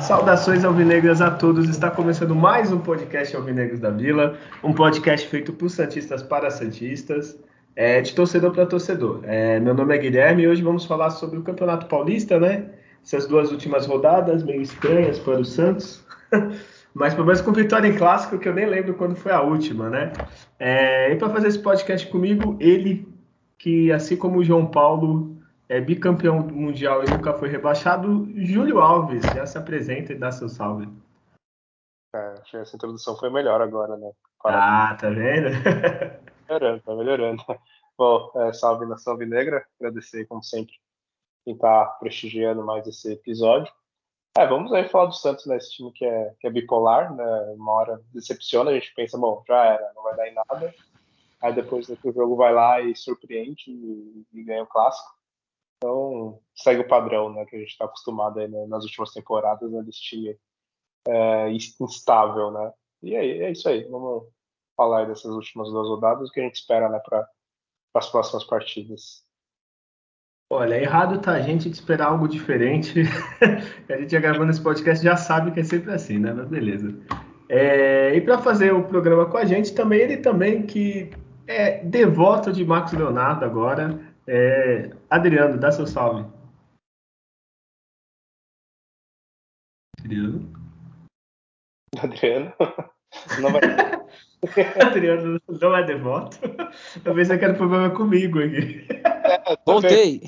Saudações 0.00 0.64
alvinegras 0.64 1.20
a 1.20 1.30
todos. 1.30 1.68
Está 1.68 1.90
começando 1.90 2.34
mais 2.34 2.72
um 2.72 2.78
podcast 2.78 3.36
Alvinegros 3.36 3.80
da 3.80 3.90
Vila, 3.90 4.36
um 4.62 4.72
podcast 4.72 5.26
feito 5.28 5.52
por 5.52 5.68
santistas 5.68 6.22
para 6.22 6.50
santistas, 6.50 7.36
é, 7.74 8.00
de 8.00 8.14
torcedor 8.14 8.52
para 8.52 8.66
torcedor. 8.66 9.20
É, 9.24 9.58
meu 9.60 9.74
nome 9.74 9.94
é 9.94 9.98
Guilherme 9.98 10.42
e 10.42 10.48
hoje 10.48 10.62
vamos 10.62 10.84
falar 10.84 11.10
sobre 11.10 11.38
o 11.38 11.42
Campeonato 11.42 11.86
Paulista, 11.86 12.38
né? 12.38 12.70
Essas 13.02 13.26
duas 13.26 13.50
últimas 13.50 13.86
rodadas 13.86 14.42
meio 14.42 14.62
estranhas 14.62 15.18
para 15.18 15.40
o 15.40 15.44
Santos, 15.44 16.04
mas 16.94 17.14
pelo 17.14 17.26
menos 17.26 17.40
com 17.40 17.52
vitória 17.52 17.88
em 17.88 17.96
clássico 17.96 18.38
que 18.38 18.48
eu 18.48 18.54
nem 18.54 18.66
lembro 18.66 18.94
quando 18.94 19.16
foi 19.16 19.32
a 19.32 19.40
última, 19.40 19.90
né? 19.90 20.12
É, 20.58 21.12
e 21.12 21.16
para 21.16 21.30
fazer 21.30 21.48
esse 21.48 21.58
podcast 21.58 22.06
comigo, 22.08 22.56
ele 22.60 23.08
que 23.58 23.92
assim 23.92 24.16
como 24.16 24.38
o 24.38 24.44
João 24.44 24.66
Paulo 24.66 25.36
é 25.68 25.80
bicampeão 25.80 26.40
mundial 26.40 27.02
e 27.02 27.10
nunca 27.10 27.32
foi 27.32 27.48
rebaixado, 27.48 28.28
Júlio 28.36 28.78
Alves, 28.78 29.22
já 29.22 29.46
se 29.46 29.56
apresenta 29.56 30.12
e 30.12 30.18
dá 30.18 30.30
seu 30.30 30.48
salve. 30.48 30.88
É, 32.14 32.34
acho 32.40 32.50
que 32.50 32.56
essa 32.58 32.76
introdução 32.76 33.16
foi 33.16 33.30
melhor 33.30 33.62
agora, 33.62 33.96
né? 33.96 34.10
Ah, 34.44 34.96
tá 35.00 35.08
vendo? 35.08 35.48
melhorando, 36.52 36.82
tá 36.82 36.94
melhorando. 36.94 37.42
Bom, 37.96 38.30
é, 38.36 38.52
salve 38.52 38.86
nação 38.86 39.16
Negra, 39.16 39.66
agradecer 39.78 40.26
como 40.26 40.42
sempre 40.42 40.74
quem 41.44 41.56
tá 41.56 41.84
prestigiando 42.00 42.64
mais 42.64 42.86
esse 42.86 43.12
episódio. 43.12 43.72
É, 44.36 44.46
vamos 44.46 44.72
aí 44.72 44.88
falar 44.88 45.06
do 45.06 45.14
Santos, 45.14 45.44
né? 45.46 45.56
Esse 45.56 45.72
time 45.72 45.92
que 45.92 46.04
é, 46.04 46.34
que 46.40 46.46
é 46.46 46.50
bipolar, 46.50 47.14
né? 47.14 47.24
Uma 47.54 47.72
hora 47.72 48.02
decepciona, 48.14 48.70
a 48.70 48.74
gente 48.74 48.94
pensa, 48.94 49.18
bom, 49.18 49.42
já 49.46 49.64
era, 49.64 49.92
não 49.94 50.02
vai 50.02 50.16
dar 50.16 50.28
em 50.28 50.34
nada. 50.34 50.74
Aí 51.40 51.52
depois 51.54 51.88
o 51.88 52.12
jogo 52.12 52.36
vai 52.36 52.52
lá 52.52 52.80
e 52.80 52.94
surpreende 52.96 53.70
e, 53.70 54.26
e 54.32 54.42
ganha 54.44 54.62
o 54.62 54.66
clássico. 54.66 55.10
Então, 55.76 56.40
segue 56.54 56.80
o 56.80 56.88
padrão 56.88 57.32
né, 57.32 57.44
que 57.44 57.56
a 57.56 57.58
gente 57.58 57.70
está 57.70 57.84
acostumado 57.84 58.38
aí, 58.38 58.46
né, 58.46 58.66
nas 58.66 58.84
últimas 58.84 59.12
temporadas, 59.12 59.70
né, 59.70 59.82
desse 59.82 60.00
time 60.00 60.38
é, 61.08 61.50
instável, 61.50 62.52
né? 62.52 62.72
E 63.02 63.16
é, 63.16 63.38
é, 63.42 63.50
isso 63.50 63.68
aí, 63.68 63.82
vamos 63.84 64.28
falar 64.76 65.06
dessas 65.06 65.32
últimas 65.32 65.68
duas 65.70 65.88
rodadas, 65.88 66.28
o 66.28 66.32
que 66.32 66.40
a 66.40 66.44
gente 66.44 66.56
espera 66.56 66.88
né, 66.88 66.98
para 67.00 67.28
as 67.94 68.10
próximas 68.10 68.44
partidas. 68.44 69.24
Olha, 70.50 70.74
errado 70.74 71.18
tá 71.20 71.32
a 71.32 71.40
gente 71.40 71.70
de 71.70 71.74
esperar 71.76 72.08
algo 72.08 72.28
diferente. 72.28 73.04
a 73.88 73.96
gente 73.96 74.12
já 74.12 74.20
gravando 74.20 74.50
esse 74.50 74.62
podcast 74.62 75.02
já 75.02 75.16
sabe 75.16 75.50
que 75.50 75.60
é 75.60 75.64
sempre 75.64 75.92
assim, 75.92 76.18
né? 76.18 76.32
Mas 76.32 76.46
beleza. 76.46 76.94
É, 77.48 78.14
e 78.14 78.20
para 78.20 78.38
fazer 78.38 78.72
o 78.72 78.84
programa 78.84 79.24
com 79.30 79.38
a 79.38 79.44
gente, 79.44 79.74
também 79.74 80.00
ele 80.00 80.18
também 80.18 80.66
que 80.66 81.10
é 81.46 81.82
devoto 81.84 82.52
de 82.52 82.64
Marcos 82.64 82.92
Leonardo 82.92 83.44
agora, 83.44 83.98
é, 84.26 84.90
Adriano, 85.08 85.58
dá 85.58 85.72
seu 85.72 85.86
salve. 85.86 86.30
Adriano? 90.00 90.52
Adriano? 91.98 92.52
Não 93.40 93.50
vai. 93.50 94.01
Adriano 94.84 95.40
não 95.48 95.76
é 95.76 95.84
devoto. 95.84 96.38
Talvez 97.04 97.28
você 97.28 97.38
queira 97.38 97.54
problema 97.54 97.90
comigo 97.90 98.40
aqui. 98.40 98.84
É, 98.90 99.56
Voltei. 99.64 100.22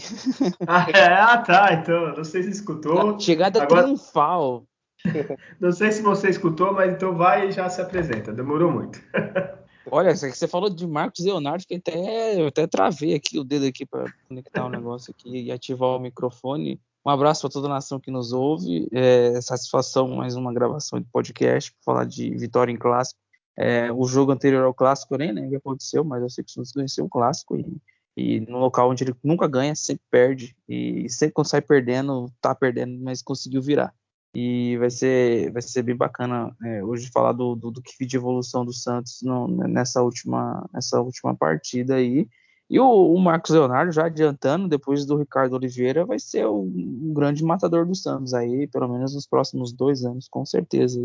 Ah, 0.67 0.87
é, 0.91 1.07
ah, 1.07 1.39
tá. 1.39 1.73
Então, 1.73 2.15
não 2.15 2.25
sei 2.25 2.45
se 2.45 2.51
escutou. 2.51 3.19
Chegada 3.19 3.63
Agora... 3.63 3.83
triunfal. 3.83 4.65
Não 5.61 5.71
sei 5.71 5.93
se 5.93 6.01
você 6.01 6.31
escutou, 6.31 6.73
mas 6.73 6.91
então 6.91 7.15
vai 7.15 7.49
e 7.49 7.53
já 7.53 7.69
se 7.69 7.79
apresenta. 7.79 8.33
Demorou 8.33 8.73
muito. 8.73 8.99
Olha, 9.91 10.17
você 10.17 10.49
falou 10.49 10.71
de 10.71 10.87
Marcos 10.87 11.23
Leonardo, 11.25 11.65
que 11.67 11.75
até, 11.75 12.41
eu 12.41 12.47
até 12.47 12.67
travei 12.67 13.15
aqui 13.15 13.39
o 13.39 13.45
dedo 13.45 13.67
aqui 13.67 13.85
para 13.85 14.11
conectar 14.27 14.65
o 14.65 14.71
negócio 14.71 15.15
aqui 15.15 15.43
e 15.43 15.53
ativar 15.53 15.91
o 15.91 16.01
microfone. 16.01 16.81
Um 17.05 17.11
abraço 17.11 17.43
para 17.43 17.51
toda 17.51 17.67
a 17.67 17.75
nação 17.75 18.01
que 18.01 18.11
nos 18.11 18.33
ouve. 18.33 18.89
É, 18.93 19.39
satisfação, 19.43 20.09
mais 20.09 20.37
uma 20.37 20.55
gravação 20.55 20.99
de 20.99 21.07
podcast 21.13 21.71
para 21.71 21.83
falar 21.85 22.05
de 22.07 22.31
vitória 22.31 22.73
em 22.73 22.79
clássico. 22.79 23.21
É, 23.57 23.93
o 23.93 24.05
jogo 24.07 24.33
anterior 24.33 24.65
ao 24.65 24.75
clássico 24.75 25.17
nem 25.17 25.33
lembro 25.33 25.49
o 25.49 25.51
que 25.51 25.57
aconteceu, 25.57 26.05
mas 26.05 26.23
eu 26.23 26.31
sei 26.31 26.45
que 26.45 26.51
o 26.51 26.55
Santos 26.55 26.73
venceu 26.75 27.05
um 27.05 27.09
clássico 27.09 27.57
e, 27.57 27.81
e 28.17 28.41
no 28.41 28.59
local 28.59 28.91
onde 28.91 29.05
ele 29.05 29.15
nunca 29.23 29.47
ganha, 29.47 29.75
sempre 29.75 30.05
perde. 30.11 30.57
E 30.69 31.09
sempre 31.09 31.35
quando 31.35 31.49
sai 31.49 31.61
perdendo, 31.61 32.33
tá 32.41 32.55
perdendo, 32.55 32.99
mas 33.03 33.23
conseguiu 33.23 33.63
virar. 33.63 33.95
E 34.35 34.77
vai 34.79 34.91
ser, 34.91 35.53
vai 35.53 35.63
ser 35.63 35.83
bem 35.83 35.97
bacana 35.97 36.55
é, 36.65 36.83
hoje 36.83 37.09
falar 37.13 37.33
do, 37.33 37.55
do, 37.55 37.71
do, 37.71 37.81
que 37.81 37.95
vi 37.99 38.05
de 38.05 38.17
evolução 38.17 38.65
do 38.65 38.73
Santos 38.73 39.23
no, 39.23 39.47
nessa, 39.47 40.03
última, 40.03 40.69
nessa 40.73 41.01
última 41.01 41.37
partida 41.37 41.95
aí. 41.95 42.29
E 42.69 42.81
o, 42.81 43.15
o, 43.15 43.21
Marcos 43.21 43.51
Leonardo, 43.51 43.93
já 43.93 44.07
adiantando, 44.07 44.67
depois 44.69 45.07
do 45.07 45.17
Ricardo 45.17 45.55
Oliveira, 45.55 46.05
vai 46.05 46.19
ser 46.19 46.47
o, 46.47 46.63
um 46.63 47.13
grande 47.15 47.45
matador 47.45 47.87
do 47.87 47.95
Santos 47.95 48.35
aí, 48.35 48.67
pelo 48.67 48.89
menos 48.89 49.15
nos 49.15 49.27
próximos 49.27 49.73
dois 49.73 50.05
anos, 50.05 50.27
com 50.29 50.45
certeza. 50.45 51.01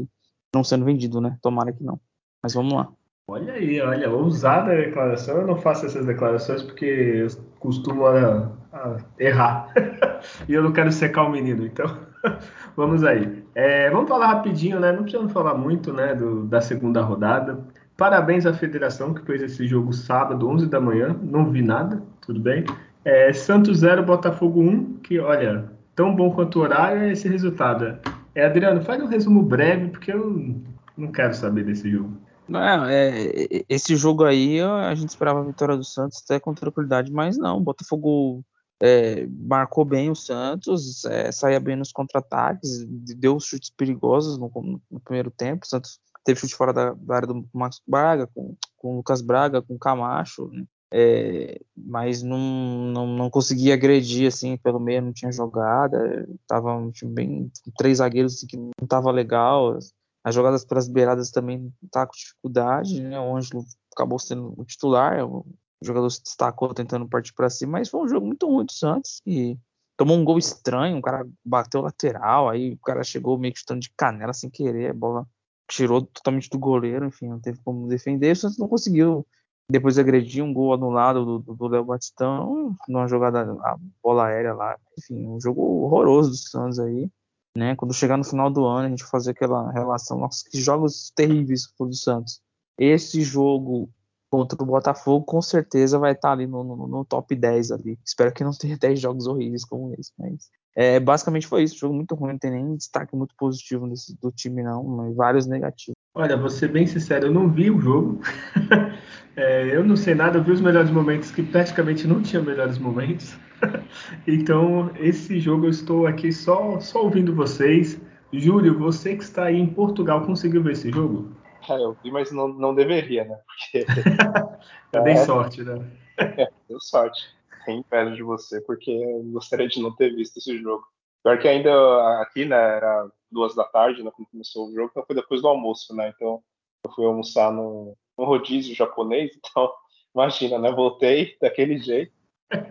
Não 0.54 0.64
sendo 0.64 0.86
vendido, 0.86 1.22
né? 1.22 1.38
Tomara 1.42 1.72
que 1.72 1.84
não. 1.84 2.00
Mas 2.42 2.54
vamos 2.54 2.74
lá. 2.74 2.88
Olha 3.28 3.54
aí, 3.54 3.80
olha, 3.80 4.10
ousada 4.10 4.72
a 4.72 4.76
declaração. 4.76 5.38
Eu 5.38 5.48
não 5.48 5.56
faço 5.56 5.86
essas 5.86 6.06
declarações 6.06 6.64
porque 6.64 6.86
eu 6.86 7.28
costumo 7.60 8.08
a, 8.08 8.52
a 8.74 8.98
errar. 9.20 9.72
e 10.50 10.54
eu 10.54 10.64
não 10.64 10.72
quero 10.72 10.92
secar 10.92 11.24
o 11.24 11.32
menino, 11.32 11.66
então. 11.66 11.98
vamos 12.76 13.04
aí. 13.04 13.44
É, 13.54 13.90
vamos 13.92 14.10
falar 14.10 14.28
rapidinho, 14.28 14.80
né? 14.80 14.92
Não 14.92 15.04
precisamos 15.04 15.32
falar 15.32 15.54
muito, 15.54 15.94
né, 15.94 16.16
do, 16.16 16.46
da 16.46 16.60
segunda 16.60 17.02
rodada. 17.02 17.60
Parabéns 17.96 18.46
à 18.46 18.54
federação 18.54 19.14
que 19.14 19.26
fez 19.26 19.42
esse 19.42 19.68
jogo 19.68 19.94
sábado, 19.94 20.50
11 20.50 20.68
da 20.68 20.80
manhã. 20.80 21.16
Não 21.22 21.52
vi 21.52 21.62
nada, 21.62 22.02
tudo 22.22 22.40
bem. 22.40 22.64
É, 23.06 23.32
Santos 23.34 23.80
0, 23.80 24.04
Botafogo 24.04 24.62
1, 24.62 25.00
que 25.04 25.20
olha, 25.20 25.66
tão 25.96 26.16
bom 26.16 26.32
quanto 26.32 26.60
o 26.60 26.62
horário 26.64 27.04
é 27.04 27.12
esse 27.12 27.28
resultado. 27.28 27.98
É, 28.34 28.46
Adriano, 28.46 28.82
faz 28.82 29.02
um 29.04 29.08
resumo 29.08 29.44
breve, 29.44 29.90
porque 29.90 30.12
eu 30.12 30.56
não 30.98 31.12
quero 31.12 31.34
saber 31.34 31.66
desse 31.66 31.92
jogo. 31.92 32.18
Não, 32.50 32.86
é, 32.86 33.64
esse 33.70 33.96
jogo 33.96 34.24
aí 34.24 34.60
a 34.62 34.94
gente 34.96 35.10
esperava 35.10 35.40
a 35.40 35.44
vitória 35.44 35.78
do 35.78 35.84
Santos 35.84 36.22
até 36.24 36.40
com 36.40 36.54
tranquilidade, 36.54 37.12
mas 37.12 37.38
não. 37.38 37.58
O 37.58 37.62
Botafogo 37.62 38.44
é, 38.82 39.28
marcou 39.28 39.86
bem 39.86 40.10
o 40.10 40.16
Santos, 40.16 41.06
é, 41.06 41.32
saía 41.32 41.60
bem 41.60 41.76
nos 41.76 41.92
contra-ataques, 41.92 42.86
deu 43.18 43.40
chutes 43.40 43.70
perigosos 43.70 44.38
no, 44.38 44.82
no, 44.90 45.00
primeiro 45.00 45.30
tempo. 45.30 45.66
O 45.66 45.70
Santos 45.70 46.00
teve 46.24 46.40
chute 46.40 46.56
fora 46.56 46.74
da, 46.74 46.94
da 46.94 47.16
área 47.16 47.28
do 47.28 47.48
Max 47.54 47.82
Braga, 47.88 48.28
com, 48.28 48.56
com 48.78 48.94
o 48.94 48.98
Lucas 48.98 49.22
Braga, 49.22 49.62
com 49.62 49.76
o 49.76 49.80
Camacho, 49.80 50.50
né? 50.52 50.66
é, 50.92 51.60
mas 51.78 52.24
não, 52.24 52.38
não, 52.38 53.08
não 53.08 53.30
conseguia 53.30 53.76
agredir 53.76 54.28
assim 54.28 54.58
pelo 54.58 54.80
meio, 54.80 55.02
não 55.02 55.14
tinha 55.14 55.32
jogada. 55.32 56.28
Tava 56.48 56.76
um 56.76 56.92
time 56.92 57.14
bem. 57.14 57.52
três 57.78 58.00
zagueiros 58.00 58.36
assim, 58.36 58.48
que 58.48 58.58
não 58.58 58.88
tava 58.88 59.12
legal. 59.12 59.78
As 60.24 60.36
jogadas 60.36 60.66
pelas 60.66 60.88
beiradas 60.88 61.32
também 61.32 61.74
tá 61.92 62.06
com 62.06 62.14
dificuldade, 62.14 63.02
né? 63.02 63.20
O 63.20 63.36
Ângelo 63.36 63.66
acabou 63.94 64.20
sendo 64.20 64.54
o 64.58 64.66
titular, 64.66 65.26
o 65.26 65.46
jogador 65.82 66.10
se 66.10 66.22
destacou 66.24 66.74
tentando 66.74 67.08
partir 67.08 67.34
para 67.34 67.50
cima, 67.50 67.74
mas 67.74 67.90
foi 67.90 68.02
um 68.02 68.08
jogo 68.08 68.26
muito 68.26 68.48
ruim 68.48 68.66
do 68.66 68.74
Santos 68.74 69.22
e 69.26 69.58
tomou 69.98 70.18
um 70.18 70.24
gol 70.24 70.38
estranho, 70.38 70.98
o 70.98 71.02
cara 71.02 71.28
bateu 71.44 71.82
lateral, 71.82 72.50
aí 72.50 72.74
o 72.74 72.78
cara 72.78 73.04
chegou 73.04 73.38
meio 73.38 73.54
que 73.54 73.60
chutando 73.60 73.82
de 73.82 73.92
canela 73.92 74.34
sem 74.34 74.50
querer, 74.50 74.92
a 74.92 74.94
bola 74.94 75.28
tirou 75.70 76.02
totalmente 76.02 76.50
do 76.50 76.58
goleiro, 76.58 77.06
enfim, 77.06 77.28
não 77.28 77.40
teve 77.40 77.60
como 77.64 77.88
defender, 77.88 78.32
o 78.32 78.36
Santos 78.36 78.58
não 78.58 78.68
conseguiu 78.68 79.26
depois 79.70 80.00
agredir 80.00 80.44
um 80.44 80.54
gol 80.54 80.74
anulado 80.74 81.40
do 81.40 81.68
Léo 81.68 81.86
Batistão, 81.86 82.76
numa 82.88 83.08
jogada, 83.08 83.42
a 83.62 83.78
bola 84.02 84.28
aérea 84.28 84.54
lá, 84.54 84.78
enfim, 84.98 85.28
um 85.28 85.40
jogo 85.40 85.62
horroroso 85.84 86.32
do 86.32 86.38
Santos 86.38 86.80
aí, 86.80 87.10
né, 87.60 87.76
quando 87.76 87.94
chegar 87.94 88.16
no 88.16 88.24
final 88.24 88.50
do 88.50 88.66
ano 88.66 88.88
a 88.88 88.90
gente 88.90 89.04
fazer 89.04 89.32
aquela 89.32 89.70
relação, 89.72 90.18
nossa, 90.18 90.44
que 90.50 90.60
jogos 90.60 91.12
terríveis 91.14 91.64
do 91.78 91.94
Santos. 91.94 92.42
Esse 92.78 93.22
jogo 93.22 93.90
contra 94.32 94.62
o 94.64 94.66
Botafogo, 94.66 95.26
com 95.26 95.42
certeza 95.42 96.00
vai 96.00 96.14
estar 96.14 96.32
ali 96.32 96.48
no, 96.48 96.64
no, 96.64 96.88
no, 96.88 97.04
top 97.04 97.36
10 97.36 97.72
ali. 97.72 98.00
Espero 98.06 98.32
que 98.32 98.44
não 98.44 98.52
tenha 98.52 98.78
10 98.80 99.00
jogos 99.00 99.28
horríveis 99.28 99.66
como 99.66 99.94
esse, 100.00 100.14
mas 100.18 100.50
é, 100.74 101.00
basicamente 101.00 101.48
foi 101.48 101.64
isso. 101.64 101.78
Jogo 101.78 101.94
muito 101.94 102.16
ruim, 102.16 102.32
não 102.32 102.40
tem 102.40 102.52
nem 102.52 102.78
destaque 102.78 103.14
muito 103.14 103.36
positivo 103.38 103.92
do 104.22 104.32
time, 104.32 104.64
não, 104.64 104.82
mas 104.84 105.16
vários 105.16 105.46
negativos. 105.46 105.96
Olha, 106.16 106.38
vou 106.38 106.50
ser 106.50 106.70
bem 106.70 106.88
sincero, 106.88 107.28
eu 107.28 107.34
não 107.34 107.52
vi 107.52 107.70
o 107.70 107.82
jogo. 107.82 108.22
é, 109.36 109.76
eu 109.76 109.84
não 109.84 109.98
sei 109.98 110.16
nada, 110.16 110.38
eu 110.38 110.44
vi 110.44 110.52
os 110.52 110.62
melhores 110.62 110.92
momentos 110.92 111.30
que 111.30 111.44
praticamente 111.44 112.08
não 112.08 112.22
tinha 112.22 112.42
melhores 112.42 112.78
momentos. 112.78 113.38
então, 114.28 114.92
esse 114.98 115.40
jogo 115.40 115.66
eu 115.66 115.70
estou 115.70 116.08
aqui 116.08 116.32
só, 116.32 116.80
só 116.80 117.04
ouvindo 117.04 117.36
vocês. 117.36 118.00
Júlio, 118.32 118.78
você 118.78 119.16
que 119.16 119.24
está 119.24 119.46
aí 119.46 119.58
em 119.58 119.68
Portugal, 119.68 120.26
conseguiu 120.26 120.62
ver 120.62 120.74
esse 120.74 120.92
jogo? 120.92 121.36
É, 121.68 121.74
eu 121.74 121.98
vi, 122.04 122.12
mas 122.12 122.32
não, 122.32 122.48
não 122.48 122.74
deveria, 122.74 123.26
né? 123.26 123.38
Porque, 123.48 123.86
eu 124.94 125.04
dei 125.04 125.14
é, 125.14 125.26
sorte, 125.26 125.64
né? 125.64 125.92
É, 126.18 126.48
deu 126.68 126.80
sorte. 126.80 127.22
tem 127.66 127.80
inveja 127.80 128.16
de 128.16 128.24
você, 128.24 128.62
porque 128.62 128.92
eu 128.92 129.24
gostaria 129.32 129.68
de 129.68 129.82
não 129.82 129.96
ter 129.96 130.14
visto 130.16 130.38
esse 130.38 130.58
jogo. 130.60 130.84
Pior 131.24 131.38
que 131.40 131.48
ainda 131.48 132.22
aqui, 132.22 132.46
né, 132.46 132.56
era 132.56 133.10
duas 133.32 133.56
da 133.56 133.64
tarde, 133.64 134.04
né, 134.04 134.12
quando 134.16 134.30
começou 134.30 134.68
o 134.68 134.74
jogo, 134.74 134.90
então 134.90 135.04
foi 135.06 135.16
depois 135.16 135.42
do 135.42 135.48
almoço, 135.48 135.96
né, 135.96 136.14
então 136.16 136.42
eu 136.84 136.92
fui 136.92 137.06
almoçar 137.06 137.52
num, 137.52 137.94
num 138.18 138.26
rodízio 138.26 138.74
japonês, 138.74 139.32
então 139.38 139.72
imagina, 140.16 140.58
né, 140.58 140.72
voltei 140.72 141.38
daquele 141.42 141.78
jeito, 141.78 142.14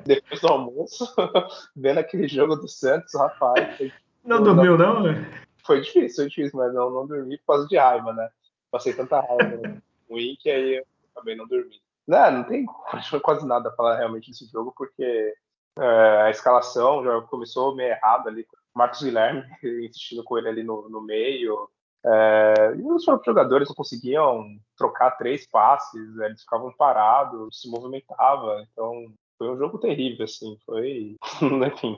depois 0.05 0.41
do 0.41 0.49
almoço, 0.49 1.15
vendo 1.77 1.99
aquele 1.99 2.27
jogo 2.27 2.57
do 2.57 2.69
Santos, 2.69 3.15
rapaz. 3.15 3.77
Foi, 3.77 3.93
não 4.25 4.43
dormiu, 4.43 4.77
não? 4.77 5.03
Né? 5.03 5.45
Foi 5.65 5.81
difícil, 5.81 6.17
foi 6.17 6.29
difícil, 6.29 6.59
mas 6.59 6.75
não, 6.75 6.91
não 6.91 7.07
dormi 7.07 7.39
por 7.39 7.55
causa 7.55 7.69
de 7.69 7.77
raiva, 7.77 8.13
né? 8.13 8.29
Passei 8.71 8.93
tanta 8.93 9.21
raiva 9.21 9.81
ruim 10.11 10.37
que 10.41 10.51
aí 10.51 10.77
eu 10.77 10.87
acabei 11.15 11.37
não 11.37 11.47
dormindo. 11.47 11.81
Não, 12.07 12.31
não 12.31 12.45
tem 12.45 12.65
quase 13.23 13.47
nada 13.47 13.69
a 13.69 13.73
falar 13.73 13.97
realmente 13.97 14.31
desse 14.31 14.47
jogo, 14.47 14.73
porque 14.77 15.35
é, 15.79 16.23
a 16.23 16.31
escalação 16.31 17.05
já 17.05 17.21
começou 17.23 17.75
meio 17.75 17.91
errado 17.91 18.29
ali. 18.29 18.47
Marcos 18.75 19.03
Guilherme 19.03 19.45
insistindo 19.87 20.25
com 20.25 20.39
ele 20.39 20.49
ali 20.49 20.63
no, 20.63 20.89
no 20.89 21.03
meio. 21.03 21.69
É, 22.05 22.75
e 22.77 22.91
os 22.91 23.05
próprios 23.05 23.27
jogadores 23.27 23.69
não 23.69 23.75
conseguiam 23.75 24.59
trocar 24.77 25.13
três 25.13 25.47
passes, 25.47 26.17
eles 26.19 26.41
ficavam 26.41 26.73
parados, 26.73 27.61
se 27.61 27.69
movimentavam. 27.69 28.61
Então 28.73 29.13
foi 29.39 29.49
um 29.51 29.57
jogo 29.57 29.79
terrível, 29.79 30.25
assim. 30.25 30.59
Foi. 30.67 31.17
Enfim. 31.43 31.97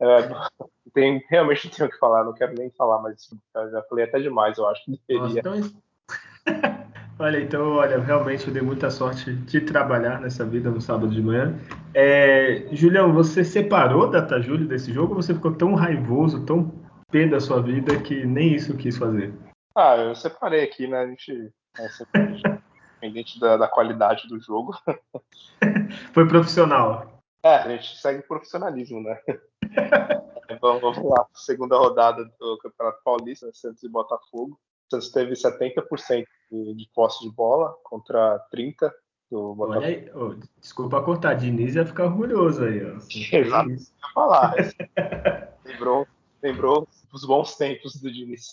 É, 0.00 0.28
tem, 0.94 1.22
realmente 1.28 1.66
não 1.66 1.74
tenho 1.74 1.88
o 1.88 1.92
que 1.92 1.98
falar, 1.98 2.24
não 2.24 2.32
quero 2.32 2.54
nem 2.54 2.70
falar, 2.70 3.00
mas 3.02 3.28
já 3.54 3.82
falei 3.82 4.06
até 4.06 4.18
demais, 4.18 4.58
eu 4.58 4.66
acho 4.66 4.84
que 4.84 5.00
deveria. 5.06 5.42
Nossa, 5.42 5.58
então... 5.58 6.80
Olha, 7.20 7.38
então, 7.38 7.72
olha, 7.74 8.00
realmente 8.00 8.48
eu 8.48 8.54
dei 8.54 8.62
muita 8.62 8.88
sorte 8.88 9.34
de 9.34 9.60
trabalhar 9.60 10.22
nessa 10.22 10.42
vida 10.42 10.70
no 10.70 10.80
sábado 10.80 11.08
de 11.08 11.20
manhã. 11.20 11.54
É, 11.92 12.66
Julião, 12.72 13.12
você 13.12 13.44
separou 13.44 14.08
Data 14.08 14.40
Júlio 14.40 14.66
desse 14.66 14.90
jogo 14.90 15.14
ou 15.14 15.22
você 15.22 15.34
ficou 15.34 15.52
tão 15.52 15.74
raivoso, 15.74 16.46
tão 16.46 16.72
pé 17.12 17.26
da 17.26 17.38
sua 17.38 17.60
vida 17.60 18.00
que 18.00 18.24
nem 18.24 18.54
isso 18.54 18.74
quis 18.74 18.96
fazer? 18.96 19.34
Ah, 19.76 19.96
eu 19.98 20.14
separei 20.14 20.64
aqui, 20.64 20.86
né? 20.86 20.98
A 20.98 21.06
gente, 21.08 21.52
é, 21.78 22.59
independente 23.00 23.40
da, 23.40 23.56
da 23.56 23.68
qualidade 23.68 24.28
do 24.28 24.38
jogo. 24.38 24.76
Foi 26.12 26.26
profissional. 26.28 27.22
É, 27.42 27.56
a 27.56 27.68
gente 27.68 27.96
segue 27.96 28.22
profissionalismo, 28.22 29.00
né? 29.00 29.18
vamos, 30.60 30.82
vamos 30.82 31.10
lá, 31.10 31.26
segunda 31.34 31.76
rodada 31.78 32.24
do 32.38 32.58
Campeonato 32.58 33.00
Paulista, 33.02 33.50
Santos 33.54 33.82
e 33.82 33.88
Botafogo. 33.88 34.60
Santos 34.90 35.10
teve 35.10 35.32
70% 35.32 36.24
de, 36.50 36.88
posse 36.94 37.24
de 37.24 37.34
bola 37.34 37.74
contra 37.82 38.38
30 38.50 38.92
do 39.30 39.54
Botafogo. 39.54 39.84
Olha 39.84 39.86
aí, 39.86 40.10
oh, 40.14 40.34
desculpa 40.60 41.02
cortar, 41.02 41.34
Diniz 41.34 41.76
ia 41.76 41.86
ficar 41.86 42.06
orgulhoso 42.06 42.64
aí, 42.64 42.84
ó. 42.84 42.98
Exato, 43.36 43.70
ia 43.70 43.78
falar. 44.12 44.54
lembrou, 45.64 46.06
lembrou 46.42 46.88
os 47.12 47.24
bons 47.24 47.56
tempos 47.56 47.96
do 47.96 48.12
Diniz. 48.12 48.52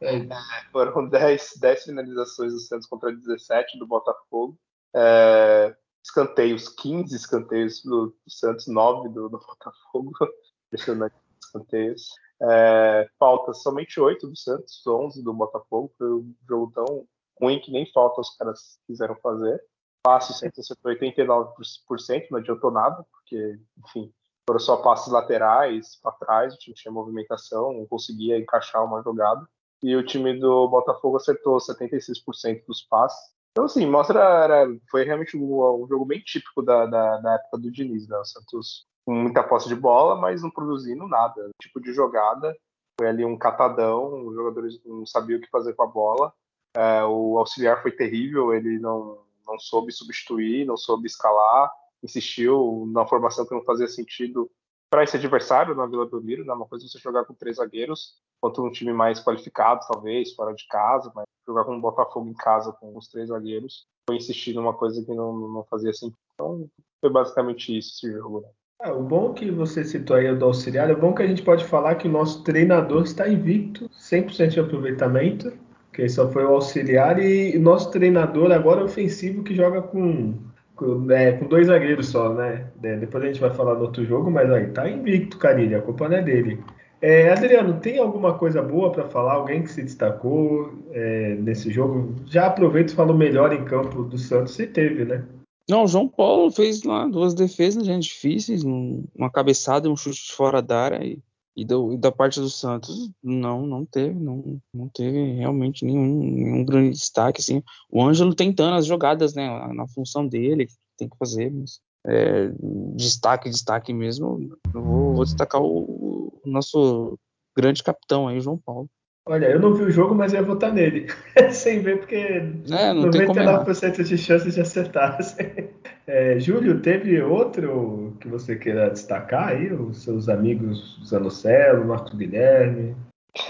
É, 0.00 0.26
foram 0.70 1.08
10, 1.08 1.54
10 1.60 1.84
finalizações 1.84 2.52
do 2.52 2.60
Santos 2.60 2.86
contra 2.86 3.12
17 3.12 3.78
do 3.78 3.86
Botafogo. 3.86 4.58
É, 4.94 5.74
escanteios, 6.04 6.68
15 6.68 7.14
escanteios 7.14 7.82
do, 7.82 8.06
do 8.06 8.30
Santos, 8.30 8.66
9 8.66 9.08
do, 9.08 9.28
do 9.28 9.38
Botafogo. 9.38 10.12
Impressionante 10.68 11.14
escanteios. 11.42 12.10
É, 12.42 13.08
falta 13.18 13.54
somente 13.54 13.98
8 13.98 14.26
do 14.26 14.36
Santos, 14.36 14.86
11 14.86 15.22
do 15.22 15.32
Botafogo. 15.32 15.92
Foi 15.96 16.08
um 16.08 16.34
jogo 16.48 16.72
tão 16.74 17.06
ruim 17.40 17.60
que 17.60 17.70
nem 17.70 17.90
falta 17.92 18.20
os 18.20 18.36
caras 18.36 18.78
quiseram 18.86 19.16
fazer. 19.16 19.62
Passe, 20.02 20.32
o 20.32 20.34
Santos 20.34 20.58
acertou 20.60 20.92
89%, 20.92 22.26
não 22.30 22.38
adiantou 22.38 22.70
nada, 22.70 23.04
porque, 23.10 23.58
enfim, 23.84 24.12
foram 24.46 24.60
só 24.60 24.76
passes 24.76 25.12
laterais 25.12 25.96
para 26.00 26.12
trás, 26.12 26.54
o 26.54 26.58
time 26.58 26.76
tinha 26.76 26.92
movimentação, 26.92 27.72
não 27.72 27.86
conseguia 27.86 28.38
encaixar 28.38 28.84
uma 28.84 29.02
jogada. 29.02 29.44
E 29.82 29.94
o 29.94 30.04
time 30.04 30.38
do 30.38 30.68
Botafogo 30.68 31.16
acertou 31.16 31.58
76% 31.58 32.64
dos 32.66 32.82
passes. 32.82 33.18
Então, 33.52 33.64
assim, 33.64 33.86
mostra. 33.86 34.20
Era, 34.20 34.66
foi 34.90 35.04
realmente 35.04 35.36
um, 35.36 35.82
um, 35.82 35.86
jogo 35.88 36.04
bem 36.04 36.20
típico 36.20 36.62
da, 36.62 36.86
da, 36.86 37.18
da 37.18 37.34
época 37.34 37.58
do 37.58 37.70
Diniz, 37.70 38.08
né? 38.08 38.16
O 38.18 38.24
Santos 38.24 38.86
com 39.04 39.14
muita 39.14 39.42
posse 39.42 39.68
de 39.68 39.74
bola, 39.74 40.16
mas 40.16 40.42
não 40.42 40.50
produzindo 40.50 41.06
nada. 41.06 41.50
Tipo 41.62 41.80
de 41.80 41.92
jogada 41.92 42.54
foi 42.98 43.08
ali 43.08 43.24
um 43.24 43.38
catadão, 43.38 44.26
os 44.26 44.34
jogadores 44.34 44.80
não 44.84 45.06
sabiam 45.06 45.38
o 45.38 45.40
que 45.40 45.50
fazer 45.50 45.74
com 45.74 45.82
a 45.82 45.86
bola. 45.86 46.32
É, 46.74 47.04
o 47.04 47.38
auxiliar 47.38 47.80
foi 47.82 47.92
terrível, 47.92 48.52
ele 48.52 48.78
não, 48.78 49.22
não 49.46 49.58
soube 49.58 49.92
substituir, 49.92 50.66
não 50.66 50.76
soube 50.76 51.06
escalar, 51.06 51.70
insistiu 52.02 52.84
na 52.92 53.06
formação 53.06 53.46
que 53.46 53.54
não 53.54 53.62
fazia 53.64 53.86
sentido 53.86 54.50
para 54.96 55.04
esse 55.04 55.14
adversário 55.14 55.74
na 55.74 55.84
Vila 55.84 56.06
Belmiro, 56.06 56.42
né? 56.42 56.54
Uma 56.54 56.64
coisa 56.64 56.86
é 56.86 56.88
você 56.88 56.98
jogar 56.98 57.26
com 57.26 57.34
três 57.34 57.56
zagueiros 57.56 58.14
contra 58.40 58.62
um 58.62 58.70
time 58.70 58.94
mais 58.94 59.22
qualificado, 59.22 59.84
talvez, 59.86 60.32
fora 60.32 60.54
de 60.54 60.66
casa, 60.68 61.12
mas 61.14 61.26
jogar 61.46 61.64
com 61.64 61.76
o 61.76 61.80
Botafogo 61.82 62.26
em 62.30 62.32
casa 62.32 62.72
com 62.72 62.96
os 62.96 63.06
três 63.06 63.28
zagueiros 63.28 63.84
foi 64.08 64.16
insistir 64.16 64.54
numa 64.54 64.72
coisa 64.72 65.04
que 65.04 65.12
não, 65.12 65.36
não 65.36 65.64
fazia 65.64 65.92
sentido. 65.92 66.16
Então, 66.32 66.66
foi 66.98 67.10
basicamente 67.10 67.76
isso 67.76 68.06
esse 68.06 68.10
jogo. 68.10 68.46
É, 68.80 68.90
o 68.90 69.02
bom 69.02 69.34
que 69.34 69.50
você 69.50 69.84
citou 69.84 70.16
aí 70.16 70.34
do 70.34 70.46
auxiliar, 70.46 70.88
é 70.88 70.94
bom 70.94 71.12
que 71.12 71.22
a 71.22 71.26
gente 71.26 71.42
pode 71.42 71.66
falar 71.66 71.96
que 71.96 72.08
o 72.08 72.10
nosso 72.10 72.42
treinador 72.42 73.02
está 73.02 73.28
invicto, 73.28 73.90
100% 73.90 74.48
de 74.48 74.60
aproveitamento, 74.60 75.52
que 75.92 76.08
só 76.08 76.32
foi 76.32 76.46
o 76.46 76.54
auxiliar, 76.54 77.18
e 77.18 77.54
o 77.54 77.60
nosso 77.60 77.90
treinador 77.90 78.50
agora 78.50 78.80
é 78.80 78.84
ofensivo 78.84 79.44
que 79.44 79.54
joga 79.54 79.82
com, 79.82 80.38
com, 80.76 81.10
é, 81.10 81.32
com 81.32 81.46
dois 81.46 81.66
zagueiros 81.66 82.08
só, 82.08 82.32
né? 82.32 82.66
É, 82.82 82.96
depois 82.96 83.24
a 83.24 83.26
gente 83.26 83.40
vai 83.40 83.52
falar 83.52 83.74
no 83.74 83.82
outro 83.82 84.04
jogo, 84.04 84.30
mas 84.30 84.50
aí 84.50 84.68
tá 84.68 84.88
invicto, 84.88 85.38
Carilho, 85.38 85.78
a 85.78 85.82
culpa 85.82 86.08
não 86.08 86.18
é 86.18 86.22
dele. 86.22 86.62
É, 87.00 87.30
Adriano, 87.30 87.80
tem 87.80 87.98
alguma 87.98 88.34
coisa 88.38 88.62
boa 88.62 88.90
para 88.92 89.08
falar? 89.08 89.34
Alguém 89.34 89.62
que 89.62 89.70
se 89.70 89.82
destacou 89.82 90.72
é, 90.92 91.34
nesse 91.34 91.70
jogo? 91.70 92.14
Já 92.26 92.46
aproveita 92.46 92.92
e 92.92 92.96
fala 92.96 93.12
o 93.12 93.16
melhor 93.16 93.52
em 93.52 93.64
campo 93.64 94.02
do 94.02 94.16
Santos, 94.16 94.54
se 94.54 94.66
teve, 94.66 95.04
né? 95.04 95.24
Não, 95.68 95.84
o 95.84 95.88
João 95.88 96.08
Paulo 96.08 96.50
fez 96.50 96.84
lá 96.84 97.06
duas 97.06 97.34
defesas 97.34 97.84
gente, 97.84 98.04
difíceis, 98.04 98.62
uma 98.62 99.30
cabeçada 99.30 99.88
e 99.88 99.90
um 99.90 99.96
chute 99.96 100.32
fora 100.32 100.62
da 100.62 100.80
área. 100.80 101.04
E, 101.04 101.18
e, 101.56 101.64
do, 101.64 101.94
e, 101.94 101.96
da 101.96 102.12
parte 102.12 102.38
do 102.38 102.50
Santos, 102.50 103.10
não, 103.22 103.66
não 103.66 103.86
teve, 103.86 104.14
não, 104.14 104.60
não 104.74 104.88
teve 104.88 105.32
realmente 105.32 105.84
nenhum, 105.84 106.22
nenhum 106.22 106.64
grande 106.64 106.90
destaque. 106.90 107.40
Assim. 107.40 107.62
O 107.90 108.02
Ângelo 108.02 108.34
tentando 108.34 108.76
as 108.76 108.84
jogadas, 108.84 109.34
né, 109.34 109.48
na 109.72 109.88
função 109.88 110.28
dele, 110.28 110.68
tem 110.98 111.08
que 111.08 111.16
fazer, 111.16 111.50
mas 111.50 111.80
é, 112.06 112.52
destaque, 112.94 113.50
destaque 113.50 113.92
mesmo, 113.92 114.38
eu 114.74 114.82
vou, 114.82 115.14
vou 115.14 115.24
destacar 115.24 115.60
o, 115.60 116.40
o, 116.44 116.48
nosso 116.48 117.18
grande 117.56 117.82
capitão 117.82 118.28
aí, 118.28 118.40
João 118.40 118.58
Paulo. 118.58 118.88
Olha, 119.28 119.46
eu 119.46 119.58
não 119.58 119.74
vi 119.74 119.82
o 119.82 119.90
jogo, 119.90 120.14
mas 120.14 120.32
ia 120.32 120.42
votar 120.42 120.72
nele. 120.72 121.08
Sem 121.50 121.80
ver, 121.80 121.98
porque 121.98 122.14
é, 122.14 122.92
não 122.92 123.10
99% 123.10 124.04
de 124.04 124.16
chances 124.16 124.54
de 124.54 124.60
acertar. 124.60 125.18
É, 126.08 126.38
Júlio, 126.38 126.80
teve 126.80 127.20
outro 127.20 128.16
que 128.20 128.28
você 128.28 128.54
queira 128.54 128.90
destacar 128.90 129.48
aí? 129.48 129.72
Os 129.72 130.04
seus 130.04 130.28
amigos 130.28 131.00
Zanocelo, 131.04 131.84
Marco 131.84 132.16
Guilherme? 132.16 132.94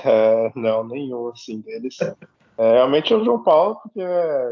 É, 0.03 0.51
não, 0.57 0.83
nenhum 0.89 1.29
assim 1.29 1.61
deles. 1.61 1.99
É, 2.01 2.73
realmente 2.73 3.13
é 3.13 3.17
o 3.17 3.23
João 3.23 3.43
Paulo, 3.43 3.79
porque 3.83 4.01
é, 4.01 4.49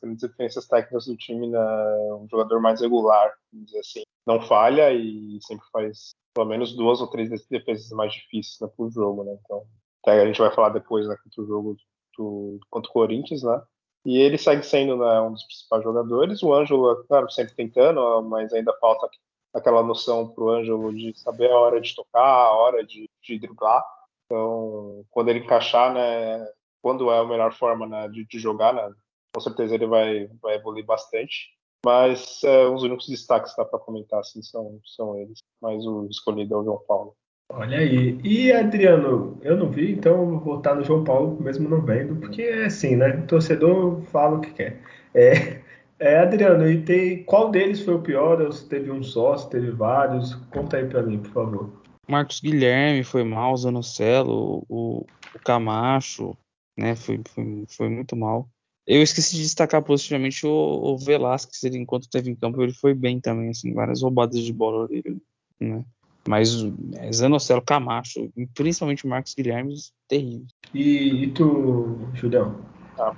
grandes 0.00 0.22
defensas 0.22 0.68
técnicas 0.68 1.06
do 1.06 1.16
time, 1.16 1.48
né, 1.48 1.58
é 1.58 2.14
um 2.14 2.28
jogador 2.30 2.60
mais 2.60 2.80
regular, 2.80 3.32
vamos 3.52 3.66
dizer 3.66 3.80
assim. 3.80 4.02
Não 4.24 4.40
falha 4.40 4.92
e 4.92 5.38
sempre 5.42 5.66
faz 5.72 6.12
pelo 6.32 6.46
menos 6.46 6.76
duas 6.76 7.00
ou 7.00 7.08
três 7.08 7.28
defesas 7.50 7.90
mais 7.90 8.12
difíceis 8.12 8.60
né, 8.60 8.68
por 8.76 8.88
jogo, 8.88 9.24
né? 9.24 9.36
Então, 9.44 9.64
a 10.10 10.26
gente 10.26 10.40
vai 10.40 10.52
falar 10.52 10.70
depois 10.70 11.06
né, 11.06 11.16
contra 11.22 11.42
o 11.42 11.46
jogo 11.46 11.76
do, 12.16 12.58
contra 12.70 12.90
o 12.90 12.92
Corinthians, 12.92 13.42
né? 13.42 13.62
E 14.04 14.18
ele 14.18 14.36
segue 14.36 14.64
sendo 14.64 14.96
né, 14.96 15.20
um 15.20 15.32
dos 15.32 15.44
principais 15.44 15.82
jogadores. 15.84 16.42
O 16.42 16.52
Ângelo, 16.52 17.04
claro, 17.04 17.30
sempre 17.30 17.54
tentando, 17.54 18.22
mas 18.22 18.52
ainda 18.52 18.76
falta 18.80 19.08
aquela 19.54 19.82
noção 19.82 20.28
para 20.28 20.42
o 20.42 20.50
Ângelo 20.50 20.92
de 20.92 21.16
saber 21.18 21.50
a 21.50 21.58
hora 21.58 21.80
de 21.80 21.94
tocar, 21.94 22.20
a 22.20 22.52
hora 22.52 22.84
de, 22.84 23.08
de 23.22 23.38
driblar. 23.38 23.84
Então, 24.26 25.04
quando 25.10 25.28
ele 25.28 25.40
encaixar, 25.40 25.92
né, 25.92 26.44
quando 26.80 27.10
é 27.12 27.18
a 27.18 27.24
melhor 27.24 27.52
forma 27.52 27.86
né, 27.86 28.08
de, 28.08 28.26
de, 28.26 28.38
jogar, 28.38 28.74
né, 28.74 28.92
com 29.32 29.40
certeza 29.40 29.74
ele 29.74 29.86
vai, 29.86 30.26
vai 30.40 30.56
evoluir 30.56 30.84
bastante. 30.84 31.50
Mas 31.84 32.42
é, 32.44 32.66
os 32.66 32.82
únicos 32.82 33.08
destaques 33.08 33.52
que 33.52 33.62
dá 33.62 33.64
para 33.64 33.78
comentar 33.78 34.20
assim, 34.20 34.42
são, 34.42 34.80
são 34.84 35.16
eles. 35.18 35.38
Mas 35.60 35.84
o 35.84 36.06
escolhido 36.06 36.54
é 36.54 36.58
o 36.58 36.64
João 36.64 36.82
Paulo. 36.86 37.16
Olha 37.54 37.78
aí. 37.78 38.18
E 38.24 38.50
Adriano, 38.50 39.36
eu 39.42 39.58
não 39.58 39.70
vi, 39.70 39.92
então 39.92 40.26
vou 40.26 40.40
votar 40.40 40.74
no 40.74 40.82
João 40.82 41.04
Paulo, 41.04 41.38
mesmo 41.38 41.68
não 41.68 41.82
vendo, 41.82 42.16
porque 42.16 42.40
é 42.40 42.64
assim, 42.64 42.96
né? 42.96 43.10
O 43.10 43.26
torcedor 43.26 44.00
fala 44.10 44.38
o 44.38 44.40
que 44.40 44.52
quer. 44.52 44.80
É, 45.14 45.60
é, 45.98 46.18
Adriano, 46.18 46.66
e 46.70 46.80
tem, 46.80 47.22
qual 47.24 47.50
deles 47.50 47.82
foi 47.82 47.94
o 47.94 48.00
pior? 48.00 48.40
Ou 48.40 48.50
se 48.50 48.66
teve 48.66 48.90
um 48.90 49.02
só, 49.02 49.36
se 49.36 49.50
teve 49.50 49.70
vários? 49.70 50.34
Conta 50.50 50.78
aí 50.78 50.86
para 50.86 51.02
mim, 51.02 51.18
por 51.18 51.30
favor. 51.30 51.82
Marcos 52.08 52.40
Guilherme 52.40 53.04
foi 53.04 53.22
mal, 53.22 53.54
Zanocelo, 53.54 54.64
o, 54.66 55.04
o 55.34 55.38
Camacho, 55.44 56.34
né? 56.74 56.96
Foi, 56.96 57.20
foi, 57.28 57.64
foi 57.68 57.88
muito 57.90 58.16
mal. 58.16 58.48
Eu 58.86 59.02
esqueci 59.02 59.36
de 59.36 59.42
destacar 59.42 59.82
positivamente 59.82 60.46
o, 60.46 60.50
o 60.50 60.96
Velasquez, 60.96 61.62
ele, 61.64 61.76
enquanto 61.76 62.04
esteve 62.04 62.30
em 62.30 62.34
campo, 62.34 62.62
ele 62.62 62.72
foi 62.72 62.94
bem 62.94 63.20
também, 63.20 63.50
assim, 63.50 63.74
várias 63.74 64.00
roubadas 64.00 64.40
de 64.40 64.52
bola 64.54 64.88
dele, 64.88 65.22
né? 65.60 65.84
Mas 66.26 66.64
é, 66.94 67.12
Zanocelo, 67.12 67.62
Camacho, 67.62 68.30
principalmente 68.54 69.04
o 69.04 69.08
Marcos 69.08 69.34
Guilherme, 69.34 69.74
terrível. 70.08 70.46
E, 70.72 71.24
e 71.24 71.26
tu, 71.28 71.98
Julião? 72.14 72.56
Ah, 72.98 73.12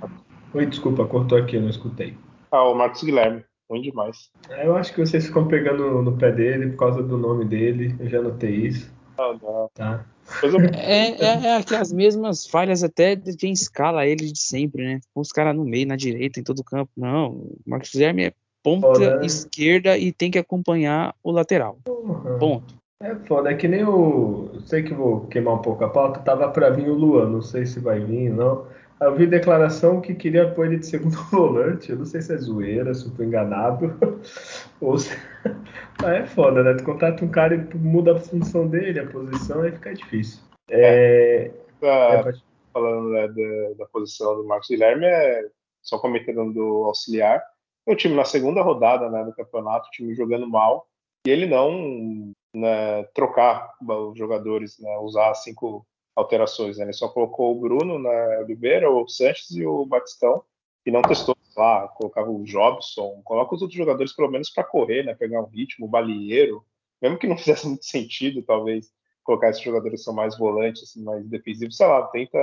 Oi, 0.53 0.65
desculpa, 0.65 1.05
cortou 1.05 1.37
aqui, 1.37 1.57
eu 1.57 1.61
não 1.61 1.69
escutei. 1.69 2.17
Ah, 2.51 2.63
o 2.63 2.73
Marcos 2.73 3.03
Guilherme, 3.03 3.43
ruim 3.69 3.81
demais. 3.81 4.31
Eu 4.49 4.75
acho 4.75 4.93
que 4.93 4.99
vocês 4.99 5.25
ficam 5.27 5.47
pegando 5.47 6.01
no 6.01 6.17
pé 6.17 6.31
dele 6.31 6.69
por 6.69 6.77
causa 6.77 7.03
do 7.03 7.17
nome 7.17 7.45
dele, 7.45 7.95
eu 7.99 8.09
já 8.09 8.21
notei 8.21 8.55
isso. 8.67 8.91
Ah, 9.17 9.35
não. 9.41 9.69
Tá. 9.73 10.05
É, 10.73 11.23
é, 11.23 11.45
é 11.47 11.57
aquelas 11.57 11.93
mesmas 11.93 12.47
falhas 12.47 12.83
até 12.83 13.15
de 13.15 13.35
quem 13.37 13.51
escala 13.51 14.07
ele 14.07 14.31
de 14.31 14.39
sempre, 14.39 14.83
né? 14.83 14.99
Os 15.13 15.31
caras 15.31 15.55
no 15.55 15.63
meio, 15.63 15.87
na 15.87 15.95
direita, 15.95 16.39
em 16.39 16.43
todo 16.43 16.59
o 16.59 16.63
campo. 16.63 16.91
Não, 16.97 17.31
o 17.31 17.59
Marcos 17.65 17.91
Guilherme 17.91 18.25
é 18.25 18.33
ponta 18.63 18.87
Foda. 18.87 19.23
esquerda 19.23 19.95
e 19.97 20.11
tem 20.11 20.31
que 20.31 20.39
acompanhar 20.39 21.13
o 21.23 21.31
lateral. 21.31 21.77
Uhum. 21.87 22.39
Ponto. 22.39 22.75
É 23.01 23.13
foda, 23.27 23.51
é 23.51 23.55
que 23.55 23.67
nem 23.67 23.83
o. 23.83 24.61
Sei 24.65 24.81
que 24.81 24.93
vou 24.93 25.27
queimar 25.27 25.55
um 25.55 25.61
pouco 25.61 25.83
a 25.83 25.89
pauta, 25.89 26.21
tava 26.21 26.49
pra 26.49 26.69
vir 26.69 26.89
o 26.89 26.93
Luan, 26.93 27.29
não 27.29 27.41
sei 27.41 27.65
se 27.65 27.79
vai 27.79 27.99
vir 27.99 28.31
ou 28.31 28.37
não. 28.37 28.67
Eu 29.01 29.13
vi 29.13 29.27
declaração 29.27 29.99
que 29.99 30.15
queria 30.15 30.49
pôr 30.53 30.67
ele 30.67 30.79
de 30.79 30.85
segundo 30.85 31.17
volante. 31.29 31.91
Eu 31.91 31.97
não 31.97 32.05
sei 32.05 32.21
se 32.21 32.33
é 32.33 32.37
zoeira, 32.37 32.93
se 32.93 33.05
eu 33.05 33.13
tô 33.13 33.23
enganado. 33.23 33.93
Ou 34.79 34.97
se... 34.97 35.13
Mas 36.01 36.21
é 36.21 36.25
foda, 36.25 36.63
né? 36.63 36.73
Tu 36.75 36.83
contrata 36.83 37.23
um 37.25 37.29
cara 37.29 37.55
e 37.55 37.77
muda 37.77 38.13
a 38.13 38.19
função 38.19 38.67
dele, 38.67 38.99
a 38.99 39.07
posição, 39.07 39.61
aí 39.61 39.71
fica 39.71 39.93
difícil. 39.93 40.41
É... 40.69 41.51
é 41.81 42.23
pode... 42.23 42.43
Falando 42.71 43.09
né, 43.09 43.27
da, 43.27 43.73
da, 43.77 43.85
posição 43.87 44.35
do 44.35 44.45
Marcos 44.45 44.67
Guilherme, 44.67 45.05
é 45.05 45.47
só 45.81 45.97
comentando 45.97 46.53
do 46.53 46.83
auxiliar. 46.83 47.41
O 47.85 47.95
time 47.95 48.15
na 48.15 48.25
segunda 48.25 48.61
rodada 48.61 49.09
né, 49.09 49.23
do 49.23 49.33
campeonato, 49.33 49.87
o 49.87 49.91
time 49.91 50.13
jogando 50.13 50.49
mal, 50.49 50.85
e 51.25 51.29
ele 51.29 51.45
não 51.45 52.33
né, 52.55 53.03
trocar 53.13 53.73
os 53.81 54.17
jogadores, 54.17 54.79
né, 54.79 54.97
usar 54.99 55.33
cinco 55.35 55.85
alterações. 56.15 56.77
Né? 56.77 56.85
Ele 56.85 56.93
só 56.93 57.07
colocou 57.09 57.55
o 57.55 57.59
Bruno 57.59 57.99
na 57.99 58.39
Oliveira, 58.39 58.89
o 58.89 59.07
Sanches 59.07 59.51
e 59.51 59.65
o 59.65 59.85
Batistão, 59.85 60.43
e 60.85 60.91
não 60.91 61.01
testou 61.01 61.35
lá, 61.55 61.87
colocava 61.89 62.29
o 62.29 62.43
Jobson, 62.43 63.21
coloca 63.23 63.55
os 63.55 63.61
outros 63.61 63.77
jogadores 63.77 64.13
pelo 64.13 64.29
menos 64.29 64.49
para 64.49 64.63
correr, 64.63 65.03
né? 65.03 65.13
pegar 65.13 65.41
um 65.41 65.47
ritmo, 65.47 65.85
o 65.85 65.89
Balieiro, 65.89 66.63
mesmo 67.01 67.17
que 67.17 67.27
não 67.27 67.37
fizesse 67.37 67.67
muito 67.67 67.85
sentido, 67.85 68.41
talvez, 68.43 68.91
colocar 69.23 69.49
esses 69.49 69.63
jogadores 69.63 70.01
que 70.01 70.05
são 70.05 70.13
mais 70.13 70.37
volantes, 70.37 70.83
assim, 70.83 71.03
mais 71.03 71.27
defensivos, 71.27 71.75
sei 71.75 71.87
lá, 71.87 72.03
tenta 72.07 72.37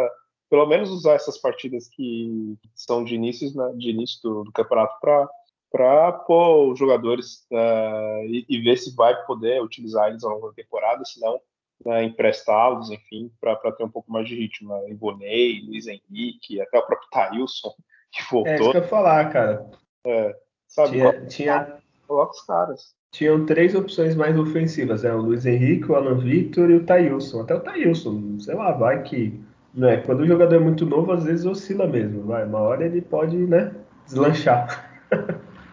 pelo 0.51 0.67
menos 0.67 0.91
usar 0.91 1.15
essas 1.15 1.39
partidas 1.39 1.89
que 1.89 2.59
são 2.75 3.03
de 3.03 3.15
início, 3.15 3.51
né, 3.57 3.73
de 3.75 3.89
início 3.89 4.21
do, 4.23 4.45
do 4.45 4.53
campeonato 4.53 4.95
para 5.01 5.27
para 5.73 6.13
pôr 6.13 6.71
os 6.71 6.79
jogadores 6.79 7.47
uh, 7.51 8.27
e, 8.27 8.45
e, 8.47 8.61
ver 8.61 8.77
se 8.77 8.95
vai 8.95 9.17
poder 9.25 9.63
utilizar 9.63 10.11
eles 10.11 10.23
ao 10.23 10.35
longo 10.35 10.49
da 10.49 10.53
temporada, 10.53 11.03
senão 11.07 11.41
né, 11.85 12.05
emprestá-los, 12.05 12.91
enfim, 12.91 13.33
para 13.41 13.57
ter 13.73 13.83
um 13.83 13.89
pouco 13.89 14.13
mais 14.13 14.29
de 14.29 14.37
ritmo. 14.37 14.69
Né? 14.69 14.91
Ivonei, 14.91 15.63
Luiz 15.67 15.87
Henrique, 15.87 16.61
até 16.61 16.79
o 16.79 16.87
próprio 16.87 17.09
Thailson, 17.11 17.73
que 18.13 18.23
voltou. 18.31 18.53
É 18.53 18.61
isso 18.61 18.71
que 18.71 18.77
eu 18.77 18.83
ia 18.83 18.89
falar, 18.89 19.33
cara. 19.33 19.71
É, 20.07 20.37
sabe, 20.69 20.91
tinha, 20.91 21.05
coloca, 21.11 21.27
tinha, 21.27 21.79
coloca 22.07 22.33
os 22.33 22.43
caras. 22.43 22.95
Tinham 23.11 23.47
três 23.47 23.75
opções 23.75 24.15
mais 24.15 24.39
ofensivas, 24.39 25.03
né? 25.03 25.13
o 25.13 25.23
Luiz 25.23 25.47
Henrique, 25.47 25.91
o 25.91 25.97
Alan 25.97 26.19
Victor 26.19 26.71
e 26.71 26.77
o 26.77 26.85
Thailson. 26.85 27.41
Até 27.41 27.55
o 27.55 27.61
Thailson, 27.61 28.39
sei 28.39 28.55
lá, 28.55 28.73
vai 28.73 29.03
que. 29.03 29.41
Né, 29.75 29.97
quando 30.03 30.21
o 30.21 30.27
jogador 30.27 30.57
é 30.57 30.59
muito 30.59 30.85
novo, 30.85 31.13
às 31.13 31.25
vezes 31.25 31.47
oscila 31.47 31.87
mesmo. 31.87 32.25
Vai, 32.25 32.45
uma 32.45 32.59
hora 32.59 32.85
ele 32.85 33.01
pode 33.01 33.39
né, 33.39 33.75
deslanchar. 34.05 34.92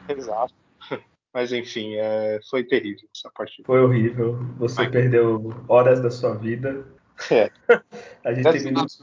Exato. 0.17 0.53
Mas 1.33 1.53
enfim, 1.53 1.95
é, 1.95 2.39
foi 2.49 2.63
terrível 2.63 3.07
essa 3.15 3.29
partida. 3.35 3.65
Foi 3.65 3.81
horrível. 3.81 4.39
Você 4.57 4.81
Ai, 4.81 4.89
perdeu 4.89 5.53
horas 5.67 6.01
da 6.01 6.09
sua 6.09 6.33
vida. 6.33 6.85
É. 7.31 7.51
A 8.25 8.33
gente 8.33 8.51
tem 8.51 8.63
minutos. 8.63 8.99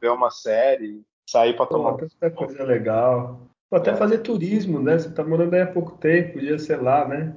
Ver 0.00 0.10
uma 0.10 0.30
série, 0.30 1.02
sair 1.28 1.56
para 1.56 1.66
tomar. 1.66 1.94
Tanta 1.94 2.30
coisa 2.30 2.64
legal. 2.64 3.40
Até 3.72 3.92
é. 3.92 3.96
fazer 3.96 4.18
turismo, 4.18 4.80
né? 4.80 4.98
Você 4.98 5.10
tá 5.10 5.24
morando 5.24 5.54
aí 5.54 5.62
há 5.62 5.66
pouco 5.66 5.92
tempo, 5.92 6.34
podia, 6.34 6.58
sei 6.58 6.76
lá, 6.76 7.06
né? 7.06 7.34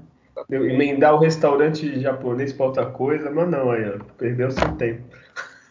Emendar 0.50 1.14
o 1.14 1.20
restaurante 1.20 2.00
japonês 2.00 2.54
para 2.54 2.66
outra 2.66 2.86
coisa, 2.86 3.30
mas 3.30 3.50
não, 3.50 3.72
aí, 3.72 3.90
ó, 3.90 4.04
perdeu 4.18 4.50
seu 4.52 4.76
tempo. 4.76 5.04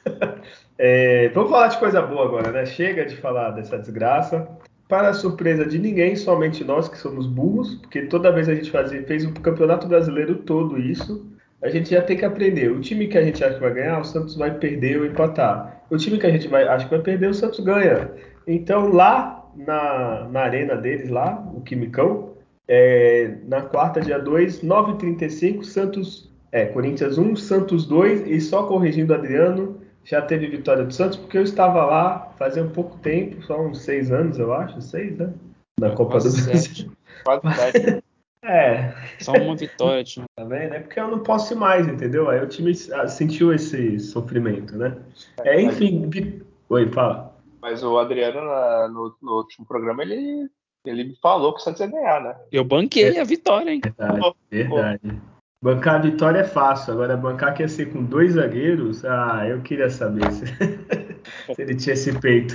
é, 0.78 1.28
vamos 1.30 1.50
falar 1.50 1.68
de 1.68 1.78
coisa 1.78 2.02
boa 2.02 2.24
agora, 2.24 2.52
né? 2.52 2.66
Chega 2.66 3.04
de 3.04 3.16
falar 3.16 3.50
dessa 3.52 3.78
desgraça 3.78 4.58
para 4.88 5.12
surpresa 5.12 5.66
de 5.66 5.78
ninguém, 5.78 6.16
somente 6.16 6.64
nós 6.64 6.88
que 6.88 6.96
somos 6.96 7.26
burros, 7.26 7.74
porque 7.76 8.02
toda 8.02 8.32
vez 8.32 8.48
a 8.48 8.54
gente 8.54 8.70
fazia, 8.70 9.02
fez 9.04 9.24
o 9.24 9.32
Campeonato 9.34 9.86
Brasileiro 9.86 10.36
todo 10.36 10.78
isso, 10.78 11.26
a 11.62 11.68
gente 11.68 11.90
já 11.90 12.00
tem 12.00 12.16
que 12.16 12.24
aprender. 12.24 12.70
O 12.70 12.80
time 12.80 13.06
que 13.06 13.18
a 13.18 13.22
gente 13.22 13.44
acha 13.44 13.54
que 13.54 13.60
vai 13.60 13.74
ganhar, 13.74 14.00
o 14.00 14.04
Santos 14.04 14.36
vai 14.36 14.52
perder 14.54 14.98
ou 14.98 15.06
empatar. 15.06 15.82
O 15.90 15.96
time 15.96 16.18
que 16.18 16.26
a 16.26 16.30
gente 16.30 16.48
vai, 16.48 16.66
acha 16.66 16.84
que 16.84 16.90
vai 16.94 17.02
perder, 17.02 17.28
o 17.30 17.34
Santos 17.34 17.60
ganha. 17.60 18.10
Então 18.46 18.88
lá 18.88 19.38
na, 19.54 20.28
na 20.30 20.40
arena 20.40 20.76
deles, 20.76 21.10
lá, 21.10 21.44
o 21.54 21.60
Quimicão, 21.60 22.34
é, 22.66 23.34
na 23.46 23.62
quarta, 23.62 24.00
dia 24.00 24.18
2, 24.18 24.62
9h35, 24.62 25.64
Santos, 25.64 26.30
é, 26.52 26.66
Corinthians 26.66 27.18
1, 27.18 27.36
Santos 27.36 27.86
2, 27.86 28.26
e 28.26 28.40
só 28.40 28.64
corrigindo 28.64 29.14
Adriano, 29.14 29.77
já 30.08 30.22
teve 30.22 30.46
vitória 30.46 30.84
do 30.84 30.92
Santos, 30.92 31.18
porque 31.18 31.36
eu 31.36 31.42
estava 31.42 31.84
lá 31.84 32.32
fazia 32.38 32.62
um 32.62 32.70
pouco 32.70 32.96
tempo, 32.98 33.42
só 33.42 33.60
uns 33.60 33.82
seis 33.82 34.10
anos, 34.10 34.38
eu 34.38 34.54
acho, 34.54 34.80
seis, 34.80 35.16
né? 35.18 35.32
Na 35.78 35.90
Copa 35.90 36.12
Quase 36.12 36.40
do 36.40 36.46
Brasil. 36.46 36.92
Quase 37.24 37.54
sete. 37.54 38.04
É. 38.40 38.94
Só 39.18 39.32
uma 39.32 39.56
vitória, 39.56 40.02
time. 40.04 40.24
Tá 40.36 40.44
vendo? 40.44 40.72
É 40.72 40.80
porque 40.80 40.98
eu 40.98 41.08
não 41.08 41.18
posso 41.18 41.52
ir 41.52 41.56
mais, 41.56 41.86
entendeu? 41.88 42.30
Aí 42.30 42.40
o 42.40 42.46
time 42.46 42.72
sentiu 42.74 43.52
esse 43.52 43.98
sofrimento, 43.98 44.76
né? 44.76 44.96
É, 45.44 45.60
enfim. 45.60 46.08
Vi... 46.08 46.40
Oi, 46.70 46.88
fala. 46.92 47.36
Mas 47.60 47.82
o 47.82 47.98
Adriano, 47.98 48.40
no, 48.88 49.16
no, 49.20 49.36
último 49.38 49.66
programa, 49.66 50.02
ele, 50.02 50.48
ele 50.86 51.04
me 51.04 51.16
falou 51.20 51.52
que 51.52 51.60
o 51.60 51.62
Santos 51.62 51.80
ia 51.80 51.88
ganhar, 51.88 52.22
né? 52.22 52.36
Eu 52.52 52.64
banquei 52.64 53.18
a 53.18 53.24
vitória, 53.24 53.72
hein? 53.72 53.80
Verdade, 53.82 54.34
verdade. 54.50 55.20
Bancar 55.60 55.96
a 55.96 55.98
vitória 55.98 56.38
é 56.38 56.44
fácil, 56.44 56.92
agora 56.92 57.16
bancar 57.16 57.52
que 57.52 57.62
ia 57.62 57.68
ser 57.68 57.92
com 57.92 58.04
dois 58.04 58.34
zagueiros, 58.34 59.04
ah, 59.04 59.44
eu 59.48 59.60
queria 59.60 59.90
saber 59.90 60.30
se, 60.30 60.46
se 61.52 61.62
ele 61.62 61.74
tinha 61.74 61.94
esse 61.94 62.16
peito. 62.20 62.54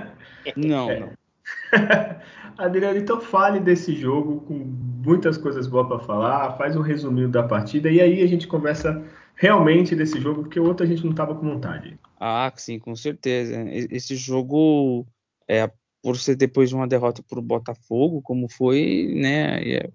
Não, 0.54 0.90
é. 0.90 1.00
não. 1.00 1.10
Adriano, 2.58 2.98
então 2.98 3.18
fale 3.18 3.58
desse 3.60 3.94
jogo 3.94 4.42
com 4.42 4.54
muitas 4.54 5.38
coisas 5.38 5.66
boas 5.66 5.88
para 5.88 5.98
falar, 6.00 6.56
faz 6.58 6.76
um 6.76 6.82
resuminho 6.82 7.30
da 7.30 7.42
partida 7.42 7.90
e 7.90 7.98
aí 7.98 8.22
a 8.22 8.26
gente 8.26 8.46
começa 8.46 9.02
realmente 9.34 9.96
desse 9.96 10.20
jogo, 10.20 10.42
porque 10.42 10.60
o 10.60 10.64
outro 10.64 10.84
a 10.84 10.88
gente 10.88 11.02
não 11.02 11.10
estava 11.10 11.34
com 11.34 11.48
vontade. 11.48 11.98
Ah, 12.20 12.52
sim, 12.56 12.78
com 12.78 12.94
certeza. 12.94 13.56
Esse 13.90 14.14
jogo, 14.16 15.06
é, 15.48 15.70
por 16.02 16.16
ser 16.16 16.36
depois 16.36 16.68
de 16.68 16.74
uma 16.74 16.86
derrota 16.86 17.22
para 17.28 17.38
o 17.38 17.42
Botafogo, 17.42 18.22
como 18.22 18.48
foi, 18.48 19.14
né, 19.16 19.60
é, 19.62 19.90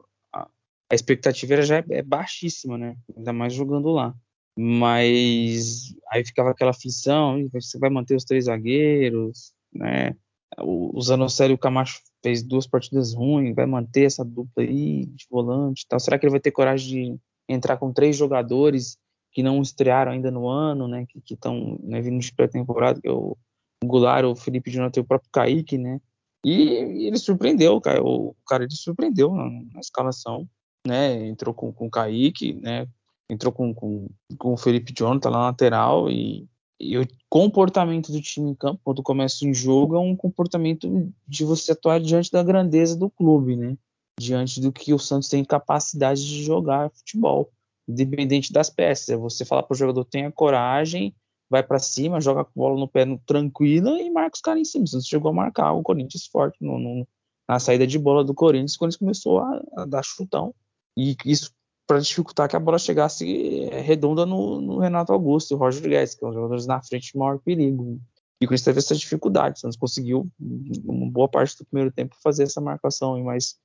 a 0.90 0.96
expectativa 0.96 1.62
já 1.62 1.78
é, 1.78 1.86
é 1.92 2.02
baixíssima, 2.02 2.78
né? 2.78 2.98
Ainda 3.16 3.32
mais 3.32 3.54
jogando 3.54 3.90
lá. 3.90 4.14
Mas 4.58 5.96
aí 6.12 6.26
ficava 6.26 6.50
aquela 6.50 6.72
aflição, 6.72 7.48
você 7.54 7.78
vai 7.78 7.90
manter 7.90 8.16
os 8.16 8.26
três 8.26 8.46
zagueiros, 8.46 9.54
né? 9.74 10.16
O, 10.58 11.00
Zanocelo 11.02 11.52
e 11.52 11.54
o 11.54 11.58
Camacho 11.58 12.02
fez 12.24 12.44
duas 12.44 12.68
partidas 12.68 13.14
ruins, 13.14 13.56
vai 13.56 13.66
manter 13.66 14.04
essa 14.04 14.26
dupla 14.26 14.64
aí 14.64 15.06
de 15.06 15.26
volante 15.30 15.86
tal. 15.88 16.00
Será 16.00 16.18
que 16.18 16.26
ele 16.26 16.32
vai 16.32 16.40
ter 16.40 16.52
coragem 16.52 17.16
de 17.16 17.20
entrar 17.48 17.78
com 17.78 17.94
três 17.94 18.18
jogadores 18.18 18.98
que 19.32 19.44
não 19.44 19.62
estrearam 19.62 20.12
ainda 20.12 20.32
no 20.32 20.48
ano, 20.50 20.88
né? 20.88 21.06
Que 21.06 21.34
estão 21.36 21.80
né, 21.84 22.02
vindo 22.02 22.20
de 22.20 22.34
pré-temporada, 22.34 23.00
que 23.00 23.08
é 23.08 23.12
o, 23.12 23.38
o 23.84 23.88
Goulart, 23.88 24.26
o 24.26 24.36
Felipe 24.36 24.72
Jonathan 24.72 25.00
e 25.00 25.04
o 25.04 25.08
próprio 25.08 25.30
Kaique, 25.32 25.78
né? 25.78 26.02
E, 26.44 26.74
e 26.74 27.08
ele 27.08 27.18
surpreendeu, 27.18 27.80
cara. 27.80 28.04
O, 28.04 28.30
o 28.30 28.36
cara 28.46 28.64
ele 28.64 28.74
surpreendeu 28.74 29.32
na, 29.34 29.50
na 29.74 29.80
escalação 29.80 30.50
né? 30.86 31.28
Entrou 31.28 31.54
com, 31.54 31.72
com 31.72 31.88
o 31.88 31.92
Kaique, 31.92 32.54
né? 32.54 32.88
Entrou 33.30 33.54
com, 33.54 33.74
com, 33.74 34.08
com 34.38 34.54
o 34.54 34.58
Felipe 34.58 34.94
Jonathan 34.96 35.30
lá 35.30 35.38
na 35.38 35.46
lateral 35.46 36.10
e, 36.10 36.48
e 36.80 36.98
o 36.98 37.08
comportamento 37.30 38.12
do 38.12 38.22
time 38.22 38.52
em 38.52 38.56
campo 38.56 38.82
quando 38.84 39.04
começa 39.04 39.46
um 39.46 39.54
jogo 39.54 39.96
é 39.96 40.00
um 40.00 40.16
comportamento 40.16 41.12
de 41.28 41.44
você 41.44 41.74
atuar 41.74 42.00
diante 42.00 42.32
da 42.32 42.42
grandeza 42.42 42.96
do 42.96 43.10
clube, 43.10 43.56
né? 43.56 43.78
Diante 44.20 44.60
do 44.60 44.72
que 44.72 44.94
o 44.94 45.00
Santos 45.00 45.30
tem 45.30 45.44
capacidade 45.46 46.26
de 46.26 46.44
jogar 46.44 46.90
futebol, 46.90 47.52
independente 47.88 48.52
das 48.52 48.70
peças. 48.70 49.10
É 49.10 49.18
você 49.18 49.46
falar 49.46 49.64
para 49.64 49.76
o 49.76 49.78
jogador 49.78 50.04
tenha 50.06 50.32
coragem, 50.32 51.14
vai 51.50 51.62
para 51.62 51.80
cima, 51.80 52.20
joga 52.20 52.44
com 52.44 52.52
a 52.52 52.64
bola 52.64 52.80
no 52.80 52.88
pé 52.88 53.06
no, 53.06 53.18
tranquila 53.20 54.02
e 54.02 54.10
marca 54.10 54.36
os 54.36 54.42
caras 54.42 54.62
em 54.62 54.66
cima. 54.66 54.88
Santos 54.88 55.08
chegou 55.08 55.30
a 55.32 55.34
marcar 55.34 55.72
o 55.74 55.84
Corinthians 55.84 56.26
forte 56.26 56.58
no, 56.62 56.80
no, 56.80 57.08
na 57.48 57.60
saída 57.60 57.86
de 57.86 58.00
bola 58.00 58.24
do 58.24 58.34
Corinthians, 58.34 58.76
quando 58.76 58.98
começou 58.98 59.40
a, 59.40 59.62
a 59.78 59.86
dar 59.86 60.04
chutão 60.04 60.54
e 61.00 61.16
isso 61.26 61.52
para 61.88 62.00
dificultar 62.00 62.48
que 62.48 62.56
a 62.56 62.60
bola 62.60 62.78
chegasse 62.78 63.68
é, 63.72 63.82
redonda 63.82 64.24
no, 64.24 64.62
no 64.62 64.78
Renato 64.78 65.12
Augusto 65.12 65.52
e 65.52 65.56
o 65.56 65.58
Roger 65.58 65.82
Guedes, 65.82 66.14
que 66.14 66.20
são 66.20 66.30
os 66.30 66.36
jogadores 66.36 66.68
na 66.68 66.80
frente 66.82 67.12
de 67.12 67.18
maior 67.18 67.40
perigo. 67.40 68.00
E 68.40 68.46
o 68.46 68.48
Corinthians 68.48 68.64
teve 68.64 68.78
essa 68.78 68.96
dificuldade. 68.96 69.58
O 69.58 69.60
Santos 69.60 69.76
conseguiu, 69.76 70.30
uma 70.40 71.10
boa 71.10 71.28
parte 71.28 71.58
do 71.58 71.66
primeiro 71.66 71.92
tempo, 71.92 72.16
fazer 72.22 72.44
essa 72.44 72.62
marcação 72.62 73.22
mais, 73.24 73.56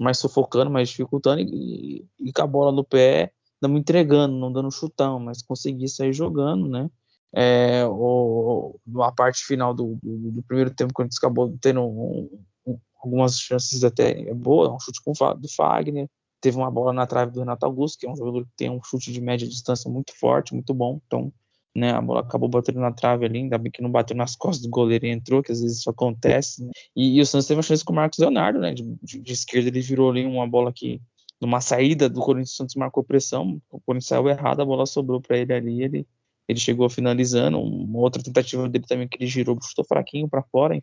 mais 0.00 0.18
sufocando, 0.18 0.70
mais 0.70 0.88
dificultando 0.88 1.42
e, 1.42 2.06
e 2.18 2.32
com 2.32 2.42
a 2.42 2.46
bola 2.46 2.72
no 2.72 2.82
pé, 2.82 3.30
não 3.60 3.76
entregando, 3.76 4.34
não 4.34 4.50
dando 4.50 4.70
chutão, 4.70 5.20
mas 5.20 5.42
conseguir 5.42 5.88
sair 5.88 6.14
jogando, 6.14 6.66
né? 6.66 6.90
É, 7.36 7.84
o, 7.86 8.78
a 9.02 9.12
parte 9.12 9.44
final 9.44 9.74
do, 9.74 9.98
do, 10.02 10.30
do, 10.30 10.42
primeiro 10.44 10.70
tempo, 10.70 10.94
quando 10.94 11.10
acabou 11.14 11.54
tendo 11.60 11.82
um, 11.82 12.30
um, 12.64 12.78
algumas 13.02 13.38
chances 13.38 13.84
até 13.84 14.32
boas, 14.32 14.70
um 14.70 14.78
chute 14.78 15.02
com, 15.04 15.12
do 15.12 15.52
Fagner, 15.54 16.08
teve 16.44 16.58
uma 16.58 16.70
bola 16.70 16.92
na 16.92 17.06
trave 17.06 17.32
do 17.32 17.40
Renato 17.40 17.64
Augusto, 17.64 17.98
que 17.98 18.06
é 18.06 18.10
um 18.10 18.16
jogador 18.16 18.44
que 18.44 18.52
tem 18.54 18.68
um 18.68 18.82
chute 18.82 19.10
de 19.10 19.18
média 19.18 19.48
distância 19.48 19.90
muito 19.90 20.14
forte, 20.14 20.52
muito 20.52 20.74
bom, 20.74 21.00
então 21.06 21.32
né, 21.74 21.90
a 21.90 22.02
bola 22.02 22.20
acabou 22.20 22.50
batendo 22.50 22.80
na 22.80 22.92
trave 22.92 23.24
ali, 23.24 23.38
ainda 23.38 23.56
bem 23.56 23.72
que 23.72 23.80
não 23.80 23.90
bateu 23.90 24.14
nas 24.14 24.36
costas 24.36 24.62
do 24.62 24.68
goleiro 24.68 25.06
e 25.06 25.10
entrou, 25.10 25.42
que 25.42 25.50
às 25.50 25.62
vezes 25.62 25.78
isso 25.78 25.88
acontece, 25.88 26.62
né? 26.62 26.70
e, 26.94 27.16
e, 27.16 27.20
o 27.22 27.24
Santos 27.24 27.46
teve 27.46 27.56
uma 27.56 27.62
chance 27.62 27.82
com 27.82 27.94
o 27.94 27.96
Marcos 27.96 28.18
Leonardo, 28.18 28.60
né, 28.60 28.74
de, 28.74 28.84
de, 29.02 29.20
de 29.20 29.32
esquerda 29.32 29.70
ele 29.70 29.80
virou 29.80 30.10
ali 30.10 30.26
uma 30.26 30.46
bola 30.46 30.70
que 30.70 31.00
numa 31.40 31.62
saída 31.62 32.10
do 32.10 32.20
Corinthians, 32.20 32.52
o 32.52 32.56
Santos 32.56 32.74
marcou 32.74 33.02
pressão, 33.02 33.58
o 33.70 33.80
Corinthians 33.80 34.08
saiu 34.08 34.28
errado, 34.28 34.60
a 34.60 34.66
bola 34.66 34.84
sobrou 34.84 35.20
para 35.20 35.38
ele 35.38 35.54
ali, 35.54 35.82
ele 35.82 36.06
ele 36.46 36.58
chegou 36.60 36.88
finalizando. 36.88 37.58
Uma 37.58 38.00
outra 38.00 38.22
tentativa 38.22 38.68
dele 38.68 38.84
também 38.86 39.08
que 39.08 39.16
ele 39.16 39.26
girou, 39.26 39.58
chutou 39.62 39.84
fraquinho 39.84 40.28
para 40.28 40.42
fora. 40.42 40.80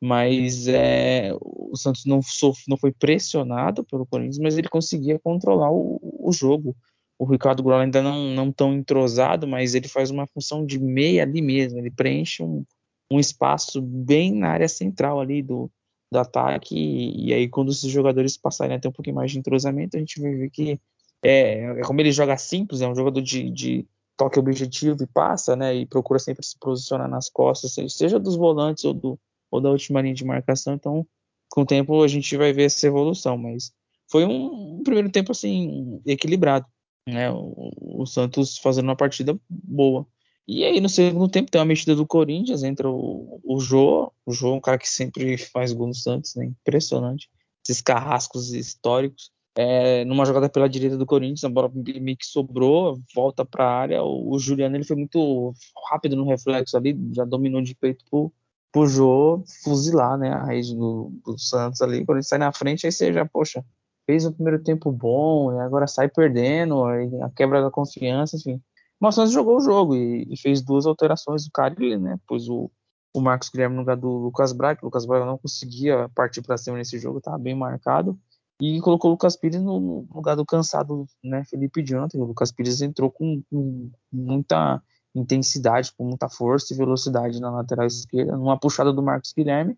Mas 0.00 0.66
é, 0.66 1.30
o 1.40 1.76
Santos 1.76 2.06
não, 2.06 2.20
não 2.66 2.76
foi 2.76 2.90
pressionado 2.90 3.84
pelo 3.84 4.06
Corinthians, 4.06 4.38
mas 4.38 4.56
ele 4.56 4.68
conseguia 4.68 5.18
controlar 5.18 5.70
o, 5.70 6.00
o 6.02 6.32
jogo. 6.32 6.74
O 7.18 7.26
Ricardo 7.26 7.62
Grola 7.62 7.82
ainda 7.82 8.02
não, 8.02 8.30
não 8.30 8.50
tão 8.50 8.72
entrosado, 8.72 9.46
mas 9.46 9.74
ele 9.74 9.88
faz 9.88 10.10
uma 10.10 10.26
função 10.26 10.64
de 10.64 10.78
meia 10.78 11.22
ali 11.22 11.42
mesmo. 11.42 11.78
Ele 11.78 11.90
preenche 11.90 12.42
um, 12.42 12.64
um 13.12 13.20
espaço 13.20 13.82
bem 13.82 14.32
na 14.32 14.48
área 14.48 14.68
central 14.68 15.20
ali 15.20 15.42
do, 15.42 15.70
do 16.10 16.18
ataque. 16.18 16.74
E, 16.74 17.28
e 17.28 17.34
aí, 17.34 17.46
quando 17.46 17.70
esses 17.70 17.90
jogadores 17.90 18.38
passarem 18.38 18.76
até 18.76 18.88
um 18.88 18.92
pouquinho 18.92 19.16
mais 19.16 19.30
de 19.30 19.38
entrosamento, 19.38 19.96
a 19.96 20.00
gente 20.00 20.18
vai 20.18 20.34
ver 20.34 20.50
que 20.50 20.80
é, 21.22 21.64
é 21.64 21.82
como 21.82 22.00
ele 22.00 22.10
joga 22.12 22.38
simples, 22.38 22.80
é 22.80 22.88
um 22.88 22.94
jogador 22.94 23.20
de, 23.20 23.50
de 23.50 23.86
toque 24.16 24.38
objetivo 24.38 25.02
e 25.02 25.06
passa, 25.06 25.54
né? 25.54 25.74
E 25.74 25.86
procura 25.86 26.18
sempre 26.18 26.44
se 26.44 26.58
posicionar 26.58 27.08
nas 27.08 27.28
costas, 27.28 27.74
seja 27.92 28.18
dos 28.18 28.36
volantes 28.36 28.84
ou, 28.84 28.94
do, 28.94 29.18
ou 29.50 29.60
da 29.60 29.70
última 29.70 30.00
linha 30.00 30.14
de 30.14 30.24
marcação. 30.24 30.74
Então, 30.74 31.06
com 31.48 31.62
o 31.62 31.66
tempo 31.66 32.02
a 32.02 32.08
gente 32.08 32.36
vai 32.36 32.52
ver 32.52 32.64
essa 32.64 32.86
evolução, 32.86 33.36
mas 33.36 33.72
foi 34.10 34.24
um, 34.24 34.78
um 34.78 34.82
primeiro 34.82 35.10
tempo 35.10 35.32
assim 35.32 36.00
equilibrado, 36.06 36.66
né? 37.06 37.30
O, 37.30 37.72
o, 38.02 38.06
Santos 38.06 38.58
fazendo 38.58 38.86
uma 38.86 38.96
partida 38.96 39.38
boa. 39.48 40.06
E 40.46 40.64
aí 40.64 40.80
no 40.80 40.88
segundo 40.88 41.30
tempo 41.30 41.50
tem 41.50 41.60
uma 41.60 41.66
mexida 41.66 41.94
do 41.94 42.06
Corinthians, 42.06 42.62
entra 42.62 42.88
o, 42.90 43.40
o 43.44 43.60
Jô, 43.60 44.12
o 44.26 44.32
Jô 44.32 44.52
é 44.52 44.56
um 44.56 44.60
cara 44.60 44.78
que 44.78 44.88
sempre 44.88 45.36
faz 45.38 45.72
gol 45.72 45.88
no 45.88 45.94
Santos, 45.94 46.34
né? 46.34 46.46
Impressionante. 46.46 47.30
Esses 47.64 47.80
carrascos 47.80 48.52
históricos 48.52 49.30
é, 49.56 50.04
numa 50.04 50.24
jogada 50.24 50.48
pela 50.48 50.68
direita 50.68 50.96
do 50.96 51.06
Corinthians, 51.06 51.44
a 51.44 51.48
bola 51.48 51.70
meio 51.74 52.16
que 52.16 52.26
sobrou, 52.26 52.98
volta 53.14 53.44
para 53.44 53.64
a 53.64 53.74
área. 53.74 54.02
O, 54.02 54.34
o, 54.34 54.38
Juliano 54.38 54.76
ele 54.76 54.84
foi 54.84 54.96
muito 54.96 55.52
rápido 55.90 56.16
no 56.16 56.24
reflexo 56.24 56.76
ali, 56.76 56.96
já 57.12 57.24
dominou 57.24 57.60
de 57.60 57.74
peito 57.74 58.04
pro, 58.10 58.32
pro 58.72 58.86
Jô 58.86 59.42
fuzilar 59.64 60.16
né, 60.18 60.30
a 60.30 60.44
rede 60.44 60.74
do, 60.74 61.12
do 61.24 61.38
Santos 61.38 61.80
ali. 61.80 62.04
Quando 62.04 62.18
ele 62.18 62.24
sai 62.24 62.38
na 62.38 62.52
frente, 62.52 62.86
aí 62.86 62.92
você 62.92 63.12
já, 63.12 63.26
poxa, 63.26 63.64
fez 64.06 64.24
um 64.26 64.32
primeiro 64.32 64.62
tempo 64.62 64.90
bom, 64.92 65.54
e 65.54 65.60
agora 65.60 65.86
sai 65.86 66.08
perdendo, 66.08 66.84
a 66.84 67.30
quebra 67.34 67.62
da 67.62 67.70
confiança, 67.70 68.36
enfim. 68.36 68.60
Mas 69.00 69.14
o 69.14 69.16
Santos 69.16 69.32
jogou 69.32 69.56
o 69.56 69.60
jogo 69.60 69.96
e, 69.96 70.26
e 70.30 70.36
fez 70.36 70.62
duas 70.62 70.86
alterações 70.86 71.44
do 71.44 71.50
Carilli, 71.50 71.96
né? 71.96 72.18
Pois 72.26 72.48
o, 72.48 72.70
o 73.14 73.20
Marcos 73.20 73.48
Guilherme 73.48 73.74
no 73.74 73.82
lugar 73.82 73.96
do 73.96 74.08
Lucas 74.08 74.52
Braga, 74.52 74.80
o 74.82 74.86
Lucas 74.86 75.06
Braga 75.06 75.24
não 75.24 75.38
conseguia 75.38 76.08
partir 76.14 76.42
para 76.42 76.58
cima 76.58 76.76
nesse 76.76 76.98
jogo, 76.98 77.18
estava 77.18 77.38
bem 77.38 77.54
marcado 77.54 78.18
e 78.60 78.78
colocou 78.80 79.10
o 79.10 79.14
Lucas 79.14 79.36
Pires 79.36 79.62
no 79.62 80.06
lugar 80.12 80.36
do 80.36 80.44
cansado, 80.44 81.06
né, 81.24 81.42
Felipe 81.44 81.82
Jonathan. 81.82 82.18
O 82.18 82.26
Lucas 82.26 82.52
Pires 82.52 82.82
entrou 82.82 83.10
com, 83.10 83.42
com, 83.50 83.90
muita 84.12 84.82
intensidade, 85.14 85.92
com 85.96 86.04
muita 86.04 86.28
força 86.28 86.72
e 86.72 86.76
velocidade 86.76 87.40
na 87.40 87.50
lateral 87.50 87.86
esquerda, 87.86 88.36
numa 88.36 88.58
puxada 88.58 88.92
do 88.92 89.02
Marcos 89.02 89.32
Guilherme. 89.32 89.76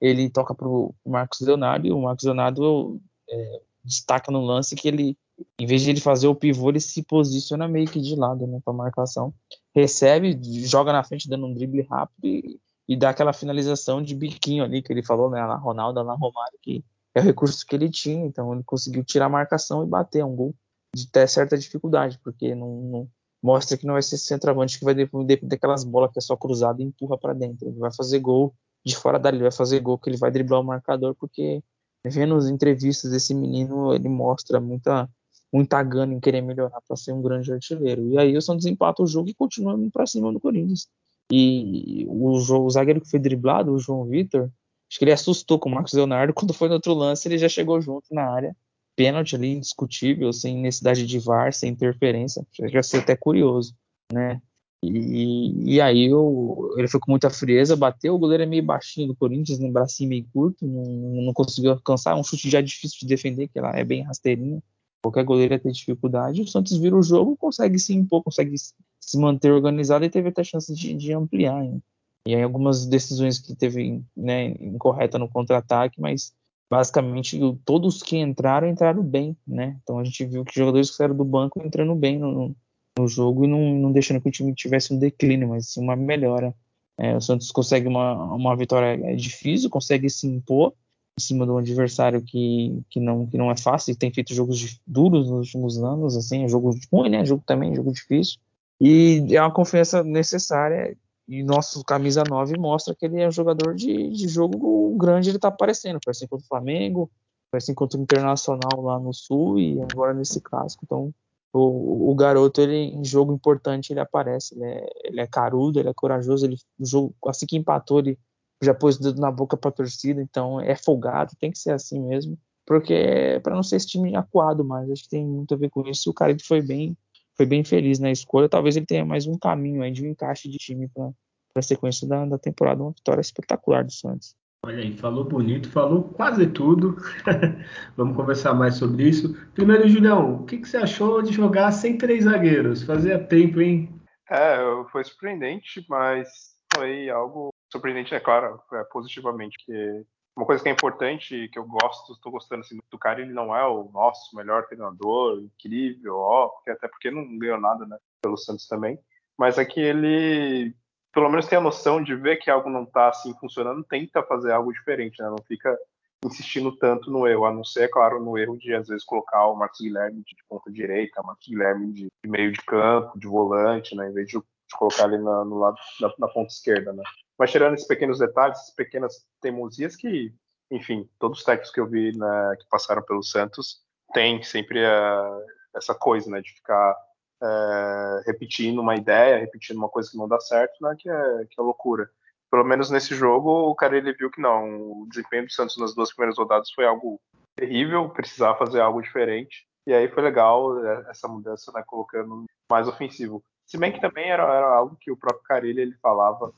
Ele 0.00 0.28
toca 0.28 0.54
para 0.54 0.68
o 0.68 0.94
Marcos 1.06 1.40
Leonardo 1.40 1.86
e 1.86 1.92
o 1.92 2.00
Marcos 2.00 2.24
Leonardo 2.24 3.00
é, 3.28 3.60
destaca 3.84 4.30
no 4.32 4.44
lance 4.44 4.74
que 4.74 4.88
ele, 4.88 5.16
em 5.58 5.66
vez 5.66 5.82
de 5.82 5.90
ele 5.90 6.00
fazer 6.00 6.26
o 6.26 6.34
pivô, 6.34 6.70
ele 6.70 6.80
se 6.80 7.02
posiciona 7.02 7.68
meio 7.68 7.88
que 7.88 8.00
de 8.00 8.16
lado 8.16 8.46
né, 8.46 8.60
para 8.64 8.72
marcação. 8.72 9.32
Recebe, 9.74 10.38
joga 10.66 10.92
na 10.92 11.04
frente 11.04 11.28
dando 11.28 11.46
um 11.46 11.54
drible 11.54 11.82
rápido 11.82 12.24
e, 12.24 12.60
e 12.88 12.96
dá 12.96 13.10
aquela 13.10 13.32
finalização 13.32 14.02
de 14.02 14.14
biquinho 14.14 14.64
ali 14.64 14.82
que 14.82 14.92
ele 14.92 15.02
falou, 15.02 15.30
né, 15.30 15.40
na 15.40 15.56
Ronaldo, 15.56 16.02
na 16.02 16.14
Romário, 16.14 16.58
que 16.60 16.84
é 17.14 17.20
o 17.20 17.24
recurso 17.24 17.66
que 17.66 17.74
ele 17.74 17.90
tinha, 17.90 18.24
então 18.24 18.52
ele 18.52 18.62
conseguiu 18.64 19.04
tirar 19.04 19.26
a 19.26 19.30
marcação 19.30 19.84
e 19.84 19.86
bater 19.86 20.20
é 20.20 20.24
um 20.24 20.34
gol 20.34 20.54
de 20.94 21.06
até 21.08 21.26
certa 21.26 21.56
dificuldade, 21.56 22.18
porque 22.22 22.54
não, 22.54 22.82
não, 22.82 23.10
mostra 23.42 23.76
que 23.76 23.86
não 23.86 23.94
vai 23.94 24.02
ser 24.02 24.18
centroavante 24.18 24.78
que 24.78 24.84
vai 24.84 24.94
depender 24.94 25.40
daquelas 25.42 25.84
bolas 25.84 26.12
que 26.12 26.18
é 26.18 26.22
só 26.22 26.36
cruzada 26.36 26.80
e 26.80 26.84
empurra 26.84 27.18
para 27.18 27.32
dentro. 27.32 27.68
Ele 27.68 27.78
vai 27.78 27.92
fazer 27.92 28.18
gol 28.20 28.54
de 28.84 28.96
fora 28.96 29.18
dali, 29.18 29.36
ele 29.36 29.44
vai 29.44 29.52
fazer 29.52 29.80
gol 29.80 29.98
que 29.98 30.10
ele 30.10 30.16
vai 30.16 30.30
driblar 30.30 30.60
o 30.60 30.64
marcador, 30.64 31.14
porque 31.14 31.62
vendo 32.04 32.34
as 32.34 32.46
entrevistas 32.46 33.10
desse 33.10 33.34
menino, 33.34 33.94
ele 33.94 34.08
mostra 34.08 34.60
muita 34.60 35.08
muita 35.52 35.82
gana 35.82 36.14
em 36.14 36.20
querer 36.20 36.40
melhorar 36.40 36.80
para 36.80 36.96
ser 36.96 37.12
um 37.12 37.20
grande 37.20 37.52
artilheiro. 37.52 38.08
E 38.08 38.18
aí 38.18 38.34
o 38.34 38.40
Santos 38.40 38.64
empata 38.64 39.02
o 39.02 39.06
jogo 39.06 39.28
e 39.28 39.34
continua 39.34 39.74
indo 39.74 39.90
para 39.90 40.06
cima 40.06 40.32
do 40.32 40.40
Corinthians. 40.40 40.88
E 41.30 42.06
o, 42.08 42.30
o 42.30 42.70
zagueiro 42.70 43.02
que 43.02 43.10
foi 43.10 43.20
driblado, 43.20 43.70
o 43.70 43.78
João 43.78 44.06
Vitor, 44.06 44.50
Acho 44.92 44.98
que 44.98 45.06
ele 45.06 45.12
assustou 45.12 45.58
com 45.58 45.70
o 45.70 45.72
Marcos 45.72 45.94
Leonardo. 45.94 46.34
Quando 46.36 46.52
foi 46.52 46.68
no 46.68 46.74
outro 46.74 46.92
lance, 46.92 47.26
ele 47.26 47.38
já 47.38 47.48
chegou 47.48 47.80
junto 47.80 48.14
na 48.14 48.30
área. 48.30 48.54
Pênalti 48.96 49.34
ali, 49.34 49.52
indiscutível, 49.52 50.32
sem 50.32 50.58
necessidade 50.58 51.06
de 51.06 51.18
VAR, 51.18 51.52
sem 51.52 51.70
interferência. 51.70 52.46
Já 52.52 52.82
ser 52.82 52.98
até 52.98 53.16
curioso, 53.16 53.74
né? 54.12 54.40
E, 54.84 55.74
e 55.76 55.80
aí 55.80 56.12
o, 56.12 56.74
ele 56.76 56.88
foi 56.88 56.98
com 56.98 57.12
muita 57.12 57.30
frieza, 57.30 57.76
bateu. 57.76 58.14
O 58.14 58.18
goleiro 58.18 58.42
é 58.42 58.46
meio 58.46 58.64
baixinho 58.64 59.06
do 59.06 59.14
Corinthians, 59.14 59.58
né? 59.60 59.70
Bracinho 59.70 60.10
meio 60.10 60.26
curto, 60.32 60.66
não, 60.66 61.22
não 61.22 61.32
conseguiu 61.32 61.70
alcançar. 61.70 62.16
Um 62.16 62.24
chute 62.24 62.50
já 62.50 62.60
difícil 62.60 62.98
de 63.00 63.06
defender, 63.06 63.48
que 63.48 63.58
ela 63.58 63.70
é 63.76 63.84
bem 63.84 64.02
rasteirinha. 64.02 64.60
Qualquer 65.02 65.24
goleiro 65.24 65.54
ia 65.54 65.58
ter 65.58 65.70
dificuldade. 65.70 66.42
O 66.42 66.46
Santos 66.48 66.76
vira 66.76 66.96
o 66.96 67.02
jogo, 67.02 67.36
consegue 67.36 67.78
se 67.78 67.94
impor, 67.94 68.22
consegue 68.22 68.54
se 68.58 69.18
manter 69.18 69.52
organizado 69.52 70.04
e 70.04 70.10
teve 70.10 70.28
até 70.28 70.42
chance 70.42 70.74
de, 70.74 70.94
de 70.94 71.12
ampliar. 71.12 71.64
Hein? 71.64 71.82
E 72.26 72.34
aí 72.34 72.42
algumas 72.42 72.86
decisões 72.86 73.38
que 73.38 73.54
teve 73.54 74.02
né, 74.16 74.50
incorreta 74.60 75.18
no 75.18 75.28
contra-ataque, 75.28 76.00
mas 76.00 76.32
basicamente 76.72 77.38
todos 77.66 78.02
que 78.02 78.16
entraram, 78.16 78.66
entraram 78.66 79.02
bem, 79.02 79.36
né? 79.46 79.76
Então 79.82 79.98
a 79.98 80.04
gente 80.04 80.24
viu 80.24 80.42
que 80.42 80.58
jogadores 80.58 80.90
que 80.90 80.96
saíram 80.96 81.14
do 81.14 81.22
banco 81.22 81.60
entrando 81.62 81.94
bem 81.94 82.18
no, 82.18 82.56
no 82.98 83.06
jogo 83.06 83.44
e 83.44 83.46
não, 83.46 83.74
não 83.74 83.92
deixando 83.92 84.22
que 84.22 84.30
o 84.30 84.32
time 84.32 84.54
tivesse 84.54 84.90
um 84.90 84.98
declínio, 84.98 85.50
mas 85.50 85.68
sim 85.68 85.82
uma 85.82 85.94
melhora. 85.94 86.54
É, 86.96 87.14
o 87.14 87.20
Santos 87.20 87.50
consegue 87.50 87.86
uma, 87.86 88.14
uma 88.34 88.56
vitória 88.56 88.98
é 89.06 89.14
difícil, 89.14 89.68
consegue 89.68 90.08
se 90.08 90.26
impor 90.26 90.72
em 91.18 91.22
cima 91.22 91.44
do 91.44 91.58
adversário 91.58 92.22
que, 92.22 92.82
que, 92.88 92.98
não, 92.98 93.26
que 93.26 93.36
não 93.36 93.50
é 93.50 93.56
fácil, 93.56 93.92
e 93.92 93.94
tem 93.94 94.10
feito 94.10 94.32
jogos 94.32 94.80
duros 94.86 95.28
nos 95.28 95.40
últimos 95.40 95.76
anos, 95.76 96.16
assim, 96.16 96.44
é 96.44 96.48
jogo 96.48 96.74
ruim, 96.90 97.10
né? 97.10 97.22
Jogo 97.22 97.42
também, 97.46 97.74
jogo 97.74 97.92
difícil. 97.92 98.38
E 98.80 99.26
é 99.28 99.42
uma 99.42 99.52
confiança 99.52 100.02
necessária 100.02 100.96
e 101.32 101.42
nosso 101.42 101.82
camisa 101.82 102.22
9 102.28 102.58
mostra 102.58 102.94
que 102.94 103.06
ele 103.06 103.18
é 103.18 103.26
um 103.26 103.32
jogador 103.32 103.74
de, 103.74 104.10
de 104.10 104.28
jogo 104.28 104.94
grande, 104.98 105.30
ele 105.30 105.38
tá 105.38 105.48
aparecendo. 105.48 105.98
Foi 106.04 106.10
assim 106.10 106.26
contra 106.26 106.44
o 106.44 106.48
Flamengo, 106.48 107.10
foi 107.50 107.56
assim 107.56 107.72
contra 107.72 107.98
o 107.98 108.02
Internacional 108.02 108.82
lá 108.82 109.00
no 109.00 109.14
Sul 109.14 109.58
e 109.58 109.80
agora 109.80 110.12
nesse 110.12 110.42
clássico. 110.42 110.84
Então, 110.84 111.10
o, 111.50 112.10
o 112.10 112.14
garoto, 112.14 112.60
ele 112.60 112.76
em 112.76 113.02
jogo 113.02 113.32
importante, 113.32 113.94
ele 113.94 114.00
aparece. 114.00 114.54
Ele 114.54 114.64
é, 114.64 114.86
ele 115.04 115.20
é 115.22 115.26
carudo, 115.26 115.80
ele 115.80 115.88
é 115.88 115.94
corajoso. 115.94 116.44
Ele, 116.44 116.58
jogo, 116.78 117.14
assim 117.26 117.46
que 117.46 117.56
empatou, 117.56 118.00
ele 118.00 118.18
já 118.62 118.74
pôs 118.74 118.96
o 118.96 119.02
dedo 119.02 119.18
na 119.18 119.30
boca 119.30 119.56
pra 119.56 119.70
torcida. 119.70 120.20
Então, 120.20 120.60
é 120.60 120.76
folgado, 120.76 121.32
tem 121.40 121.50
que 121.50 121.58
ser 121.58 121.72
assim 121.72 121.98
mesmo. 121.98 122.38
Porque 122.66 122.92
é 122.92 123.40
para 123.40 123.54
não 123.54 123.62
ser 123.62 123.76
esse 123.76 123.86
time 123.86 124.14
acuado 124.14 124.62
mais. 124.62 124.90
Acho 124.90 125.04
que 125.04 125.08
tem 125.08 125.26
muito 125.26 125.54
a 125.54 125.56
ver 125.56 125.70
com 125.70 125.80
isso. 125.88 126.10
O 126.10 126.14
cara 126.14 126.30
ele 126.30 126.42
foi 126.42 126.60
bem 126.60 126.94
foi 127.36 127.46
bem 127.46 127.64
feliz 127.64 127.98
na 127.98 128.10
escolha. 128.10 128.48
Talvez 128.48 128.76
ele 128.76 128.86
tenha 128.86 129.04
mais 129.04 129.26
um 129.26 129.38
caminho 129.38 129.82
aí 129.82 129.90
de 129.90 130.04
um 130.04 130.10
encaixe 130.10 130.48
de 130.48 130.58
time 130.58 130.88
para 130.88 131.10
a 131.56 131.62
sequência 131.62 132.06
da, 132.08 132.24
da 132.24 132.38
temporada. 132.38 132.82
Uma 132.82 132.92
vitória 132.92 133.20
espetacular 133.20 133.84
do 133.84 133.92
Santos. 133.92 134.34
Olha 134.64 134.78
aí, 134.78 134.96
falou 134.96 135.24
bonito, 135.24 135.68
falou 135.68 136.04
quase 136.04 136.46
tudo. 136.46 136.96
Vamos 137.96 138.16
conversar 138.16 138.54
mais 138.54 138.76
sobre 138.76 139.08
isso. 139.08 139.34
Primeiro, 139.54 139.88
Julião, 139.88 140.36
o 140.36 140.46
que, 140.46 140.58
que, 140.58 140.68
você 140.68 140.76
achou 140.76 141.20
de 141.20 141.32
jogar 141.32 141.72
sem 141.72 141.98
três 141.98 142.24
zagueiros? 142.24 142.84
Fazia 142.84 143.18
tempo, 143.18 143.60
hein? 143.60 144.00
É, 144.30 144.58
foi 144.92 145.02
surpreendente, 145.02 145.84
mas 145.88 146.28
foi 146.72 147.10
algo 147.10 147.50
surpreendente, 147.72 148.14
é 148.14 148.20
claro, 148.20 148.60
é, 148.72 148.84
positivamente, 148.84 149.56
porque 149.58 150.04
uma 150.36 150.46
coisa 150.46 150.62
que 150.62 150.68
é 150.68 150.72
importante, 150.72 151.48
que 151.48 151.58
eu 151.58 151.66
gosto, 151.66 152.12
estou 152.12 152.32
gostando 152.32 152.60
assim, 152.60 152.78
do 152.90 152.98
cara, 152.98 153.20
ele 153.20 153.32
não 153.32 153.54
é 153.54 153.66
o 153.66 153.90
nosso 153.92 154.34
melhor 154.36 154.66
treinador, 154.66 155.40
incrível, 155.40 156.16
ó, 156.16 156.50
até 156.68 156.88
porque 156.88 157.10
não 157.10 157.38
ganhou 157.38 157.60
nada 157.60 157.84
né, 157.84 157.96
pelo 158.22 158.36
Santos 158.36 158.66
também, 158.66 158.98
mas 159.38 159.58
é 159.58 159.64
que 159.64 159.80
ele 159.80 160.74
pelo 161.12 161.28
menos 161.28 161.46
tem 161.46 161.58
a 161.58 161.62
noção 161.62 162.02
de 162.02 162.14
ver 162.14 162.38
que 162.38 162.50
algo 162.50 162.70
não 162.70 162.84
está 162.84 163.08
assim 163.08 163.34
funcionando, 163.38 163.84
tenta 163.84 164.22
fazer 164.22 164.52
algo 164.52 164.72
diferente, 164.72 165.22
né? 165.22 165.28
Não 165.28 165.42
fica 165.46 165.76
insistindo 166.24 166.74
tanto 166.76 167.10
no 167.10 167.26
erro, 167.26 167.44
a 167.44 167.52
não 167.52 167.64
ser, 167.64 167.88
claro, 167.88 168.22
no 168.22 168.38
erro 168.38 168.56
de 168.56 168.72
às 168.74 168.88
vezes 168.88 169.04
colocar 169.04 169.46
o 169.46 169.56
Marcos 169.56 169.80
Guilherme 169.80 170.22
de 170.22 170.36
ponta 170.48 170.70
direita, 170.70 171.20
o 171.20 171.26
Marcos 171.26 171.46
Guilherme 171.46 171.92
de, 171.92 172.08
meio 172.24 172.52
de 172.52 172.60
campo, 172.62 173.18
de 173.18 173.26
volante, 173.26 173.94
né? 173.94 174.08
Em 174.08 174.12
vez 174.12 174.28
de, 174.28 174.38
de 174.38 174.76
colocar 174.76 175.06
ele 175.06 175.18
na, 175.18 175.44
no 175.44 175.58
lado 175.58 175.76
na, 176.00 176.12
na, 176.18 176.28
ponta 176.28 176.52
esquerda, 176.52 176.92
né? 176.92 177.02
Mas 177.38 177.50
tirando 177.50 177.74
esses 177.74 177.86
pequenos 177.86 178.18
detalhes, 178.18 178.58
essas 178.58 178.74
pequenas 178.74 179.26
teimosias 179.40 179.96
que, 179.96 180.32
enfim, 180.70 181.08
todos 181.18 181.40
os 181.40 181.44
técnicos 181.44 181.72
que 181.72 181.80
eu 181.80 181.88
vi 181.88 182.16
né, 182.16 182.56
que 182.58 182.68
passaram 182.70 183.02
pelo 183.02 183.22
Santos 183.22 183.80
têm 184.14 184.42
sempre 184.42 184.80
uh, 184.84 185.44
essa 185.74 185.94
coisa, 185.94 186.30
né? 186.30 186.40
De 186.40 186.52
ficar 186.52 186.96
uh, 187.42 188.22
repetindo 188.24 188.80
uma 188.80 188.94
ideia, 188.96 189.38
repetindo 189.38 189.76
uma 189.76 189.88
coisa 189.88 190.10
que 190.10 190.16
não 190.16 190.28
dá 190.28 190.40
certo, 190.40 190.74
né? 190.80 190.94
Que 190.98 191.10
é, 191.10 191.44
que 191.50 191.60
é 191.60 191.62
loucura 191.62 192.08
pelo 192.52 192.64
menos 192.64 192.90
nesse 192.90 193.14
jogo, 193.14 193.70
o 193.70 193.74
cara 193.74 193.96
ele 193.96 194.12
viu 194.12 194.30
que 194.30 194.38
não. 194.38 195.02
O 195.02 195.06
desempenho 195.08 195.46
do 195.46 195.52
Santos 195.52 195.78
nas 195.78 195.94
duas 195.94 196.10
primeiras 196.12 196.36
rodadas 196.36 196.70
foi 196.70 196.84
algo 196.84 197.18
terrível, 197.56 198.10
precisava 198.10 198.58
fazer 198.58 198.82
algo 198.82 199.00
diferente. 199.00 199.66
E 199.86 199.94
aí 199.94 200.06
foi 200.08 200.22
legal 200.22 200.84
é, 200.84 201.06
essa 201.10 201.26
mudança, 201.26 201.72
né, 201.72 201.82
colocando 201.86 202.44
mais 202.70 202.86
ofensivo. 202.86 203.42
Se 203.66 203.78
bem 203.78 203.90
que 203.90 204.02
também 204.02 204.28
era, 204.28 204.42
era 204.42 204.66
algo 204.66 204.98
que 205.00 205.10
o 205.10 205.16
próprio 205.16 205.42
Carilli 205.44 205.80
ele 205.80 205.96
falava, 206.02 206.52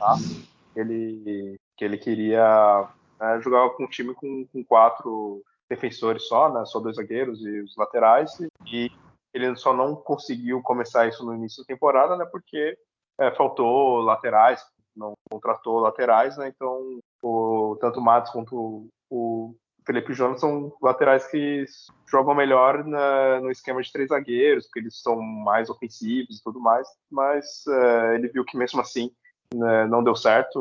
tá? 0.00 0.16
ele, 0.74 1.56
que 1.76 1.84
ele 1.84 1.96
queria 1.96 2.88
né, 3.20 3.40
jogar 3.40 3.70
com 3.70 3.84
um 3.84 3.88
time 3.88 4.14
com, 4.14 4.44
com, 4.52 4.64
quatro 4.64 5.44
defensores 5.70 6.26
só, 6.26 6.52
né, 6.52 6.64
só 6.64 6.80
dois 6.80 6.96
zagueiros 6.96 7.40
e 7.40 7.60
os 7.60 7.76
laterais, 7.76 8.36
e 8.66 8.90
ele 9.34 9.56
só 9.56 9.74
não 9.74 9.96
conseguiu 9.96 10.62
começar 10.62 11.08
isso 11.08 11.24
no 11.24 11.34
início 11.34 11.62
da 11.62 11.66
temporada, 11.66 12.16
né, 12.16 12.24
porque 12.30 12.78
é, 13.18 13.30
faltou 13.32 14.00
laterais, 14.00 14.64
não 14.96 15.14
contratou 15.28 15.80
laterais, 15.80 16.36
né? 16.36 16.48
Então, 16.54 17.00
o, 17.22 17.76
tanto 17.80 17.98
o 17.98 18.02
Matos 18.02 18.30
quanto 18.30 18.88
o, 19.10 19.54
Felipe 19.86 20.14
Jonas 20.14 20.40
são 20.40 20.72
laterais 20.80 21.26
que 21.26 21.64
jogam 22.10 22.34
melhor 22.34 22.84
na, 22.84 23.40
no 23.40 23.50
esquema 23.50 23.82
de 23.82 23.92
três 23.92 24.08
zagueiros, 24.08 24.64
porque 24.64 24.80
eles 24.80 25.00
são 25.00 25.20
mais 25.20 25.68
ofensivos 25.68 26.38
e 26.38 26.42
tudo 26.42 26.58
mais, 26.58 26.88
mas 27.10 27.66
é, 27.66 28.14
ele 28.14 28.28
viu 28.28 28.44
que 28.44 28.56
mesmo 28.56 28.80
assim 28.80 29.10
né, 29.52 29.86
não 29.86 30.02
deu 30.02 30.16
certo, 30.16 30.58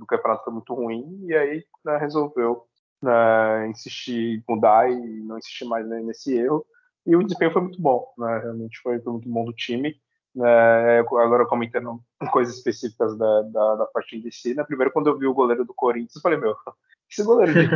o 0.00 0.06
campeonato 0.06 0.44
foi 0.44 0.52
muito 0.54 0.74
ruim, 0.74 1.26
e 1.26 1.34
aí 1.34 1.64
né, 1.84 1.98
resolveu 1.98 2.64
né, 3.02 3.68
insistir, 3.68 4.42
mudar 4.48 4.90
e 4.90 5.20
não 5.22 5.36
insistir 5.36 5.66
mais 5.66 5.86
nesse 5.86 6.34
erro. 6.34 6.64
E 7.06 7.16
o 7.16 7.22
desempenho 7.22 7.52
foi 7.52 7.62
muito 7.62 7.80
bom, 7.80 8.06
né, 8.16 8.38
realmente 8.38 8.78
foi, 8.80 9.00
foi 9.00 9.12
muito 9.12 9.28
bom 9.28 9.44
do 9.44 9.52
time. 9.52 10.00
É, 10.34 11.00
agora 11.00 11.44
comentando 11.44 12.02
coisas 12.30 12.56
específicas 12.56 13.18
da, 13.18 13.42
da, 13.42 13.76
da 13.76 13.86
partida 13.86 14.26
em 14.26 14.30
si, 14.30 14.54
né? 14.54 14.64
Primeiro, 14.64 14.90
quando 14.90 15.08
eu 15.08 15.18
vi 15.18 15.26
o 15.26 15.34
goleiro 15.34 15.62
do 15.62 15.74
Corinthians, 15.74 16.16
eu 16.16 16.22
falei, 16.22 16.38
meu, 16.38 16.56
esse 17.10 17.22
goleiro 17.22 17.52
de... 17.52 17.66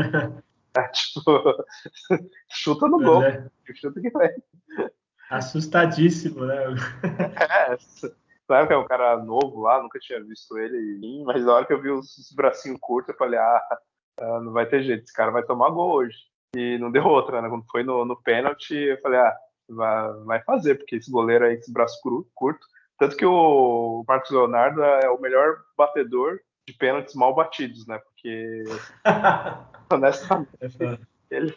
é, 0.78 0.88
tipo, 0.88 1.22
chuta 2.50 2.88
no 2.88 2.98
gol, 2.98 3.22
é. 3.22 3.46
chuta 3.74 4.00
que 4.00 4.10
vai. 4.10 4.34
Assustadíssimo, 5.28 6.46
né? 6.46 6.56
é, 7.04 7.76
claro 8.46 8.66
que 8.66 8.72
é 8.72 8.78
um 8.78 8.86
cara 8.86 9.22
novo 9.22 9.62
lá, 9.62 9.82
nunca 9.82 9.98
tinha 9.98 10.22
visto 10.24 10.56
ele, 10.56 11.24
mas 11.24 11.44
na 11.44 11.52
hora 11.52 11.66
que 11.66 11.74
eu 11.74 11.82
vi 11.82 11.90
os, 11.90 12.16
os 12.16 12.32
bracinhos 12.32 12.78
curtos, 12.80 13.12
eu 13.12 13.18
falei, 13.18 13.38
ah, 13.38 13.78
ah, 14.18 14.40
não 14.40 14.52
vai 14.52 14.66
ter 14.66 14.82
jeito, 14.82 15.04
esse 15.04 15.12
cara 15.12 15.30
vai 15.30 15.42
tomar 15.42 15.70
gol 15.70 15.92
hoje. 15.92 16.16
E 16.54 16.78
não 16.78 16.90
deu 16.90 17.04
outra, 17.04 17.42
né? 17.42 17.48
Quando 17.48 17.66
foi 17.70 17.82
no, 17.82 18.04
no 18.04 18.20
pênalti, 18.22 18.74
eu 18.74 19.00
falei, 19.00 19.18
ah, 19.18 19.36
vai, 19.68 20.12
vai 20.24 20.42
fazer, 20.42 20.76
porque 20.76 20.96
esse 20.96 21.10
goleiro 21.10 21.44
aí, 21.44 21.54
esse 21.54 21.72
braço 21.72 21.98
curto. 22.34 22.66
Tanto 22.98 23.16
que 23.16 23.26
o 23.26 24.04
Marcos 24.06 24.30
Leonardo 24.30 24.82
é 24.82 25.10
o 25.10 25.20
melhor 25.20 25.58
batedor 25.76 26.40
de 26.66 26.72
pênaltis 26.74 27.14
mal 27.14 27.34
batidos, 27.34 27.86
né? 27.86 27.98
Porque, 27.98 28.64
honestamente, 29.92 30.78
ele, 31.30 31.54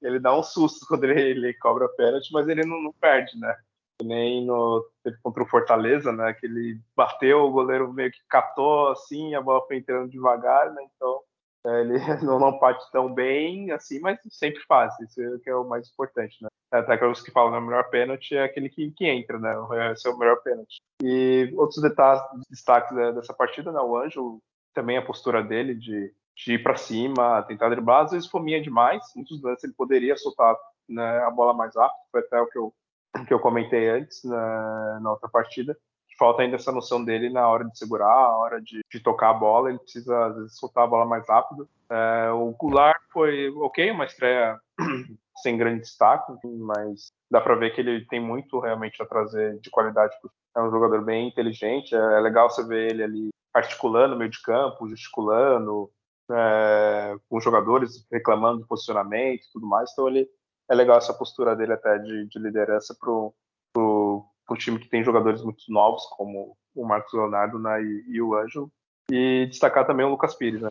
ele 0.00 0.20
dá 0.20 0.36
um 0.36 0.42
susto 0.42 0.86
quando 0.86 1.04
ele, 1.04 1.20
ele 1.20 1.54
cobra 1.54 1.88
pênalti, 1.88 2.32
mas 2.32 2.48
ele 2.48 2.64
não, 2.64 2.80
não 2.80 2.92
perde, 2.92 3.38
né? 3.38 3.56
nem 4.02 4.44
no 4.44 4.86
contra 5.22 5.42
o 5.42 5.46
Fortaleza, 5.46 6.12
né? 6.12 6.34
Que 6.34 6.46
ele 6.46 6.80
bateu, 6.94 7.44
o 7.44 7.50
goleiro 7.50 7.92
meio 7.92 8.10
que 8.10 8.20
catou 8.28 8.88
assim, 8.90 9.34
a 9.34 9.40
bola 9.40 9.66
foi 9.66 9.78
entrando 9.78 10.10
devagar, 10.10 10.72
né? 10.72 10.82
Então 10.94 11.20
ele 11.66 11.98
não, 12.24 12.38
não 12.38 12.58
parte 12.58 12.90
tão 12.92 13.12
bem 13.12 13.70
assim, 13.72 13.98
mas 14.00 14.18
sempre 14.30 14.60
faz. 14.66 14.98
Isso 15.00 15.20
é, 15.20 15.38
que 15.38 15.50
é 15.50 15.56
o 15.56 15.64
mais 15.64 15.88
importante, 15.88 16.36
né? 16.42 16.48
Até 16.70 16.94
aqueles 16.94 17.20
que 17.20 17.30
falam 17.30 17.52
que 17.52 17.58
o 17.58 17.62
melhor 17.62 17.88
pênalti 17.90 18.36
é 18.36 18.44
aquele 18.44 18.68
que, 18.68 18.90
que 18.92 19.06
entra, 19.06 19.38
né? 19.38 19.52
Esse 19.92 20.08
é 20.08 20.10
o 20.10 20.18
melhor 20.18 20.42
pênalti. 20.42 20.76
E 21.02 21.52
outros 21.56 21.80
detalhes, 21.80 22.22
destaques 22.50 22.94
dessa 23.14 23.34
partida, 23.34 23.72
né? 23.72 23.80
O 23.80 23.96
Anjo, 23.96 24.40
também 24.74 24.96
a 24.96 25.04
postura 25.04 25.42
dele 25.42 25.74
de, 25.74 26.12
de 26.36 26.54
ir 26.54 26.62
para 26.62 26.76
cima, 26.76 27.42
tentar 27.42 27.68
driblar, 27.68 28.04
às 28.04 28.10
vezes 28.10 28.28
fominha 28.28 28.60
demais. 28.60 29.02
Muitos 29.14 29.42
lances 29.42 29.64
ele 29.64 29.72
poderia 29.72 30.16
soltar 30.16 30.56
né, 30.88 31.18
a 31.20 31.30
bola 31.30 31.54
mais 31.54 31.74
rápido, 31.74 31.98
foi 32.12 32.20
até 32.20 32.40
o 32.40 32.46
que 32.46 32.58
eu, 32.58 32.74
que 33.26 33.34
eu 33.34 33.40
comentei 33.40 33.88
antes 33.88 34.22
na, 34.24 35.00
na 35.00 35.10
outra 35.12 35.28
partida 35.28 35.76
falta 36.18 36.42
ainda 36.42 36.56
essa 36.56 36.72
noção 36.72 37.04
dele 37.04 37.30
na 37.30 37.48
hora 37.48 37.64
de 37.64 37.78
segurar, 37.78 38.06
a 38.06 38.36
hora 38.36 38.60
de, 38.60 38.80
de, 38.90 39.00
tocar 39.00 39.30
a 39.30 39.34
bola, 39.34 39.70
ele 39.70 39.78
precisa 39.78 40.26
às 40.26 40.36
vezes 40.36 40.58
soltar 40.58 40.84
a 40.84 40.86
bola 40.86 41.04
mais 41.04 41.26
rápido. 41.28 41.68
É, 41.90 42.30
o 42.30 42.50
Goulart 42.52 43.00
foi 43.12 43.50
ok, 43.50 43.90
uma 43.90 44.04
estreia 44.04 44.58
sem 45.42 45.56
grande 45.56 45.80
destaque, 45.80 46.32
mas 46.44 47.12
dá 47.30 47.40
para 47.40 47.54
ver 47.54 47.74
que 47.74 47.80
ele 47.80 48.04
tem 48.06 48.20
muito 48.20 48.58
realmente 48.58 49.02
a 49.02 49.06
trazer 49.06 49.58
de 49.60 49.70
qualidade. 49.70 50.14
É 50.56 50.60
um 50.60 50.70
jogador 50.70 51.04
bem 51.04 51.28
inteligente, 51.28 51.94
é, 51.94 51.98
é 51.98 52.20
legal 52.20 52.50
você 52.50 52.66
ver 52.66 52.90
ele 52.90 53.02
ali 53.02 53.28
articulando 53.54 54.16
meio 54.16 54.30
de 54.30 54.40
campo, 54.42 54.88
gesticulando, 54.88 55.90
é, 56.30 57.16
com 57.28 57.40
jogadores 57.40 58.06
reclamando 58.10 58.60
do 58.60 58.66
posicionamento 58.66 59.44
e 59.44 59.52
tudo 59.52 59.66
mais. 59.66 59.90
Então 59.92 60.08
ele 60.08 60.28
é 60.70 60.74
legal 60.74 60.98
essa 60.98 61.14
postura 61.14 61.54
dele 61.54 61.72
até 61.72 61.98
de, 61.98 62.26
de 62.26 62.38
liderança 62.38 62.94
pro, 62.98 63.34
pro, 63.72 64.26
pro 64.46 64.56
time 64.56 64.78
que 64.78 64.88
tem 64.88 65.04
jogadores 65.04 65.42
muito 65.42 65.64
novos, 65.68 66.04
como 66.16 66.56
o 66.74 66.86
Marcos 66.86 67.12
Leonardo 67.12 67.58
né, 67.58 67.82
e, 67.82 68.04
e, 68.08 68.22
o 68.22 68.34
Ângelo. 68.34 68.70
E 69.10 69.46
destacar 69.46 69.86
também 69.86 70.04
o 70.04 70.10
Lucas 70.10 70.34
Pires, 70.34 70.60
né? 70.60 70.70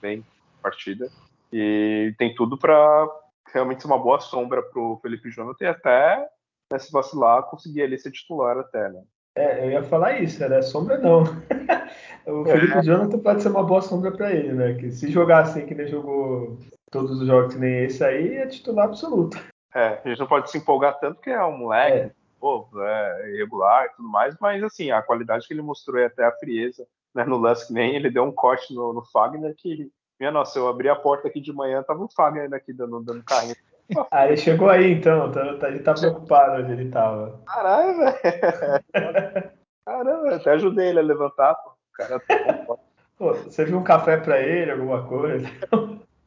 Bem 0.00 0.24
partida. 0.62 1.08
E 1.52 2.14
tem 2.18 2.34
tudo 2.34 2.56
para 2.56 3.08
realmente 3.52 3.82
ser 3.82 3.86
uma 3.86 3.98
boa 3.98 4.20
sombra 4.20 4.62
pro 4.62 4.98
Felipe 5.02 5.30
Jonathan 5.30 5.64
e 5.64 5.68
até, 5.68 6.28
né, 6.72 6.78
se 6.78 6.90
vacilar, 6.90 7.44
conseguir 7.44 7.82
ali 7.82 7.98
ser 7.98 8.10
titular 8.10 8.58
até, 8.58 8.88
né? 8.88 9.02
É, 9.34 9.64
eu 9.64 9.70
ia 9.70 9.82
falar 9.82 10.20
isso, 10.20 10.42
era 10.42 10.60
sombra 10.62 10.98
não. 10.98 11.22
o 12.26 12.44
Felipe 12.44 12.78
é. 12.78 12.82
Jonathan 12.82 13.18
pode 13.18 13.42
ser 13.42 13.48
uma 13.48 13.62
boa 13.62 13.80
sombra 13.80 14.12
para 14.12 14.32
ele, 14.32 14.52
né? 14.52 14.74
Que 14.74 14.90
se 14.90 15.10
jogar 15.10 15.42
assim 15.42 15.64
que 15.64 15.72
ele 15.72 15.86
jogou 15.86 16.58
todos 16.90 17.20
os 17.20 17.26
jogos 17.26 17.54
que 17.54 17.60
nem 17.60 17.84
esse 17.84 18.04
aí, 18.04 18.36
é 18.36 18.46
titular 18.46 18.86
absoluto. 18.86 19.38
É, 19.74 20.00
a 20.04 20.08
gente 20.08 20.18
não 20.18 20.26
pode 20.26 20.50
se 20.50 20.58
empolgar 20.58 20.98
tanto 21.00 21.20
que 21.20 21.30
é 21.30 21.42
um 21.42 21.56
moleque, 21.56 21.96
é. 21.96 22.10
Pô, 22.42 22.68
é 22.76 23.30
irregular 23.34 23.86
e 23.86 23.90
tudo 23.90 24.08
mais, 24.08 24.36
mas 24.40 24.60
assim, 24.64 24.90
a 24.90 25.00
qualidade 25.00 25.46
que 25.46 25.54
ele 25.54 25.62
mostrou 25.62 26.00
e 26.00 26.06
até 26.06 26.24
a 26.24 26.32
frieza 26.32 26.84
né, 27.14 27.24
no 27.24 27.38
lance 27.38 27.68
que 27.68 27.72
nem 27.72 27.94
ele 27.94 28.10
deu 28.10 28.24
um 28.24 28.32
corte 28.32 28.74
no, 28.74 28.92
no 28.92 29.04
Fagner 29.04 29.54
que 29.56 29.88
minha 30.18 30.32
nossa, 30.32 30.58
eu 30.58 30.66
abri 30.66 30.88
a 30.88 30.96
porta 30.96 31.28
aqui 31.28 31.40
de 31.40 31.52
manhã, 31.52 31.84
tava 31.84 32.02
o 32.02 32.08
Fagner 32.08 32.52
aqui 32.52 32.72
dando, 32.72 33.00
dando 33.00 33.22
carrinho. 33.22 33.54
Ah, 34.10 34.26
ele 34.26 34.38
chegou 34.38 34.70
aí 34.70 34.92
então, 34.92 35.30
tá, 35.30 35.58
tá, 35.58 35.68
ele 35.68 35.80
tá 35.80 35.92
preocupado 35.92 36.62
onde 36.62 36.72
ele 36.72 36.90
tava. 36.90 37.42
Caralho, 37.44 37.98
velho. 37.98 38.14
Caramba, 39.84 40.36
até 40.36 40.52
ajudei 40.52 40.88
ele 40.88 41.00
a 41.00 41.02
levantar, 41.02 41.54
pô. 41.56 41.70
O 41.70 41.92
cara 41.92 42.20
tá 42.20 42.76
pô, 43.18 43.34
Você 43.34 43.66
viu 43.66 43.76
um 43.76 43.84
café 43.84 44.16
pra 44.16 44.40
ele, 44.40 44.70
alguma 44.70 45.06
coisa? 45.06 45.46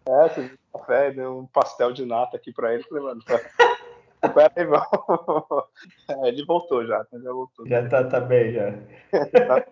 É, 0.07 0.29
você 0.29 0.41
viu 0.41 0.51
um 0.53 0.79
café, 0.79 1.11
deu 1.11 1.39
um 1.39 1.47
pastel 1.47 1.91
de 1.91 2.05
nata 2.05 2.37
aqui 2.37 2.53
pra 2.53 2.73
ele, 2.73 2.83
falei, 2.83 3.03
mano, 3.03 3.21
pera 4.35 4.53
aí, 4.57 4.65
vamos. 4.65 5.65
É, 6.09 6.27
ele 6.27 6.45
voltou 6.45 6.85
já, 6.85 7.05
já 7.11 7.31
voltou. 7.31 7.67
Já 7.67 7.87
tá, 7.87 8.03
tá 8.03 8.19
bem, 8.19 8.53
já. 8.53 8.73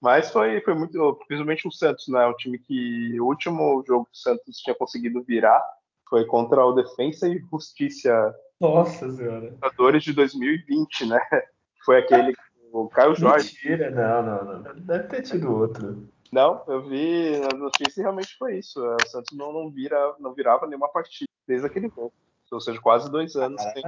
Mas 0.00 0.30
foi, 0.30 0.60
foi 0.60 0.74
muito, 0.74 1.14
principalmente 1.26 1.66
o 1.66 1.72
Santos, 1.72 2.06
né? 2.08 2.24
O 2.26 2.34
time 2.34 2.58
que 2.58 3.20
o 3.20 3.24
último 3.24 3.82
jogo 3.86 4.04
que 4.04 4.12
o 4.12 4.20
Santos 4.20 4.58
tinha 4.58 4.74
conseguido 4.74 5.22
virar 5.22 5.64
foi 6.08 6.24
contra 6.24 6.64
o 6.64 6.72
Defensa 6.72 7.28
e 7.28 7.38
Justiça. 7.50 8.34
Nossa 8.60 9.10
Senhora. 9.10 9.50
Jogadores 9.50 10.04
de 10.04 10.12
2020, 10.12 11.06
né? 11.06 11.20
Foi 11.84 11.98
aquele 11.98 12.32
o 12.72 12.88
Caio 12.88 13.14
Jorge. 13.14 13.54
Mentira, 13.54 13.90
não, 13.90 14.22
não, 14.22 14.62
não. 14.62 14.74
Deve 14.80 15.08
ter 15.08 15.22
tido 15.22 15.52
outro. 15.52 16.08
Não, 16.30 16.62
eu 16.68 16.82
vi 16.82 17.38
na 17.38 17.56
notícia 17.56 18.00
e 18.00 18.02
realmente 18.02 18.36
foi 18.38 18.58
isso. 18.58 18.80
O 18.80 19.08
Santos 19.08 19.36
não, 19.36 19.52
não, 19.52 19.70
vira, 19.70 20.14
não 20.20 20.34
virava 20.34 20.66
nenhuma 20.66 20.88
partida 20.88 21.28
desde 21.46 21.66
aquele 21.66 21.88
jogo. 21.88 22.12
Ou 22.54 22.60
seja, 22.60 22.80
quase 22.80 23.10
dois 23.10 23.36
anos 23.36 23.60
sem 23.62 23.82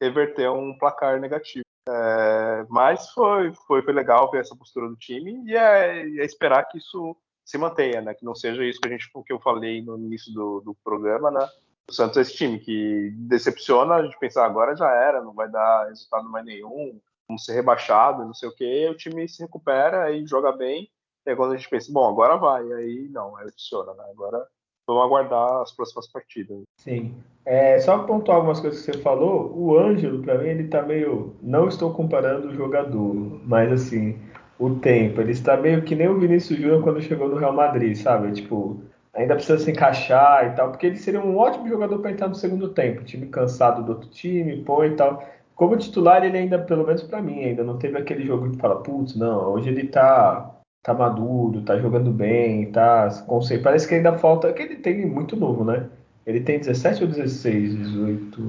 reverter 0.00 0.50
um 0.50 0.76
placar 0.78 1.20
negativo. 1.20 1.64
É, 1.88 2.66
mas 2.68 3.10
foi, 3.10 3.52
foi, 3.66 3.82
foi 3.82 3.92
legal 3.92 4.30
ver 4.30 4.40
essa 4.40 4.56
postura 4.56 4.88
do 4.88 4.96
time 4.96 5.42
e 5.46 5.56
é, 5.56 6.00
é, 6.00 6.24
esperar 6.24 6.64
que 6.64 6.78
isso 6.78 7.16
se 7.44 7.58
mantenha, 7.58 8.00
né? 8.00 8.14
Que 8.14 8.24
não 8.24 8.34
seja 8.34 8.64
isso 8.64 8.80
que 8.80 8.88
a 8.88 8.90
gente, 8.90 9.10
que 9.26 9.32
eu 9.32 9.40
falei 9.40 9.82
no 9.82 9.98
início 9.98 10.32
do, 10.32 10.60
do 10.60 10.74
programa, 10.84 11.30
né? 11.30 11.48
O 11.88 11.92
Santos 11.92 12.18
é 12.18 12.20
esse 12.20 12.34
time 12.34 12.60
que 12.60 13.10
decepciona, 13.16 13.96
a 13.96 14.02
gente 14.04 14.18
pensar 14.18 14.46
agora 14.46 14.76
já 14.76 14.88
era, 14.88 15.20
não 15.20 15.34
vai 15.34 15.50
dar 15.50 15.88
resultado 15.88 16.28
mais 16.28 16.44
nenhum, 16.44 17.00
vamos 17.26 17.44
ser 17.44 17.54
rebaixado, 17.54 18.24
não 18.24 18.34
sei 18.34 18.48
o 18.48 18.54
que, 18.54 18.88
o 18.88 18.96
time 18.96 19.28
se 19.28 19.42
recupera 19.42 20.12
e 20.12 20.24
joga 20.24 20.52
bem. 20.52 20.88
E 21.26 21.30
aí 21.30 21.36
quando 21.36 21.52
a 21.52 21.56
gente 21.56 21.68
pensa, 21.68 21.92
bom, 21.92 22.08
agora 22.08 22.36
vai, 22.36 22.72
aí 22.72 23.08
não, 23.08 23.36
aí 23.36 23.50
funciona, 23.50 23.92
né? 23.94 24.04
Agora 24.10 24.46
vamos 24.94 25.04
aguardar 25.04 25.62
as 25.62 25.72
próximas 25.72 26.06
partidas. 26.06 26.58
Sim. 26.76 27.14
É, 27.44 27.78
só 27.80 27.98
pontuar 27.98 28.36
algumas 28.36 28.60
coisas 28.60 28.84
que 28.84 28.92
você 28.92 28.98
falou, 28.98 29.52
o 29.56 29.78
Ângelo, 29.78 30.22
para 30.22 30.38
mim, 30.38 30.48
ele 30.48 30.68
tá 30.68 30.82
meio. 30.82 31.34
Não 31.42 31.68
estou 31.68 31.92
comparando 31.92 32.48
o 32.48 32.54
jogador, 32.54 33.40
mas 33.44 33.72
assim, 33.72 34.18
o 34.58 34.70
tempo. 34.76 35.20
Ele 35.20 35.32
está 35.32 35.56
meio 35.56 35.82
que 35.82 35.94
nem 35.94 36.08
o 36.08 36.18
Vinícius 36.18 36.58
Júnior 36.58 36.82
quando 36.82 37.00
chegou 37.00 37.28
no 37.28 37.36
Real 37.36 37.52
Madrid, 37.52 37.96
sabe? 37.96 38.30
Tipo, 38.32 38.78
ainda 39.14 39.34
precisa 39.34 39.58
se 39.58 39.70
encaixar 39.70 40.46
e 40.46 40.50
tal, 40.54 40.70
porque 40.70 40.86
ele 40.86 40.96
seria 40.96 41.20
um 41.20 41.36
ótimo 41.36 41.68
jogador 41.68 41.98
para 41.98 42.12
entrar 42.12 42.28
no 42.28 42.34
segundo 42.34 42.68
tempo. 42.68 43.02
Time 43.04 43.26
cansado 43.26 43.82
do 43.82 43.92
outro 43.92 44.08
time, 44.10 44.62
põe 44.62 44.88
e 44.88 44.96
tal. 44.96 45.24
Como 45.56 45.76
titular, 45.76 46.24
ele 46.24 46.38
ainda, 46.38 46.58
pelo 46.58 46.86
menos 46.86 47.02
para 47.02 47.20
mim, 47.20 47.44
ainda 47.44 47.64
não 47.64 47.78
teve 47.78 47.98
aquele 47.98 48.24
jogo 48.24 48.50
que 48.50 48.56
fala, 48.58 48.82
putz, 48.82 49.14
não, 49.16 49.52
hoje 49.52 49.68
ele 49.68 49.88
tá 49.88 50.59
tá 50.82 50.94
maduro, 50.94 51.62
tá 51.62 51.78
jogando 51.78 52.10
bem, 52.10 52.70
tá 52.72 53.08
conceito. 53.26 53.62
Parece 53.62 53.86
que 53.86 53.94
ainda 53.94 54.16
falta, 54.18 54.52
que 54.52 54.62
ele 54.62 54.76
tem 54.76 55.06
muito 55.06 55.36
novo, 55.36 55.64
né? 55.64 55.86
Ele 56.26 56.40
tem 56.40 56.58
17 56.58 57.04
ou 57.04 57.10
16, 57.10 57.76
18? 57.76 58.42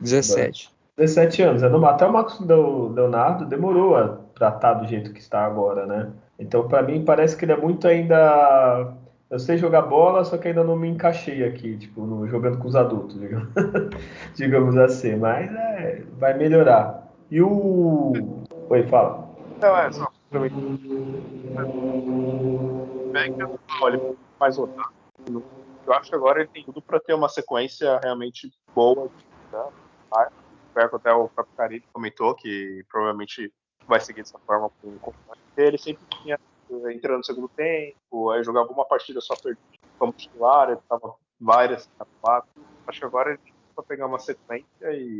17. 0.00 0.70
17 0.96 1.42
anos. 1.42 1.62
É 1.62 1.66
até 1.66 2.06
o 2.06 2.12
Marcos 2.12 2.40
Leonardo 2.40 3.44
demorou 3.44 3.96
a 3.96 4.18
tratar 4.34 4.74
do 4.74 4.86
jeito 4.86 5.12
que 5.12 5.20
está 5.20 5.44
agora, 5.44 5.86
né? 5.86 6.10
Então, 6.38 6.66
para 6.68 6.82
mim, 6.82 7.04
parece 7.04 7.36
que 7.36 7.44
ele 7.44 7.52
é 7.52 7.56
muito 7.56 7.86
ainda. 7.86 8.94
Eu 9.28 9.38
sei 9.38 9.58
jogar 9.58 9.82
bola, 9.82 10.24
só 10.24 10.38
que 10.38 10.48
ainda 10.48 10.62
não 10.62 10.76
me 10.76 10.88
encaixei 10.88 11.44
aqui, 11.44 11.76
tipo, 11.76 12.02
no, 12.02 12.28
jogando 12.28 12.58
com 12.58 12.68
os 12.68 12.76
adultos, 12.76 13.18
digamos, 13.18 13.48
digamos 14.34 14.76
assim. 14.76 15.16
Mas 15.16 15.50
é, 15.52 16.02
vai 16.18 16.36
melhorar. 16.36 17.08
E 17.30 17.42
o. 17.42 18.12
Oi, 18.68 18.82
fala. 18.84 19.28
Não, 19.60 19.76
é 19.76 19.90
só 19.90 20.10
olha, 23.80 24.16
mais 24.38 24.56
rodado. 24.56 24.92
Eu 25.86 25.92
acho 25.92 26.10
que 26.10 26.16
agora 26.16 26.40
ele 26.40 26.48
tem 26.48 26.64
tudo 26.64 26.82
para 26.82 27.00
ter 27.00 27.14
uma 27.14 27.28
sequência 27.28 27.98
realmente 28.02 28.52
boa. 28.74 29.10
Né? 29.52 29.70
Até 30.74 31.12
o 31.12 31.28
próprio 31.28 31.56
Caribe 31.56 31.86
comentou 31.92 32.34
que 32.34 32.84
provavelmente 32.90 33.52
vai 33.86 34.00
seguir 34.00 34.22
dessa 34.22 34.38
forma 34.40 34.70
com 34.82 34.88
o 34.88 35.14
Ele 35.56 35.78
sempre 35.78 36.04
tinha 36.22 36.38
eh, 36.70 36.92
entrando 36.92 37.18
no 37.18 37.24
segundo 37.24 37.48
tempo, 37.48 38.30
aí 38.30 38.42
jogava 38.42 38.70
uma 38.70 38.84
partida 38.84 39.20
só 39.20 39.34
perdido 39.36 39.60
como 39.98 40.12
titular, 40.12 40.68
ele 40.68 40.78
estava 40.78 41.14
várias 41.40 41.88
Acho 42.86 43.00
que 43.00 43.06
agora 43.06 43.30
ele 43.30 43.38
tem 43.38 43.54
para 43.74 43.84
pegar 43.84 44.06
uma 44.06 44.18
sequência 44.18 44.92
e 44.92 45.18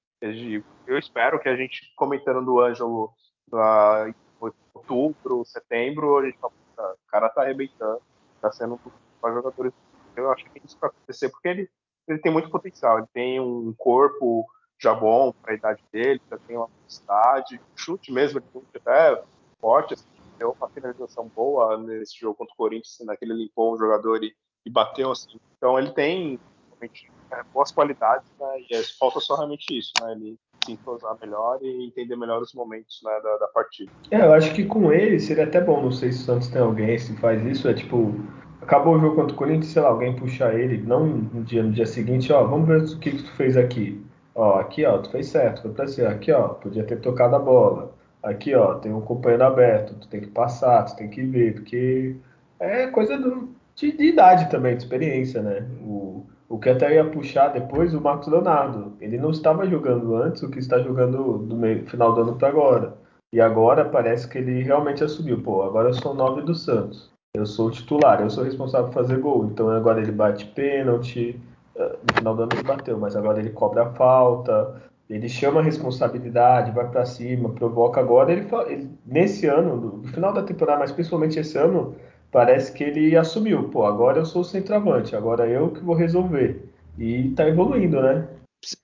eu 0.86 0.98
espero 0.98 1.38
que 1.38 1.48
a 1.48 1.56
gente 1.56 1.92
comentando 1.94 2.44
do 2.44 2.60
Ângelo 2.60 3.12
uh, 3.52 4.14
outubro, 4.40 5.44
setembro, 5.44 6.18
a 6.18 6.24
gente 6.24 6.38
fala, 6.38 6.52
o 6.78 7.10
cara 7.10 7.28
tá 7.28 7.42
arrebentando, 7.42 8.00
tá 8.40 8.52
sendo 8.52 8.80
dos 8.84 9.34
jogadores. 9.34 9.72
Eu 10.14 10.30
acho 10.30 10.44
que 10.44 10.50
tem 10.50 10.62
isso 10.64 10.78
pra 10.78 10.88
acontecer, 10.88 11.28
porque 11.28 11.48
ele, 11.48 11.70
ele 12.08 12.18
tem 12.18 12.32
muito 12.32 12.50
potencial, 12.50 12.98
ele 12.98 13.08
tem 13.12 13.40
um 13.40 13.74
corpo 13.76 14.46
já 14.78 14.94
bom 14.94 15.32
para 15.32 15.52
a 15.52 15.56
idade 15.56 15.82
dele, 15.90 16.20
já 16.30 16.38
tem 16.38 16.56
uma 16.56 16.68
velocidade, 16.68 17.60
chute 17.74 18.12
mesmo, 18.12 18.38
ele 18.38 18.46
chute 18.52 18.76
até 18.76 19.22
forte, 19.60 19.94
assim, 19.94 20.04
deu 20.38 20.54
uma 20.58 20.68
finalização 20.68 21.28
boa 21.28 21.78
nesse 21.78 22.18
jogo 22.18 22.36
contra 22.36 22.52
o 22.52 22.56
Corinthians, 22.56 22.98
naquele 23.00 23.34
limpou 23.34 23.74
um 23.74 23.78
jogador 23.78 24.22
e, 24.22 24.34
e 24.64 24.70
bateu 24.70 25.10
assim. 25.10 25.38
Então 25.56 25.78
ele 25.78 25.92
tem 25.92 26.38
realmente 26.68 27.10
é, 27.30 27.42
boas 27.44 27.72
qualidades, 27.72 28.30
né, 28.38 28.60
e 28.70 28.82
falta 28.98 29.18
só 29.20 29.36
realmente 29.36 29.66
isso, 29.76 29.92
né, 30.00 30.12
ele 30.12 30.38
se 30.66 30.72
entrosar 30.72 31.16
melhor 31.20 31.58
e 31.62 31.86
entender 31.86 32.16
melhor 32.16 32.42
os 32.42 32.52
momentos 32.52 33.00
né, 33.04 33.12
da, 33.22 33.36
da, 33.38 33.46
partida. 33.48 33.90
É, 34.10 34.20
eu 34.20 34.32
acho 34.32 34.52
que 34.52 34.64
com 34.64 34.92
ele 34.92 35.18
seria 35.20 35.44
até 35.44 35.60
bom, 35.60 35.82
não 35.82 35.92
sei 35.92 36.12
se 36.12 36.22
o 36.22 36.24
Santos 36.24 36.48
tem 36.48 36.60
alguém 36.60 36.98
se 36.98 37.16
faz 37.16 37.44
isso, 37.44 37.68
é 37.68 37.74
tipo, 37.74 38.14
acabou 38.60 38.96
o 38.96 38.98
jogo 38.98 39.16
contra 39.16 39.32
o 39.32 39.36
Corinthians, 39.36 39.72
sei 39.72 39.82
lá, 39.82 39.88
alguém 39.88 40.16
puxar 40.16 40.58
ele, 40.58 40.78
não 40.78 41.06
no 41.06 41.44
dia, 41.44 41.62
no 41.62 41.72
dia 41.72 41.86
seguinte, 41.86 42.32
ó, 42.32 42.44
vamos 42.44 42.66
ver 42.66 42.82
o 42.82 42.98
que, 42.98 43.12
que 43.12 43.22
tu 43.22 43.32
fez 43.32 43.56
aqui. 43.56 44.04
Ó, 44.34 44.58
aqui 44.58 44.84
ó, 44.84 44.98
tu 44.98 45.10
fez 45.10 45.28
certo, 45.28 45.62
foi 45.62 45.72
pra 45.72 45.86
ser, 45.86 46.06
aqui 46.06 46.32
ó, 46.32 46.48
podia 46.48 46.84
ter 46.84 47.00
tocado 47.00 47.36
a 47.36 47.38
bola. 47.38 47.94
Aqui 48.22 48.54
ó, 48.54 48.74
tem 48.74 48.92
um 48.92 49.00
companheiro 49.00 49.44
aberto, 49.44 49.94
tu 49.94 50.08
tem 50.08 50.20
que 50.20 50.26
passar, 50.26 50.84
tu 50.84 50.96
tem 50.96 51.08
que 51.08 51.22
ver, 51.22 51.54
porque 51.54 52.16
é 52.58 52.88
coisa 52.88 53.16
do, 53.16 53.48
de, 53.74 53.92
de 53.92 54.04
idade 54.04 54.50
também, 54.50 54.76
de 54.76 54.82
experiência, 54.82 55.40
né? 55.42 55.66
O, 55.80 56.26
o 56.48 56.58
que 56.58 56.68
até 56.68 56.94
ia 56.94 57.04
puxar 57.04 57.48
depois 57.48 57.94
o 57.94 58.00
Marcos 58.00 58.28
Leonardo. 58.28 58.92
Ele 59.00 59.18
não 59.18 59.30
estava 59.30 59.66
jogando 59.66 60.16
antes 60.16 60.42
o 60.42 60.50
que 60.50 60.58
está 60.58 60.78
jogando 60.78 61.38
do 61.38 61.56
meio, 61.56 61.86
final 61.86 62.14
do 62.14 62.20
ano 62.22 62.36
para 62.36 62.48
agora. 62.48 62.94
E 63.32 63.40
agora 63.40 63.84
parece 63.84 64.28
que 64.28 64.38
ele 64.38 64.62
realmente 64.62 65.02
assumiu. 65.02 65.42
Pô, 65.42 65.62
agora 65.62 65.88
eu 65.88 65.94
sou 65.94 66.14
nove 66.14 66.42
do 66.42 66.54
Santos. 66.54 67.10
Eu 67.34 67.44
sou 67.44 67.68
o 67.68 67.70
titular, 67.70 68.20
eu 68.22 68.30
sou 68.30 68.44
responsável 68.44 68.86
por 68.86 68.94
fazer 68.94 69.18
gol. 69.18 69.46
Então 69.46 69.68
agora 69.70 70.00
ele 70.00 70.12
bate 70.12 70.46
pênalti. 70.46 71.38
Eh, 71.74 71.96
no 72.08 72.14
final 72.14 72.34
do 72.34 72.42
ano 72.42 72.52
ele 72.54 72.62
bateu, 72.62 72.98
mas 72.98 73.16
agora 73.16 73.40
ele 73.40 73.50
cobra 73.50 73.82
a 73.82 73.90
falta. 73.92 74.82
Ele 75.08 75.28
chama 75.28 75.60
a 75.60 75.62
responsabilidade, 75.62 76.72
vai 76.72 76.88
para 76.88 77.04
cima, 77.04 77.50
provoca. 77.50 78.00
Agora 78.00 78.32
ele, 78.32 78.46
ele, 78.68 78.90
nesse 79.04 79.46
ano, 79.46 79.76
no 79.76 80.08
final 80.08 80.32
da 80.32 80.42
temporada, 80.42 80.80
mas 80.80 80.92
principalmente 80.92 81.38
esse 81.38 81.56
ano, 81.58 81.94
parece 82.36 82.70
que 82.70 82.84
ele 82.84 83.16
assumiu, 83.16 83.70
pô, 83.70 83.86
agora 83.86 84.18
eu 84.18 84.26
sou 84.26 84.42
o 84.42 84.44
centroavante, 84.44 85.16
agora 85.16 85.48
eu 85.48 85.70
que 85.70 85.80
vou 85.80 85.94
resolver. 85.94 86.70
E 86.98 87.30
tá 87.30 87.48
evoluindo, 87.48 87.98
né? 88.02 88.28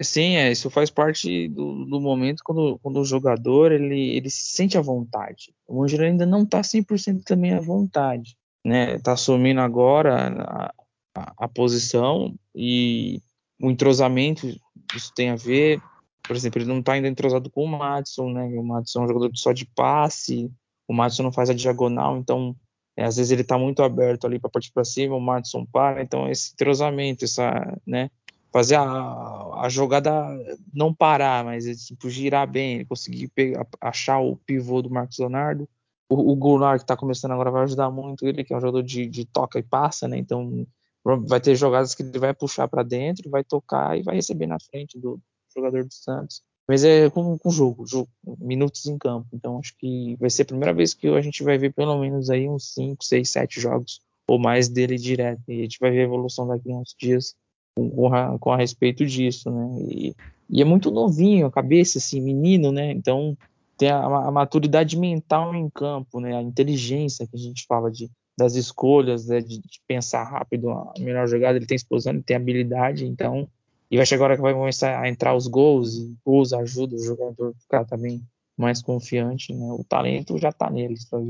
Sim, 0.00 0.36
é, 0.36 0.50
isso 0.50 0.70
faz 0.70 0.88
parte 0.88 1.48
do, 1.48 1.84
do 1.84 2.00
momento 2.00 2.42
quando, 2.42 2.78
quando 2.82 2.98
o 2.98 3.04
jogador 3.04 3.70
ele, 3.70 4.16
ele 4.16 4.30
se 4.30 4.56
sente 4.56 4.78
à 4.78 4.80
vontade. 4.80 5.52
O 5.68 5.82
Ângelo 5.82 6.02
ainda 6.02 6.24
não 6.24 6.46
tá 6.46 6.62
100% 6.62 7.24
também 7.24 7.52
à 7.52 7.60
vontade, 7.60 8.38
né? 8.64 8.98
Tá 9.00 9.12
assumindo 9.12 9.60
agora 9.60 10.28
a, 10.28 10.74
a, 11.14 11.34
a 11.44 11.46
posição 11.46 12.34
e 12.54 13.20
o 13.60 13.70
entrosamento, 13.70 14.46
isso 14.96 15.12
tem 15.14 15.28
a 15.28 15.36
ver, 15.36 15.78
por 16.22 16.34
exemplo, 16.34 16.58
ele 16.58 16.70
não 16.70 16.78
está 16.78 16.94
ainda 16.94 17.06
entrosado 17.06 17.50
com 17.50 17.64
o 17.64 17.68
Madison, 17.68 18.30
né? 18.32 18.44
O 18.58 18.64
Madison 18.64 19.02
é 19.02 19.04
um 19.04 19.08
jogador 19.08 19.30
só 19.34 19.52
de 19.52 19.66
passe, 19.66 20.50
o 20.88 20.94
Madison 20.94 21.24
não 21.24 21.32
faz 21.32 21.50
a 21.50 21.54
diagonal, 21.54 22.16
então 22.16 22.56
é, 22.96 23.04
às 23.04 23.16
vezes 23.16 23.32
ele 23.32 23.42
está 23.42 23.56
muito 23.56 23.82
aberto 23.82 24.26
ali 24.26 24.38
para 24.38 24.50
partir 24.50 24.72
para 24.72 24.84
cima, 24.84 25.16
o 25.16 25.20
Madison 25.20 25.64
para, 25.64 26.02
então 26.02 26.28
esse 26.28 26.52
entrosamento, 26.52 27.24
essa, 27.24 27.78
né, 27.86 28.10
fazer 28.52 28.76
a, 28.76 29.62
a 29.62 29.68
jogada 29.68 30.12
não 30.72 30.92
parar, 30.92 31.44
mas 31.44 31.64
tipo, 31.86 32.10
girar 32.10 32.46
bem, 32.46 32.84
conseguir 32.84 33.28
pegar, 33.28 33.66
achar 33.80 34.20
o 34.20 34.36
pivô 34.36 34.82
do 34.82 34.90
Marcos 34.90 35.18
Leonardo. 35.18 35.66
O, 36.08 36.32
o 36.32 36.36
Goulart, 36.36 36.78
que 36.78 36.84
está 36.84 36.96
começando 36.96 37.32
agora, 37.32 37.50
vai 37.50 37.62
ajudar 37.62 37.90
muito 37.90 38.26
ele, 38.26 38.44
que 38.44 38.52
é 38.52 38.56
um 38.56 38.60
jogador 38.60 38.82
de, 38.82 39.06
de 39.06 39.24
toca 39.24 39.58
e 39.58 39.62
passa, 39.62 40.06
né? 40.06 40.18
Então 40.18 40.66
vai 41.26 41.40
ter 41.40 41.56
jogadas 41.56 41.94
que 41.94 42.02
ele 42.02 42.18
vai 42.18 42.34
puxar 42.34 42.68
para 42.68 42.82
dentro, 42.82 43.30
vai 43.30 43.42
tocar 43.42 43.98
e 43.98 44.02
vai 44.02 44.16
receber 44.16 44.46
na 44.46 44.58
frente 44.60 44.98
do 44.98 45.18
jogador 45.54 45.84
do 45.84 45.92
Santos. 45.92 46.42
Mas 46.68 46.84
é 46.84 47.10
com, 47.10 47.36
com 47.36 47.50
jogo, 47.50 47.86
jogo, 47.86 48.08
minutos 48.38 48.86
em 48.86 48.96
campo. 48.96 49.26
Então 49.32 49.58
acho 49.58 49.76
que 49.76 50.16
vai 50.20 50.30
ser 50.30 50.42
a 50.42 50.46
primeira 50.46 50.72
vez 50.72 50.94
que 50.94 51.08
a 51.08 51.20
gente 51.20 51.42
vai 51.42 51.58
ver 51.58 51.72
pelo 51.72 51.98
menos 51.98 52.30
aí 52.30 52.48
uns 52.48 52.72
5, 52.74 53.04
6, 53.04 53.28
7 53.28 53.60
jogos 53.60 54.00
ou 54.26 54.38
mais 54.38 54.68
dele 54.68 54.96
direto. 54.96 55.42
E 55.48 55.60
a 55.60 55.62
gente 55.62 55.78
vai 55.80 55.90
ver 55.90 56.00
a 56.00 56.04
evolução 56.04 56.46
daqui 56.46 56.70
a 56.70 56.76
uns 56.76 56.94
dias 56.98 57.34
com, 57.74 57.90
com, 57.90 58.14
a, 58.14 58.38
com 58.38 58.52
a 58.52 58.56
respeito 58.56 59.04
disso, 59.04 59.50
né? 59.50 59.82
E, 59.90 60.14
e, 60.48 60.62
é 60.62 60.64
muito 60.64 60.90
novinho, 60.90 61.46
a 61.46 61.50
cabeça, 61.50 61.98
assim, 61.98 62.20
menino, 62.20 62.70
né? 62.70 62.92
Então 62.92 63.36
tem 63.76 63.90
a, 63.90 64.04
a, 64.04 64.30
maturidade 64.30 64.96
mental 64.98 65.54
em 65.54 65.68
campo, 65.68 66.20
né? 66.20 66.36
A 66.36 66.42
inteligência 66.42 67.26
que 67.26 67.36
a 67.36 67.38
gente 67.38 67.66
fala 67.66 67.90
de 67.90 68.10
das 68.36 68.54
escolhas, 68.54 69.26
né? 69.26 69.40
de, 69.40 69.58
de 69.58 69.80
pensar 69.86 70.24
rápido 70.24 70.70
a 70.70 70.92
melhor 70.98 71.26
jogada. 71.28 71.58
Ele 71.58 71.66
tem 71.66 71.76
explosão, 71.76 72.12
ele 72.12 72.22
tem 72.22 72.36
habilidade, 72.36 73.06
então 73.06 73.48
e 73.92 73.96
vai 73.98 74.06
chegar 74.06 74.22
a 74.22 74.28
hora 74.28 74.36
que 74.36 74.42
vai 74.42 74.54
começar 74.54 74.98
a 74.98 75.06
entrar 75.06 75.36
os 75.36 75.46
gols, 75.46 75.98
e 75.98 76.16
gols 76.24 76.54
ajudam 76.54 76.98
o 76.98 77.02
jogador 77.02 77.50
a 77.50 77.60
ficar 77.60 77.84
também 77.84 78.22
mais 78.56 78.80
confiante, 78.80 79.52
né? 79.52 79.70
O 79.70 79.84
talento 79.84 80.38
já 80.38 80.50
tá 80.50 80.70
nele, 80.70 80.96
só 80.96 81.20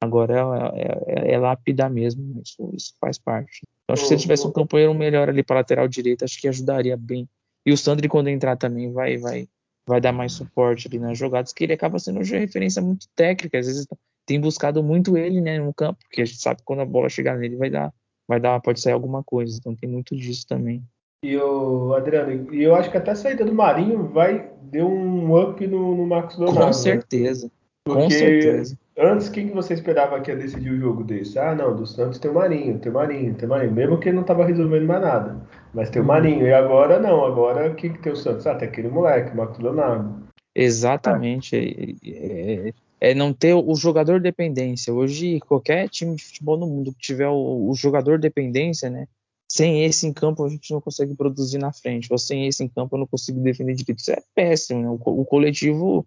agora 0.00 0.32
é, 0.76 0.80
é, 0.80 1.30
é, 1.30 1.32
é 1.32 1.38
lapidar 1.38 1.90
mesmo, 1.90 2.40
isso, 2.40 2.70
isso, 2.72 2.94
faz 3.00 3.18
parte. 3.18 3.62
Então, 3.82 3.94
acho 3.94 4.02
que 4.02 4.08
se 4.08 4.14
ele 4.14 4.22
tivesse 4.22 4.46
um 4.46 4.52
companheiro 4.52 4.94
melhor 4.94 5.28
ali 5.28 5.42
para 5.42 5.56
lateral 5.56 5.88
direito, 5.88 6.24
acho 6.24 6.40
que 6.40 6.46
ajudaria 6.46 6.96
bem. 6.96 7.28
E 7.66 7.72
o 7.72 7.76
Sandri, 7.76 8.08
quando 8.08 8.28
entrar 8.28 8.56
também, 8.56 8.92
vai, 8.92 9.16
vai, 9.16 9.48
vai 9.84 10.00
dar 10.00 10.12
mais 10.12 10.34
suporte 10.34 10.86
ali 10.86 11.00
nas 11.00 11.18
jogadas, 11.18 11.52
que 11.52 11.64
ele 11.64 11.72
acaba 11.72 11.98
sendo 11.98 12.20
uma 12.20 12.24
referência 12.24 12.80
muito 12.80 13.08
técnica. 13.16 13.58
Às 13.58 13.66
vezes 13.66 13.88
tem 14.24 14.40
buscado 14.40 14.84
muito 14.84 15.16
ele 15.16 15.40
né, 15.40 15.58
no 15.58 15.74
campo, 15.74 15.98
porque 16.04 16.22
a 16.22 16.24
gente 16.24 16.40
sabe 16.40 16.58
que 16.58 16.64
quando 16.64 16.80
a 16.80 16.86
bola 16.86 17.08
chegar 17.08 17.36
nele 17.36 17.56
vai 17.56 17.70
dar, 17.70 17.92
vai 18.28 18.38
dar, 18.38 18.60
pode 18.60 18.80
sair 18.80 18.92
alguma 18.92 19.24
coisa. 19.24 19.56
Então 19.58 19.74
tem 19.74 19.90
muito 19.90 20.14
disso 20.16 20.46
também. 20.46 20.80
E 21.24 21.38
o 21.38 21.94
Adriano, 21.94 22.52
e 22.52 22.62
eu 22.62 22.74
acho 22.74 22.90
que 22.90 22.98
até 22.98 23.12
a 23.12 23.16
saída 23.16 23.46
do 23.46 23.54
Marinho 23.54 24.08
vai 24.08 24.50
deu 24.70 24.86
um 24.86 25.40
up 25.40 25.66
no, 25.66 25.96
no 25.96 26.06
Marcos 26.06 26.36
Leonardo. 26.36 26.60
Com 26.60 26.66
né? 26.66 26.72
certeza. 26.74 27.46
Né? 27.46 27.52
Porque 27.84 28.02
Com 28.02 28.10
certeza. 28.10 28.78
antes, 28.98 29.28
quem 29.30 29.48
que 29.48 29.54
você 29.54 29.72
esperava 29.72 30.20
que 30.20 30.30
ia 30.30 30.36
decidir 30.36 30.70
o 30.70 30.78
jogo 30.78 31.02
desse? 31.02 31.38
Ah, 31.38 31.54
não, 31.54 31.74
do 31.74 31.86
Santos 31.86 32.18
tem 32.18 32.30
o 32.30 32.34
Marinho, 32.34 32.78
tem 32.78 32.90
o 32.90 32.94
Marinho, 32.94 33.34
tem 33.34 33.46
o 33.46 33.50
Marinho. 33.50 33.72
Mesmo 33.72 33.98
que 33.98 34.08
ele 34.08 34.16
não 34.16 34.22
estava 34.22 34.44
resolvendo 34.44 34.86
mais 34.86 35.00
nada. 35.00 35.36
Mas 35.72 35.88
tem 35.88 36.02
o 36.02 36.04
hum. 36.04 36.08
Marinho. 36.08 36.46
E 36.46 36.52
agora 36.52 36.98
não, 36.98 37.24
agora 37.24 37.72
quem 37.74 37.92
que 37.92 38.00
tem 38.00 38.12
o 38.12 38.16
Santos? 38.16 38.46
Ah, 38.46 38.54
tem 38.54 38.68
aquele 38.68 38.88
moleque, 38.88 39.32
o 39.32 39.36
Marcos 39.36 39.58
Leonardo. 39.60 40.24
Exatamente. 40.54 41.56
É, 41.56 42.68
é, 42.68 42.72
é, 43.00 43.14
não 43.14 43.32
ter 43.32 43.54
o 43.54 43.74
jogador 43.74 44.20
dependência. 44.20 44.92
Hoje, 44.92 45.40
qualquer 45.40 45.88
time 45.88 46.16
de 46.16 46.24
futebol 46.24 46.58
no 46.58 46.66
mundo 46.66 46.92
que 46.92 47.00
tiver 47.00 47.28
o, 47.28 47.68
o, 47.68 47.74
jogador 47.74 48.18
dependência, 48.18 48.88
né? 48.88 49.06
Sem 49.54 49.84
esse 49.84 50.04
em 50.04 50.12
campo, 50.12 50.44
a 50.44 50.48
gente 50.48 50.72
não 50.72 50.80
consegue 50.80 51.14
produzir 51.14 51.58
na 51.58 51.72
frente. 51.72 52.08
Ou 52.10 52.18
sem 52.18 52.48
esse 52.48 52.64
em 52.64 52.68
campo, 52.68 52.96
eu 52.96 52.98
não 52.98 53.06
consigo 53.06 53.38
defender 53.38 53.74
direito. 53.74 54.00
Isso 54.00 54.10
é 54.10 54.20
péssimo. 54.34 54.82
Né? 54.82 54.88
O, 54.88 55.20
o, 55.20 55.24
coletivo 55.24 56.04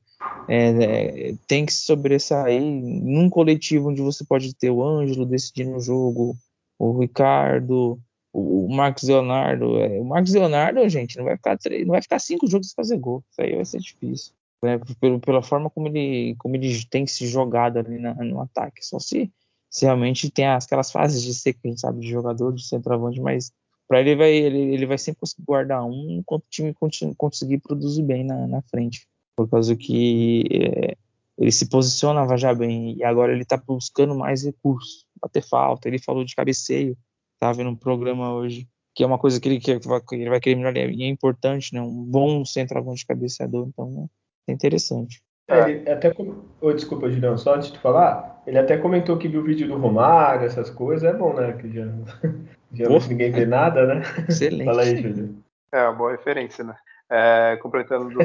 é, 0.49 1.29
é, 1.29 1.35
tem 1.47 1.65
que 1.65 1.71
se 1.71 1.83
sobressair. 1.83 2.61
Num 2.61 3.29
coletivo 3.29 3.89
onde 3.89 4.01
você 4.01 4.25
pode 4.25 4.53
ter 4.53 4.69
o 4.69 4.83
Ângelo 4.83 5.25
decidindo 5.25 5.77
o 5.77 5.79
jogo, 5.79 6.35
o 6.77 6.99
Ricardo, 6.99 7.97
o, 8.33 8.67
Marcos 8.67 9.03
Leonardo. 9.03 9.77
É, 9.77 9.97
o 9.97 10.03
Marcos 10.03 10.33
Leonardo, 10.33 10.89
gente, 10.89 11.17
não 11.17 11.23
vai 11.23 11.37
ficar 11.37 11.57
não 11.85 11.91
vai 11.93 12.01
ficar 12.01 12.19
cinco 12.19 12.47
jogos 12.47 12.67
sem 12.67 12.75
fazer 12.75 12.97
gol. 12.97 13.23
Isso 13.31 13.41
aí 13.41 13.55
vai 13.55 13.63
ser 13.63 13.79
difícil. 13.79 14.33
Né? 14.61 14.77
Pelo, 14.99 15.21
pela 15.21 15.41
forma 15.41 15.69
como 15.69 15.87
ele, 15.87 16.35
como 16.37 16.57
ele 16.57 16.83
tem 16.89 17.07
se 17.07 17.25
jogado 17.25 17.77
ali 17.77 17.97
na, 17.97 18.13
no 18.15 18.41
ataque. 18.41 18.85
Só 18.85 18.99
se, 18.99 19.31
se 19.69 19.85
realmente 19.85 20.29
tem 20.29 20.47
aquelas 20.47 20.91
fases 20.91 21.21
de 21.23 21.33
ser, 21.33 21.53
quem 21.53 21.75
sabe, 21.77 22.01
de 22.01 22.09
jogador, 22.09 22.53
de 22.53 22.65
centroavante, 22.65 23.19
mas 23.19 23.51
para 23.87 24.01
ele 24.01 24.15
vai 24.15 24.31
ele, 24.33 24.73
ele 24.73 24.85
vai 24.85 24.97
sempre 24.97 25.21
conseguir 25.21 25.45
guardar 25.45 25.83
um 25.85 26.11
enquanto 26.11 26.43
o 26.43 26.49
time 26.49 26.75
conseguir 27.17 27.59
produzir 27.59 28.03
bem 28.03 28.23
na, 28.23 28.47
na 28.47 28.61
frente 28.63 29.07
por 29.35 29.49
causa 29.49 29.75
que 29.75 30.43
é, 30.51 30.97
ele 31.37 31.51
se 31.51 31.69
posicionava 31.69 32.37
já 32.37 32.53
bem 32.53 32.97
e 32.97 33.03
agora 33.03 33.31
ele 33.31 33.43
está 33.43 33.55
buscando 33.55 34.13
mais 34.13 34.43
recursos 34.43 35.05
bater 35.21 35.41
falta 35.41 35.87
ele 35.87 35.99
falou 35.99 36.25
de 36.25 36.35
cabeceio 36.35 36.97
Tava 37.39 37.53
vendo 37.53 37.69
um 37.69 37.75
programa 37.75 38.33
hoje, 38.33 38.67
que 38.95 39.03
é 39.03 39.05
uma 39.07 39.19
coisa 39.19 39.39
que 39.39 39.47
ele, 39.47 39.59
que 39.59 39.71
ele 39.71 40.29
vai 40.29 40.39
querer 40.39 40.55
melhorar, 40.55 40.89
e 40.91 41.03
é 41.03 41.07
importante, 41.07 41.73
né? 41.73 41.81
Um 41.81 42.03
bom 42.03 42.43
centroavante 42.43 43.05
cabeceador, 43.05 43.67
então 43.67 43.91
né? 43.91 44.07
é 44.47 44.51
interessante. 44.51 45.21
É, 45.47 45.69
ele 45.69 45.89
até 45.89 46.13
oh, 46.59 46.73
desculpa, 46.73 47.09
Julião, 47.09 47.37
só 47.37 47.55
antes 47.55 47.71
de 47.71 47.79
falar, 47.79 48.41
ele 48.45 48.59
até 48.59 48.77
comentou 48.77 49.17
que 49.17 49.27
viu 49.27 49.41
o 49.41 49.45
vídeo 49.45 49.67
do 49.67 49.77
Romário, 49.77 50.45
essas 50.45 50.69
coisas, 50.69 51.09
é 51.09 51.15
bom, 51.15 51.33
né? 51.33 51.53
Que 51.53 51.71
já, 51.71 51.85
já 52.73 53.07
ninguém 53.07 53.31
vê 53.31 53.45
nada, 53.45 53.85
né? 53.85 54.01
Excelente. 54.27 54.65
Fala 54.65 54.81
aí, 54.81 55.01
Júlio. 55.01 55.37
É 55.71 55.83
uma 55.83 55.93
boa 55.93 56.11
referência, 56.11 56.63
né? 56.63 56.75
É, 57.09 57.57
completando 57.61 58.09
do 58.13 58.19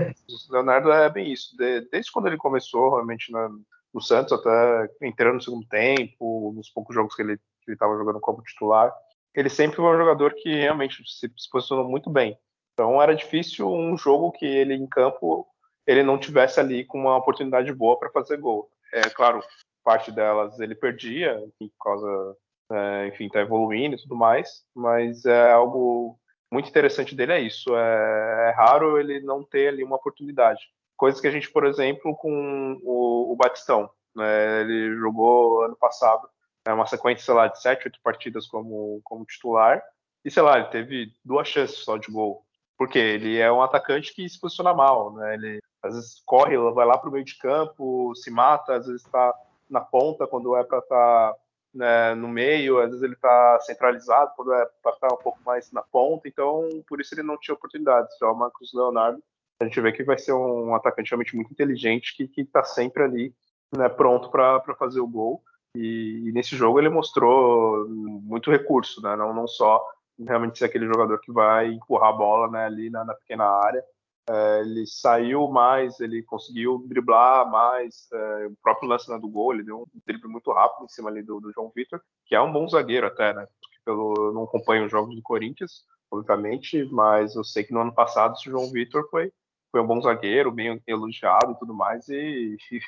Leonardo, 0.51 0.91
é 0.91 1.09
bem 1.09 1.33
isso. 1.33 1.57
De, 1.57 1.89
desde 1.93 2.11
quando 2.11 2.27
ele 2.27 2.37
começou, 2.37 2.91
realmente, 2.91 3.31
na, 3.31 3.49
no 3.95 4.01
Santos, 4.01 4.33
até 4.33 4.91
entrando 5.03 5.35
no 5.35 5.43
segundo 5.43 5.67
tempo, 5.69 6.53
nos 6.57 6.71
poucos 6.71 6.95
jogos 6.95 7.15
que 7.15 7.23
ele 7.23 7.39
que 7.63 7.71
ele 7.71 7.77
estava 7.77 7.97
jogando 7.97 8.21
como 8.21 8.43
titular, 8.43 8.93
ele 9.35 9.49
sempre 9.49 9.77
foi 9.77 9.95
um 9.95 9.99
jogador 9.99 10.35
que 10.35 10.55
realmente 10.55 11.03
se, 11.07 11.31
se 11.37 11.51
posicionou 11.51 11.89
muito 11.89 12.11
bem. 12.11 12.37
Então 12.73 13.01
era 13.01 13.15
difícil 13.15 13.71
um 13.71 13.97
jogo 13.97 14.33
que 14.33 14.45
ele 14.45 14.75
em 14.75 14.87
campo 14.87 15.47
ele 15.87 16.03
não 16.03 16.19
tivesse 16.19 16.61
ali 16.61 16.85
com 16.85 16.99
uma 16.99 17.17
oportunidade 17.17 17.73
boa 17.73 17.99
para 17.99 18.11
fazer 18.11 18.37
gol. 18.39 18.71
É 18.93 19.09
claro, 19.11 19.43
parte 19.83 20.13
delas 20.13 20.59
ele 20.61 20.75
perdia 20.75 21.43
por 21.59 21.71
causa, 21.81 22.37
é, 22.71 23.09
enfim, 23.09 23.29
tá 23.29 23.41
evoluindo 23.41 23.97
e 23.97 23.99
tudo 23.99 24.17
mais, 24.17 24.65
mas 24.75 25.25
é 25.25 25.53
algo 25.53 26.19
muito 26.53 26.69
interessante 26.69 27.15
dele 27.15 27.33
é 27.33 27.41
isso. 27.41 27.75
É, 27.75 28.51
é, 28.51 28.55
raro 28.55 28.99
ele 29.01 29.21
não 29.21 29.43
ter 29.43 29.69
ali 29.69 29.83
uma 29.83 29.97
oportunidade. 29.97 30.61
Coisas 30.97 31.21
que 31.21 31.27
a 31.27 31.31
gente, 31.31 31.51
por 31.51 31.65
exemplo, 31.65 32.15
com 32.17 32.79
o, 32.83 33.33
o 33.33 33.37
Batistão, 33.37 33.91
né, 34.15 34.61
ele 34.61 34.95
jogou 34.97 35.63
ano 35.63 35.77
passado 35.77 36.29
é 36.65 36.73
uma 36.73 36.87
sequência, 36.87 37.25
sei 37.25 37.35
lá, 37.35 37.49
de 37.49 37.61
sete, 37.61 37.87
oito 37.87 37.99
partidas 38.03 38.47
como, 38.47 39.01
como 39.03 39.25
titular. 39.25 39.83
E, 40.25 40.31
sei 40.31 40.43
lá, 40.43 40.59
ele 40.59 40.69
teve 40.69 41.13
duas 41.25 41.49
chances 41.49 41.79
só 41.79 41.97
de 41.97 42.09
gol. 42.11 42.45
Porque 42.79 42.99
ele 42.99 43.39
é 43.39 43.51
um 43.51 43.63
atacante 43.63 44.15
que 44.15 44.29
se 44.29 44.39
posiciona 44.39 44.73
mal, 44.73 45.13
né? 45.15 45.35
Ele 45.35 45.61
às 45.83 45.95
vezes 45.95 46.23
corre, 46.25 46.57
vai 46.57 46.87
lá 46.87 46.97
para 46.97 47.09
o 47.09 47.13
meio 47.13 47.25
de 47.25 47.37
campo, 47.39 48.15
se 48.15 48.31
mata, 48.31 48.77
às 48.77 48.87
vezes 48.87 49.05
está 49.05 49.35
na 49.69 49.81
ponta 49.81 50.27
quando 50.27 50.55
é 50.57 50.63
para 50.63 50.79
estar 50.79 51.33
tá, 51.33 51.37
né, 51.75 52.15
no 52.15 52.29
meio, 52.29 52.79
às 52.79 52.89
vezes 52.89 53.03
ele 53.03 53.15
está 53.15 53.59
centralizado 53.61 54.33
quando 54.37 54.53
é 54.53 54.67
para 54.83 54.93
estar 54.93 55.09
tá 55.09 55.15
um 55.15 55.19
pouco 55.19 55.39
mais 55.45 55.73
na 55.73 55.83
ponta. 55.83 56.29
Então, 56.29 56.69
por 56.87 57.01
isso 57.01 57.15
ele 57.15 57.23
não 57.23 57.39
tinha 57.39 57.55
oportunidades. 57.55 58.17
Já 58.19 58.31
o 58.31 58.37
Marcos 58.37 58.73
Leonardo, 58.73 59.23
a 59.61 59.65
gente 59.65 59.81
vê 59.81 59.93
que 59.93 60.05
vai 60.05 60.19
ser 60.19 60.33
um 60.33 60.75
atacante 60.75 61.11
realmente 61.11 61.35
muito 61.35 61.51
inteligente 61.51 62.15
que 62.27 62.41
está 62.41 62.63
sempre 62.63 63.03
ali 63.03 63.35
né, 63.77 63.89
pronto 63.89 64.31
para 64.31 64.61
fazer 64.79 65.01
o 65.01 65.07
gol. 65.07 65.43
E, 65.75 66.29
e, 66.29 66.33
nesse 66.33 66.55
jogo 66.55 66.79
ele 66.79 66.91
mostrou 66.91 67.89
muito 67.89 68.51
recurso, 68.51 69.01
né? 69.01 69.17
Não, 69.17 69.33
não 69.33 69.49
só 69.49 69.83
realmente 70.19 70.59
ser 70.59 70.67
aquele 70.67 70.87
jogador 70.87 71.19
que 71.19 71.33
vai 71.33 71.69
empurrar 71.69 72.11
a 72.11 72.13
bola 72.13 72.51
né, 72.51 72.67
ali 72.67 72.91
na, 72.91 73.05
na 73.05 73.15
pequena 73.15 73.45
área. 73.45 73.83
É, 74.29 74.61
ele 74.61 74.87
saiu 74.87 75.49
mais, 75.49 75.99
ele 75.99 76.23
conseguiu 76.23 76.85
driblar 76.87 77.51
mais. 77.51 78.09
É, 78.13 78.47
o 78.47 78.57
próprio 78.63 78.89
lance 78.89 79.11
né, 79.11 79.19
do 79.19 79.29
gol, 79.29 79.53
ele 79.53 79.65
deu 79.65 79.81
um 79.81 80.01
drible 80.07 80.29
muito 80.29 80.53
rápido 80.53 80.85
em 80.85 80.89
cima 80.89 81.11
ali 81.11 81.23
do, 81.23 81.41
do 81.41 81.53
João 81.53 81.73
Vitor, 81.75 82.01
que 82.27 82.35
é 82.35 82.41
um 82.41 82.53
bom 82.53 82.69
zagueiro 82.69 83.07
até, 83.07 83.35
né? 83.35 83.47
Pelo, 83.85 84.15
eu 84.17 84.33
não 84.33 84.45
acompanho 84.45 84.85
os 84.85 84.91
jogos 84.91 85.15
do 85.15 85.23
Corinthians, 85.23 85.85
obviamente, 86.11 86.85
mas 86.93 87.35
eu 87.35 87.43
sei 87.43 87.65
que 87.65 87.73
no 87.73 87.81
ano 87.81 87.93
passado 87.93 88.35
o 88.35 88.51
João 88.51 88.71
Vitor 88.71 89.09
foi, 89.11 89.33
foi 89.73 89.81
um 89.81 89.87
bom 89.87 90.01
zagueiro, 90.01 90.53
bem 90.53 90.81
elogiado 90.87 91.53
e 91.53 91.59
tudo 91.59 91.75
mais, 91.75 92.09
e, 92.09 92.57
e 92.71 92.81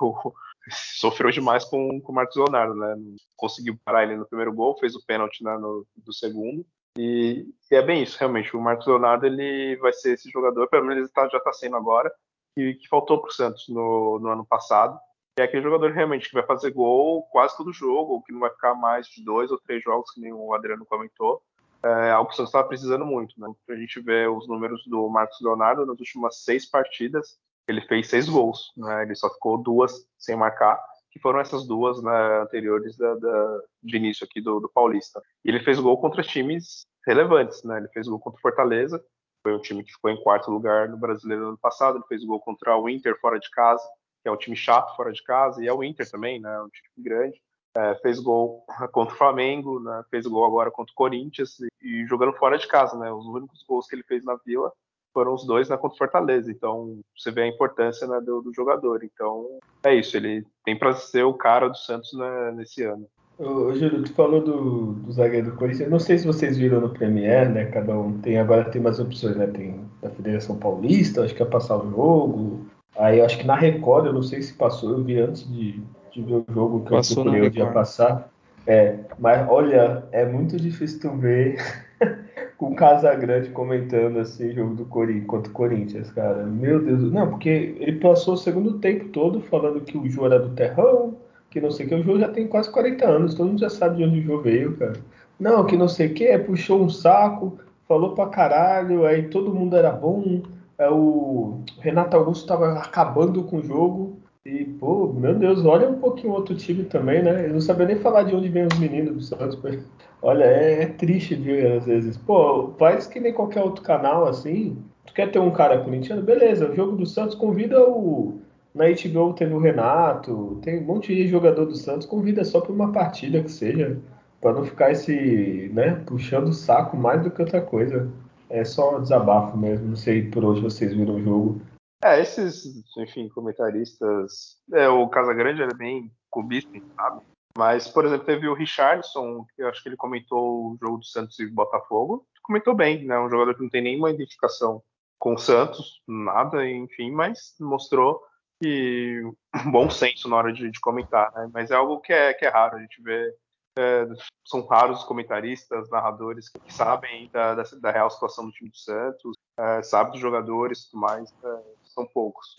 sofreu 0.70 1.30
demais 1.30 1.64
com, 1.64 2.00
com 2.00 2.12
o 2.12 2.14
Marcos 2.14 2.36
Leonardo, 2.36 2.74
né? 2.74 2.96
Conseguiu 3.36 3.78
parar 3.84 4.02
ele 4.02 4.16
no 4.16 4.26
primeiro 4.26 4.52
gol, 4.52 4.76
fez 4.78 4.96
o 4.96 5.04
pênalti 5.04 5.44
né, 5.44 5.56
no, 5.56 5.86
do 5.96 6.12
segundo. 6.12 6.66
E, 6.98 7.46
e, 7.70 7.74
é 7.74 7.82
bem 7.82 8.02
isso, 8.02 8.18
realmente. 8.18 8.56
O 8.56 8.60
Marcos 8.60 8.86
Leonardo 8.86 9.26
ele 9.26 9.76
vai 9.76 9.92
ser 9.92 10.14
esse 10.14 10.30
jogador, 10.30 10.68
pelo 10.68 10.84
menos 10.84 10.98
ele 10.98 11.08
tá, 11.08 11.28
já 11.28 11.38
está 11.38 11.52
sendo 11.52 11.76
agora, 11.76 12.12
que, 12.54 12.74
que 12.74 12.88
faltou 12.88 13.20
para 13.20 13.28
o 13.28 13.32
Santos 13.32 13.68
no, 13.68 14.18
no, 14.18 14.28
ano 14.28 14.44
passado. 14.44 14.98
é 15.38 15.42
aquele 15.42 15.62
jogador 15.62 15.92
realmente 15.92 16.28
que 16.28 16.34
vai 16.34 16.44
fazer 16.44 16.72
gol 16.72 17.22
quase 17.30 17.56
todo 17.56 17.72
jogo, 17.72 18.22
que 18.22 18.32
não 18.32 18.40
vai 18.40 18.50
ficar 18.50 18.74
mais 18.74 19.06
de 19.06 19.24
dois 19.24 19.50
ou 19.50 19.58
três 19.58 19.82
jogos, 19.82 20.10
que 20.10 20.20
nem 20.20 20.32
o 20.32 20.52
Adriano 20.52 20.84
comentou. 20.84 21.42
É 21.82 22.10
algo 22.10 22.28
que 22.28 22.34
o 22.34 22.36
Santos 22.36 22.50
estava 22.50 22.68
precisando 22.68 23.06
muito. 23.06 23.40
Né? 23.40 23.48
A 23.70 23.74
gente 23.74 24.00
vê 24.00 24.26
os 24.26 24.46
números 24.46 24.84
do 24.86 25.08
Marcos 25.08 25.40
Leonardo 25.40 25.86
nas 25.86 25.98
últimas 25.98 26.42
seis 26.42 26.68
partidas, 26.68 27.38
ele 27.66 27.80
fez 27.82 28.08
seis 28.08 28.28
gols, 28.28 28.72
né? 28.76 29.02
Ele 29.02 29.14
só 29.14 29.30
ficou 29.30 29.56
duas 29.56 30.04
sem 30.18 30.36
marcar, 30.36 30.82
que 31.10 31.18
foram 31.18 31.40
essas 31.40 31.66
duas 31.66 32.02
né, 32.02 32.40
anteriores 32.42 32.96
da, 32.96 33.14
da, 33.14 33.60
de 33.82 33.96
início 33.96 34.24
aqui 34.24 34.40
do, 34.40 34.60
do, 34.60 34.68
Paulista. 34.68 35.20
E 35.44 35.48
ele 35.48 35.60
fez 35.60 35.78
gol 35.78 36.00
contra 36.00 36.22
times 36.22 36.86
relevantes, 37.06 37.62
né? 37.64 37.78
Ele 37.78 37.88
fez 37.88 38.06
gol 38.06 38.20
contra 38.20 38.38
o 38.38 38.42
Fortaleza, 38.42 39.04
foi 39.42 39.54
um 39.54 39.60
time 39.60 39.82
que 39.82 39.92
ficou 39.92 40.10
em 40.10 40.22
quarto 40.22 40.50
lugar 40.50 40.88
no 40.88 40.96
Brasileiro 40.96 41.42
no 41.42 41.48
ano 41.50 41.58
passado. 41.58 41.96
Ele 41.96 42.06
fez 42.06 42.24
gol 42.24 42.40
contra 42.40 42.76
o 42.76 42.88
Inter 42.88 43.18
fora 43.20 43.38
de 43.38 43.50
casa, 43.50 43.82
que 44.22 44.28
é 44.28 44.32
um 44.32 44.36
time 44.36 44.54
chato 44.54 44.94
fora 44.94 45.12
de 45.12 45.22
casa, 45.24 45.62
e 45.62 45.66
é 45.66 45.72
o 45.72 45.82
Inter 45.82 46.08
também, 46.08 46.40
né? 46.40 46.60
Um 46.60 46.68
time 46.68 46.88
grande. 46.98 47.40
É, 47.74 47.94
fez 47.96 48.18
gol 48.18 48.64
contra 48.92 49.14
o 49.14 49.18
Flamengo, 49.18 49.80
né? 49.80 50.02
fez 50.10 50.26
gol 50.26 50.44
agora 50.44 50.70
contra 50.70 50.92
o 50.92 50.96
Corinthians 50.96 51.56
e, 51.60 51.68
e 51.80 52.06
jogando 52.06 52.32
fora 52.34 52.58
de 52.58 52.66
casa, 52.66 52.98
né? 52.98 53.12
Os 53.12 53.26
únicos 53.26 53.64
gols 53.64 53.86
que 53.86 53.94
ele 53.94 54.02
fez 54.04 54.24
na 54.24 54.36
Vila 54.44 54.72
foram 55.12 55.34
os 55.34 55.44
dois 55.44 55.68
na 55.68 55.76
contra 55.76 55.98
Fortaleza. 55.98 56.50
Então, 56.50 56.98
você 57.16 57.30
vê 57.30 57.42
a 57.42 57.48
importância 57.48 58.06
né, 58.06 58.20
do, 58.20 58.40
do, 58.42 58.52
jogador. 58.54 59.02
Então, 59.04 59.46
é 59.84 59.94
isso. 59.94 60.16
Ele 60.16 60.44
tem 60.64 60.76
para 60.76 60.94
ser 60.94 61.24
o 61.24 61.34
cara 61.34 61.68
do 61.68 61.76
Santos 61.76 62.12
né, 62.12 62.52
nesse 62.56 62.82
ano. 62.82 63.06
Ô, 63.38 63.72
Júlio, 63.72 64.02
tu 64.02 64.12
falou 64.12 64.42
do, 64.42 64.92
do 64.92 65.12
zagueiro 65.12 65.50
do 65.50 65.56
Corinthians. 65.56 65.86
Eu 65.86 65.90
não 65.90 65.98
sei 65.98 66.18
se 66.18 66.26
vocês 66.26 66.58
viram 66.58 66.80
no 66.80 66.90
Premier, 66.90 67.48
né? 67.48 67.64
Cada 67.66 67.98
um 67.98 68.18
tem 68.18 68.38
agora 68.38 68.70
tem 68.70 68.82
mais 68.82 69.00
opções, 69.00 69.34
né? 69.36 69.46
Tem 69.46 69.80
da 70.02 70.10
Federação 70.10 70.58
Paulista, 70.58 71.24
acho 71.24 71.34
que 71.34 71.42
é 71.42 71.46
passar 71.46 71.78
o 71.78 71.90
jogo. 71.90 72.66
Aí 72.98 73.20
acho 73.20 73.38
que 73.38 73.46
na 73.46 73.54
Record, 73.54 74.06
eu 74.06 74.12
não 74.12 74.22
sei 74.22 74.42
se 74.42 74.52
passou, 74.52 74.90
eu 74.90 75.02
vi 75.02 75.18
antes 75.18 75.50
de, 75.50 75.80
de 76.12 76.22
ver 76.22 76.34
o 76.34 76.44
jogo 76.52 76.84
que 76.84 76.90
passou 76.90 77.24
eu 77.24 77.32
procurei 77.32 77.62
o 77.62 77.72
passar. 77.72 78.30
É, 78.66 78.98
mas 79.18 79.48
olha, 79.48 80.04
é 80.12 80.26
muito 80.26 80.58
difícil 80.58 81.00
tu 81.00 81.16
ver 81.16 81.56
com 82.60 82.72
o 82.72 82.74
Casagrande 82.74 83.48
comentando 83.48 84.18
assim, 84.18 84.52
jogo 84.52 84.74
do 84.74 84.84
Corinthians 84.84 85.26
contra 85.26 85.50
o 85.50 85.54
Corinthians, 85.54 86.10
cara. 86.10 86.44
Meu 86.44 86.84
Deus. 86.84 87.10
Não, 87.10 87.30
porque 87.30 87.74
ele 87.80 87.98
passou 87.98 88.34
o 88.34 88.36
segundo 88.36 88.78
tempo 88.78 89.08
todo 89.08 89.40
falando 89.40 89.80
que 89.80 89.96
o 89.96 90.06
Jô 90.06 90.26
era 90.26 90.38
do 90.38 90.50
terrão, 90.50 91.16
que 91.48 91.58
não 91.58 91.70
sei 91.70 91.86
o 91.86 91.88
que. 91.88 91.94
O 91.94 92.02
Jô 92.02 92.18
já 92.18 92.28
tem 92.28 92.46
quase 92.46 92.70
40 92.70 93.08
anos, 93.08 93.34
todo 93.34 93.46
mundo 93.46 93.60
já 93.60 93.70
sabe 93.70 93.96
de 93.96 94.04
onde 94.04 94.20
o 94.20 94.22
Jô 94.22 94.42
veio, 94.42 94.76
cara. 94.76 94.92
Não, 95.38 95.64
que 95.64 95.74
não 95.74 95.88
sei 95.88 96.08
o 96.08 96.12
que, 96.12 96.36
puxou 96.40 96.82
um 96.82 96.90
saco, 96.90 97.58
falou 97.88 98.14
pra 98.14 98.26
caralho, 98.26 99.06
aí 99.06 99.22
todo 99.30 99.54
mundo 99.54 99.74
era 99.74 99.90
bom. 99.90 100.42
É, 100.76 100.90
o 100.90 101.60
Renato 101.78 102.14
Augusto 102.14 102.46
tava 102.46 102.74
acabando 102.74 103.42
com 103.42 103.56
o 103.56 103.62
jogo. 103.62 104.18
E, 104.46 104.64
pô, 104.64 105.12
meu 105.12 105.34
Deus, 105.34 105.66
olha 105.66 105.86
um 105.88 106.00
pouquinho 106.00 106.32
outro 106.32 106.54
time 106.56 106.84
também, 106.84 107.22
né? 107.22 107.44
Eu 107.46 107.52
não 107.52 107.60
sabia 107.60 107.86
nem 107.86 107.96
falar 107.98 108.22
de 108.22 108.34
onde 108.34 108.48
vem 108.48 108.66
os 108.66 108.78
meninos 108.78 109.14
do 109.14 109.22
Santos. 109.22 109.58
Olha, 110.22 110.44
é, 110.44 110.82
é 110.82 110.86
triste, 110.86 111.34
viu, 111.34 111.76
às 111.76 111.84
vezes. 111.84 112.16
Pô, 112.16 112.72
faz 112.78 113.06
que 113.06 113.20
nem 113.20 113.32
qualquer 113.34 113.62
outro 113.62 113.82
canal, 113.82 114.26
assim. 114.26 114.78
Tu 115.06 115.12
quer 115.12 115.30
ter 115.30 115.38
um 115.38 115.50
cara 115.50 115.82
corintiano? 115.84 116.22
Beleza, 116.22 116.70
o 116.70 116.74
jogo 116.74 116.96
do 116.96 117.06
Santos 117.06 117.34
convida 117.34 117.82
o. 117.86 118.40
Na 118.74 118.84
HBO 118.86 119.34
teve 119.34 119.52
o 119.52 119.58
Renato, 119.58 120.58
tem 120.62 120.78
um 120.80 120.84
monte 120.84 121.14
de 121.14 121.26
jogador 121.28 121.66
do 121.66 121.76
Santos, 121.76 122.06
convida 122.06 122.44
só 122.44 122.60
para 122.60 122.72
uma 122.72 122.92
partida 122.92 123.42
que 123.42 123.50
seja, 123.50 123.98
para 124.40 124.52
não 124.52 124.64
ficar 124.64 124.92
esse, 124.92 125.70
né, 125.74 126.00
puxando 126.06 126.48
o 126.48 126.52
saco 126.52 126.96
mais 126.96 127.22
do 127.22 127.30
que 127.30 127.42
outra 127.42 127.60
coisa. 127.60 128.08
É 128.48 128.64
só 128.64 128.98
desabafo 129.00 129.56
mesmo, 129.58 129.88
não 129.88 129.96
sei 129.96 130.22
por 130.30 130.44
onde 130.44 130.60
vocês 130.60 130.94
viram 130.94 131.16
o 131.16 131.22
jogo. 131.22 131.60
É, 132.02 132.20
esses, 132.20 132.64
enfim, 132.96 133.28
comentaristas. 133.28 134.58
É, 134.72 134.88
o 134.88 135.08
Casagrande 135.08 135.62
é 135.62 135.74
bem 135.74 136.10
cubista, 136.30 136.70
sabe? 136.96 137.22
Mas, 137.56 137.88
por 137.88 138.04
exemplo, 138.04 138.24
teve 138.24 138.48
o 138.48 138.54
Richardson, 138.54 139.44
que 139.54 139.62
eu 139.62 139.68
acho 139.68 139.82
que 139.82 139.88
ele 139.88 139.96
comentou 139.96 140.72
o 140.72 140.78
jogo 140.80 140.98
do 140.98 141.04
Santos 141.04 141.38
e 141.38 141.46
Botafogo. 141.46 142.26
Comentou 142.42 142.74
bem, 142.74 143.04
né? 143.04 143.18
Um 143.18 143.28
jogador 143.28 143.54
que 143.54 143.62
não 143.62 143.68
tem 143.68 143.82
nenhuma 143.82 144.10
identificação 144.10 144.82
com 145.18 145.34
o 145.34 145.38
Santos, 145.38 146.00
nada, 146.08 146.66
enfim, 146.66 147.10
mas 147.10 147.54
mostrou 147.60 148.22
que 148.62 149.22
um 149.66 149.70
bom 149.70 149.90
senso 149.90 150.28
na 150.28 150.36
hora 150.36 150.52
de, 150.52 150.70
de 150.70 150.80
comentar, 150.80 151.30
né? 151.32 151.50
Mas 151.52 151.70
é 151.70 151.74
algo 151.74 152.00
que 152.00 152.12
é, 152.12 152.32
que 152.32 152.46
é 152.46 152.48
raro, 152.48 152.76
a 152.76 152.80
gente 152.80 153.02
vê. 153.02 153.34
É, 153.78 154.06
são 154.44 154.66
raros 154.66 154.98
os 154.98 155.04
comentaristas, 155.04 155.88
narradores 155.90 156.48
que 156.48 156.74
sabem 156.74 157.30
da, 157.30 157.54
da, 157.54 157.62
da 157.80 157.90
real 157.90 158.10
situação 158.10 158.46
do 158.46 158.52
time 158.52 158.68
do 158.68 158.76
Santos, 158.76 159.36
é, 159.56 159.82
sabem 159.82 160.12
dos 160.12 160.20
jogadores 160.20 160.80
e 160.80 160.90
tudo 160.90 161.00
mais, 161.00 161.32
é, 161.44 161.62
são 161.94 162.06
poucos. 162.06 162.54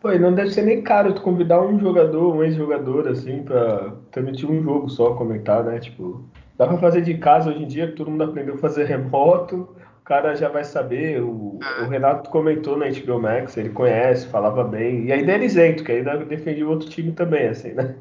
Pô, 0.00 0.12
e 0.12 0.18
não 0.18 0.34
deve 0.34 0.50
ser 0.50 0.62
nem 0.62 0.82
caro 0.82 1.14
tu 1.14 1.22
convidar 1.22 1.60
um 1.60 1.80
jogador, 1.80 2.34
um 2.34 2.44
ex-jogador, 2.44 3.08
assim, 3.08 3.42
pra 3.42 3.92
transmitir 4.10 4.50
um 4.50 4.62
jogo 4.62 4.88
só, 4.88 5.14
comentar, 5.14 5.64
né? 5.64 5.78
Tipo, 5.78 6.24
dá 6.56 6.66
pra 6.66 6.78
fazer 6.78 7.00
de 7.00 7.14
casa 7.18 7.50
hoje 7.50 7.62
em 7.62 7.66
dia, 7.66 7.92
todo 7.92 8.10
mundo 8.10 8.24
aprendeu 8.24 8.54
a 8.54 8.58
fazer 8.58 8.84
remoto, 8.86 9.74
o 10.00 10.04
cara 10.04 10.34
já 10.34 10.48
vai 10.48 10.64
saber. 10.64 11.22
O, 11.22 11.58
o 11.82 11.88
Renato 11.88 12.30
comentou 12.30 12.76
na 12.76 12.86
HBO 12.90 13.20
Max, 13.20 13.56
ele 13.56 13.70
conhece, 13.70 14.28
falava 14.28 14.62
bem. 14.62 15.06
E 15.06 15.12
ainda 15.12 15.32
é 15.32 15.44
isento, 15.44 15.82
que 15.82 15.92
ainda 15.92 16.16
defendia 16.24 16.66
o 16.66 16.70
outro 16.70 16.88
time 16.88 17.12
também, 17.12 17.48
assim, 17.48 17.72
né? 17.72 17.96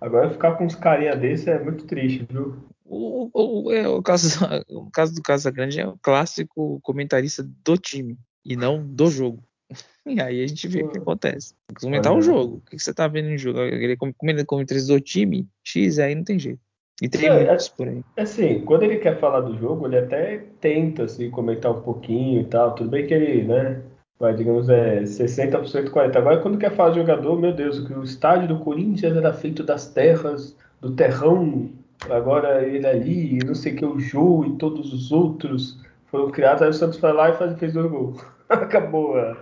Agora 0.00 0.30
ficar 0.30 0.52
com 0.52 0.64
uns 0.64 0.74
carinha 0.74 1.16
desse 1.16 1.50
é 1.50 1.58
muito 1.58 1.84
triste, 1.84 2.26
viu? 2.30 2.56
O, 2.84 3.30
o, 3.32 3.72
é, 3.72 3.88
o, 3.88 4.02
caso, 4.02 4.38
o 4.70 4.90
caso 4.90 5.14
do 5.14 5.22
Casagrande 5.22 5.80
é 5.80 5.86
o 5.86 5.98
clássico 6.00 6.78
comentarista 6.82 7.42
do 7.64 7.76
time 7.76 8.16
e 8.44 8.56
não 8.56 8.86
do 8.86 9.06
jogo. 9.08 9.42
E 10.06 10.20
aí 10.20 10.42
a 10.42 10.46
gente 10.46 10.68
vê 10.68 10.82
o 10.82 10.88
que 10.88 10.98
acontece. 10.98 11.54
Tem 11.66 11.74
que 11.74 11.80
comentar 11.80 12.14
o 12.14 12.20
jogo. 12.20 12.56
O 12.56 12.70
que 12.70 12.78
você 12.78 12.92
tá 12.92 13.08
vendo 13.08 13.30
em 13.30 13.38
jogo? 13.38 13.60
Ele 13.60 13.96
comenta 13.96 14.44
comentarista 14.44 14.92
do 14.92 15.00
time 15.00 15.48
X, 15.64 15.98
aí 15.98 16.14
não 16.14 16.22
tem 16.22 16.38
jeito. 16.38 16.60
E 17.02 17.08
tem 17.08 17.26
É, 17.26 17.46
muitos 17.46 17.68
por 17.68 17.88
aí. 17.88 18.02
Assim, 18.16 18.60
quando 18.60 18.84
ele 18.84 18.98
quer 18.98 19.18
falar 19.18 19.40
do 19.40 19.56
jogo, 19.58 19.86
ele 19.86 19.98
até 19.98 20.44
tenta 20.60 21.04
assim, 21.04 21.30
comentar 21.30 21.72
um 21.72 21.80
pouquinho 21.80 22.42
e 22.42 22.44
tal. 22.44 22.74
Tudo 22.74 22.90
bem 22.90 23.06
que 23.06 23.14
ele, 23.14 23.44
né? 23.44 23.82
Vai, 24.18 24.34
digamos, 24.34 24.68
é 24.68 25.00
60% 25.02 25.90
40%. 25.90 26.16
Agora, 26.16 26.40
quando 26.40 26.58
quer 26.58 26.74
falar 26.76 26.90
de 26.90 27.00
jogador, 27.00 27.40
meu 27.40 27.52
Deus, 27.52 27.80
que 27.80 27.92
o 27.92 28.04
estádio 28.04 28.48
do 28.48 28.58
Corinthians 28.60 29.16
era 29.16 29.32
feito 29.32 29.64
das 29.64 29.88
terras, 29.88 30.56
do 30.80 30.92
terrão, 30.92 31.70
agora 32.08 32.62
ele 32.64 32.86
ali, 32.86 33.38
não 33.44 33.54
sei 33.54 33.72
o 33.72 33.76
que, 33.76 33.84
o 33.84 33.98
Jô 33.98 34.44
e 34.44 34.56
todos 34.56 34.92
os 34.92 35.10
outros 35.10 35.78
foram 36.06 36.30
criados. 36.30 36.62
Aí 36.62 36.68
o 36.68 36.74
Santos 36.74 36.98
foi 36.98 37.12
lá 37.12 37.30
e 37.30 37.36
faz, 37.36 37.58
fez 37.58 37.72
dois 37.72 37.90
gols. 37.90 38.33
Acabou 38.62 39.18
a, 39.18 39.36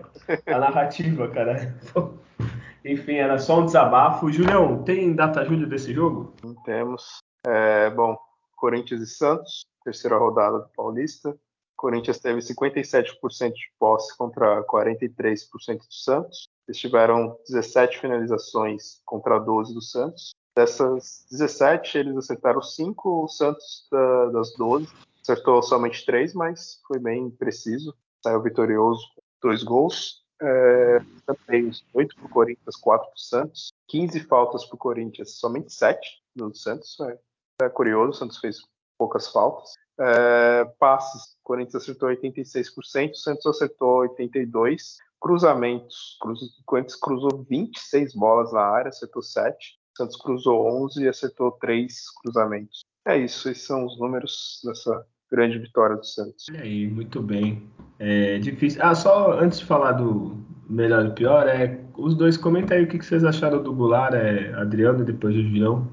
a 0.46 0.58
narrativa, 0.58 1.28
cara. 1.28 1.76
Enfim, 2.84 3.14
era 3.14 3.38
só 3.38 3.60
um 3.60 3.66
desabafo. 3.66 4.30
Julião, 4.30 4.82
tem 4.82 5.14
data 5.14 5.44
julho 5.44 5.68
desse 5.68 5.92
jogo? 5.92 6.34
Temos. 6.64 7.18
É, 7.46 7.90
bom, 7.90 8.16
Corinthians 8.56 9.02
e 9.02 9.06
Santos, 9.06 9.64
terceira 9.84 10.16
rodada 10.16 10.60
do 10.60 10.68
Paulista. 10.76 11.36
Corinthians 11.76 12.20
teve 12.20 12.40
57% 12.40 13.52
de 13.52 13.72
posse 13.78 14.16
contra 14.16 14.64
43% 14.64 15.78
do 15.78 15.92
Santos. 15.92 16.48
Eles 16.66 16.78
tiveram 16.78 17.36
17 17.48 17.98
finalizações 17.98 19.00
contra 19.04 19.38
12 19.38 19.74
do 19.74 19.82
Santos. 19.82 20.30
Dessas 20.56 21.26
17, 21.30 21.98
eles 21.98 22.16
acertaram 22.16 22.62
5, 22.62 23.24
o 23.24 23.28
Santos 23.28 23.86
da, 23.90 24.26
das 24.26 24.52
12 24.56 24.88
acertou 25.22 25.62
somente 25.62 26.04
3, 26.04 26.34
mas 26.34 26.80
foi 26.86 26.98
bem 26.98 27.30
preciso. 27.30 27.94
Saiu 28.22 28.42
vitorioso 28.42 29.02
com 29.14 29.48
dois 29.48 29.62
gols. 29.62 30.22
É, 30.40 30.98
também 31.24 31.70
8 31.94 32.16
para 32.16 32.26
o 32.26 32.28
Corinthians, 32.28 32.76
4 32.76 33.06
para 33.06 33.14
o 33.14 33.18
Santos. 33.18 33.72
15 33.88 34.20
faltas 34.20 34.64
para 34.64 34.74
o 34.74 34.78
Corinthians, 34.78 35.38
somente 35.38 35.72
7 35.72 36.00
do 36.34 36.54
Santos. 36.54 36.98
É, 37.00 37.66
é 37.66 37.68
curioso, 37.68 38.10
o 38.10 38.14
Santos 38.14 38.38
fez 38.38 38.58
poucas 38.98 39.28
faltas. 39.28 39.74
É, 39.98 40.64
passes, 40.78 41.34
o 41.34 41.42
Corinthians 41.44 41.76
acertou 41.76 42.08
86%, 42.08 43.10
o 43.10 43.14
Santos 43.14 43.46
acertou 43.46 44.00
82%. 44.08 44.76
Cruzamentos, 45.20 46.16
cruz, 46.20 46.42
o 46.42 46.64
Corinthians 46.66 46.98
cruzou 46.98 47.46
26 47.48 48.12
bolas 48.14 48.52
na 48.52 48.62
área, 48.62 48.88
acertou 48.88 49.22
7. 49.22 49.78
O 49.94 49.96
Santos 49.96 50.16
cruzou 50.16 50.66
11 50.82 51.04
e 51.04 51.08
acertou 51.08 51.52
3 51.52 52.10
cruzamentos. 52.20 52.80
É 53.06 53.16
isso, 53.16 53.48
esses 53.48 53.64
são 53.64 53.86
os 53.86 53.98
números 53.98 54.60
dessa 54.64 55.06
grande 55.32 55.58
vitória 55.58 55.96
do 55.96 56.04
Santos. 56.04 56.46
Olha 56.50 56.60
aí, 56.60 56.86
muito 56.86 57.22
bem. 57.22 57.62
É 57.98 58.38
difícil. 58.38 58.80
Ah, 58.82 58.94
só 58.94 59.32
antes 59.40 59.60
de 59.60 59.64
falar 59.64 59.92
do 59.92 60.36
melhor 60.68 61.06
e 61.06 61.10
pior, 61.12 61.48
é 61.48 61.80
os 61.96 62.14
dois 62.14 62.36
comenta 62.36 62.74
aí 62.74 62.84
o 62.84 62.88
que 62.88 62.98
que 62.98 63.06
vocês 63.06 63.24
acharam 63.24 63.62
do 63.62 63.72
Goulart, 63.72 64.14
é, 64.14 64.52
Adriano 64.54 65.02
e 65.02 65.06
depois 65.06 65.34
o 65.34 65.42
Julião. 65.42 65.88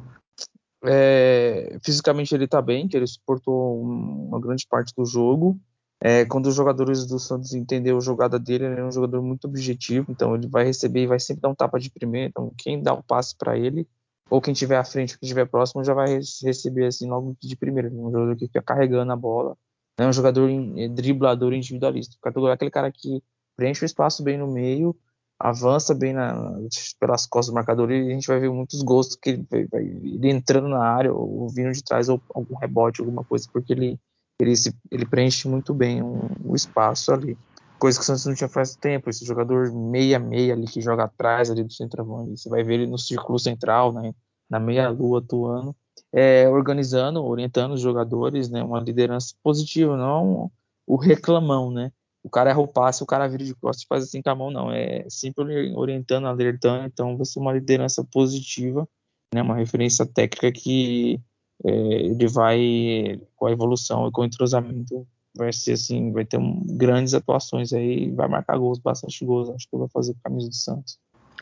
É, 0.83 1.77
fisicamente 1.83 2.33
ele 2.33 2.47
tá 2.47 2.61
bem, 2.61 2.87
que 2.87 2.95
ele 2.95 3.07
suportou 3.07 3.83
um- 3.83 4.27
uma 4.29 4.39
grande 4.39 4.65
parte 4.67 4.93
do 4.95 5.05
jogo. 5.05 5.59
É, 6.01 6.23
quando 6.25 6.47
os 6.47 6.55
jogadores 6.55 7.05
do 7.05 7.19
Santos 7.19 7.53
entenderam 7.53 7.97
a 7.97 8.01
jogada 8.01 8.39
dele, 8.39 8.65
ele 8.65 8.79
é 8.79 8.85
um 8.85 8.91
jogador 8.91 9.21
muito 9.21 9.45
objetivo, 9.45 10.09
então 10.09 10.33
ele 10.33 10.47
vai 10.47 10.63
receber 10.63 11.03
e 11.03 11.07
vai 11.07 11.19
sempre 11.19 11.41
dar 11.41 11.49
um 11.49 11.55
tapa 11.55 11.77
de 11.77 11.91
primeira. 11.91 12.29
Então, 12.29 12.53
quem 12.57 12.81
dá 12.81 12.93
o 12.93 13.03
passe 13.03 13.37
para 13.37 13.57
ele, 13.57 13.85
ou 14.29 14.41
quem 14.41 14.53
tiver 14.53 14.77
à 14.77 14.83
frente, 14.83 15.17
quem 15.17 15.27
estiver 15.27 15.45
próximo, 15.45 15.83
já 15.83 15.93
vai 15.93 16.19
receber 16.43 16.85
assim 16.85 17.09
logo 17.09 17.35
de 17.41 17.55
primeira. 17.55 17.89
Um 17.89 18.11
jogador 18.11 18.35
que 18.35 18.47
fica 18.47 18.61
carregando 18.61 19.11
a 19.11 19.15
bola, 19.15 19.57
é 19.97 20.05
um 20.05 20.13
jogador 20.13 20.49
em- 20.49 20.93
driblador 20.93 21.53
individualista. 21.53 22.15
Categoria 22.21 22.53
é 22.53 22.55
aquele 22.55 22.71
cara 22.71 22.91
que 22.91 23.21
preenche 23.55 23.83
o 23.83 23.85
espaço 23.85 24.23
bem 24.23 24.37
no 24.37 24.47
meio, 24.47 24.95
avança 25.39 25.95
bem 25.95 26.13
na- 26.13 26.57
pelas 26.99 27.25
costas 27.25 27.51
do 27.51 27.55
marcador 27.55 27.91
e 27.91 28.11
a 28.11 28.13
gente 28.13 28.27
vai 28.27 28.39
ver 28.39 28.49
muitos 28.49 28.81
gols 28.81 29.15
que 29.15 29.31
ele 29.31 29.67
vai, 29.71 29.81
ele 29.83 30.29
entrando 30.29 30.67
na 30.67 30.83
área 30.83 31.13
ou 31.13 31.49
vindo 31.49 31.71
de 31.71 31.83
trás 31.83 32.09
ou 32.09 32.21
algum 32.33 32.55
rebote, 32.55 33.01
alguma 33.01 33.23
coisa, 33.23 33.47
porque 33.51 33.73
ele 33.73 33.99
ele, 34.41 34.55
se, 34.55 34.73
ele 34.89 35.05
preenche 35.05 35.49
muito 35.49 35.73
bem 35.73 36.01
o, 36.01 36.29
o 36.45 36.55
espaço 36.55 37.11
ali. 37.11 37.37
Coisa 37.79 37.97
que 37.97 38.03
o 38.03 38.05
Santos 38.05 38.25
não 38.25 38.35
tinha 38.35 38.49
faz 38.49 38.75
tempo, 38.75 39.09
esse 39.09 39.25
jogador 39.25 39.71
meia-meia 39.71 40.53
ali 40.53 40.65
que 40.67 40.81
joga 40.81 41.05
atrás 41.05 41.49
ali 41.49 41.63
do 41.63 41.71
centroavante. 41.71 42.37
Você 42.37 42.49
vai 42.49 42.63
ver 42.63 42.75
ele 42.75 42.87
no 42.87 42.97
círculo 42.97 43.39
central, 43.39 43.93
né, 43.93 44.13
na 44.49 44.59
meia-lua 44.59 45.19
atuando, 45.19 45.75
é, 46.11 46.47
organizando, 46.49 47.23
orientando 47.23 47.73
os 47.73 47.81
jogadores, 47.81 48.49
né, 48.49 48.61
uma 48.61 48.79
liderança 48.79 49.33
positiva, 49.41 49.95
não 49.95 50.51
o 50.85 50.97
reclamão, 50.97 51.71
né? 51.71 51.91
O 52.23 52.29
cara 52.29 52.49
erra 52.49 52.59
o 52.59 52.67
passe, 52.67 53.03
o 53.03 53.05
cara 53.05 53.27
vira 53.27 53.45
de 53.45 53.53
costas 53.53 53.83
e 53.83 53.87
faz 53.87 54.03
assim 54.03 54.21
com 54.21 54.29
a 54.29 54.35
mão, 54.35 54.51
não. 54.51 54.71
É 54.71 55.05
sempre 55.07 55.71
orientando, 55.75 56.25
alertando, 56.27 56.85
então 56.87 57.15
vai 57.15 57.25
ser 57.25 57.39
uma 57.39 57.53
liderança 57.53 58.03
positiva, 58.03 58.89
né, 59.33 59.41
uma 59.41 59.55
referência 59.55 60.05
técnica 60.05 60.51
que 60.51 61.21
é, 61.63 61.71
ele 61.71 62.27
vai 62.27 63.21
com 63.35 63.45
a 63.45 63.51
evolução 63.51 64.07
e 64.07 64.11
com 64.11 64.21
o 64.21 64.25
entrosamento 64.25 65.07
vai 65.35 65.53
ser 65.53 65.73
assim, 65.73 66.11
vai 66.11 66.25
ter 66.25 66.37
um, 66.37 66.61
grandes 66.77 67.13
atuações 67.13 67.73
aí, 67.73 68.11
vai 68.11 68.27
marcar 68.27 68.57
gols, 68.57 68.79
bastante 68.79 69.25
gols, 69.25 69.49
acho 69.49 69.67
que 69.69 69.77
vai 69.77 69.87
fazer 69.89 70.13
com 70.13 70.19
a 70.19 70.29
camisa 70.29 70.49
do 70.49 70.55
Santos. 70.55 70.99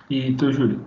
E 0.09 0.35
tu, 0.35 0.51
Júlio? 0.51 0.85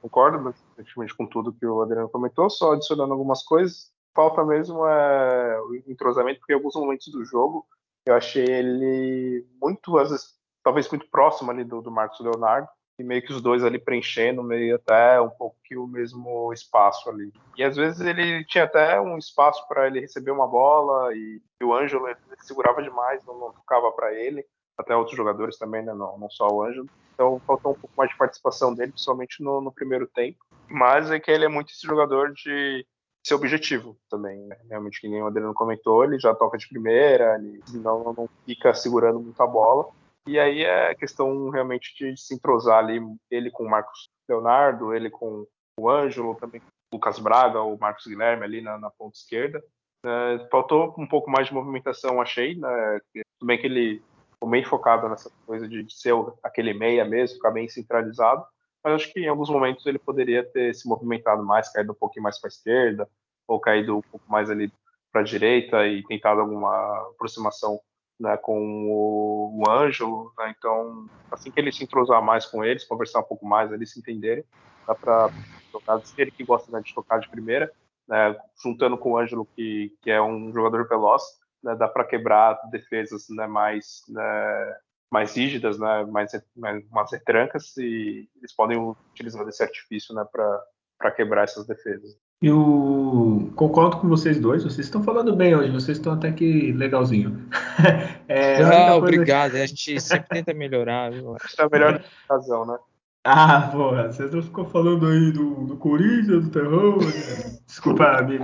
Concordo 0.00 0.54
praticamente 0.74 1.16
com 1.16 1.26
tudo 1.26 1.52
que 1.52 1.64
o 1.64 1.80
Adriano 1.80 2.08
comentou, 2.08 2.50
só 2.50 2.72
adicionando 2.72 3.12
algumas 3.12 3.42
coisas. 3.42 3.92
Falta 4.14 4.44
mesmo 4.44 4.86
é, 4.86 5.60
o 5.62 5.74
entrosamento, 5.86 6.40
porque 6.40 6.52
em 6.52 6.56
alguns 6.56 6.74
momentos 6.74 7.08
do 7.08 7.24
jogo 7.24 7.66
eu 8.06 8.14
achei 8.14 8.44
ele 8.44 9.46
muito, 9.60 9.96
às 9.96 10.10
vezes, 10.10 10.34
talvez 10.62 10.88
muito 10.90 11.08
próximo 11.10 11.50
ali 11.50 11.64
do, 11.64 11.80
do 11.80 11.90
Marcos 11.90 12.20
Leonardo, 12.20 12.68
e 12.98 13.02
meio 13.02 13.22
que 13.22 13.32
os 13.32 13.42
dois 13.42 13.64
ali 13.64 13.78
preenchendo 13.78 14.42
meio 14.42 14.76
até 14.76 15.20
um 15.20 15.30
pouco 15.30 15.56
que 15.64 15.76
o 15.76 15.86
mesmo 15.86 16.52
espaço 16.52 17.10
ali. 17.10 17.32
E 17.56 17.64
às 17.64 17.76
vezes 17.76 18.00
ele 18.00 18.44
tinha 18.44 18.64
até 18.64 19.00
um 19.00 19.18
espaço 19.18 19.66
para 19.66 19.86
ele 19.86 20.00
receber 20.00 20.30
uma 20.30 20.46
bola 20.46 21.14
e, 21.14 21.42
e 21.60 21.64
o 21.64 21.74
Ângelo 21.74 22.06
segurava 22.40 22.82
demais, 22.82 23.24
não, 23.24 23.38
não 23.38 23.52
tocava 23.52 23.90
para 23.92 24.12
ele, 24.14 24.44
até 24.78 24.94
outros 24.94 25.16
jogadores 25.16 25.58
também, 25.58 25.84
né, 25.84 25.92
não, 25.92 26.18
não 26.18 26.30
só 26.30 26.46
o 26.48 26.62
Ângelo. 26.62 26.88
Então 27.14 27.40
faltou 27.46 27.72
um 27.72 27.76
pouco 27.76 27.94
mais 27.96 28.10
de 28.10 28.16
participação 28.16 28.74
dele, 28.74 28.92
principalmente 28.92 29.42
no, 29.42 29.60
no 29.60 29.72
primeiro 29.72 30.06
tempo. 30.06 30.44
Mas 30.68 31.10
é 31.10 31.20
que 31.20 31.30
ele 31.30 31.44
é 31.44 31.48
muito 31.48 31.70
esse 31.70 31.86
jogador 31.86 32.32
de 32.32 32.86
ser 33.24 33.34
objetivo 33.34 33.96
também, 34.10 34.38
né? 34.46 34.56
realmente 34.68 35.00
que 35.00 35.08
nem 35.08 35.22
o 35.22 35.26
Adriano 35.26 35.54
comentou, 35.54 36.04
ele 36.04 36.18
já 36.18 36.34
toca 36.34 36.58
de 36.58 36.68
primeira, 36.68 37.36
ele 37.36 37.62
não, 37.72 38.12
não 38.12 38.28
fica 38.44 38.74
segurando 38.74 39.18
muito 39.18 39.42
a 39.42 39.46
bola. 39.46 39.88
E 40.26 40.38
aí 40.38 40.64
é 40.64 40.94
questão 40.94 41.50
realmente 41.50 41.94
de 41.96 42.16
se 42.16 42.34
entrosar 42.34 42.78
ali, 42.78 42.98
ele 43.30 43.50
com 43.50 43.64
o 43.64 43.70
Marcos 43.70 44.08
Leonardo, 44.28 44.94
ele 44.94 45.10
com 45.10 45.46
o 45.78 45.90
Ângelo, 45.90 46.34
também 46.36 46.60
com 46.60 46.66
o 46.66 46.96
Lucas 46.96 47.18
Braga, 47.18 47.60
o 47.60 47.78
Marcos 47.78 48.06
Guilherme 48.06 48.42
ali 48.42 48.62
na, 48.62 48.78
na 48.78 48.90
ponta 48.90 49.16
esquerda. 49.16 49.62
É, 50.04 50.48
faltou 50.50 50.94
um 50.98 51.06
pouco 51.06 51.30
mais 51.30 51.48
de 51.48 51.54
movimentação, 51.54 52.20
achei, 52.20 52.54
né? 52.54 53.00
Tudo 53.12 53.46
bem 53.46 53.58
que 53.58 53.66
ele 53.66 54.02
ficou 54.32 54.48
bem 54.48 54.64
focado 54.64 55.08
nessa 55.08 55.30
coisa 55.46 55.68
de, 55.68 55.82
de 55.82 55.94
ser 55.94 56.14
aquele 56.42 56.72
meia 56.72 57.04
mesmo, 57.04 57.36
ficar 57.36 57.50
bem 57.50 57.68
centralizado, 57.68 58.44
mas 58.82 58.94
acho 58.94 59.12
que 59.12 59.20
em 59.20 59.28
alguns 59.28 59.50
momentos 59.50 59.84
ele 59.86 59.98
poderia 59.98 60.44
ter 60.44 60.74
se 60.74 60.88
movimentado 60.88 61.44
mais, 61.44 61.70
caído 61.70 61.92
um 61.92 61.96
pouquinho 61.96 62.22
mais 62.22 62.38
para 62.38 62.48
a 62.48 62.52
esquerda, 62.52 63.08
ou 63.48 63.60
caído 63.60 63.98
um 63.98 64.02
pouco 64.02 64.30
mais 64.30 64.50
ali 64.50 64.72
para 65.12 65.22
a 65.22 65.24
direita 65.24 65.86
e 65.86 66.02
tentado 66.04 66.40
alguma 66.40 67.10
aproximação 67.10 67.80
né, 68.18 68.36
com 68.36 68.58
o, 68.88 69.62
o 69.62 69.70
Ângelo, 69.70 70.32
né, 70.38 70.54
então 70.56 71.06
assim 71.30 71.50
que 71.50 71.58
ele 71.58 71.72
se 71.72 71.84
entrosar 71.84 72.22
mais 72.22 72.46
com 72.46 72.64
eles, 72.64 72.84
conversar 72.84 73.20
um 73.20 73.24
pouco 73.24 73.46
mais, 73.46 73.72
eles 73.72 73.92
se 73.92 73.98
entenderem, 73.98 74.44
dá 74.86 74.94
para 74.94 75.30
tocar, 75.72 76.00
ele 76.16 76.30
que 76.30 76.44
gosta 76.44 76.70
né, 76.70 76.80
de 76.80 76.94
tocar 76.94 77.18
de 77.18 77.28
primeira, 77.28 77.70
né, 78.08 78.36
juntando 78.62 78.96
com 78.96 79.12
o 79.12 79.18
Ângelo 79.18 79.46
que, 79.56 79.96
que 80.02 80.10
é 80.10 80.22
um 80.22 80.52
jogador 80.52 80.88
veloz, 80.88 81.22
né, 81.62 81.74
dá 81.74 81.88
para 81.88 82.04
quebrar 82.04 82.60
defesas 82.70 83.26
né, 83.30 83.46
mais 83.46 84.02
né, 84.08 84.76
mais 85.10 85.36
rígidas, 85.36 85.78
né, 85.78 86.04
mais, 86.06 86.32
mais 86.56 86.84
umas 86.90 87.12
retrancas 87.12 87.76
e 87.76 88.28
eles 88.36 88.52
podem 88.54 88.76
utilizar 88.76 89.44
desse 89.44 89.62
artifício 89.62 90.12
né, 90.12 90.24
para 90.30 91.10
quebrar 91.12 91.44
essas 91.44 91.66
defesas. 91.66 92.18
Eu 92.46 93.50
concordo 93.56 93.96
com 93.96 94.06
vocês 94.06 94.38
dois, 94.38 94.62
vocês 94.62 94.86
estão 94.86 95.02
falando 95.02 95.34
bem 95.34 95.56
hoje, 95.56 95.72
vocês 95.72 95.96
estão 95.96 96.12
até 96.12 96.30
que 96.30 96.72
legalzinho. 96.72 97.40
é, 98.28 98.62
ah, 98.62 98.96
obrigado, 98.96 99.54
a 99.54 99.64
gente 99.64 99.96
sempre 99.98 100.28
tenta 100.28 100.52
melhorar. 100.52 101.10
Está 101.42 101.66
melhor 101.72 102.04
razão, 102.28 102.66
né? 102.66 102.76
Ah, 103.24 103.70
porra, 103.72 104.12
vocês 104.12 104.30
não 104.30 104.42
ficam 104.42 104.66
falando 104.66 105.06
aí 105.06 105.32
do, 105.32 105.64
do 105.64 105.76
Corinthians, 105.78 106.44
do 106.44 106.50
terror. 106.50 106.98
Né? 107.02 107.60
Desculpa 107.66 108.18
a 108.18 108.22
minha, 108.22 108.40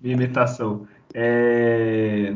minha 0.00 0.14
imitação. 0.14 0.88
É... 1.12 2.32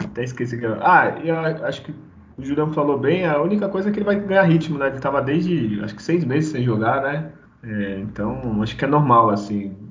Até 0.00 0.24
esqueci 0.24 0.58
que. 0.58 0.66
Ah, 0.66 1.20
eu 1.22 1.38
acho 1.64 1.82
que 1.82 1.94
o 2.36 2.44
Julião 2.44 2.72
falou 2.72 2.98
bem, 2.98 3.24
a 3.24 3.40
única 3.40 3.68
coisa 3.68 3.90
é 3.90 3.92
que 3.92 4.00
ele 4.00 4.06
vai 4.06 4.18
ganhar 4.18 4.42
ritmo, 4.42 4.76
né? 4.76 4.88
Ele 4.88 4.98
tava 4.98 5.22
desde 5.22 5.80
acho 5.84 5.94
que 5.94 6.02
seis 6.02 6.24
meses 6.24 6.50
sem 6.50 6.64
jogar, 6.64 7.00
né? 7.00 7.30
É, 7.62 8.00
então 8.00 8.60
acho 8.60 8.76
que 8.76 8.84
é 8.84 8.88
normal, 8.88 9.30
assim. 9.30 9.81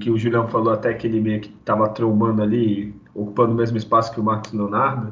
Que 0.00 0.10
o 0.10 0.18
Julião 0.18 0.48
falou 0.48 0.72
até 0.72 0.92
que 0.94 1.06
ele 1.06 1.20
meio 1.20 1.40
que 1.40 1.50
tava 1.64 1.88
trombando 1.88 2.42
ali, 2.42 2.94
ocupando 3.14 3.52
o 3.52 3.56
mesmo 3.56 3.76
espaço 3.76 4.12
que 4.12 4.20
o 4.20 4.24
Marcos 4.24 4.52
Leonardo. 4.52 5.10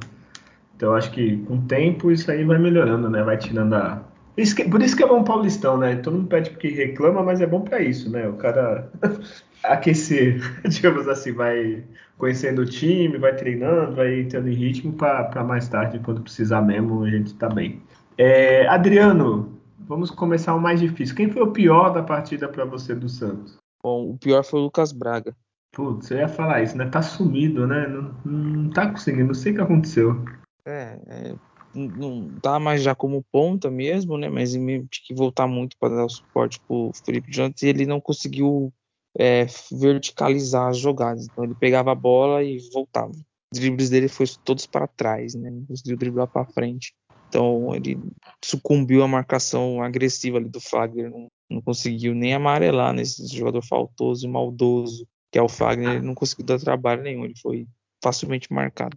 Então 0.77 0.95
acho 0.95 1.11
que 1.11 1.39
com 1.39 1.55
o 1.55 1.63
tempo 1.63 2.11
isso 2.11 2.31
aí 2.31 2.45
vai 2.45 2.59
melhorando, 2.59 3.09
né? 3.09 3.23
Vai 3.23 3.39
tirando 3.39 3.75
a, 3.75 4.03
isso 4.37 4.55
que, 4.55 4.69
por 4.69 4.83
isso 4.83 4.95
que 4.95 5.03
é 5.03 5.07
bom 5.07 5.25
Paulistão, 5.25 5.79
né? 5.79 5.97
Todo 5.97 6.19
mundo 6.19 6.29
pede 6.29 6.51
porque 6.51 6.69
reclama, 6.69 7.23
mas 7.23 7.41
é 7.41 7.47
bom 7.47 7.63
para 7.63 7.81
isso, 7.81 8.11
né? 8.11 8.29
O 8.29 8.35
cara 8.35 8.91
aquecer, 9.65 10.41
digamos 10.69 11.09
assim, 11.09 11.33
vai 11.33 11.83
conhecendo 12.19 12.63
o 12.63 12.67
time, 12.67 13.17
vai 13.17 13.35
treinando, 13.35 13.97
vai 13.97 14.21
entrando 14.21 14.49
em 14.49 14.55
ritmo 14.55 14.93
para 14.93 15.43
mais 15.43 15.69
tarde, 15.69 16.01
quando 16.01 16.21
precisar 16.21 16.61
mesmo, 16.61 17.05
a 17.05 17.11
gente 17.11 17.35
tá 17.35 17.49
bem. 17.49 17.83
É, 18.19 18.67
Adriano, 18.69 19.59
vamos 19.81 20.11
começar 20.11 20.55
o 20.55 20.61
mais 20.61 20.81
difícil. 20.81 21.17
Quem 21.17 21.31
foi 21.31 21.43
o 21.43 21.53
pior 21.53 21.91
da 21.91 22.03
partida 22.03 22.47
para 22.47 22.65
você 22.65 22.95
do 22.95 23.09
Santos? 23.09 23.57
Bom, 23.87 24.11
o 24.11 24.19
pior 24.19 24.43
foi 24.43 24.59
o 24.59 24.65
Lucas 24.65 24.91
Braga. 24.91 25.33
Putz, 25.73 26.11
eu 26.11 26.19
ia 26.19 26.27
falar 26.27 26.61
isso, 26.61 26.77
né? 26.77 26.89
Tá 26.89 27.01
sumido, 27.03 27.69
né? 27.69 27.87
Não, 27.87 28.21
não 28.25 28.71
tá 28.71 28.91
conseguindo, 28.91 29.29
não 29.29 29.35
sei 29.35 29.53
o 29.53 29.55
que 29.55 29.61
aconteceu. 29.61 30.25
É, 30.67 30.99
é 31.07 31.35
não 31.73 32.29
tá 32.41 32.59
mais 32.59 32.83
já 32.83 32.97
como 32.97 33.25
ponta 33.31 33.71
mesmo, 33.71 34.19
né? 34.19 34.29
Mas 34.29 34.55
tinha 34.55 34.89
que 34.91 35.15
voltar 35.15 35.47
muito 35.47 35.77
para 35.79 35.95
dar 35.95 36.05
o 36.05 36.09
suporte 36.09 36.59
pro 36.67 36.91
Felipe 37.05 37.31
Jonathan 37.31 37.65
e 37.65 37.69
ele 37.69 37.87
não 37.87 38.01
conseguiu 38.01 38.75
é, 39.17 39.47
verticalizar 39.71 40.71
as 40.71 40.79
jogadas. 40.79 41.27
Então 41.27 41.45
ele 41.45 41.55
pegava 41.55 41.93
a 41.93 41.95
bola 41.95 42.43
e 42.43 42.59
voltava. 42.73 43.13
Os 43.55 43.61
dribles 43.61 43.89
dele 43.89 44.09
foram 44.09 44.33
todos 44.43 44.67
para 44.67 44.89
trás, 44.89 45.37
né? 45.37 45.49
Não 45.49 45.65
conseguiu 45.65 45.97
driblar 45.97 46.27
para 46.27 46.45
frente. 46.45 46.93
Então 47.29 47.73
ele 47.73 48.01
sucumbiu 48.45 49.05
à 49.05 49.07
marcação 49.07 49.81
agressiva 49.81 50.39
ali 50.39 50.49
do 50.49 50.61
Fagner. 50.61 51.09
Não, 51.09 51.29
não 51.49 51.61
conseguiu 51.61 52.15
nem 52.15 52.35
amarelar 52.35 52.93
nesse 52.93 53.27
jogador 53.37 53.63
faltoso 53.63 54.27
e 54.27 54.31
maldoso 54.31 55.07
que 55.31 55.39
é 55.39 55.43
o 55.43 55.49
Fagner. 55.49 55.97
Ele 55.97 56.07
não 56.07 56.15
conseguiu 56.15 56.47
dar 56.47 56.59
trabalho 56.59 57.03
nenhum. 57.03 57.25
Ele 57.25 57.35
foi 57.37 57.67
facilmente 58.03 58.51
marcado. 58.51 58.97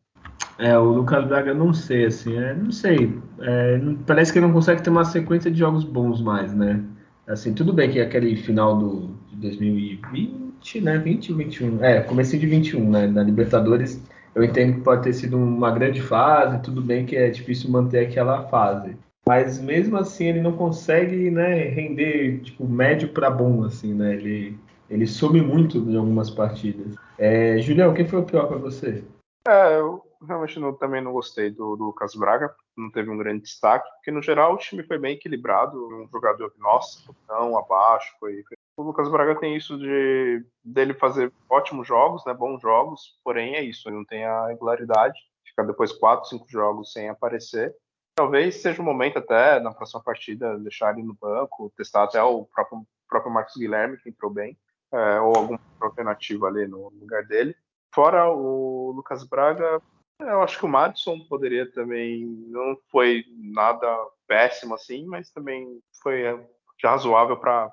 É, 0.57 0.77
o 0.77 0.85
Lucas 0.85 1.25
Braga 1.27 1.53
não 1.53 1.73
sei, 1.73 2.05
assim, 2.05 2.37
é, 2.37 2.53
não 2.53 2.71
sei. 2.71 3.17
É, 3.41 3.79
parece 4.05 4.31
que 4.31 4.39
ele 4.39 4.45
não 4.45 4.53
consegue 4.53 4.81
ter 4.81 4.89
uma 4.89 5.05
sequência 5.05 5.49
de 5.51 5.57
jogos 5.57 5.83
bons 5.83 6.21
mais, 6.21 6.53
né? 6.53 6.81
Assim, 7.27 7.53
tudo 7.53 7.73
bem 7.73 7.91
que 7.91 7.99
aquele 7.99 8.35
final 8.35 8.77
do, 8.77 9.15
de 9.29 9.37
2020, 9.37 10.81
né? 10.81 10.97
20, 10.97 11.33
21. 11.33 11.83
É, 11.83 12.01
comecei 12.01 12.39
de 12.39 12.47
21, 12.47 12.89
né? 12.89 13.07
Na 13.07 13.23
Libertadores, 13.23 14.01
eu 14.33 14.43
entendo 14.43 14.75
que 14.75 14.81
pode 14.81 15.03
ter 15.03 15.13
sido 15.13 15.37
uma 15.37 15.71
grande 15.71 16.01
fase, 16.01 16.61
tudo 16.61 16.81
bem 16.81 17.05
que 17.05 17.15
é 17.15 17.29
difícil 17.29 17.69
manter 17.69 18.07
aquela 18.07 18.43
fase. 18.47 18.95
Mas 19.29 19.61
mesmo 19.61 19.95
assim 19.95 20.25
ele 20.25 20.41
não 20.41 20.57
consegue, 20.57 21.29
né, 21.29 21.53
render 21.65 22.41
tipo 22.41 22.67
médio 22.67 23.13
para 23.13 23.29
bom 23.29 23.63
assim, 23.63 23.93
né? 23.93 24.15
Ele 24.15 24.57
ele 24.89 25.05
some 25.05 25.39
muito 25.39 25.77
em 25.77 25.95
algumas 25.95 26.31
partidas. 26.31 26.95
É, 27.15 27.59
Julião, 27.59 27.93
quem 27.93 28.07
foi 28.07 28.21
o 28.21 28.25
pior 28.25 28.47
para 28.47 28.57
você? 28.57 29.03
É, 29.47 29.77
eu 29.77 30.01
realmente 30.27 30.59
não, 30.59 30.73
também 30.73 30.99
não 30.99 31.11
gostei 31.11 31.51
do, 31.51 31.75
do 31.75 31.85
Lucas 31.85 32.15
Braga, 32.15 32.51
não 32.75 32.89
teve 32.89 33.11
um 33.11 33.19
grande 33.19 33.43
destaque, 33.43 33.87
porque 33.97 34.09
no 34.09 34.19
geral 34.19 34.55
o 34.55 34.57
time 34.57 34.81
foi 34.81 34.97
bem 34.97 35.13
equilibrado, 35.13 35.77
um 35.77 36.09
jogador, 36.11 36.51
nossa, 36.57 36.99
não, 37.27 37.55
abaixo, 37.55 38.11
foi, 38.19 38.43
O 38.77 38.81
Lucas 38.81 39.07
Braga 39.09 39.39
tem 39.39 39.55
isso 39.55 39.77
de 39.77 40.43
dele 40.63 40.95
fazer 40.95 41.31
ótimos 41.47 41.87
jogos, 41.87 42.25
né, 42.25 42.33
bons 42.33 42.59
jogos, 42.59 43.19
porém 43.23 43.53
é 43.53 43.61
isso, 43.61 43.87
ele 43.87 43.97
não 43.97 44.05
tem 44.05 44.25
a 44.25 44.47
regularidade, 44.47 45.19
fica 45.45 45.63
depois 45.63 45.91
quatro, 45.91 46.27
cinco 46.27 46.49
jogos 46.49 46.91
sem 46.91 47.09
aparecer. 47.09 47.75
Talvez 48.19 48.55
seja 48.55 48.81
o 48.81 48.85
momento 48.85 49.17
até, 49.17 49.61
na 49.61 49.73
próxima 49.73 50.03
partida, 50.03 50.59
deixar 50.59 50.91
ele 50.91 51.07
no 51.07 51.13
banco, 51.13 51.71
testar 51.77 52.03
até 52.03 52.21
o 52.21 52.43
próprio, 52.43 52.85
próprio 53.07 53.31
Marcos 53.31 53.55
Guilherme, 53.55 53.95
que 53.95 54.09
entrou 54.09 54.29
bem, 54.29 54.57
é, 54.91 55.21
ou 55.21 55.37
alguma 55.37 55.59
alternativa 55.79 56.47
ali 56.47 56.67
no 56.67 56.89
lugar 56.99 57.23
dele. 57.23 57.55
Fora 57.95 58.29
o 58.29 58.91
Lucas 58.93 59.23
Braga, 59.23 59.81
eu 60.19 60.41
acho 60.41 60.59
que 60.59 60.65
o 60.65 60.67
Madison 60.67 61.17
poderia 61.29 61.71
também. 61.71 62.25
Não 62.49 62.77
foi 62.91 63.23
nada 63.37 63.87
péssimo 64.27 64.75
assim, 64.75 65.05
mas 65.05 65.31
também 65.31 65.79
foi 66.03 66.23
é, 66.23 66.37
razoável 66.83 67.37
para 67.37 67.71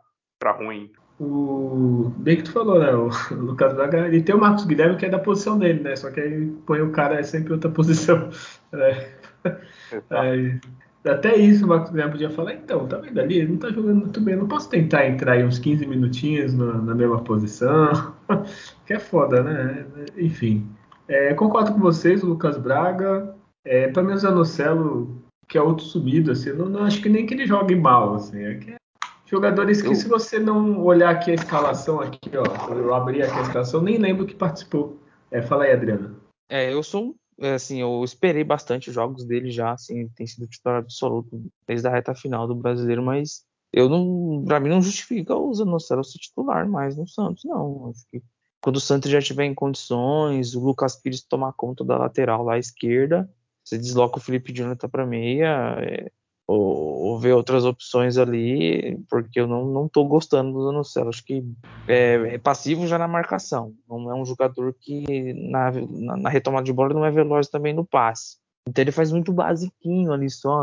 ruim. 0.53 0.93
O 1.19 2.13
bem 2.19 2.37
que 2.37 2.43
tu 2.45 2.53
falou, 2.53 2.79
né? 2.79 2.95
O 2.95 3.09
Lucas 3.35 3.73
Braga, 3.73 4.07
ele 4.07 4.23
tem 4.23 4.35
o 4.35 4.39
Marcos 4.39 4.65
Guilherme 4.65 4.97
que 4.97 5.07
é 5.07 5.09
da 5.09 5.19
posição 5.19 5.59
dele, 5.59 5.81
né? 5.81 5.97
Só 5.97 6.11
que 6.11 6.21
aí 6.21 6.47
põe 6.67 6.83
o 6.83 6.93
cara 6.93 7.21
sempre 7.25 7.51
em 7.51 7.55
outra 7.55 7.71
posição. 7.73 8.31
Né? 8.71 9.16
Até 11.05 11.37
isso 11.37 11.65
o 11.65 11.69
Marcos 11.69 11.91
Guilherme 11.91 12.13
podia 12.13 12.31
falar, 12.31 12.55
então, 12.55 12.87
tá 12.87 12.99
vendo 12.99 13.19
ali? 13.21 13.39
Ele 13.39 13.53
não 13.53 13.59
tá 13.59 13.71
jogando 13.71 14.01
muito 14.01 14.21
bem. 14.21 14.35
Eu 14.35 14.41
não 14.41 14.49
posso 14.49 14.69
tentar 14.69 15.07
entrar 15.07 15.33
aí 15.33 15.45
uns 15.45 15.59
15 15.59 15.87
minutinhos 15.87 16.55
na, 16.55 16.75
na 16.75 16.95
mesma 16.95 17.23
posição. 17.23 18.15
que 18.87 18.93
é 18.93 18.99
foda, 18.99 19.43
né? 19.43 19.87
Enfim. 20.17 20.69
É, 21.09 21.33
concordo 21.35 21.73
com 21.73 21.79
vocês, 21.79 22.23
o 22.23 22.27
Lucas 22.27 22.59
Braga. 22.59 23.35
É, 23.65 23.89
para 23.89 24.03
mim, 24.03 24.13
o 24.13 24.19
Zanocelo, 24.19 25.23
que 25.49 25.57
é 25.57 25.63
outro 25.63 25.85
subido, 25.85 26.33
assim, 26.33 26.53
não, 26.53 26.69
não, 26.69 26.85
acho 26.85 27.01
que 27.01 27.09
nem 27.09 27.27
que 27.27 27.35
ele 27.35 27.47
jogue 27.47 27.75
mal, 27.75 28.15
assim. 28.15 28.43
É 28.43 28.55
que 28.55 28.71
é 28.73 28.77
jogadores 29.27 29.83
que, 29.83 29.89
eu... 29.89 29.95
se 29.95 30.09
você 30.09 30.39
não 30.39 30.83
olhar 30.83 31.11
aqui 31.11 31.33
a 31.33 31.35
escalação, 31.35 32.01
aqui, 32.01 32.31
ó, 32.37 32.73
eu 32.73 32.95
abri 32.95 33.23
aqui 33.23 33.39
a 33.39 33.43
escalação, 33.43 33.83
nem 33.83 33.99
lembro 33.99 34.25
que 34.25 34.35
participou. 34.35 35.01
É, 35.31 35.43
fala 35.43 35.65
aí, 35.65 35.73
Adriano. 35.73 36.17
É, 36.49 36.73
eu 36.73 36.83
sou 36.83 37.15
assim, 37.41 37.81
eu 37.81 38.03
esperei 38.05 38.45
bastante 38.45 38.91
jogos 38.91 39.25
dele 39.25 39.51
já, 39.51 39.73
assim, 39.73 40.09
tem 40.09 40.27
sido 40.27 40.47
titular 40.47 40.79
absoluto 40.79 41.43
desde 41.67 41.87
a 41.87 41.91
reta 41.91 42.15
final 42.15 42.47
do 42.47 42.55
brasileiro, 42.55 43.03
mas 43.03 43.45
eu 43.73 43.89
não, 43.89 44.45
para 44.45 44.61
mim 44.61 44.71
não 44.71 44.81
justifica 44.81 45.35
o 45.35 45.53
Zanocelo 45.53 46.03
ser 46.05 46.19
titular 46.19 46.69
mais 46.69 46.97
no 46.97 47.07
Santos, 47.07 47.45
não. 47.45 47.91
Acho 47.91 48.07
que 48.11 48.23
quando 48.61 48.77
o 48.77 48.81
Santos 48.81 49.11
já 49.11 49.19
estiver 49.19 49.45
em 49.45 49.55
condições, 49.55 50.55
o 50.55 50.61
Lucas 50.61 50.97
Pires 50.97 51.23
tomar 51.23 51.53
conta 51.53 51.85
da 51.85 51.99
lateral 51.99 52.43
lá 52.43 52.55
à 52.55 52.59
esquerda, 52.59 53.31
você 53.63 53.77
desloca 53.77 54.19
o 54.19 54.21
Felipe 54.21 54.53
Jonathan 54.53 54.89
para 54.89 55.07
meia, 55.07 55.77
é, 55.81 56.11
ou, 56.47 56.59
ou 56.59 57.19
ver 57.19 57.33
outras 57.33 57.65
opções 57.65 58.17
ali, 58.17 58.99
porque 59.11 59.41
eu 59.41 59.47
não, 59.47 59.67
não 59.67 59.89
tô 59.89 60.05
gostando 60.05 60.53
do 60.53 60.65
Zanocelo. 60.65 61.09
Acho 61.09 61.25
que 61.25 61.45
é, 61.89 62.35
é, 62.35 62.39
passivo 62.39 62.87
já 62.87 62.97
na 62.99 63.09
marcação. 63.09 63.75
Não 63.89 64.11
é 64.11 64.15
um 64.15 64.25
jogador 64.25 64.75
que 64.81 65.33
na, 65.35 65.73
na, 65.73 66.17
na, 66.17 66.31
retomada 66.31 66.65
de 66.65 66.73
bola 66.73 66.95
não 66.95 67.05
é 67.05 67.11
veloz 67.11 67.49
também 67.49 67.75
no 67.75 67.85
passe. 67.85 68.37
Então 68.69 68.83
ele 68.83 68.93
faz 68.93 69.11
muito 69.11 69.33
basiquinho 69.33 70.13
ali 70.13 70.31
só. 70.31 70.63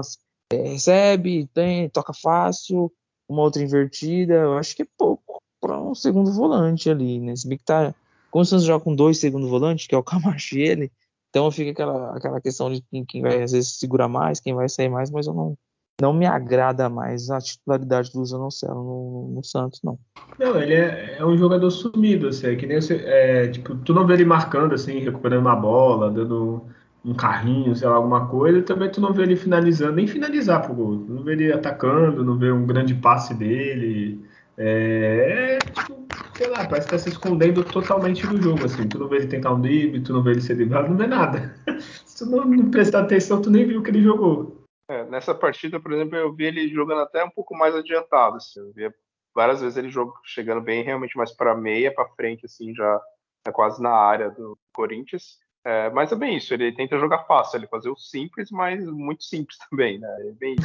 É, 0.54 0.70
recebe, 0.70 1.50
tem, 1.54 1.90
toca 1.90 2.14
fácil, 2.14 2.92
uma 3.28 3.42
outra 3.42 3.62
invertida. 3.62 4.36
Eu 4.36 4.58
acho 4.58 4.76
que 4.76 4.84
é 4.84 4.88
pouco 4.98 5.42
para 5.60 5.80
um 5.82 5.96
segundo 5.96 6.32
volante 6.32 6.90
ali, 6.90 7.20
né? 7.20 7.36
Se 7.36 7.48
bem 7.48 7.58
que 7.58 7.66
tá. 7.66 7.94
Como 8.32 8.42
o 8.42 8.46
Santos 8.46 8.66
joga 8.66 8.84
com 8.84 8.96
dois 8.96 9.20
segundo 9.20 9.48
volantes, 9.48 9.86
que 9.86 9.94
é 9.94 9.98
o 9.98 10.04
Camacho 10.04 10.58
e 10.58 10.62
ele, 10.62 10.92
então 11.30 11.50
fica 11.52 11.72
aquela, 11.72 12.16
aquela 12.16 12.40
questão 12.42 12.72
de 12.72 12.82
quem, 12.82 13.04
quem, 13.06 13.22
vai 13.22 13.42
às 13.42 13.52
vezes 13.52 13.78
segurar 13.78 14.08
mais, 14.08 14.40
quem 14.40 14.54
vai 14.54 14.70
sair 14.70 14.90
mais, 14.90 15.10
mas 15.10 15.28
eu 15.28 15.34
não, 15.34 15.58
não 16.00 16.14
me 16.14 16.26
agrada 16.26 16.90
mais 16.90 17.30
a 17.30 17.40
titularidade 17.40 18.12
do 18.12 18.26
Zanocelo 18.26 18.76
no, 18.84 19.36
no 19.36 19.44
Santos, 19.44 19.82
não. 19.84 20.00
Não, 20.38 20.60
ele 20.60 20.74
é, 20.74 21.18
é, 21.20 21.26
um 21.26 21.38
jogador 21.38 21.70
sumido, 21.70 22.28
assim, 22.28 22.48
é 22.48 22.56
que 22.56 22.66
nem 22.66 22.82
você, 22.82 22.96
é, 23.06 23.48
tipo, 23.50 23.76
tu 23.78 23.94
não 23.94 24.06
vê 24.08 24.14
ele 24.16 24.26
marcando, 24.26 24.74
assim, 24.74 25.00
recuperando 25.00 25.42
uma 25.42 25.56
bola, 25.56 26.10
dando 26.12 26.68
um 27.06 27.14
carrinho, 27.14 27.76
sei 27.76 27.88
lá, 27.88 27.96
alguma 27.96 28.28
coisa, 28.28 28.62
também 28.64 28.90
tu 28.92 29.00
não 29.00 29.14
vê 29.14 29.24
ele 29.24 29.36
finalizando, 29.36 29.94
nem 29.94 30.08
finalizar 30.08 30.62
pro 30.64 30.74
gol, 30.74 31.06
tu 31.06 31.14
não 31.14 31.24
vê 31.24 31.34
ele 31.34 31.54
atacando, 31.54 32.24
não 32.24 32.38
vê 32.38 32.52
um 32.52 32.66
grande 32.66 32.96
passe 32.96 33.34
dele, 33.36 34.26
É, 34.58 35.62
tipo, 35.72 36.12
sei 36.32 36.48
lá, 36.50 36.66
parece 36.66 36.88
que 36.88 36.92
tá 36.92 37.00
se 37.00 37.10
escondendo 37.10 37.64
totalmente 37.64 38.28
do 38.28 38.40
jogo, 38.40 38.66
assim. 38.66 38.88
Tu 38.90 39.00
não 39.00 39.08
vê 39.10 39.18
ele 39.18 39.28
tentar 39.28 39.54
um 39.54 39.62
drible, 39.62 40.02
tu 40.04 40.14
não 40.14 40.22
vê 40.24 40.32
ele 40.32 40.42
ser 40.42 40.56
driblado, 40.56 40.90
não 40.90 40.98
vê 40.98 41.08
nada. 41.08 41.56
Se 42.06 42.18
tu 42.24 42.30
não, 42.30 42.46
não 42.46 42.70
prestar 42.72 43.02
atenção, 43.02 43.42
tu 43.42 43.50
nem 43.50 43.66
viu 43.68 43.82
que 43.82 43.90
ele 43.90 44.02
jogou. 44.02 44.53
É, 44.90 45.06
nessa 45.06 45.34
partida, 45.34 45.80
por 45.80 45.94
exemplo, 45.94 46.18
eu 46.18 46.34
vi 46.34 46.46
ele 46.46 46.68
jogando 46.68 47.02
até 47.02 47.24
um 47.24 47.30
pouco 47.30 47.56
mais 47.56 47.76
adiantado. 47.76 48.38
Assim. 48.38 48.60
Eu 48.60 48.74
via 48.74 48.94
várias 49.34 49.62
vezes 49.62 49.78
ele 49.78 49.90
jogo, 49.90 50.14
chegando 50.24 50.62
bem 50.62 50.84
realmente 50.84 51.18
mais 51.18 51.32
para 51.32 51.56
meia, 51.56 51.94
para 51.94 52.10
frente, 52.10 52.46
assim, 52.46 52.74
já 52.76 53.02
é 53.46 53.52
quase 53.52 53.82
na 53.82 53.92
área 53.92 54.30
do 54.30 54.58
Corinthians. 54.74 55.38
É, 55.66 55.90
mas 55.92 56.12
é 56.12 56.16
bem 56.16 56.36
isso, 56.36 56.54
ele 56.54 56.74
tenta 56.74 57.00
jogar 57.00 57.24
fácil, 57.24 57.58
ele 57.58 57.68
fazer 57.68 57.90
o 57.90 57.96
simples, 57.96 58.52
mas 58.52 58.86
muito 58.86 59.24
simples 59.24 59.58
também, 59.70 59.98
né? 59.98 60.08
É 60.28 60.32
bem 60.32 60.56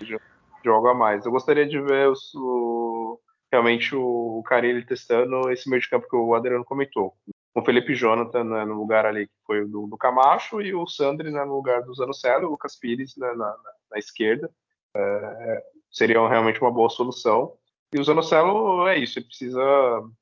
isso. 0.00 0.20
joga 0.64 0.94
mais. 0.94 1.26
Eu 1.26 1.32
gostaria 1.32 1.66
de 1.66 1.80
ver 1.80 2.12
o, 2.36 3.20
realmente 3.50 3.94
o 3.96 4.42
Carilli 4.46 4.86
testando 4.86 5.50
esse 5.50 5.68
meio 5.68 5.82
de 5.82 5.90
campo 5.90 6.08
que 6.08 6.16
o 6.16 6.34
Adriano 6.34 6.64
comentou. 6.64 7.16
O 7.54 7.62
Felipe 7.62 7.94
Jonathan 7.94 8.44
né, 8.44 8.64
no 8.64 8.74
lugar 8.74 9.04
ali 9.04 9.26
que 9.26 9.34
foi 9.46 9.66
do, 9.66 9.86
do 9.86 9.96
Camacho 9.96 10.60
e 10.62 10.74
o 10.74 10.86
Sandri 10.86 11.30
né, 11.30 11.44
no 11.44 11.54
lugar 11.54 11.82
do 11.82 11.94
Zanocelo, 11.94 12.46
o 12.46 12.50
Lucas 12.50 12.76
Pires 12.76 13.14
né, 13.16 13.28
na, 13.28 13.48
na, 13.48 13.72
na, 13.90 13.98
esquerda. 13.98 14.50
É, 14.94 15.62
seria 15.90 16.26
realmente 16.26 16.60
uma 16.60 16.70
boa 16.70 16.88
solução. 16.88 17.54
E 17.92 18.00
o 18.00 18.04
Zanocelo 18.04 18.88
é 18.88 18.98
isso, 18.98 19.18
ele 19.18 19.26
precisa 19.26 19.60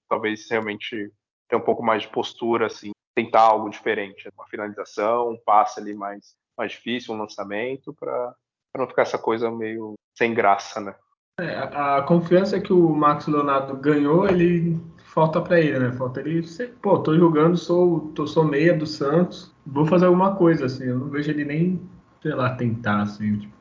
talvez 0.09 0.51
realmente 0.51 1.13
ter 1.49 1.57
um 1.57 1.61
pouco 1.61 1.83
mais 1.83 2.03
de 2.03 2.09
postura, 2.09 2.67
assim, 2.67 2.91
tentar 3.15 3.43
algo 3.43 3.71
diferente, 3.71 4.29
uma 4.37 4.47
finalização, 4.49 5.31
um 5.31 5.39
passe 5.39 5.79
ali 5.79 5.95
mais, 5.95 6.35
mais 6.57 6.73
difícil, 6.73 7.15
um 7.15 7.19
lançamento, 7.19 7.93
para 7.95 8.35
não 8.77 8.89
ficar 8.89 9.03
essa 9.03 9.19
coisa 9.19 9.51
meio 9.51 9.95
sem 10.17 10.35
graça, 10.35 10.81
né? 10.81 10.95
É, 11.39 11.55
a, 11.57 11.99
a, 11.99 12.03
confiança 12.03 12.61
que 12.61 12.73
o 12.73 12.91
Marcos 12.91 13.27
Leonardo 13.27 13.77
ganhou, 13.77 14.29
ele 14.29 14.79
falta 15.13 15.41
para 15.41 15.61
ele, 15.61 15.79
né? 15.79 15.93
Falta 15.93 16.21
ele, 16.21 16.47
pô, 16.81 16.99
tô 16.99 17.17
jogando, 17.17 17.57
sou, 17.57 18.13
tô, 18.15 18.27
sou 18.27 18.45
meia 18.45 18.77
do 18.77 18.87
Santos, 18.87 19.53
vou 19.67 19.85
fazer 19.85 20.07
alguma 20.07 20.35
coisa, 20.37 20.67
assim. 20.67 20.85
Eu 20.85 20.99
não 20.99 21.09
vejo 21.09 21.31
ele 21.31 21.45
nem, 21.45 21.81
sei 22.23 22.33
lá, 22.33 22.55
tentar, 22.55 23.03
assim. 23.03 23.39
Tipo. 23.39 23.53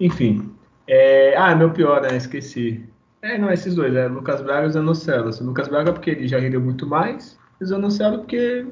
Enfim. 0.00 0.50
É, 0.86 1.36
ah, 1.36 1.54
meu 1.54 1.70
pior, 1.70 2.02
né? 2.02 2.16
Esqueci. 2.16 2.84
É, 3.22 3.38
não, 3.38 3.50
esses 3.50 3.74
dois, 3.74 3.94
é 3.94 4.06
Lucas 4.06 4.42
Braga 4.42 4.66
e 4.66 4.70
Zanocelo. 4.70 5.28
Assim, 5.28 5.44
Lucas 5.44 5.68
Braga 5.68 5.92
porque 5.92 6.10
ele 6.10 6.28
já 6.28 6.38
rendeu 6.38 6.60
muito 6.60 6.86
mais, 6.86 7.38
e 7.60 7.64
Zanocelo 7.64 8.18
porque, 8.18 8.66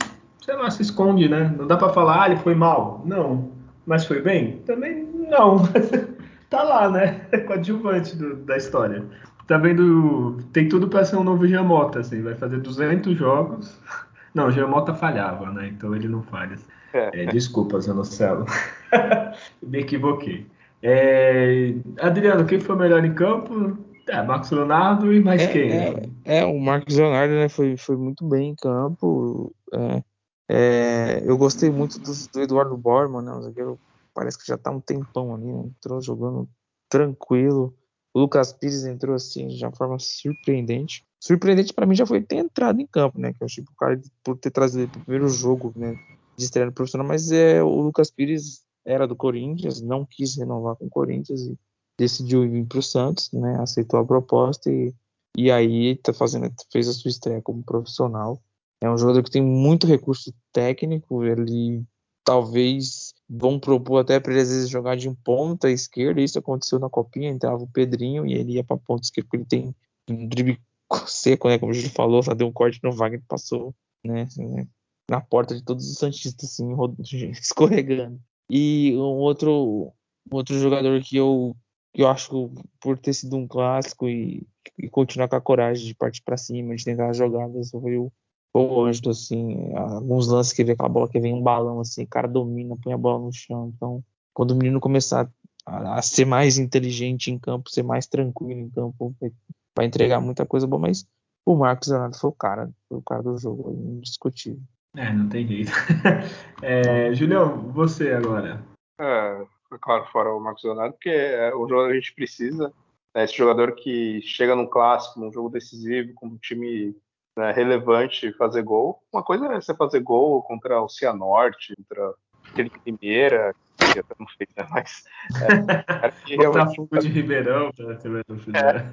sei 0.45 0.55
lá, 0.57 0.71
se 0.71 0.83
esconde, 0.83 1.29
né? 1.29 1.55
Não 1.57 1.67
dá 1.67 1.77
para 1.77 1.93
falar, 1.93 2.23
ah, 2.23 2.27
ele 2.27 2.37
foi 2.41 2.55
mal. 2.55 3.03
Não. 3.07 3.53
Mas 3.87 4.05
foi 4.05 4.21
bem? 4.21 4.59
Também 4.67 5.09
não. 5.31 5.63
tá 6.51 6.63
lá, 6.63 6.91
né? 6.91 7.21
Coadjuvante 7.47 8.17
do, 8.17 8.37
da 8.37 8.57
história. 8.57 9.05
Tá 9.47 9.59
vendo? 9.59 10.39
Tem 10.53 10.69
tudo 10.69 10.89
para 10.89 11.05
ser 11.05 11.17
um 11.17 11.25
novo 11.25 11.47
Giamota, 11.47 12.01
assim. 12.01 12.23
Vai 12.23 12.35
fazer 12.35 12.59
200 12.59 13.17
jogos. 13.17 13.79
Não, 14.35 14.47
o 14.47 14.51
Giamota 14.51 14.95
falhava, 14.95 15.51
né? 15.51 15.69
Então 15.69 15.95
ele 15.95 16.09
não 16.09 16.23
falha. 16.23 16.57
É. 16.95 17.25
É, 17.25 17.27
desculpa, 17.27 17.79
Zanocelo. 17.79 18.47
Me 19.63 19.81
equivoquei. 19.81 20.47
É, 20.83 21.75
Adriano, 22.01 22.47
quem 22.47 22.59
foi 22.59 22.75
melhor 22.77 23.05
em 23.05 23.15
campo? 23.15 23.77
É, 24.09 24.23
Marcos 24.23 24.51
Leonardo 24.51 25.13
e 25.13 25.21
mais 25.21 25.43
é, 25.43 25.47
quem? 25.47 25.71
É, 25.71 26.09
é, 26.25 26.45
o 26.45 26.59
Marcos 26.59 26.97
Leonardo 26.97 27.35
né, 27.35 27.49
foi, 27.49 27.77
foi 27.77 27.97
muito 27.97 28.27
bem 28.27 28.51
em 28.51 28.55
campo. 28.57 29.55
É, 29.73 30.03
é, 30.49 31.23
eu 31.25 31.37
gostei 31.39 31.71
muito 31.71 31.99
do, 31.99 32.13
do 32.33 32.41
Eduardo 32.41 32.77
Borman, 32.77 33.23
né? 33.23 33.33
O 33.33 33.43
zagueiro 33.43 33.79
parece 34.13 34.39
que 34.39 34.47
já 34.47 34.59
tá 34.59 34.71
um 34.71 34.81
tempão 34.81 35.35
ali, 35.35 35.47
né? 35.47 35.65
entrou 35.67 36.01
jogando 36.01 36.49
tranquilo. 36.89 37.75
O 38.15 38.21
Lucas 38.21 38.53
Pires 38.53 38.85
entrou 38.85 39.15
assim 39.15 39.49
de 39.49 39.65
uma 39.65 39.75
forma 39.75 39.99
surpreendente. 39.99 41.05
Surpreendente 41.19 41.73
para 41.73 41.87
mim 41.87 41.95
já 41.95 42.05
foi 42.05 42.21
ter 42.23 42.37
entrado 42.37 42.81
em 42.81 42.87
campo, 42.87 43.19
né? 43.19 43.33
Que 43.33 43.43
eu 43.43 43.47
achei 43.47 43.65
que 43.65 43.73
o 43.73 43.77
cara 43.77 44.01
por 44.23 44.37
ter 44.37 44.51
trazido 44.51 44.85
o 44.85 45.01
primeiro 45.05 45.29
jogo, 45.29 45.73
né, 45.75 45.99
de 46.37 46.45
estreia 46.45 46.67
no 46.67 46.73
profissional, 46.73 47.07
mas 47.07 47.33
é 47.33 47.63
o 47.63 47.81
Lucas 47.81 48.11
Pires 48.11 48.63
era 48.85 49.07
do 49.07 49.17
Corinthians, 49.17 49.81
não 49.81 50.05
quis 50.05 50.37
renovar 50.37 50.77
com 50.77 50.87
o 50.87 50.91
Corinthians 50.91 51.43
e 51.43 51.59
decidiu 51.99 52.43
vir 52.43 52.67
para 52.67 52.79
o 52.79 52.83
Santos, 52.83 53.31
né? 53.33 53.57
Aceitou 53.61 54.01
a 54.01 54.05
proposta 54.05 54.71
e, 54.71 54.95
e 55.37 55.51
aí 55.51 55.97
tá 55.97 56.13
fazendo, 56.13 56.53
fez 56.71 56.89
a 56.89 56.93
sua 56.93 57.09
estreia 57.09 57.41
como 57.41 57.63
profissional. 57.63 58.43
É 58.81 58.91
um 58.91 58.99
jogador 58.99 59.23
que 59.23 59.31
tem 59.31 59.43
muito 59.43 59.87
recurso 59.87 60.35
técnico, 60.53 61.25
ele 61.25 61.85
talvez 62.25 63.02
vão 63.35 63.59
propor 63.59 63.99
até 63.99 64.21
para 64.21 64.33
ele 64.33 64.43
às 64.43 64.49
vezes 64.51 64.69
jogar 64.69 64.95
de 64.95 65.11
ponta 65.25 65.71
esquerda. 65.71 66.21
Isso 66.21 66.39
aconteceu 66.39 66.79
na 66.79 66.91
copinha, 66.91 67.31
entrava 67.31 67.63
o 67.63 67.69
Pedrinho 67.69 68.27
e 68.27 68.35
ele 68.35 68.53
ia 68.53 68.65
para 68.65 68.77
ponta 68.77 69.03
esquerda, 69.03 69.27
porque 69.27 69.37
ele 69.39 69.47
tem 69.47 69.75
um 70.11 70.29
drible 70.29 70.61
seco, 71.07 71.49
né? 71.49 71.59
Como 71.59 71.73
a 71.73 71.75
gente 71.75 71.89
falou, 71.89 72.23
só 72.23 72.35
deu 72.35 72.47
um 72.47 72.53
corte 72.53 72.79
no 72.83 72.93
Wagner 72.93 73.23
passou, 73.27 73.75
né, 74.05 74.29
né? 74.37 74.67
Na 75.11 75.21
porta 75.21 75.55
de 75.55 75.65
todos 75.65 75.91
os 75.91 75.99
Santistas, 75.99 76.51
assim, 76.51 76.75
escorregando. 77.33 78.21
E 78.51 78.95
um 78.97 79.01
outro, 79.01 79.93
outro 80.31 80.59
jogador 80.59 81.01
que 81.03 81.17
eu, 81.17 81.57
que 81.95 82.03
eu 82.03 82.09
acho 82.09 82.53
por 82.81 82.99
ter 82.99 83.15
sido 83.15 83.37
um 83.37 83.49
clássico 83.49 84.09
e, 84.09 84.47
e 84.79 84.89
continuar 84.91 85.29
com 85.29 85.37
a 85.37 85.41
coragem 85.41 85.87
de 85.87 85.95
partir 85.95 86.23
para 86.23 86.37
cima, 86.37 86.77
de 86.77 86.85
tentar 86.85 87.09
as 87.09 87.17
jogadas, 87.17 87.71
foi 87.71 87.97
o 87.97 88.13
o 88.55 88.85
Ângelo, 88.85 89.11
assim, 89.11 89.75
alguns 89.75 90.29
lances 90.29 90.53
que 90.53 90.63
vê 90.63 90.73
aquela 90.73 90.89
bola 90.89 91.09
que 91.09 91.19
vem 91.19 91.35
um 91.35 91.43
balão, 91.43 91.81
assim, 91.81 92.05
o 92.05 92.09
cara 92.09 92.29
domina, 92.29 92.77
põe 92.83 92.93
a 92.93 92.99
bola 92.99 93.25
no 93.25 93.33
chão. 93.33 93.73
Então, 93.75 94.05
quando 94.35 94.51
o 94.51 94.57
menino 94.57 94.81
começar 94.81 95.31
a, 95.65 95.99
a 95.99 96.03
ser 96.03 96.27
mais 96.27 96.59
inteligente 96.59 97.31
em 97.31 97.39
campo, 97.39 97.71
ser 97.71 97.83
mais 97.83 98.07
tranquilo 98.07 98.61
em 98.61 98.71
campo, 98.71 99.15
vai, 99.21 99.33
vai 99.77 99.87
entregar 99.87 100.21
muita 100.21 100.45
coisa 100.45 100.67
boa, 100.67 100.81
mas 100.81 101.07
o 101.47 101.57
Marcos 101.57 101.89
Leonardo 101.89 102.19
foi 102.19 102.31
o 102.31 102.35
cara, 102.35 102.71
foi 102.89 102.99
o 102.99 103.03
cara 103.03 103.23
do 103.23 103.37
jogo, 103.39 103.73
indiscutível. 103.73 104.63
É, 104.97 105.13
não 105.13 105.29
tem 105.29 105.47
jeito. 105.47 105.73
é, 106.63 107.13
Julião, 107.15 107.73
você 107.73 108.13
agora. 108.13 108.63
É, 109.01 109.45
claro, 109.81 110.05
fora 110.13 110.35
o 110.35 110.41
Marcos 110.41 110.65
Leonardo, 110.65 110.93
porque 110.93 111.09
é 111.09 111.55
o 111.55 111.67
jogador 111.67 111.89
que 111.89 111.93
a 111.93 112.01
gente 112.01 112.15
precisa. 112.15 112.73
É 113.15 113.25
esse 113.25 113.37
jogador 113.37 113.75
que 113.75 114.21
chega 114.23 114.55
num 114.55 114.67
clássico, 114.67 115.21
num 115.21 115.33
jogo 115.33 115.49
decisivo, 115.49 116.13
com 116.15 116.27
um 116.27 116.37
time 116.37 116.95
né, 117.37 117.53
relevante 117.53 118.33
fazer 118.33 118.63
gol. 118.63 119.03
Uma 119.13 119.23
coisa 119.23 119.47
é 119.47 119.61
você 119.61 119.75
fazer 119.75 120.01
gol 120.01 120.43
contra 120.43 120.81
o 120.81 120.89
Cianorte, 120.89 121.75
contra 121.77 122.15
aquele 122.51 122.71
Primeira, 122.71 123.55
que 123.93 123.99
até 123.99 124.15
não 124.19 124.27
fez, 124.27 124.49
né? 124.57 124.67
Mas. 124.71 125.05
É, 125.41 126.11
de 127.01 127.09
Ribeirão 127.09 127.71
para 127.73 128.25
no 128.29 128.39
final. 128.39 128.63
É. 128.63 128.93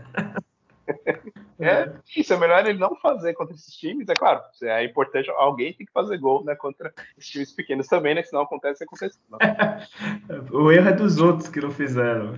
é, 1.59 1.93
isso, 2.15 2.33
é 2.33 2.37
melhor 2.37 2.65
ele 2.65 2.79
não 2.79 2.95
fazer 2.95 3.33
contra 3.33 3.53
esses 3.53 3.75
times, 3.75 4.07
é 4.09 4.13
claro. 4.13 4.41
É 4.63 4.83
importante, 4.83 5.29
alguém 5.31 5.73
tem 5.73 5.85
que 5.85 5.93
fazer 5.93 6.17
gol 6.17 6.43
né, 6.43 6.55
contra 6.55 6.93
esses 7.17 7.29
times 7.29 7.51
pequenos 7.51 7.87
também, 7.87 8.15
né? 8.15 8.21
Que 8.21 8.29
senão 8.29 8.43
acontece, 8.43 8.83
acontece. 8.83 9.19
Não. 9.29 9.39
o 10.51 10.71
erro 10.71 10.89
é 10.89 10.93
dos 10.93 11.19
outros 11.19 11.49
que 11.49 11.61
não 11.61 11.71
fizeram. 11.71 12.35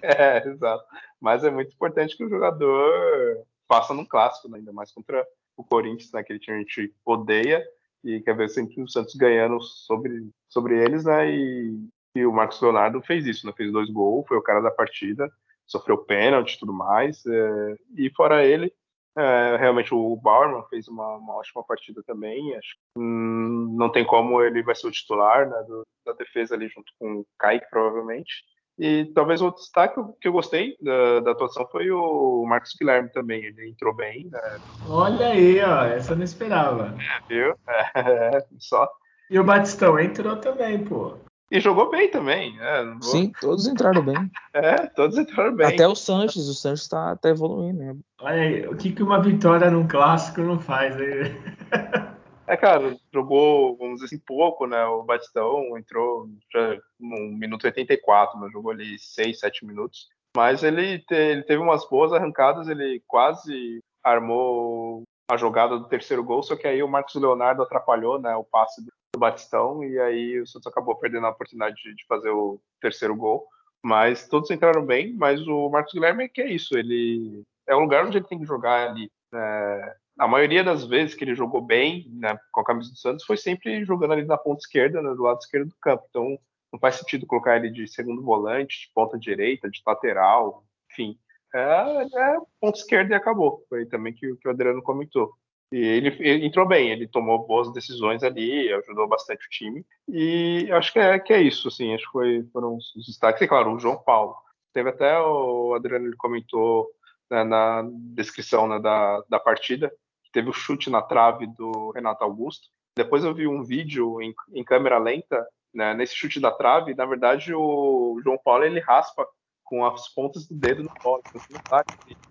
É, 0.00 0.48
exato. 0.48 0.84
Mas 1.20 1.44
é 1.44 1.50
muito 1.50 1.72
importante 1.72 2.16
que 2.16 2.24
o 2.24 2.28
jogador 2.28 3.44
faça 3.68 3.94
num 3.94 4.04
clássico, 4.04 4.48
né, 4.48 4.58
ainda 4.58 4.72
mais 4.72 4.92
contra 4.92 5.24
o 5.62 5.64
Corinthians, 5.68 6.12
né, 6.12 6.22
que 6.22 6.32
a 6.32 6.36
gente 6.36 6.94
odeia 7.04 7.64
e 8.04 8.20
quer 8.20 8.36
ver 8.36 8.48
sempre 8.48 8.82
o 8.82 8.88
Santos 8.88 9.14
ganhando 9.14 9.60
sobre, 9.60 10.28
sobre 10.48 10.82
eles, 10.82 11.04
né? 11.04 11.30
E, 11.30 11.88
e 12.16 12.26
o 12.26 12.32
Marcos 12.32 12.60
Leonardo 12.60 13.00
fez 13.02 13.26
isso, 13.26 13.46
né? 13.46 13.52
Fez 13.56 13.70
dois 13.70 13.88
gols, 13.90 14.26
foi 14.26 14.36
o 14.36 14.42
cara 14.42 14.60
da 14.60 14.70
partida, 14.70 15.30
sofreu 15.66 15.98
pênalti 15.98 16.54
e 16.54 16.58
tudo 16.58 16.72
mais. 16.72 17.24
É, 17.24 17.76
e 17.96 18.10
fora 18.10 18.44
ele, 18.44 18.72
é, 19.16 19.56
realmente 19.56 19.94
o 19.94 20.16
Bauerman 20.16 20.64
fez 20.68 20.88
uma, 20.88 21.16
uma, 21.16 21.34
ótima 21.36 21.62
partida 21.64 22.02
também. 22.04 22.56
Acho 22.56 22.74
que 22.74 23.00
hum, 23.00 23.74
não 23.78 23.90
tem 23.90 24.04
como 24.04 24.42
ele 24.42 24.62
vai 24.62 24.74
ser 24.74 24.88
o 24.88 24.92
titular 24.92 25.48
né, 25.48 25.62
do, 25.68 25.86
da 26.04 26.12
defesa 26.12 26.54
ali 26.54 26.68
junto 26.68 26.92
com 26.98 27.20
o 27.20 27.26
Kaique, 27.38 27.70
provavelmente. 27.70 28.42
E 28.82 29.04
talvez 29.14 29.40
outro 29.40 29.62
destaque 29.62 29.94
que 30.20 30.26
eu 30.26 30.32
gostei 30.32 30.76
da, 30.82 31.20
da, 31.20 31.30
atuação 31.30 31.64
foi 31.70 31.88
o 31.92 32.44
Marcos 32.44 32.74
Guilherme 32.76 33.08
também. 33.10 33.44
Ele 33.44 33.68
entrou 33.68 33.94
bem. 33.94 34.28
Né? 34.28 34.40
Olha 34.88 35.28
aí, 35.28 35.62
ó, 35.62 35.84
essa 35.84 36.14
eu 36.14 36.16
não 36.16 36.24
esperava. 36.24 36.92
É, 36.98 37.28
viu? 37.32 37.54
É, 37.68 38.44
só. 38.58 38.90
E 39.30 39.38
o 39.38 39.44
Batistão 39.44 40.00
entrou 40.00 40.34
também, 40.34 40.82
pô. 40.82 41.14
E 41.48 41.60
jogou 41.60 41.92
bem 41.92 42.10
também. 42.10 42.58
É, 42.60 42.84
vou... 42.84 43.02
Sim, 43.02 43.30
todos 43.40 43.68
entraram 43.68 44.02
bem. 44.02 44.28
é, 44.52 44.74
todos 44.88 45.16
entraram 45.16 45.54
bem. 45.54 45.68
Até 45.68 45.86
o 45.86 45.94
Sanches, 45.94 46.48
o 46.48 46.54
Sanches 46.54 46.88
tá, 46.88 47.14
tá 47.14 47.28
evoluindo. 47.28 47.78
Né? 47.78 47.96
Olha 48.20 48.42
aí, 48.42 48.66
o 48.66 48.74
que, 48.74 48.90
que 48.90 49.02
uma 49.04 49.22
vitória 49.22 49.70
num 49.70 49.86
clássico 49.86 50.40
não 50.40 50.58
faz 50.58 50.96
aí? 50.96 51.36
É, 52.46 52.56
cara, 52.56 52.96
jogou, 53.12 53.76
vamos 53.76 53.94
dizer 53.94 54.06
assim, 54.06 54.18
pouco, 54.18 54.66
né? 54.66 54.84
O 54.84 55.04
Batistão 55.04 55.78
entrou 55.78 56.28
já 56.52 56.76
no 56.98 57.36
minuto 57.36 57.64
84, 57.64 58.38
mas 58.38 58.52
jogou 58.52 58.72
ali 58.72 58.98
6, 58.98 59.38
7 59.38 59.64
minutos. 59.64 60.08
Mas 60.36 60.62
ele, 60.62 60.98
te, 61.00 61.14
ele 61.14 61.42
teve 61.42 61.62
umas 61.62 61.88
boas 61.88 62.12
arrancadas, 62.12 62.68
ele 62.68 63.02
quase 63.06 63.80
armou 64.02 65.02
a 65.30 65.36
jogada 65.36 65.78
do 65.78 65.88
terceiro 65.88 66.24
gol, 66.24 66.42
só 66.42 66.56
que 66.56 66.66
aí 66.66 66.82
o 66.82 66.88
Marcos 66.88 67.14
Leonardo 67.14 67.62
atrapalhou 67.62 68.20
né, 68.20 68.34
o 68.34 68.44
passe 68.44 68.84
do 68.84 69.18
Batistão 69.18 69.84
e 69.84 69.98
aí 69.98 70.40
o 70.40 70.46
Santos 70.46 70.66
acabou 70.66 70.96
perdendo 70.96 71.26
a 71.26 71.30
oportunidade 71.30 71.76
de, 71.76 71.94
de 71.94 72.04
fazer 72.06 72.30
o 72.30 72.60
terceiro 72.80 73.14
gol. 73.14 73.46
Mas 73.84 74.28
todos 74.28 74.50
entraram 74.50 74.84
bem, 74.84 75.14
mas 75.14 75.46
o 75.46 75.68
Marcos 75.68 75.92
Guilherme 75.92 76.28
que 76.28 76.40
é 76.40 76.48
isso, 76.48 76.76
ele 76.76 77.42
é 77.66 77.74
o 77.74 77.80
lugar 77.80 78.04
onde 78.04 78.18
ele 78.18 78.26
tem 78.26 78.38
que 78.38 78.46
jogar 78.46 78.90
ali. 78.90 79.10
É, 79.34 79.96
a 80.18 80.28
maioria 80.28 80.62
das 80.62 80.84
vezes 80.84 81.14
que 81.14 81.24
ele 81.24 81.34
jogou 81.34 81.60
bem 81.60 82.06
né, 82.12 82.38
com 82.50 82.60
a 82.60 82.64
camisa 82.64 82.90
do 82.90 82.96
Santos 82.96 83.24
foi 83.24 83.36
sempre 83.36 83.84
jogando 83.84 84.12
ali 84.12 84.24
na 84.24 84.36
ponta 84.36 84.60
esquerda, 84.60 85.00
né, 85.02 85.14
do 85.14 85.22
lado 85.22 85.38
esquerdo 85.38 85.68
do 85.68 85.76
campo. 85.80 86.04
Então 86.08 86.38
não 86.72 86.80
faz 86.80 86.96
sentido 86.96 87.26
colocar 87.26 87.56
ele 87.56 87.70
de 87.70 87.86
segundo 87.86 88.22
volante, 88.22 88.86
de 88.86 88.92
ponta 88.94 89.18
direita, 89.18 89.70
de 89.70 89.82
lateral, 89.86 90.64
enfim. 90.90 91.18
É, 91.54 91.58
é 91.60 92.36
ponta 92.60 92.78
esquerda 92.78 93.12
e 93.12 93.16
acabou. 93.16 93.64
Foi 93.68 93.84
também 93.86 94.12
que, 94.12 94.34
que 94.36 94.48
o 94.48 94.50
Adriano 94.50 94.82
comentou. 94.82 95.32
E 95.70 95.78
ele, 95.78 96.08
ele, 96.20 96.46
entrou 96.46 96.68
bem, 96.68 96.90
ele 96.90 97.08
tomou 97.08 97.46
boas 97.46 97.72
decisões 97.72 98.22
ali, 98.22 98.70
ajudou 98.72 99.08
bastante 99.08 99.46
o 99.46 99.50
time. 99.50 99.84
E 100.06 100.68
acho 100.70 100.92
que 100.92 100.98
é, 100.98 101.18
que 101.18 101.32
é 101.32 101.40
isso, 101.40 101.68
assim, 101.68 101.94
acho 101.94 102.04
que 102.04 102.12
foi, 102.12 102.42
foram 102.52 102.76
os 102.76 102.92
destaques. 103.06 103.40
E 103.40 103.48
claro, 103.48 103.74
o 103.74 103.78
João 103.78 103.96
Paulo. 103.96 104.34
Teve 104.72 104.88
até 104.88 105.18
o 105.18 105.74
Adriano 105.74 106.06
ele 106.06 106.16
comentou 106.16 106.88
né, 107.30 107.44
na 107.44 107.86
descrição 108.14 108.66
né, 108.66 108.78
da, 108.78 109.22
da 109.28 109.38
partida, 109.38 109.92
teve 110.32 110.48
o 110.48 110.52
chute 110.52 110.90
na 110.90 111.02
trave 111.02 111.46
do 111.46 111.90
Renato 111.90 112.24
Augusto. 112.24 112.68
Depois 112.96 113.24
eu 113.24 113.34
vi 113.34 113.46
um 113.46 113.62
vídeo 113.62 114.20
em, 114.20 114.34
em 114.52 114.64
câmera 114.64 114.98
lenta, 114.98 115.46
né, 115.72 115.94
nesse 115.94 116.14
chute 116.14 116.40
da 116.40 116.50
trave, 116.50 116.94
na 116.94 117.06
verdade 117.06 117.54
o 117.54 118.20
João 118.22 118.38
Paulo 118.42 118.64
ele 118.64 118.80
raspa 118.80 119.26
com 119.72 119.86
as 119.86 120.06
pontas 120.06 120.46
do 120.46 120.54
dedo 120.54 120.82
no 120.82 120.92
bola. 121.02 121.22
Então, 121.26 121.40
se 121.40 121.50
não 121.50 121.60
tá 121.62 121.82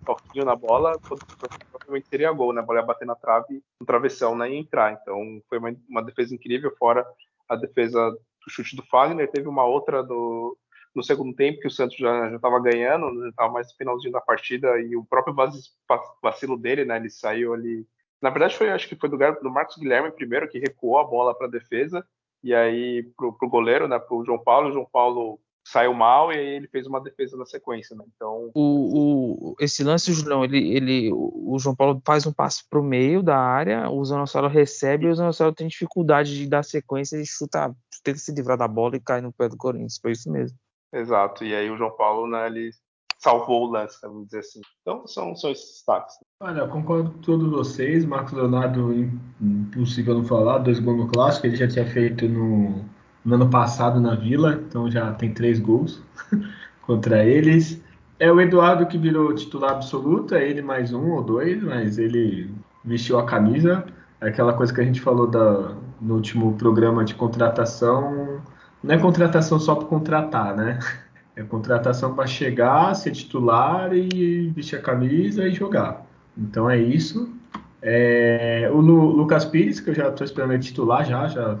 toquinho 0.06 0.44
na 0.44 0.54
bola, 0.54 0.96
provavelmente 1.00 2.06
seria 2.08 2.30
gol, 2.30 2.52
né? 2.52 2.60
A 2.60 2.64
bola 2.64 2.78
ia 2.78 2.86
bater 2.86 3.04
na 3.04 3.16
trave, 3.16 3.60
no 3.80 3.84
travessão, 3.84 4.36
né? 4.36 4.48
E 4.48 4.56
entrar. 4.56 4.92
Então, 4.92 5.42
foi 5.48 5.58
uma, 5.58 5.74
uma 5.88 6.04
defesa 6.04 6.32
incrível, 6.32 6.72
fora 6.78 7.04
a 7.48 7.56
defesa 7.56 8.12
do 8.12 8.48
chute 8.48 8.76
do 8.76 8.86
Fagner. 8.86 9.28
Teve 9.28 9.48
uma 9.48 9.64
outra 9.64 10.04
do, 10.04 10.56
no 10.94 11.02
segundo 11.02 11.34
tempo, 11.34 11.60
que 11.60 11.66
o 11.66 11.70
Santos 11.70 11.96
já 11.96 12.34
estava 12.34 12.60
ganhando, 12.60 13.28
estava 13.28 13.52
mais 13.52 13.68
no 13.68 13.76
finalzinho 13.76 14.12
da 14.12 14.20
partida, 14.20 14.78
e 14.80 14.96
o 14.96 15.04
próprio 15.04 15.34
vacilo 16.22 16.56
dele, 16.56 16.84
né? 16.84 16.96
Ele 16.96 17.10
saiu 17.10 17.54
ali. 17.54 17.86
Na 18.20 18.30
verdade, 18.30 18.56
foi, 18.56 18.70
acho 18.70 18.88
que 18.88 18.96
foi 18.96 19.08
do, 19.08 19.16
do 19.16 19.50
Marcos 19.50 19.76
Guilherme 19.76 20.10
primeiro, 20.10 20.48
que 20.48 20.58
recuou 20.58 20.98
a 20.98 21.04
bola 21.04 21.34
para 21.34 21.46
a 21.46 21.50
defesa, 21.50 22.06
e 22.42 22.54
aí 22.54 23.02
pro, 23.16 23.32
pro 23.32 23.48
goleiro, 23.48 23.88
né? 23.88 23.98
Pro 23.98 24.24
João 24.24 24.38
Paulo. 24.38 24.68
O 24.68 24.72
João 24.72 24.88
Paulo 24.90 25.40
saiu 25.64 25.94
mal 25.94 26.32
e 26.32 26.36
aí 26.36 26.46
ele 26.56 26.66
fez 26.66 26.86
uma 26.86 27.00
defesa 27.00 27.36
na 27.36 27.46
sequência, 27.46 27.96
né? 27.96 28.04
Então 28.14 28.50
o, 28.54 29.52
o 29.52 29.56
esse 29.60 29.84
lance, 29.84 30.12
Julião, 30.12 30.44
ele, 30.44 30.74
ele 30.74 31.10
o 31.12 31.56
João 31.58 31.74
Paulo 31.74 32.02
faz 32.04 32.26
um 32.26 32.32
passe 32.32 32.68
para 32.68 32.80
o 32.80 32.84
meio 32.84 33.22
da 33.22 33.38
área, 33.38 33.88
o 33.88 34.04
Zanossauro 34.04 34.48
recebe 34.48 35.06
e 35.06 35.08
o 35.08 35.14
Zanossauro 35.14 35.54
tem 35.54 35.68
dificuldade 35.68 36.36
de 36.36 36.48
dar 36.48 36.64
sequência 36.64 37.16
e 37.16 37.24
chuta, 37.24 37.74
tenta 38.02 38.18
se 38.18 38.32
livrar 38.32 38.58
da 38.58 38.66
bola 38.66 38.96
e 38.96 39.00
cai 39.00 39.20
no 39.20 39.32
pé 39.32 39.48
do 39.48 39.56
Corinthians, 39.56 39.98
foi 40.00 40.12
isso 40.12 40.30
mesmo. 40.30 40.58
Exato. 40.92 41.44
E 41.44 41.54
aí 41.54 41.70
o 41.70 41.76
João 41.76 41.92
Paulo, 41.92 42.26
né, 42.26 42.46
ele 42.46 42.70
salvou 43.18 43.68
o 43.68 43.70
lance, 43.70 43.98
vamos 44.02 44.26
dizer 44.26 44.40
assim. 44.40 44.60
Então 44.80 45.06
são, 45.06 45.34
são 45.36 45.50
esses 45.50 45.66
destaques. 45.66 46.16
Olha, 46.40 46.66
concordo 46.66 47.10
com 47.10 47.18
todos 47.18 47.50
vocês. 47.50 48.04
Marcos 48.04 48.32
Leonardo, 48.32 48.92
impossível 49.40 50.14
não 50.14 50.24
falar, 50.24 50.58
dois 50.58 50.80
gols 50.80 50.98
no 50.98 51.08
clássico, 51.08 51.46
ele 51.46 51.56
já 51.56 51.68
tinha 51.68 51.86
feito 51.86 52.28
no 52.28 52.84
no 53.24 53.34
ano 53.34 53.48
passado 53.48 54.00
na 54.00 54.14
Vila, 54.14 54.54
então 54.54 54.90
já 54.90 55.12
tem 55.12 55.32
três 55.32 55.60
gols 55.60 56.02
contra 56.82 57.24
eles. 57.24 57.80
É 58.18 58.30
o 58.30 58.40
Eduardo 58.40 58.86
que 58.86 58.98
virou 58.98 59.34
titular 59.34 59.72
absoluto, 59.72 60.34
é 60.34 60.48
ele 60.48 60.62
mais 60.62 60.92
um 60.92 61.10
ou 61.10 61.22
dois, 61.22 61.62
mas 61.62 61.98
ele 61.98 62.50
vestiu 62.84 63.18
a 63.18 63.26
camisa. 63.26 63.84
Aquela 64.20 64.52
coisa 64.52 64.72
que 64.72 64.80
a 64.80 64.84
gente 64.84 65.00
falou 65.00 65.26
da, 65.26 65.74
no 66.00 66.14
último 66.14 66.54
programa 66.54 67.04
de 67.04 67.14
contratação, 67.14 68.40
não 68.82 68.94
é 68.94 68.98
contratação 68.98 69.58
só 69.58 69.74
para 69.74 69.86
contratar, 69.86 70.56
né? 70.56 70.78
É 71.34 71.42
contratação 71.42 72.14
para 72.14 72.26
chegar, 72.26 72.94
ser 72.94 73.12
titular 73.12 73.94
e 73.94 74.50
vestir 74.50 74.76
a 74.76 74.82
camisa 74.82 75.48
e 75.48 75.54
jogar. 75.54 76.04
Então 76.36 76.68
é 76.68 76.76
isso. 76.76 77.32
É, 77.80 78.68
o 78.70 78.76
Lu, 78.76 79.06
Lucas 79.12 79.46
Pires, 79.46 79.80
que 79.80 79.88
eu 79.88 79.94
já 79.94 80.10
estou 80.10 80.26
esperando 80.26 80.52
ele 80.52 80.62
titular 80.62 81.06
já, 81.06 81.26
já 81.28 81.58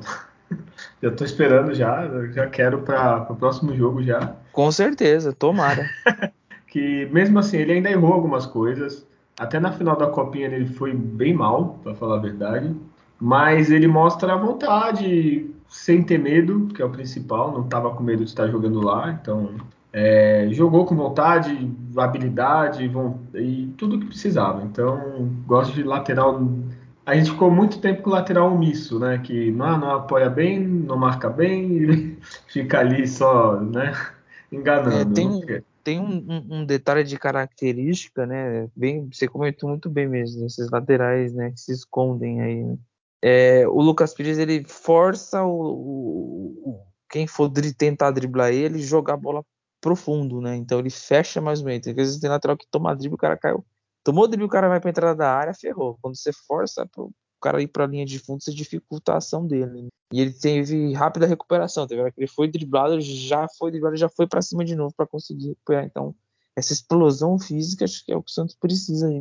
já 1.02 1.10
tô 1.10 1.24
esperando 1.24 1.74
já, 1.74 2.06
já 2.32 2.46
quero 2.48 2.82
para 2.82 3.26
o 3.30 3.34
próximo 3.34 3.74
jogo 3.74 4.02
já. 4.02 4.36
Com 4.52 4.70
certeza, 4.70 5.32
tomara. 5.32 5.88
que 6.68 7.06
mesmo 7.06 7.38
assim, 7.38 7.56
ele 7.56 7.72
ainda 7.72 7.90
errou 7.90 8.12
algumas 8.12 8.44
coisas. 8.44 9.06
Até 9.38 9.58
na 9.58 9.72
final 9.72 9.96
da 9.96 10.06
copinha 10.06 10.46
ele 10.46 10.66
foi 10.66 10.92
bem 10.92 11.34
mal, 11.34 11.80
para 11.82 11.94
falar 11.94 12.16
a 12.16 12.20
verdade. 12.20 12.74
Mas 13.18 13.70
ele 13.70 13.86
mostra 13.86 14.34
a 14.34 14.36
vontade, 14.36 15.50
sem 15.72 16.02
ter 16.04 16.18
medo, 16.18 16.68
que 16.68 16.80
é 16.80 16.84
o 16.84 16.90
principal. 16.90 17.50
Não 17.50 17.64
estava 17.64 17.90
com 17.90 18.02
medo 18.02 18.22
de 18.24 18.30
estar 18.30 18.46
jogando 18.48 18.80
lá, 18.80 19.18
então 19.20 19.56
é, 19.92 20.48
jogou 20.52 20.84
com 20.84 20.94
vontade, 20.94 21.70
habilidade 21.96 22.88
e 23.34 23.66
tudo 23.76 23.98
que 23.98 24.06
precisava. 24.06 24.62
Então, 24.62 25.28
gosto 25.46 25.74
de 25.74 25.82
lateral 25.82 26.40
a 27.04 27.16
gente 27.16 27.32
ficou 27.32 27.50
muito 27.50 27.80
tempo 27.80 28.02
com 28.02 28.10
o 28.10 28.12
lateral 28.12 28.52
omisso, 28.52 28.98
né? 28.98 29.18
Que 29.18 29.50
não, 29.50 29.76
não 29.78 29.90
apoia 29.90 30.30
bem, 30.30 30.60
não 30.60 30.96
marca 30.96 31.28
bem, 31.28 32.16
fica 32.46 32.78
ali 32.78 33.06
só, 33.08 33.60
né? 33.60 33.92
Enganando. 34.52 34.96
É, 34.96 35.04
tem 35.04 35.28
um, 35.28 35.40
tem 35.82 35.98
um, 35.98 36.58
um, 36.58 36.64
detalhe 36.64 37.02
de 37.02 37.18
característica, 37.18 38.24
né? 38.24 38.68
Bem, 38.76 39.08
você 39.10 39.26
comentou 39.26 39.68
muito 39.68 39.90
bem 39.90 40.08
mesmo, 40.08 40.46
esses 40.46 40.70
laterais, 40.70 41.32
né? 41.34 41.50
Que 41.50 41.60
se 41.60 41.72
escondem 41.72 42.40
aí. 42.40 42.62
Né? 42.62 42.78
É, 43.22 43.66
o 43.68 43.80
Lucas 43.80 44.12
Pires 44.12 44.38
ele 44.38 44.64
força 44.66 45.44
o, 45.44 45.50
o, 45.50 46.70
o 46.70 46.86
quem 47.08 47.26
for 47.26 47.50
tentar 47.76 48.10
driblar 48.10 48.52
ele 48.52 48.80
jogar 48.80 49.14
a 49.14 49.18
bola 49.18 49.44
profundo, 49.80 50.40
né? 50.40 50.56
Então 50.56 50.78
ele 50.78 50.90
fecha 50.90 51.40
mais 51.40 51.60
ou 51.60 51.66
menos. 51.66 51.86
Às 51.86 51.94
vezes 51.94 52.20
tem 52.20 52.30
lateral 52.30 52.56
que 52.56 52.66
toma 52.70 52.94
drible, 52.94 53.14
o 53.14 53.18
cara 53.18 53.36
caiu 53.36 53.64
Tomou 54.04 54.26
drible, 54.26 54.46
o 54.46 54.48
cara 54.48 54.68
vai 54.68 54.80
para 54.80 54.90
entrada 54.90 55.14
da 55.14 55.32
área, 55.32 55.54
ferrou. 55.54 55.96
Quando 56.02 56.16
você 56.16 56.32
força 56.32 56.86
pro 56.86 57.12
cara 57.40 57.62
ir 57.62 57.68
para 57.68 57.84
a 57.84 57.86
linha 57.86 58.04
de 58.04 58.18
fundo, 58.18 58.42
você 58.42 58.52
dificulta 58.52 59.12
a 59.12 59.16
ação 59.18 59.46
dele. 59.46 59.82
Né? 59.82 59.88
E 60.12 60.20
ele 60.20 60.32
teve 60.32 60.92
rápida 60.92 61.26
recuperação. 61.26 61.86
Teve 61.86 62.00
hora 62.00 62.12
que 62.12 62.20
ele 62.20 62.26
foi 62.26 62.48
driblado, 62.48 63.00
já 63.00 63.46
foi 63.58 63.70
driblado, 63.70 63.96
já 63.96 64.08
foi 64.08 64.26
para 64.26 64.42
cima 64.42 64.64
de 64.64 64.74
novo 64.74 64.92
para 64.96 65.06
conseguir 65.06 65.48
recuperar. 65.48 65.84
Então, 65.84 66.14
essa 66.56 66.72
explosão 66.72 67.38
física 67.38 67.84
acho 67.84 68.04
que 68.04 68.12
é 68.12 68.16
o 68.16 68.22
que 68.22 68.30
o 68.30 68.34
Santos 68.34 68.56
precisa 68.56 69.08
aí 69.08 69.20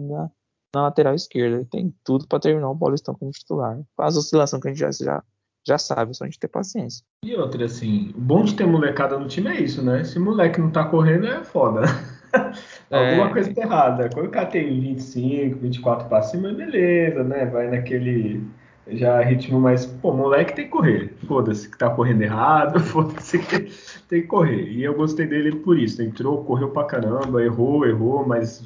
na, 0.73 0.83
lateral 0.83 1.15
esquerda. 1.15 1.57
Ele 1.57 1.65
tem 1.65 1.93
tudo 2.03 2.27
para 2.27 2.39
terminar 2.39 2.69
o 2.69 2.77
Paulistão 2.77 3.15
como 3.15 3.31
titular. 3.31 3.79
Com 3.95 4.03
as 4.03 4.15
oscilações 4.15 4.61
que 4.61 4.67
a 4.67 4.71
gente 4.71 4.79
já, 4.79 4.91
já, 4.91 5.23
já 5.65 5.77
sabe, 5.77 6.11
é 6.11 6.13
só 6.13 6.23
a 6.23 6.27
gente 6.27 6.39
ter 6.39 6.47
paciência. 6.47 7.03
E 7.23 7.35
outra, 7.35 7.65
assim, 7.65 8.11
o 8.15 8.21
bom 8.21 8.43
de 8.43 8.55
ter 8.55 8.65
molecada 8.65 9.17
no 9.17 9.27
time 9.27 9.49
é 9.49 9.61
isso, 9.61 9.83
né? 9.83 10.03
Se 10.03 10.17
o 10.17 10.21
moleque 10.23 10.59
não 10.59 10.71
tá 10.71 10.85
correndo, 10.85 11.27
é 11.27 11.43
foda. 11.43 11.81
Alguma 12.89 13.27
é... 13.27 13.33
coisa 13.33 13.53
tá 13.53 13.61
errada. 13.61 14.09
Quando 14.13 14.27
o 14.27 14.31
cara 14.31 14.47
tem 14.47 14.79
25, 14.79 15.59
24 15.59 16.07
para 16.07 16.21
cima, 16.21 16.53
beleza, 16.53 17.23
né? 17.23 17.45
Vai 17.45 17.69
naquele 17.69 18.43
já 18.87 19.21
ritmo 19.21 19.59
mais. 19.59 19.85
Pô, 19.85 20.13
moleque 20.13 20.55
tem 20.55 20.65
que 20.65 20.71
correr. 20.71 21.13
Foda-se 21.27 21.69
que 21.69 21.77
tá 21.77 21.89
correndo 21.89 22.21
errado, 22.21 22.79
foda-se 22.81 23.39
que 23.39 23.71
tem 24.11 24.21
que 24.21 24.27
correr. 24.27 24.69
E 24.69 24.83
eu 24.83 24.93
gostei 24.93 25.25
dele 25.25 25.55
por 25.55 25.79
isso. 25.79 26.03
Entrou, 26.03 26.43
correu 26.43 26.69
pra 26.69 26.83
caramba, 26.83 27.41
errou, 27.41 27.87
errou, 27.87 28.27
mas 28.27 28.61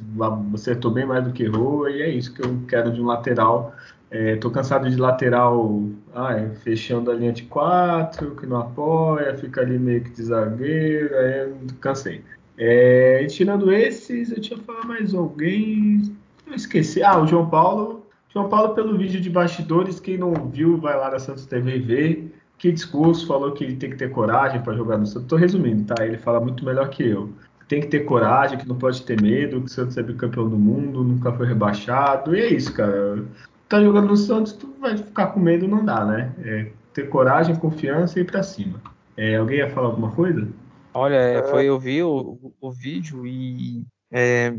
acertou 0.51 0.89
bem 0.89 1.05
mais 1.05 1.23
do 1.23 1.31
que 1.31 1.43
errou. 1.43 1.87
E 1.87 2.01
é 2.01 2.09
isso 2.09 2.33
que 2.33 2.43
eu 2.43 2.59
quero 2.67 2.91
de 2.91 2.99
um 2.99 3.05
lateral. 3.05 3.75
É, 4.09 4.35
tô 4.37 4.49
cansado 4.49 4.89
de 4.89 4.97
lateral 4.97 5.83
ai, 6.13 6.49
fechando 6.63 7.11
a 7.11 7.13
linha 7.13 7.31
de 7.31 7.43
quatro, 7.43 8.35
que 8.35 8.47
não 8.47 8.57
apoia, 8.57 9.35
fica 9.35 9.61
ali 9.61 9.77
meio 9.77 10.03
que 10.03 10.11
de 10.11 10.23
zagueiro, 10.23 11.15
aí 11.15 11.53
cansei. 11.79 12.23
É, 12.57 13.25
tirando 13.27 13.71
esses, 13.71 14.31
eu 14.31 14.41
tinha 14.41 14.57
falado 14.59 14.87
mais 14.87 15.13
alguém. 15.13 16.15
Eu 16.47 16.55
esqueci. 16.55 17.03
Ah, 17.03 17.19
o 17.21 17.27
João 17.27 17.47
Paulo. 17.47 18.07
João 18.33 18.49
Paulo, 18.49 18.73
pelo 18.73 18.97
vídeo 18.97 19.21
de 19.21 19.29
bastidores, 19.29 19.99
quem 19.99 20.17
não 20.17 20.33
viu, 20.33 20.77
vai 20.77 20.97
lá 20.97 21.11
na 21.11 21.19
Santos 21.19 21.45
TV. 21.45 22.31
Que 22.57 22.71
discurso, 22.71 23.27
falou 23.27 23.51
que 23.51 23.63
ele 23.63 23.75
tem 23.75 23.89
que 23.89 23.97
ter 23.97 24.11
coragem 24.11 24.61
para 24.61 24.73
jogar 24.73 24.97
no 24.97 25.05
Santos. 25.05 25.27
Tô 25.27 25.35
resumindo, 25.35 25.83
tá? 25.93 26.05
Ele 26.05 26.17
fala 26.17 26.39
muito 26.39 26.63
melhor 26.65 26.89
que 26.89 27.03
eu. 27.03 27.29
Tem 27.67 27.81
que 27.81 27.87
ter 27.87 28.01
coragem, 28.01 28.57
que 28.57 28.67
não 28.67 28.77
pode 28.77 29.01
ter 29.03 29.19
medo, 29.21 29.59
que 29.59 29.67
o 29.67 29.69
Santos 29.69 29.97
é 29.97 30.03
bicampeão 30.03 30.47
do 30.47 30.57
mundo, 30.57 31.03
nunca 31.03 31.31
foi 31.31 31.47
rebaixado. 31.47 32.35
E 32.35 32.39
é 32.39 32.47
isso, 32.47 32.73
cara. 32.73 33.25
Tá 33.67 33.81
jogando 33.81 34.07
no 34.07 34.17
Santos, 34.17 34.53
tu 34.53 34.73
vai 34.79 34.95
ficar 34.95 35.27
com 35.27 35.39
medo, 35.39 35.67
não 35.67 35.83
dá, 35.83 36.05
né? 36.05 36.33
É 36.39 36.71
ter 36.93 37.09
coragem, 37.09 37.55
confiança 37.55 38.17
e 38.17 38.21
ir 38.21 38.25
pra 38.25 38.41
cima. 38.41 38.81
É, 39.17 39.35
alguém 39.35 39.57
ia 39.57 39.69
falar 39.69 39.87
alguma 39.87 40.11
coisa? 40.11 40.47
Olha, 40.93 41.15
é, 41.15 41.43
foi 41.43 41.65
eu 41.65 41.77
vi 41.77 42.01
o, 42.01 42.53
o 42.61 42.71
vídeo 42.71 43.27
e 43.27 43.85
é, 44.11 44.53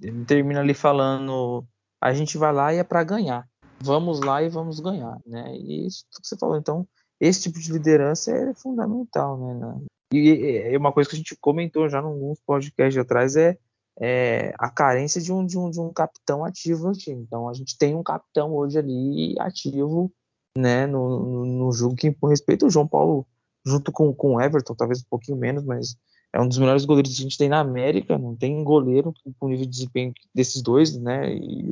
ele 0.00 0.24
termina 0.24 0.60
ali 0.60 0.72
falando: 0.72 1.64
a 2.00 2.12
gente 2.12 2.38
vai 2.38 2.52
lá 2.52 2.72
e 2.72 2.78
é 2.78 2.84
para 2.84 3.02
ganhar. 3.02 3.44
Vamos 3.80 4.20
lá 4.20 4.42
e 4.42 4.48
vamos 4.48 4.78
ganhar, 4.78 5.16
né? 5.26 5.52
E 5.56 5.86
isso 5.86 6.04
que 6.10 6.26
você 6.26 6.36
falou. 6.36 6.56
Então, 6.56 6.86
esse 7.20 7.42
tipo 7.42 7.60
de 7.60 7.72
liderança 7.72 8.32
é 8.32 8.54
fundamental, 8.54 9.36
né? 9.38 9.80
E 10.12 10.72
é 10.72 10.76
uma 10.76 10.92
coisa 10.92 11.08
que 11.08 11.14
a 11.14 11.18
gente 11.18 11.36
comentou 11.36 11.88
já 11.88 12.00
em 12.00 12.04
alguns 12.04 12.40
podcasts 12.40 13.00
atrás 13.00 13.36
é, 13.36 13.56
é 14.00 14.52
a 14.58 14.68
carência 14.68 15.20
de 15.20 15.32
um, 15.32 15.46
de, 15.46 15.56
um, 15.56 15.70
de 15.70 15.78
um 15.78 15.92
capitão 15.92 16.44
ativo 16.44 16.88
no 16.88 16.92
time. 16.92 17.22
Então, 17.22 17.48
a 17.48 17.54
gente 17.54 17.78
tem 17.78 17.94
um 17.94 18.02
capitão 18.02 18.52
hoje 18.52 18.78
ali 18.78 19.36
ativo, 19.38 20.10
né? 20.56 20.86
No, 20.86 21.20
no, 21.20 21.44
no 21.44 21.72
jogo 21.72 21.94
que, 21.94 22.10
por 22.10 22.30
respeito, 22.30 22.66
o 22.66 22.70
João 22.70 22.88
Paulo 22.88 23.26
junto 23.64 23.92
com, 23.92 24.12
com 24.12 24.34
o 24.34 24.40
Everton, 24.40 24.74
talvez 24.74 25.00
um 25.00 25.08
pouquinho 25.08 25.36
menos, 25.36 25.62
mas 25.64 25.96
é 26.32 26.40
um 26.40 26.48
dos 26.48 26.58
melhores 26.58 26.84
goleiros 26.84 27.14
que 27.14 27.20
a 27.20 27.22
gente 27.22 27.38
tem 27.38 27.48
na 27.48 27.60
América, 27.60 28.18
não 28.18 28.36
tem 28.36 28.62
goleiro 28.64 29.12
com 29.38 29.48
nível 29.48 29.66
de 29.66 29.70
desempenho 29.70 30.12
desses 30.34 30.62
dois, 30.62 30.96
né? 30.96 31.34
E, 31.34 31.68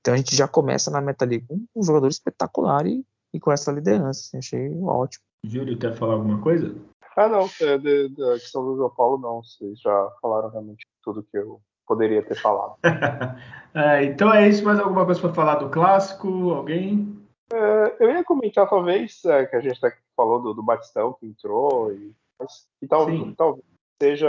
então 0.00 0.14
a 0.14 0.16
gente 0.16 0.36
já 0.36 0.46
começa 0.46 0.90
na 0.90 1.00
meta 1.00 1.24
ali 1.24 1.40
com 1.40 1.64
um 1.74 1.82
jogador 1.82 2.08
espetacular 2.08 2.86
e, 2.86 3.04
e 3.34 3.40
com 3.40 3.52
essa 3.52 3.72
liderança. 3.72 4.20
Assim, 4.28 4.38
achei 4.38 4.82
ótimo. 4.82 5.24
Júlio, 5.44 5.78
quer 5.78 5.94
falar 5.94 6.14
alguma 6.14 6.40
coisa? 6.40 6.74
Ah, 7.16 7.28
não, 7.28 7.48
é 7.60 7.78
de, 7.78 8.08
da 8.08 8.32
questão 8.34 8.64
do 8.64 8.76
João 8.76 8.90
Paulo, 8.90 9.18
não. 9.18 9.42
Vocês 9.42 9.78
já 9.80 10.10
falaram 10.22 10.48
realmente 10.48 10.86
tudo 11.02 11.22
que 11.22 11.36
eu 11.36 11.60
poderia 11.86 12.22
ter 12.22 12.36
falado. 12.36 12.76
é, 13.74 14.04
então 14.04 14.32
é 14.32 14.48
isso, 14.48 14.64
mais 14.64 14.78
alguma 14.80 15.04
coisa 15.04 15.20
para 15.20 15.34
falar 15.34 15.56
do 15.56 15.68
clássico? 15.68 16.50
Alguém? 16.50 17.22
É, 17.52 17.96
eu 18.00 18.10
ia 18.10 18.24
comentar, 18.24 18.68
talvez, 18.68 19.22
é, 19.26 19.44
que 19.44 19.56
a 19.56 19.60
gente 19.60 19.84
até 19.84 19.96
falou 20.16 20.40
do, 20.40 20.54
do 20.54 20.62
Batistão 20.62 21.12
que 21.12 21.26
entrou, 21.26 21.92
e, 21.92 22.14
mas, 22.38 22.66
e 22.80 22.88
talvez, 22.88 23.36
talvez 23.36 23.64
seja 24.00 24.28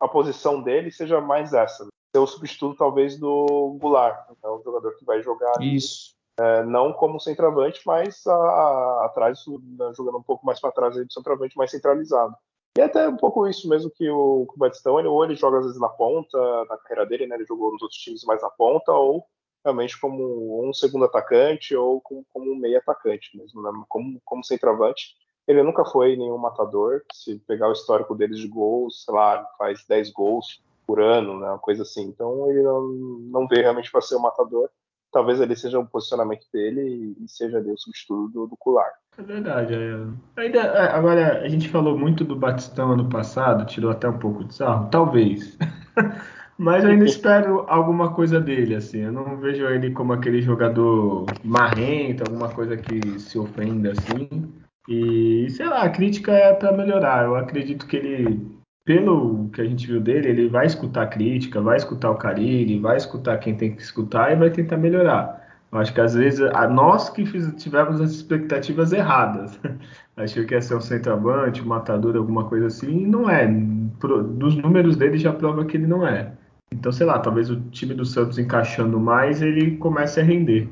a 0.00 0.08
posição 0.08 0.62
dele 0.62 0.90
seja 0.90 1.20
mais 1.20 1.52
essa. 1.52 1.84
Né? 1.84 1.90
Ser 2.14 2.20
o 2.20 2.26
substituto, 2.26 2.78
talvez, 2.78 3.18
do 3.18 3.76
Goulart. 3.80 4.26
Então, 4.30 4.56
o 4.56 4.62
jogador 4.62 4.96
que 4.96 5.04
vai 5.04 5.22
jogar. 5.22 5.60
Isso. 5.60 6.16
É, 6.38 6.62
não 6.62 6.92
como 6.92 7.18
centroavante, 7.18 7.80
mas 7.84 8.24
a, 8.24 8.32
a, 8.32 9.06
atrás, 9.06 9.44
né, 9.46 9.92
jogando 9.96 10.18
um 10.18 10.22
pouco 10.22 10.46
mais 10.46 10.60
para 10.60 10.70
trás 10.70 10.96
aí 10.96 11.04
do 11.04 11.12
centroavante, 11.12 11.56
mais 11.56 11.70
centralizado. 11.70 12.32
E 12.76 12.80
até 12.80 13.08
um 13.08 13.16
pouco 13.16 13.48
isso 13.48 13.68
mesmo 13.68 13.90
que 13.90 14.08
o, 14.08 14.46
que 14.46 14.54
o 14.54 14.58
Batistão, 14.58 15.00
ele, 15.00 15.08
ou 15.08 15.24
ele 15.24 15.34
joga 15.34 15.58
às 15.58 15.64
vezes 15.64 15.80
na 15.80 15.88
ponta, 15.88 16.38
na 16.66 16.76
carreira 16.76 17.04
dele, 17.06 17.26
né? 17.26 17.34
Ele 17.34 17.44
jogou 17.44 17.72
nos 17.72 17.82
outros 17.82 17.98
times 18.00 18.22
mais 18.22 18.40
na 18.40 18.50
ponta, 18.50 18.92
ou 18.92 19.26
realmente 19.64 20.00
como 20.00 20.64
um 20.64 20.72
segundo 20.72 21.06
atacante, 21.06 21.74
ou 21.74 22.00
como, 22.00 22.24
como 22.32 22.52
um 22.52 22.56
meio 22.56 22.78
atacante 22.78 23.36
mesmo, 23.36 23.60
né? 23.60 23.72
Como, 23.88 24.20
como 24.24 24.44
centroavante. 24.44 25.16
Ele 25.44 25.64
nunca 25.64 25.84
foi 25.84 26.14
nenhum 26.14 26.38
matador. 26.38 27.02
Se 27.12 27.40
pegar 27.48 27.68
o 27.68 27.72
histórico 27.72 28.14
deles 28.14 28.38
de 28.38 28.46
gols, 28.46 29.02
sei 29.04 29.12
lá, 29.12 29.44
faz 29.58 29.84
10 29.88 30.12
gols 30.12 30.62
por 30.86 31.00
ano, 31.00 31.40
né? 31.40 31.48
Uma 31.48 31.58
coisa 31.58 31.82
assim. 31.82 32.04
Então 32.04 32.48
ele 32.48 32.62
não, 32.62 32.82
não 32.88 33.48
vê 33.48 33.60
realmente 33.60 33.90
para 33.90 34.02
ser 34.02 34.14
um 34.14 34.20
matador 34.20 34.70
talvez 35.12 35.40
ali 35.40 35.56
seja 35.56 35.78
um 35.78 35.86
posicionamento 35.86 36.46
dele 36.52 37.16
e 37.20 37.28
seja 37.28 37.58
ali 37.58 37.70
o 37.70 37.78
substituto 37.78 38.32
do, 38.32 38.46
do 38.46 38.56
Kular. 38.56 38.90
É 39.18 39.22
verdade. 39.22 39.74
É. 39.74 40.40
Ainda, 40.40 40.60
é, 40.60 40.92
agora, 40.92 41.42
a 41.42 41.48
gente 41.48 41.68
falou 41.68 41.98
muito 41.98 42.24
do 42.24 42.36
Batistão 42.36 42.92
ano 42.92 43.08
passado, 43.08 43.66
tirou 43.66 43.90
até 43.90 44.08
um 44.08 44.18
pouco 44.18 44.44
de 44.44 44.54
sarro, 44.54 44.88
talvez. 44.90 45.58
Mas 46.56 46.84
eu 46.84 46.90
ainda 46.90 47.04
espero 47.06 47.64
alguma 47.68 48.12
coisa 48.12 48.40
dele, 48.40 48.74
assim. 48.74 48.98
Eu 49.00 49.12
não 49.12 49.36
vejo 49.36 49.64
ele 49.66 49.90
como 49.92 50.12
aquele 50.12 50.40
jogador 50.40 51.26
marrento, 51.44 52.24
alguma 52.24 52.48
coisa 52.48 52.76
que 52.76 53.18
se 53.18 53.38
ofenda, 53.38 53.92
assim. 53.92 54.52
E, 54.88 55.48
sei 55.50 55.66
lá, 55.66 55.82
a 55.82 55.90
crítica 55.90 56.32
é 56.32 56.52
para 56.54 56.72
melhorar. 56.72 57.24
Eu 57.24 57.36
acredito 57.36 57.86
que 57.86 57.96
ele 57.96 58.57
pelo 58.88 59.50
que 59.50 59.60
a 59.60 59.64
gente 59.66 59.86
viu 59.86 60.00
dele, 60.00 60.30
ele 60.30 60.48
vai 60.48 60.64
escutar 60.64 61.02
a 61.02 61.06
crítica, 61.06 61.60
vai 61.60 61.76
escutar 61.76 62.10
o 62.10 62.14
Carilli, 62.14 62.78
vai 62.78 62.96
escutar 62.96 63.36
quem 63.36 63.54
tem 63.54 63.76
que 63.76 63.82
escutar 63.82 64.32
e 64.32 64.36
vai 64.36 64.48
tentar 64.48 64.78
melhorar. 64.78 65.46
Eu 65.70 65.78
acho 65.78 65.92
que 65.92 66.00
às 66.00 66.14
vezes 66.14 66.40
a 66.40 66.66
nós 66.66 67.10
que 67.10 67.26
fiz, 67.26 67.52
tivemos 67.62 68.00
as 68.00 68.12
expectativas 68.12 68.90
erradas. 68.94 69.60
Achei 70.16 70.42
que 70.46 70.54
ia 70.54 70.62
ser 70.62 70.74
um 70.74 70.80
centroavante, 70.80 71.60
um 71.60 71.66
matador, 71.66 72.16
alguma 72.16 72.48
coisa 72.48 72.68
assim, 72.68 73.02
e 73.02 73.06
não 73.06 73.28
é. 73.28 73.46
Dos 73.46 74.56
números 74.56 74.96
dele 74.96 75.18
já 75.18 75.34
prova 75.34 75.66
que 75.66 75.76
ele 75.76 75.86
não 75.86 76.06
é. 76.06 76.32
Então, 76.72 76.90
sei 76.90 77.04
lá, 77.04 77.18
talvez 77.18 77.50
o 77.50 77.60
time 77.68 77.92
do 77.92 78.06
Santos 78.06 78.38
encaixando 78.38 78.98
mais, 78.98 79.42
ele 79.42 79.76
comece 79.76 80.18
a 80.18 80.24
render. 80.24 80.66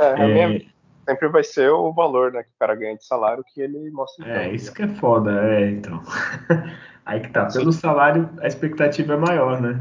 É, 0.00 0.12
é... 0.12 0.46
Minha, 0.48 0.62
sempre 1.06 1.28
vai 1.28 1.44
ser 1.44 1.68
o 1.70 1.92
valor 1.92 2.32
né, 2.32 2.42
que 2.42 2.48
o 2.48 2.58
cara 2.58 2.74
ganha 2.74 2.96
de 2.96 3.04
salário 3.04 3.44
que 3.52 3.60
ele 3.60 3.90
mostra. 3.90 4.26
É, 4.26 4.44
então. 4.44 4.54
isso 4.54 4.72
que 4.72 4.82
é 4.82 4.88
foda, 4.88 5.30
é, 5.46 5.70
então. 5.70 6.02
Aí 7.04 7.20
que 7.20 7.30
tá, 7.30 7.46
pelo 7.46 7.72
salário 7.72 8.30
a 8.40 8.46
expectativa 8.46 9.14
é 9.14 9.16
maior, 9.16 9.60
né? 9.60 9.80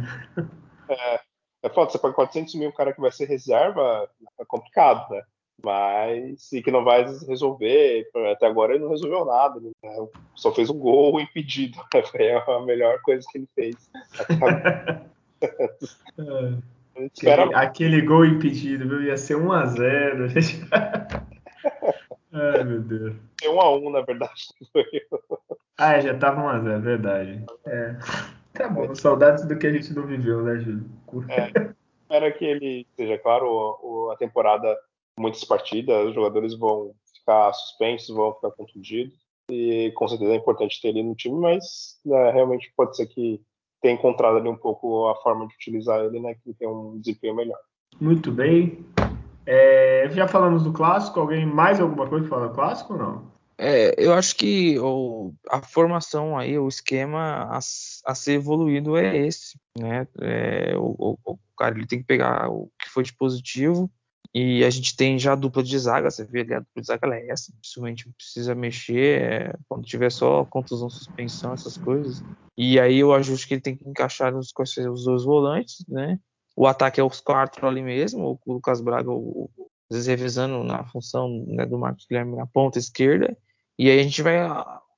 É, 0.89 1.19
é 1.63 1.69
foda, 1.69 1.91
você 1.91 1.97
paga 1.97 2.13
400 2.13 2.55
mil, 2.55 2.69
o 2.69 2.73
cara 2.73 2.91
que 2.93 2.99
vai 2.99 3.11
ser 3.11 3.25
reserva, 3.25 4.09
é 4.39 4.45
complicado, 4.45 5.09
né? 5.09 5.21
Mas, 5.63 6.51
e 6.51 6.61
que 6.61 6.71
não 6.71 6.83
vai 6.83 7.05
resolver, 7.25 8.05
até 8.33 8.47
agora 8.47 8.73
ele 8.73 8.83
não 8.83 8.89
resolveu 8.89 9.23
nada, 9.23 9.61
né? 9.61 9.71
só 10.35 10.51
fez 10.53 10.69
um 10.69 10.77
gol 10.77 11.21
impedido, 11.21 11.77
foi 12.11 12.31
a 12.55 12.59
melhor 12.65 12.99
coisa 13.01 13.25
que 13.31 13.37
ele 13.37 13.47
fez. 13.55 13.89
é. 16.19 17.05
aquele, 17.05 17.55
aquele, 17.55 18.01
gol 18.01 18.25
impedido, 18.25 18.89
viu? 18.89 19.03
Ia 19.03 19.15
ser 19.15 19.37
1x0. 19.37 21.23
Ai, 22.33 22.63
meu 22.63 22.81
Deus. 22.81 23.15
Foi 23.39 23.49
1x1, 23.49 23.91
na 23.91 24.01
verdade. 24.01 24.41
Ah, 25.75 25.93
é, 25.93 26.01
já 26.01 26.15
tava 26.15 26.39
1x0, 26.39 26.71
é 26.71 26.79
verdade. 26.79 27.45
É. 27.65 27.95
Tá 28.53 28.69
bom, 28.69 28.93
saudades 28.93 29.43
do 29.45 29.57
que 29.57 29.65
a 29.65 29.73
gente 29.73 29.91
não 29.91 30.05
viveu, 30.05 30.43
né, 30.43 30.59
Júlio? 30.59 30.85
É, 31.29 31.73
espera 32.03 32.31
que 32.31 32.45
ele 32.45 32.87
seja, 32.95 33.17
claro, 33.17 33.47
o, 33.81 34.11
a 34.11 34.15
temporada, 34.15 34.77
muitas 35.17 35.43
partidas, 35.43 36.07
os 36.07 36.13
jogadores 36.13 36.55
vão 36.55 36.93
ficar 37.15 37.51
suspensos, 37.53 38.15
vão 38.15 38.35
ficar 38.35 38.51
contundidos, 38.51 39.15
e 39.49 39.91
com 39.95 40.07
certeza 40.07 40.31
é 40.31 40.35
importante 40.35 40.79
ter 40.79 40.89
ele 40.89 41.01
no 41.01 41.15
time, 41.15 41.39
mas 41.39 41.99
né, 42.05 42.31
realmente 42.31 42.71
pode 42.77 42.95
ser 42.95 43.07
que 43.07 43.41
tenha 43.81 43.95
encontrado 43.95 44.37
ali 44.37 44.47
um 44.47 44.55
pouco 44.55 45.07
a 45.07 45.15
forma 45.15 45.47
de 45.47 45.55
utilizar 45.55 46.01
ele, 46.01 46.19
né, 46.19 46.35
que 46.35 46.53
tem 46.53 46.67
um 46.67 46.99
desempenho 46.99 47.35
melhor. 47.35 47.59
Muito 47.99 48.31
bem. 48.31 48.85
É, 49.45 50.07
já 50.11 50.27
falamos 50.27 50.63
do 50.63 50.71
clássico, 50.71 51.19
alguém 51.19 51.45
mais 51.45 51.79
alguma 51.79 52.07
coisa 52.07 52.27
para 52.27 52.37
falar 52.37 52.47
do 52.47 52.55
clássico 52.55 52.93
ou 52.93 52.99
não? 52.99 53.33
É, 53.57 53.93
eu 53.97 54.13
acho 54.13 54.35
que 54.35 54.79
o, 54.79 55.33
a 55.49 55.61
formação 55.61 56.37
aí, 56.37 56.57
o 56.57 56.67
esquema 56.67 57.47
a, 57.51 57.57
a 57.57 58.15
ser 58.15 58.33
evoluído 58.33 58.97
é 58.97 59.15
esse, 59.15 59.59
né? 59.77 60.07
É, 60.19 60.75
o, 60.75 61.17
o, 61.23 61.37
cara 61.57 61.75
ele 61.75 61.87
tem 61.87 61.99
que 61.99 62.05
pegar 62.05 62.49
o 62.49 62.69
que 62.79 62.89
foi 62.89 63.03
de 63.03 63.13
positivo 63.13 63.89
e 64.33 64.63
a 64.63 64.69
gente 64.69 64.95
tem 64.95 65.19
já 65.19 65.33
a 65.33 65.35
dupla 65.35 65.61
de 65.61 65.77
zaga, 65.77 66.09
você 66.09 66.25
vê 66.25 66.41
ali 66.41 66.55
a 66.55 66.59
dupla 66.59 66.81
de 66.81 66.87
zaga 66.87 67.05
ela 67.05 67.15
é 67.15 67.29
essa, 67.29 67.53
principalmente 67.61 68.09
precisa 68.17 68.55
mexer 68.55 69.21
é, 69.21 69.55
quando 69.69 69.85
tiver 69.85 70.11
só 70.11 70.43
contusão, 70.45 70.89
suspensão, 70.89 71.53
essas 71.53 71.77
coisas. 71.77 72.23
E 72.57 72.79
aí 72.79 72.99
eu 72.99 73.13
ajuste 73.13 73.47
que 73.47 73.53
ele 73.53 73.61
tem 73.61 73.75
que 73.75 73.87
encaixar 73.87 74.35
os, 74.35 74.51
os 74.91 75.03
dois 75.05 75.23
volantes, 75.23 75.85
né? 75.87 76.19
O 76.55 76.67
ataque 76.67 76.99
é 76.99 77.03
os 77.03 77.19
quatro 77.19 77.67
ali 77.67 77.81
mesmo, 77.81 78.39
o 78.45 78.53
Lucas 78.53 78.81
Braga, 78.81 79.09
o, 79.09 79.49
às 79.89 79.97
vezes 79.97 80.07
revisando 80.07 80.63
na 80.63 80.85
função 80.85 81.43
né, 81.47 81.65
do 81.65 81.77
Marcos 81.77 82.05
Guilherme 82.05 82.35
na 82.35 82.45
ponta 82.45 82.77
esquerda 82.77 83.35
e 83.77 83.89
aí 83.89 83.99
a 83.99 84.03
gente 84.03 84.21
vai 84.21 84.37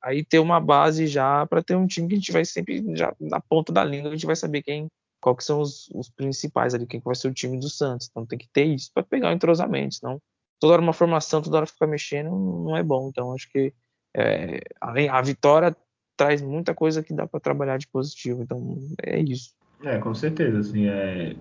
aí 0.02 0.24
ter 0.24 0.40
uma 0.40 0.60
base 0.60 1.08
já 1.08 1.46
para 1.46 1.64
ter 1.64 1.76
um 1.76 1.88
time 1.88 2.08
que 2.08 2.14
a 2.14 2.18
gente 2.18 2.32
vai 2.32 2.46
sempre 2.46 2.84
já 2.96 3.14
na 3.20 3.40
ponta 3.40 3.72
da 3.72 3.84
língua, 3.84 4.10
a 4.10 4.14
gente 4.14 4.26
vai 4.26 4.36
saber 4.36 4.62
quem 4.64 4.88
qual 5.22 5.36
que 5.36 5.44
são 5.44 5.60
os, 5.60 5.90
os 5.96 6.08
principais 6.08 6.76
ali, 6.76 6.86
quem 6.86 7.00
vai 7.00 7.16
ser 7.16 7.28
o 7.28 7.34
time 7.34 7.60
do 7.60 7.68
Santos. 7.68 8.08
Então 8.12 8.28
tem 8.28 8.38
que 8.38 8.48
ter 8.48 8.66
isso 8.66 8.92
para 8.94 9.02
pegar 9.02 9.30
o 9.30 9.34
entrosamento, 9.34 9.96
senão 9.96 10.22
toda 10.60 10.74
hora 10.74 10.82
uma 10.84 10.94
formação, 10.94 11.42
toda 11.42 11.58
hora 11.58 11.66
ficar 11.66 11.88
mexendo 11.88 12.30
não 12.30 12.78
é 12.78 12.84
bom. 12.84 13.10
Então 13.10 13.34
acho 13.34 13.50
que 13.50 13.74
é, 14.16 14.62
a, 14.80 14.92
a 15.18 15.22
vitória 15.24 15.76
traz 16.16 16.44
muita 16.44 16.76
coisa 16.76 17.02
que 17.02 17.12
dá 17.12 17.26
para 17.26 17.40
trabalhar 17.40 17.78
de 17.78 17.88
positivo. 17.88 18.44
Então 18.44 18.78
é 19.02 19.20
isso. 19.20 19.56
É, 19.84 19.98
com 19.98 20.14
certeza, 20.14 20.60
assim, 20.60 20.88
é 20.88 21.36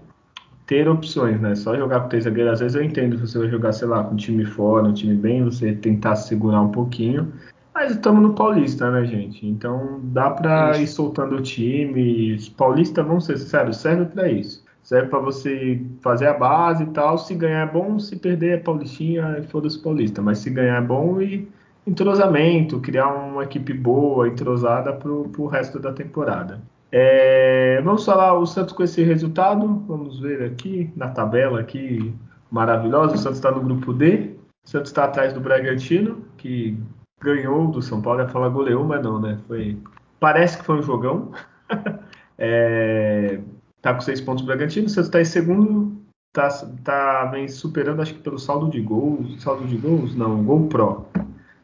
ter 0.66 0.88
opções, 0.88 1.40
né? 1.40 1.54
Só 1.54 1.76
jogar 1.76 2.00
com 2.00 2.08
três 2.08 2.24
zagueiros, 2.24 2.54
às 2.54 2.60
vezes 2.60 2.74
eu 2.74 2.82
entendo 2.82 3.16
se 3.16 3.22
você 3.22 3.38
vai 3.38 3.48
jogar, 3.48 3.72
sei 3.72 3.86
lá, 3.88 4.02
com 4.02 4.14
um 4.14 4.16
time 4.16 4.44
fora, 4.44 4.88
um 4.88 4.94
time 4.94 5.14
bem, 5.14 5.44
você 5.44 5.74
tentar 5.74 6.16
segurar 6.16 6.60
um 6.62 6.70
pouquinho. 6.70 7.32
Mas 7.74 7.90
estamos 7.90 8.22
no 8.22 8.34
Paulista, 8.34 8.90
né, 8.90 9.04
gente? 9.04 9.46
Então 9.46 10.00
dá 10.04 10.30
para 10.30 10.78
ir 10.78 10.86
soltando 10.86 11.36
o 11.36 11.42
time. 11.42 12.34
Os 12.34 12.48
paulistas, 12.48 13.04
vamos 13.04 13.26
ser 13.26 13.36
sinceros, 13.36 13.78
serve 13.78 14.06
para 14.06 14.30
isso. 14.30 14.64
Serve 14.82 15.08
para 15.08 15.18
você 15.18 15.84
fazer 16.00 16.28
a 16.28 16.34
base 16.34 16.84
e 16.84 16.86
tal. 16.86 17.18
Se 17.18 17.34
ganhar 17.34 17.68
é 17.68 17.72
bom, 17.72 17.98
se 17.98 18.16
perder 18.16 18.58
é 18.58 18.58
paulistinha 18.58 19.38
e 19.38 19.42
foda-se 19.48 19.82
paulista. 19.82 20.22
Mas 20.22 20.38
se 20.38 20.50
ganhar 20.50 20.76
é 20.76 20.86
bom 20.86 21.20
e 21.20 21.48
entrosamento, 21.86 22.80
criar 22.80 23.08
uma 23.08 23.42
equipe 23.44 23.72
boa, 23.72 24.28
entrosada 24.28 24.92
pro, 24.92 25.28
pro 25.30 25.46
resto 25.46 25.78
da 25.78 25.92
temporada. 25.92 26.62
É, 26.96 27.80
vamos 27.82 28.04
falar 28.04 28.34
o 28.34 28.46
Santos 28.46 28.72
com 28.72 28.84
esse 28.84 29.02
resultado. 29.02 29.82
Vamos 29.88 30.20
ver 30.20 30.44
aqui 30.44 30.92
na 30.94 31.08
tabela 31.08 31.58
aqui 31.58 32.14
maravilhosa. 32.48 33.16
O 33.16 33.18
Santos 33.18 33.38
está 33.38 33.50
no 33.50 33.60
grupo 33.60 33.92
D. 33.92 34.36
O 34.64 34.70
Santos 34.70 34.92
está 34.92 35.06
atrás 35.06 35.32
do 35.32 35.40
Bragantino, 35.40 36.24
que 36.36 36.78
ganhou 37.20 37.66
do 37.66 37.82
São 37.82 38.00
Paulo. 38.00 38.20
ia 38.20 38.28
falar 38.28 38.48
goleou, 38.50 38.84
mas 38.84 39.02
não, 39.02 39.20
né? 39.20 39.40
Foi, 39.48 39.76
parece 40.20 40.56
que 40.56 40.64
foi 40.64 40.78
um 40.78 40.82
jogão. 40.82 41.32
é, 42.38 43.40
tá 43.82 43.92
com 43.92 44.00
seis 44.00 44.20
pontos 44.20 44.44
o 44.44 44.46
Bragantino. 44.46 44.86
O 44.86 44.88
Santos 44.88 45.08
está 45.08 45.20
em 45.20 45.24
segundo. 45.24 46.00
Tá, 46.32 46.48
tá 46.84 47.24
vem 47.24 47.48
superando, 47.48 48.02
acho 48.02 48.14
que 48.14 48.22
pelo 48.22 48.38
saldo 48.38 48.70
de 48.70 48.80
gols. 48.80 49.42
Saldo 49.42 49.66
de 49.66 49.76
gols? 49.76 50.14
Não, 50.14 50.44
gol 50.44 50.68
pro. 50.68 51.06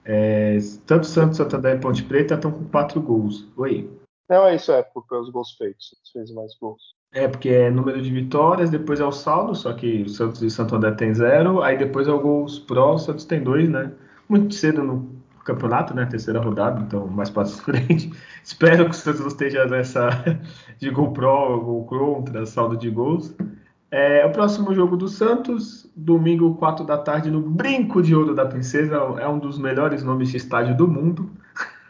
É, 0.05 0.59
tanto 0.87 1.07
Santos, 1.07 1.37
Santander 1.37 1.77
e 1.77 1.81
Ponte 1.81 2.03
Preta 2.03 2.35
estão 2.35 2.51
com 2.51 2.65
quatro 2.65 3.01
gols. 3.01 3.47
Oi. 3.57 4.00
Não, 4.31 4.47
é 4.47 4.55
isso, 4.55 4.71
é, 4.71 4.87
pelos 5.09 5.29
gols 5.29 5.57
feitos. 5.59 5.91
Fez 6.13 6.33
mais 6.33 6.57
gols. 6.61 6.81
É, 7.13 7.27
porque 7.27 7.49
é 7.49 7.69
número 7.69 8.01
de 8.01 8.09
vitórias, 8.13 8.71
depois 8.71 9.01
é 9.01 9.05
o 9.05 9.11
saldo, 9.11 9.57
só 9.57 9.73
que 9.73 10.03
o 10.03 10.09
Santos 10.09 10.41
e 10.41 10.49
Santo 10.49 10.77
André 10.77 10.93
tem 10.93 11.13
zero, 11.13 11.61
aí 11.61 11.77
depois 11.77 12.07
é 12.07 12.13
o 12.13 12.21
gols 12.21 12.61
pró, 12.61 12.95
o 12.95 12.99
Santos 12.99 13.25
tem 13.25 13.43
dois, 13.43 13.69
né? 13.69 13.91
Muito 14.29 14.55
cedo 14.55 14.85
no 14.85 15.11
campeonato, 15.45 15.93
né? 15.93 16.07
Terceira 16.07 16.39
rodada, 16.39 16.81
então 16.81 17.09
mais 17.09 17.29
para 17.29 17.45
frente. 17.45 18.13
Espero 18.45 18.85
que 18.85 18.93
o 18.93 18.95
Santos 18.95 19.21
não 19.21 19.27
esteja 19.27 19.65
nessa 19.67 20.11
de 20.79 20.91
gol 20.91 21.13
pro, 21.13 21.61
gol 21.61 21.85
contra, 21.87 22.47
saldo 22.47 22.77
de 22.77 22.89
gols. 22.89 23.35
É, 23.91 24.25
o 24.25 24.31
próximo 24.31 24.73
jogo 24.73 24.97
do 24.97 25.09
Santos, 25.09 25.91
domingo, 25.97 26.55
4 26.55 26.85
da 26.85 26.97
tarde, 26.97 27.29
no 27.29 27.41
Brinco 27.41 28.01
de 28.01 28.15
Ouro 28.15 28.37
da 28.37 28.47
Princesa, 28.47 28.95
é 29.19 29.27
um 29.27 29.41
dos 29.41 29.59
melhores 29.59 30.05
nomes 30.05 30.29
de 30.31 30.37
estádio 30.37 30.77
do 30.77 30.87
mundo. 30.87 31.29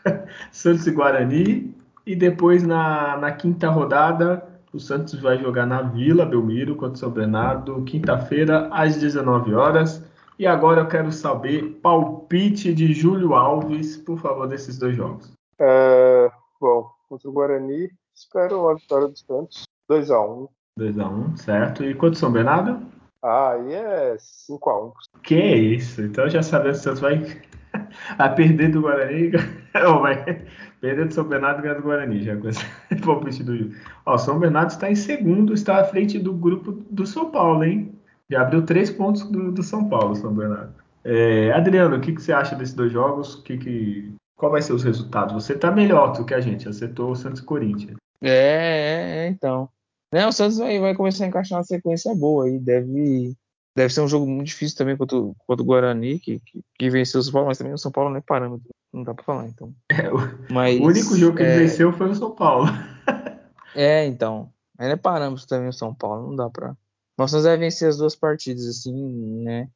Santos 0.50 0.86
e 0.86 0.90
Guarani. 0.90 1.79
E 2.10 2.16
depois, 2.16 2.64
na, 2.64 3.16
na 3.18 3.30
quinta 3.30 3.70
rodada, 3.70 4.44
o 4.72 4.80
Santos 4.80 5.14
vai 5.20 5.38
jogar 5.38 5.64
na 5.64 5.80
Vila 5.80 6.26
Belmiro 6.26 6.74
contra 6.74 6.94
o 6.94 6.96
São 6.96 7.08
Bernardo, 7.08 7.84
quinta-feira, 7.84 8.68
às 8.72 8.96
19 8.96 9.54
horas. 9.54 10.04
E 10.36 10.44
agora 10.44 10.80
eu 10.80 10.88
quero 10.88 11.12
saber 11.12 11.78
palpite 11.80 12.74
de 12.74 12.92
Júlio 12.92 13.34
Alves, 13.34 13.96
por 13.96 14.18
favor, 14.18 14.48
desses 14.48 14.76
dois 14.76 14.96
jogos. 14.96 15.30
É, 15.60 16.28
bom, 16.60 16.90
contra 17.08 17.28
o 17.28 17.32
Guarani, 17.32 17.88
espero 18.12 18.68
a 18.68 18.74
vitória 18.74 19.06
dos 19.06 19.20
Santos. 19.20 19.62
2x1. 19.88 20.48
2x1, 20.80 21.36
certo. 21.36 21.84
E 21.84 21.94
contra 21.94 22.16
o 22.16 22.18
São 22.18 22.32
Bernardo? 22.32 22.84
Ah, 23.22 23.52
aí 23.52 23.72
é 23.72 24.16
5x1. 24.48 24.92
Que 25.22 25.36
isso, 25.36 26.02
então 26.02 26.28
já 26.28 26.42
sabemos 26.42 26.78
que 26.78 26.80
o 26.80 26.82
Santos 26.82 27.00
vai 27.02 27.40
a 28.18 28.28
perder 28.30 28.72
do 28.72 28.80
Guarani. 28.80 29.30
Ou 29.86 30.00
vai 30.00 30.44
perder 30.80 31.06
do 31.06 31.14
São 31.14 31.24
Bernardo 31.24 31.62
ganhar 31.62 31.74
do 31.74 31.82
Guarani, 31.82 32.22
já 32.22 32.36
com 32.36 32.48
esse 32.48 32.64
palpite 33.04 33.42
do 33.42 33.56
Júlio. 33.56 33.76
Ó, 34.06 34.16
São 34.16 34.38
Bernardo 34.38 34.70
está 34.70 34.90
em 34.90 34.94
segundo, 34.94 35.52
está 35.52 35.80
à 35.80 35.84
frente 35.84 36.18
do 36.18 36.32
grupo 36.32 36.72
do 36.90 37.06
São 37.06 37.30
Paulo, 37.30 37.64
hein? 37.64 37.94
Já 38.30 38.42
abriu 38.42 38.62
três 38.62 38.90
pontos 38.90 39.22
do, 39.24 39.52
do 39.52 39.62
São 39.62 39.88
Paulo, 39.88 40.14
São 40.16 40.32
Bernardo. 40.32 40.72
É, 41.04 41.52
Adriano, 41.52 41.96
o 41.96 42.00
que, 42.00 42.12
que, 42.12 42.22
você 42.22 42.32
acha 42.32 42.54
desses 42.54 42.74
dois 42.74 42.92
jogos? 42.92 43.36
Que, 43.36 43.58
que, 43.58 44.14
qual 44.36 44.52
vai 44.52 44.62
ser 44.62 44.72
os 44.72 44.84
resultados? 44.84 45.34
Você 45.34 45.54
está 45.54 45.70
melhor 45.70 46.12
do 46.12 46.24
que 46.24 46.34
a 46.34 46.40
gente, 46.40 46.68
acertou 46.68 47.10
o 47.10 47.16
Santos 47.16 47.40
e 47.40 47.44
Corinthians. 47.44 47.96
É, 48.22 48.28
é, 48.28 49.26
é, 49.26 49.28
então. 49.28 49.68
Não, 50.12 50.28
o 50.28 50.32
Santos 50.32 50.58
vai, 50.58 50.78
vai 50.78 50.94
começar 50.94 51.24
a 51.24 51.28
encaixar 51.28 51.58
uma 51.58 51.64
sequência 51.64 52.14
boa 52.14 52.44
aí. 52.44 52.58
Deve, 52.58 53.34
deve 53.76 53.92
ser 53.92 54.00
um 54.00 54.08
jogo 54.08 54.26
muito 54.26 54.48
difícil 54.48 54.76
também 54.76 54.96
contra, 54.96 55.18
contra 55.46 55.62
o 55.62 55.66
Guarani, 55.66 56.18
que, 56.18 56.40
que, 56.40 56.60
que, 56.78 56.90
venceu 56.90 57.20
o 57.20 57.22
São 57.22 57.32
Paulo, 57.32 57.48
mas 57.48 57.58
também 57.58 57.72
o 57.72 57.78
São 57.78 57.92
Paulo 57.92 58.10
não 58.10 58.18
é 58.18 58.20
parâmetro. 58.20 58.68
Não 58.92 59.04
dá 59.04 59.14
pra 59.14 59.24
falar, 59.24 59.46
então. 59.46 59.72
É, 59.90 60.12
o, 60.12 60.18
mas, 60.52 60.80
o 60.80 60.84
único 60.84 61.16
jogo 61.16 61.36
que 61.36 61.42
é, 61.42 61.56
ele 61.56 61.66
venceu 61.66 61.92
foi 61.92 62.10
o 62.10 62.14
São 62.14 62.34
Paulo. 62.34 62.66
é, 63.74 64.06
então. 64.06 64.52
Ele 64.78 64.92
é 64.92 64.96
parâmetro 64.96 65.46
também 65.46 65.68
o 65.68 65.72
São 65.72 65.94
Paulo, 65.94 66.28
não 66.28 66.36
dá 66.36 66.48
pra. 66.48 66.74
Mas 67.18 67.32
nós 67.32 67.44
vai 67.44 67.56
vencer 67.56 67.88
as 67.88 67.98
duas 67.98 68.16
partidas, 68.16 68.66
assim, 68.66 69.42
né? 69.42 69.68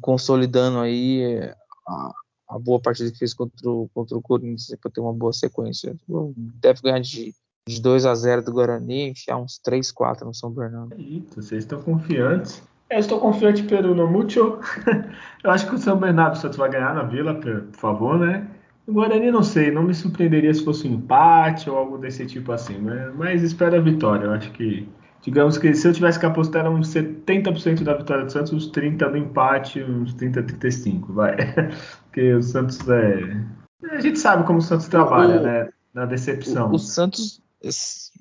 Consolidando 0.00 0.78
aí 0.78 1.52
a, 1.86 2.12
a 2.48 2.58
boa 2.58 2.80
partida 2.80 3.12
que 3.12 3.18
fez 3.18 3.34
contra 3.34 3.70
o, 3.70 3.88
contra 3.92 4.16
o 4.16 4.22
Corinthians 4.22 4.74
para 4.80 4.90
ter 4.90 5.00
uma 5.00 5.12
boa 5.12 5.32
sequência. 5.32 5.94
Deve 6.34 6.80
ganhar 6.80 7.00
de, 7.00 7.34
de 7.68 7.80
2 7.80 8.06
a 8.06 8.14
0 8.14 8.42
do 8.42 8.52
Guarani, 8.52 9.10
enfiar 9.10 9.36
uns 9.36 9.58
3, 9.58 9.92
4 9.92 10.26
no 10.26 10.34
São 10.34 10.50
Bernardo. 10.50 10.94
Eita, 10.98 11.42
vocês 11.42 11.64
estão 11.64 11.82
confiantes. 11.82 12.62
Eu 12.90 12.98
estou 12.98 13.20
confiante 13.20 13.62
pelo 13.64 13.94
no 13.94 14.06
Mucho. 14.06 14.58
Eu 15.44 15.50
acho 15.50 15.68
que 15.68 15.74
o 15.74 15.78
São 15.78 15.98
Bernardo 15.98 16.38
Santos 16.38 16.58
vai 16.58 16.70
ganhar 16.70 16.94
na 16.94 17.02
Vila, 17.02 17.34
por 17.34 17.66
favor, 17.72 18.18
né? 18.18 18.46
O 18.86 18.92
Guarani 18.92 19.30
não 19.30 19.42
sei, 19.42 19.70
não 19.70 19.82
me 19.82 19.94
surpreenderia 19.94 20.52
se 20.52 20.64
fosse 20.64 20.88
um 20.88 20.94
empate 20.94 21.68
ou 21.68 21.76
algo 21.76 21.98
desse 21.98 22.24
tipo 22.24 22.50
assim, 22.52 22.78
né? 22.78 23.12
mas 23.14 23.42
espero 23.42 23.76
a 23.76 23.80
vitória. 23.80 24.24
Eu 24.24 24.32
acho 24.32 24.50
que 24.52 24.88
Digamos 25.22 25.58
que 25.58 25.74
se 25.74 25.86
eu 25.86 25.92
tivesse 25.92 26.18
que 26.18 26.26
apostar 26.26 26.62
era 26.62 26.70
uns 26.70 26.88
70% 26.94 27.82
da 27.82 27.94
vitória 27.94 28.24
do 28.24 28.32
Santos, 28.32 28.52
uns 28.52 28.70
30% 28.70 29.10
do 29.10 29.16
empate, 29.16 29.82
uns 29.82 30.14
30%, 30.14 30.58
35%, 30.58 31.12
vai. 31.12 31.36
Porque 32.04 32.34
o 32.34 32.42
Santos 32.42 32.88
é. 32.88 33.44
A 33.90 34.00
gente 34.00 34.18
sabe 34.18 34.44
como 34.46 34.58
o 34.58 34.62
Santos 34.62 34.88
trabalha, 34.88 35.40
o, 35.40 35.42
né? 35.42 35.68
Na 35.92 36.06
decepção. 36.06 36.70
O, 36.70 36.76
o, 36.76 36.78
Santos. 36.78 37.42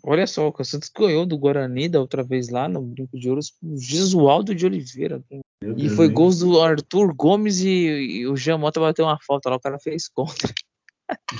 Olha 0.03 0.25
só, 0.25 0.49
o 0.49 0.63
Santos 0.63 0.89
ganhou 0.89 1.25
do 1.25 1.37
Guarani 1.37 1.87
da 1.87 1.99
outra 1.99 2.23
vez 2.23 2.49
lá 2.49 2.67
no 2.67 2.81
Brinco 2.81 3.17
de 3.19 3.29
Ouro, 3.29 3.41
o 3.63 3.77
Gisualdo 3.77 4.55
de 4.55 4.65
Oliveira. 4.65 5.21
Meu 5.61 5.73
e 5.73 5.83
Deus 5.83 5.93
foi 5.93 6.07
Deus. 6.07 6.17
gols 6.17 6.39
do 6.39 6.61
Arthur 6.61 7.13
Gomes 7.13 7.61
e, 7.61 7.67
e 7.67 8.27
o 8.27 8.35
Jean 8.35 8.57
Mota 8.57 8.79
bateu 8.79 9.05
uma 9.05 9.17
falta 9.25 9.49
lá, 9.49 9.57
o 9.57 9.59
cara 9.59 9.77
fez 9.79 10.07
contra. 10.07 10.53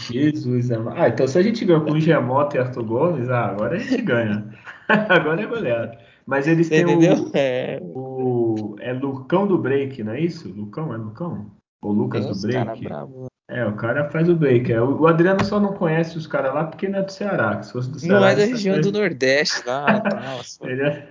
Jesus, 0.09 0.71
ah, 0.71 1.09
então 1.09 1.27
se 1.27 1.37
a 1.37 1.41
gente 1.41 1.65
ganhou 1.65 1.83
com 1.83 1.91
o 1.91 1.99
Giamotto 1.99 2.55
e 2.55 2.59
Arthur 2.59 2.83
Gomes, 2.85 3.29
ah, 3.29 3.47
agora 3.47 3.75
a 3.75 3.79
gente 3.79 4.01
ganha. 4.01 4.47
agora 4.87 5.41
é 5.41 5.45
goleado. 5.45 5.97
Mas 6.25 6.47
eles 6.47 6.69
têm 6.69 6.85
o, 6.85 7.31
é. 7.33 7.79
o. 7.81 8.75
É 8.79 8.93
Lucão 8.93 9.47
do 9.47 9.57
break, 9.57 10.03
não 10.03 10.13
é 10.13 10.21
isso? 10.21 10.49
Lucão? 10.49 10.93
É 10.93 10.97
Lucão? 10.97 11.51
Ou 11.81 11.91
Lucas 11.91 12.25
Tem 12.25 12.33
do 12.33 12.41
break? 12.41 12.83
Bravo. 12.83 13.27
É, 13.49 13.65
o 13.65 13.73
cara 13.73 14.09
faz 14.09 14.27
o 14.27 14.35
break. 14.35 14.71
É, 14.71 14.81
o 14.81 15.07
Adriano 15.07 15.43
só 15.43 15.59
não 15.59 15.73
conhece 15.73 16.17
os 16.17 16.27
caras 16.27 16.53
lá 16.53 16.65
porque 16.65 16.89
não 16.89 16.99
é 16.99 17.03
do 17.03 17.11
Ceará. 17.11 17.61
Se 17.63 17.71
fosse 17.71 17.89
do 17.89 17.99
Ceará, 17.99 18.19
não 18.19 18.27
é 18.27 18.35
da 18.35 18.45
região 18.45 18.81
do 18.81 18.91
Nordeste 18.91 19.65
lá. 19.65 20.03
ele, 20.63 20.81
é, 20.81 21.07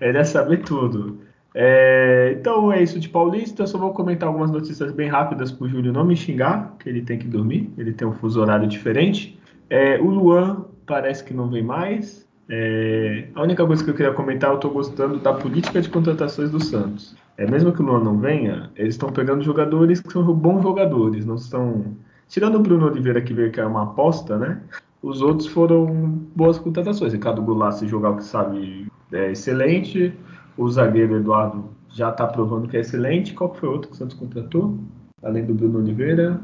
ele 0.00 0.18
é 0.18 0.24
saber 0.24 0.62
tudo. 0.62 1.20
É, 1.52 2.36
então 2.38 2.70
é 2.72 2.82
isso 2.82 3.00
de 3.00 3.08
Paulista. 3.08 3.62
Eu 3.62 3.66
só 3.66 3.78
vou 3.78 3.92
comentar 3.92 4.28
algumas 4.28 4.50
notícias 4.50 4.92
bem 4.92 5.08
rápidas 5.08 5.50
para 5.50 5.64
o 5.64 5.68
Júlio 5.68 5.92
não 5.92 6.04
me 6.04 6.14
xingar, 6.14 6.74
que 6.78 6.88
ele 6.88 7.02
tem 7.02 7.18
que 7.18 7.26
dormir, 7.26 7.72
ele 7.76 7.92
tem 7.92 8.06
um 8.06 8.12
fuso 8.12 8.40
horário 8.40 8.68
diferente. 8.68 9.36
É, 9.68 9.98
o 9.98 10.08
Luan 10.08 10.66
parece 10.86 11.24
que 11.24 11.34
não 11.34 11.48
vem 11.48 11.62
mais. 11.62 12.25
É, 12.48 13.28
a 13.34 13.42
única 13.42 13.66
coisa 13.66 13.82
que 13.82 13.90
eu 13.90 13.94
queria 13.94 14.12
comentar, 14.12 14.50
eu 14.50 14.56
estou 14.56 14.70
gostando 14.70 15.18
da 15.18 15.32
política 15.32 15.80
de 15.80 15.88
contratações 15.88 16.50
do 16.50 16.62
Santos. 16.62 17.16
É, 17.36 17.48
mesmo 17.48 17.72
que 17.72 17.82
o 17.82 17.84
Luan 17.84 18.02
não 18.02 18.18
venha, 18.18 18.70
eles 18.76 18.94
estão 18.94 19.10
pegando 19.10 19.42
jogadores 19.42 20.00
que 20.00 20.12
são 20.12 20.24
bons 20.32 20.62
jogadores, 20.62 21.26
não 21.26 21.34
estão. 21.34 21.96
Tirando 22.28 22.56
o 22.56 22.60
Bruno 22.60 22.86
Oliveira 22.86 23.20
que 23.20 23.34
veio 23.34 23.52
que 23.52 23.60
é 23.60 23.66
uma 23.66 23.84
aposta, 23.84 24.38
né? 24.38 24.60
Os 25.02 25.22
outros 25.22 25.48
foram 25.48 25.86
boas 26.34 26.58
contratações. 26.58 27.12
Ricardo 27.12 27.42
Goulart, 27.42 27.76
se 27.76 27.86
jogar 27.86 28.10
o 28.10 28.16
que 28.16 28.24
sabe, 28.24 28.88
é 29.12 29.30
excelente. 29.30 30.12
O 30.56 30.68
zagueiro 30.68 31.16
Eduardo 31.16 31.70
já 31.90 32.10
está 32.10 32.26
provando 32.26 32.68
que 32.68 32.76
é 32.76 32.80
excelente. 32.80 33.34
Qual 33.34 33.54
foi 33.54 33.68
o 33.68 33.72
outro 33.72 33.88
que 33.88 33.94
o 33.94 33.98
Santos 33.98 34.16
contratou? 34.16 34.78
Além 35.22 35.44
do 35.44 35.54
Bruno 35.54 35.78
Oliveira? 35.78 36.40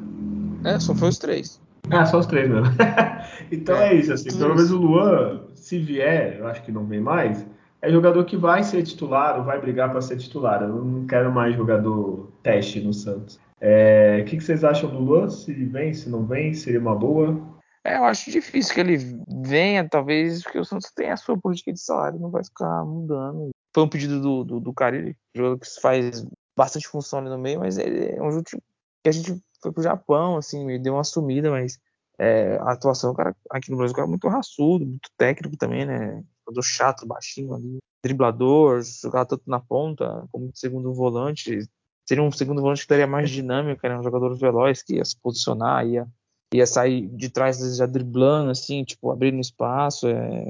É, 0.64 0.78
só 0.78 0.94
foi 0.94 1.08
os 1.08 1.18
três. 1.18 1.60
Ah, 1.90 2.06
só 2.06 2.18
os 2.18 2.26
três 2.26 2.48
mesmo. 2.48 2.66
então 3.50 3.74
é, 3.76 3.88
é 3.88 3.94
isso, 3.94 4.12
assim. 4.12 4.30
Pelo 4.36 4.54
menos 4.54 4.70
o 4.70 4.78
Luan, 4.78 5.40
se 5.72 5.78
vier, 5.78 6.36
eu 6.38 6.46
acho 6.46 6.62
que 6.62 6.70
não 6.70 6.84
vem 6.84 7.00
mais, 7.00 7.46
é 7.80 7.90
jogador 7.90 8.26
que 8.26 8.36
vai 8.36 8.62
ser 8.62 8.82
titular 8.82 9.38
ou 9.38 9.44
vai 9.44 9.58
brigar 9.58 9.90
para 9.90 10.02
ser 10.02 10.18
titular. 10.18 10.60
Eu 10.60 10.68
não 10.68 11.06
quero 11.06 11.32
mais 11.32 11.56
jogador 11.56 12.30
teste 12.42 12.78
no 12.80 12.92
Santos. 12.92 13.40
É, 13.58 14.18
o 14.20 14.24
que, 14.26 14.36
que, 14.36 14.44
vocês 14.44 14.64
acham 14.64 14.90
do 14.90 14.98
Luan? 14.98 15.30
Se 15.30 15.52
vem, 15.52 15.94
se 15.94 16.10
não 16.10 16.26
vem, 16.26 16.52
seria 16.52 16.78
uma 16.78 16.94
boa? 16.94 17.40
É, 17.84 17.96
eu 17.96 18.04
acho 18.04 18.30
difícil 18.30 18.74
que 18.74 18.80
ele 18.80 18.98
venha, 19.46 19.88
talvez, 19.88 20.42
porque 20.42 20.58
o 20.58 20.64
Santos 20.64 20.90
tem 20.94 21.10
a 21.10 21.16
sua 21.16 21.38
política 21.38 21.72
de 21.72 21.80
salário, 21.80 22.20
não 22.20 22.30
vai 22.30 22.44
ficar 22.44 22.84
mudando 22.84 23.50
foi 23.74 23.84
um 23.84 23.88
pedido 23.88 24.20
do, 24.20 24.44
do, 24.44 24.60
do 24.60 24.74
Carille, 24.74 25.16
jogador 25.34 25.58
que 25.58 25.80
faz 25.80 26.26
bastante 26.54 26.86
função 26.86 27.20
ali 27.20 27.30
no 27.30 27.38
meio, 27.38 27.60
mas 27.60 27.78
é 27.78 28.18
um 28.20 28.30
jogo 28.30 28.44
que 28.44 29.08
a 29.08 29.12
gente 29.12 29.42
foi 29.62 29.72
pro 29.72 29.82
Japão, 29.82 30.36
assim, 30.36 30.78
deu 30.82 30.92
uma 30.92 31.04
sumida, 31.04 31.50
mas 31.50 31.78
é, 32.22 32.56
a 32.58 32.72
atuação 32.72 33.12
cara, 33.14 33.34
aqui 33.50 33.68
no 33.72 33.76
Brasil 33.76 33.96
é 33.98 34.06
muito 34.06 34.28
raçudo, 34.28 34.86
muito 34.86 35.10
técnico 35.16 35.56
também, 35.56 35.84
né? 35.84 36.22
Jogador 36.46 36.62
chato, 36.62 37.06
baixinho 37.06 37.52
ali, 37.52 37.78
driblador, 38.04 38.80
jogar 38.80 39.24
tanto 39.24 39.42
na 39.44 39.58
ponta 39.58 40.24
como 40.30 40.52
segundo 40.54 40.94
volante. 40.94 41.68
Seria 42.06 42.22
um 42.22 42.30
segundo 42.30 42.60
volante 42.60 42.82
que 42.82 42.88
daria 42.88 43.08
mais 43.08 43.28
dinâmica, 43.28 43.88
né? 43.88 43.98
Um 43.98 44.04
jogador 44.04 44.36
veloz 44.36 44.84
que 44.84 44.94
ia 44.94 45.04
se 45.04 45.16
posicionar, 45.20 45.84
ia, 45.84 46.06
ia 46.54 46.66
sair 46.66 47.08
de 47.08 47.28
trás 47.28 47.58
já 47.76 47.86
driblando, 47.86 48.52
assim, 48.52 48.84
tipo, 48.84 49.10
abrindo 49.10 49.40
espaço, 49.40 50.06
é, 50.06 50.48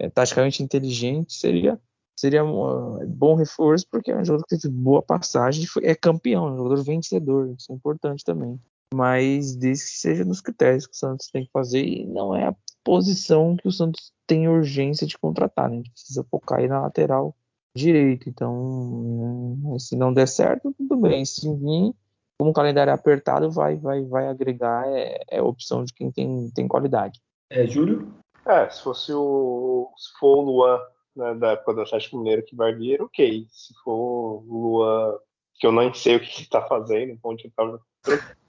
é 0.00 0.10
taticamente 0.10 0.62
inteligente, 0.62 1.32
seria 1.32 1.80
seria 2.16 2.44
um 2.44 3.04
bom 3.08 3.34
reforço, 3.34 3.86
porque 3.90 4.10
é 4.10 4.16
um 4.16 4.24
jogador 4.24 4.44
que 4.46 4.56
teve 4.56 4.72
boa 4.72 5.02
passagem, 5.02 5.66
é 5.82 5.94
campeão, 5.94 6.46
é 6.46 6.52
um 6.52 6.56
jogador 6.58 6.84
vencedor, 6.84 7.54
isso 7.58 7.72
é 7.72 7.74
importante 7.74 8.22
também. 8.22 8.60
Mas 8.94 9.56
desde 9.56 9.84
que 9.84 9.98
seja 9.98 10.24
nos 10.24 10.40
critérios 10.40 10.86
que 10.86 10.94
o 10.94 10.96
Santos 10.96 11.28
tem 11.28 11.44
que 11.44 11.50
fazer, 11.50 11.84
e 11.84 12.06
não 12.06 12.34
é 12.34 12.46
a 12.46 12.56
posição 12.84 13.56
que 13.56 13.66
o 13.66 13.72
Santos 13.72 14.12
tem 14.26 14.48
urgência 14.48 15.06
de 15.06 15.18
contratar, 15.18 15.68
né? 15.68 15.74
A 15.74 15.78
gente 15.78 15.90
precisa 15.90 16.24
focar 16.30 16.60
aí 16.60 16.68
na 16.68 16.82
lateral 16.82 17.34
direito. 17.76 18.28
Então, 18.28 19.58
né, 19.62 19.78
se 19.78 19.96
não 19.96 20.12
der 20.12 20.28
certo, 20.28 20.72
tudo 20.78 20.96
bem. 20.96 21.24
Se 21.24 21.42
vir, 21.42 21.92
como 22.38 22.50
o 22.50 22.54
calendário 22.54 22.90
é 22.90 22.94
apertado, 22.94 23.50
vai, 23.50 23.76
vai, 23.76 24.04
vai 24.04 24.28
agregar, 24.28 24.86
é, 24.88 25.20
é 25.28 25.42
opção 25.42 25.84
de 25.84 25.92
quem 25.92 26.10
tem, 26.12 26.50
tem 26.54 26.68
qualidade. 26.68 27.20
É, 27.50 27.66
Júlio? 27.66 28.14
É, 28.46 28.68
se 28.68 28.82
fosse 28.82 29.12
o. 29.12 29.92
Se 29.96 30.18
for 30.18 30.38
o 30.38 30.42
Luan 30.42 30.80
né, 31.16 31.34
da 31.34 31.52
época 31.52 31.74
do 31.74 31.80
Atlético 31.82 32.18
Mineiro 32.18 32.44
que 32.44 32.54
vai 32.54 32.74
vir, 32.74 33.00
ok. 33.00 33.46
Se 33.50 33.74
for 33.82 33.92
o 33.92 34.44
Luan, 34.46 35.18
que 35.54 35.66
eu 35.66 35.72
não 35.72 35.92
sei 35.94 36.16
o 36.16 36.20
que 36.20 36.40
ele 36.40 36.48
tá 36.48 36.62
fazendo, 36.62 37.18
onde 37.24 37.44
ele 37.44 37.52
tava, 37.56 37.80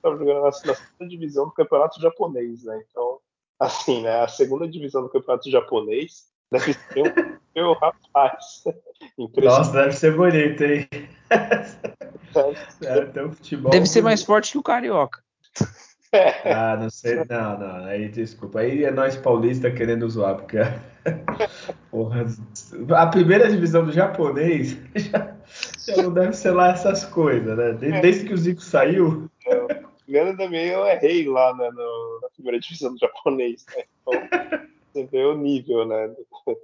tava 0.01 0.17
jogando 0.17 0.41
na, 0.41 0.45
na 0.45 0.51
segunda 0.51 1.09
divisão 1.09 1.45
do 1.45 1.51
campeonato 1.51 2.01
japonês, 2.01 2.63
né? 2.63 2.83
Então, 2.89 3.19
assim, 3.59 4.03
né, 4.03 4.21
a 4.21 4.27
segunda 4.27 4.67
divisão 4.67 5.01
do 5.01 5.09
campeonato 5.09 5.49
japonês 5.49 6.25
deve 6.51 6.73
ser 6.73 7.01
um 7.01 7.37
meu 7.55 7.73
rapaz. 7.73 8.63
Nossa, 9.43 9.71
deve 9.71 9.91
ser 9.93 10.15
bonito, 10.15 10.63
hein? 10.63 10.87
Deve 11.29 12.57
ser, 12.79 13.17
é, 13.17 13.29
futebol, 13.29 13.71
deve 13.71 13.85
ser 13.85 14.01
mais 14.01 14.23
forte 14.23 14.51
que 14.51 14.57
o 14.57 14.63
Carioca. 14.63 15.23
Ah, 16.45 16.77
não 16.77 16.89
sei. 16.89 17.15
Não, 17.29 17.59
não. 17.59 17.85
Aí, 17.85 18.07
desculpa. 18.07 18.59
Aí 18.59 18.85
é 18.85 18.91
nós 18.91 19.17
paulistas 19.17 19.73
querendo 19.73 20.09
zoar, 20.09 20.35
porque 20.35 20.59
porra, 21.91 22.25
a 22.95 23.07
primeira 23.07 23.49
divisão 23.49 23.85
do 23.85 23.91
japonês 23.91 24.77
já, 24.95 25.34
não 25.97 26.13
deve 26.13 26.33
ser 26.33 26.51
lá 26.51 26.69
essas 26.69 27.05
coisas, 27.05 27.57
né? 27.57 27.73
Desde, 28.01 28.25
que 28.25 28.33
o 28.33 28.37
Zico 28.37 28.61
saiu. 28.61 29.29
Primeiro 30.03 30.37
também 30.37 30.67
eu 30.67 30.85
errei 30.85 31.27
lá 31.27 31.53
né, 31.55 31.69
no, 31.71 32.19
na 32.21 32.29
primeira 32.29 32.59
divisão 32.59 32.93
do 32.93 32.99
japonês. 32.99 33.65
Né? 33.75 33.83
Então, 34.01 34.13
você 34.93 35.03
vê 35.05 35.25
o 35.25 35.35
nível 35.35 35.85
né, 35.85 36.07
do, 36.07 36.57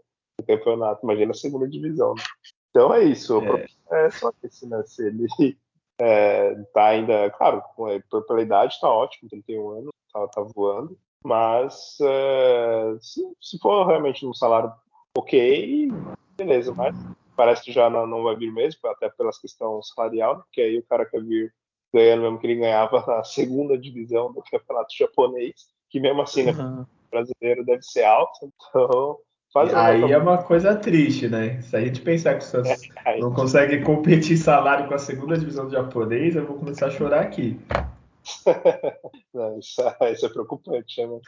campeonato. 0.45 1.03
Imagina 1.03 1.31
a 1.31 1.35
segunda 1.35 1.67
divisão. 1.67 2.13
Né? 2.15 2.23
Então 2.69 2.93
é 2.93 3.03
isso. 3.03 3.41
É, 3.91 4.05
é 4.05 4.09
só 4.11 4.31
esse, 4.43 4.67
né? 4.67 4.81
Se 4.85 5.07
ele 5.07 5.27
é, 5.99 6.55
tá 6.73 6.87
ainda, 6.87 7.29
claro, 7.31 7.63
pela 8.27 8.41
idade 8.41 8.79
tá 8.79 8.89
ótimo, 8.89 9.29
31 9.29 9.69
anos, 9.69 9.91
tá, 10.11 10.27
tá 10.27 10.41
voando. 10.55 10.97
Mas 11.23 11.97
é, 12.01 12.95
se, 12.99 13.21
se, 13.39 13.59
for 13.59 13.85
realmente 13.85 14.25
um 14.25 14.33
salário 14.33 14.73
ok, 15.15 15.91
beleza, 16.35 16.73
mas 16.73 16.95
parece 17.35 17.63
que 17.63 17.71
já 17.71 17.89
não, 17.89 18.05
não 18.05 18.23
vai 18.23 18.35
vir 18.35 18.51
mesmo, 18.51 18.79
até 18.89 19.09
pelas 19.09 19.39
questões 19.39 19.87
salarial, 19.89 20.37
porque 20.43 20.61
aí 20.61 20.77
o 20.77 20.83
cara 20.83 21.05
quer 21.05 21.23
vir 21.23 21.53
ganhando 21.93 22.21
mesmo 22.21 22.39
que 22.39 22.47
ele 22.47 22.59
ganhava 22.59 23.03
na 23.05 23.23
segunda 23.23 23.77
divisão 23.77 24.31
do 24.31 24.41
campeonato 24.43 24.95
japonês, 24.97 25.53
que 25.89 25.99
mesmo 25.99 26.21
assim, 26.21 26.43
né, 26.43 26.51
uhum. 26.53 26.85
brasileiro 27.09 27.65
deve 27.65 27.83
ser 27.83 28.03
alto, 28.03 28.51
então 28.69 29.17
Faz 29.53 29.73
aí 29.73 30.09
é 30.09 30.17
uma 30.17 30.41
coisa 30.41 30.75
triste, 30.77 31.27
né? 31.27 31.61
Se 31.61 31.75
a 31.75 31.81
gente 31.81 32.01
pensar 32.01 32.37
que 32.37 32.43
o 32.43 32.47
Santos 32.47 32.71
é, 33.05 33.19
não 33.19 33.33
consegue 33.33 33.81
competir 33.81 34.37
salário 34.37 34.87
com 34.87 34.93
a 34.93 34.97
segunda 34.97 35.37
divisão 35.37 35.65
do 35.65 35.71
japonês, 35.71 36.35
eu 36.35 36.45
vou 36.45 36.57
começar 36.57 36.87
a 36.87 36.91
chorar 36.91 37.21
aqui. 37.21 37.59
não, 39.33 39.59
isso, 39.59 39.81
é, 39.81 40.13
isso, 40.13 40.25
é 40.25 40.29
preocupante, 40.29 41.05
né? 41.05 41.19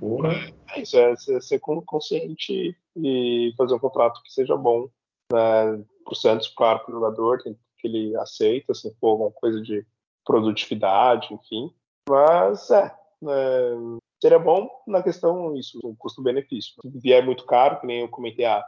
Porra. 0.00 0.32
É 0.74 0.80
isso, 0.80 0.96
é 0.96 1.14
ser, 1.16 1.42
ser 1.42 1.58
consciente 1.58 2.74
e 2.96 3.52
fazer 3.58 3.74
um 3.74 3.78
contrato 3.78 4.22
que 4.22 4.32
seja 4.32 4.56
bom 4.56 4.88
né, 5.32 5.84
para 6.04 6.12
o 6.12 6.14
Santos, 6.14 6.48
claro, 6.48 6.80
para 6.80 6.90
o 6.90 6.94
jogador, 6.94 7.42
que 7.42 7.56
ele 7.86 8.16
aceita, 8.16 8.74
se 8.74 8.94
for 9.00 9.10
alguma 9.10 9.30
coisa 9.32 9.60
de 9.60 9.86
produtividade, 10.24 11.32
enfim. 11.32 11.72
Mas 12.08 12.70
é, 12.70 12.94
é 13.24 13.74
seria 14.20 14.38
bom 14.38 14.68
na 14.86 15.02
questão 15.02 15.54
isso, 15.56 15.78
o 15.82 15.94
custo-benefício. 15.96 16.74
Se 16.80 16.98
vier 16.98 17.24
muito 17.24 17.44
caro, 17.44 17.80
que 17.80 17.86
nem 17.86 18.00
eu 18.00 18.08
comentei, 18.08 18.44
ah, 18.44 18.64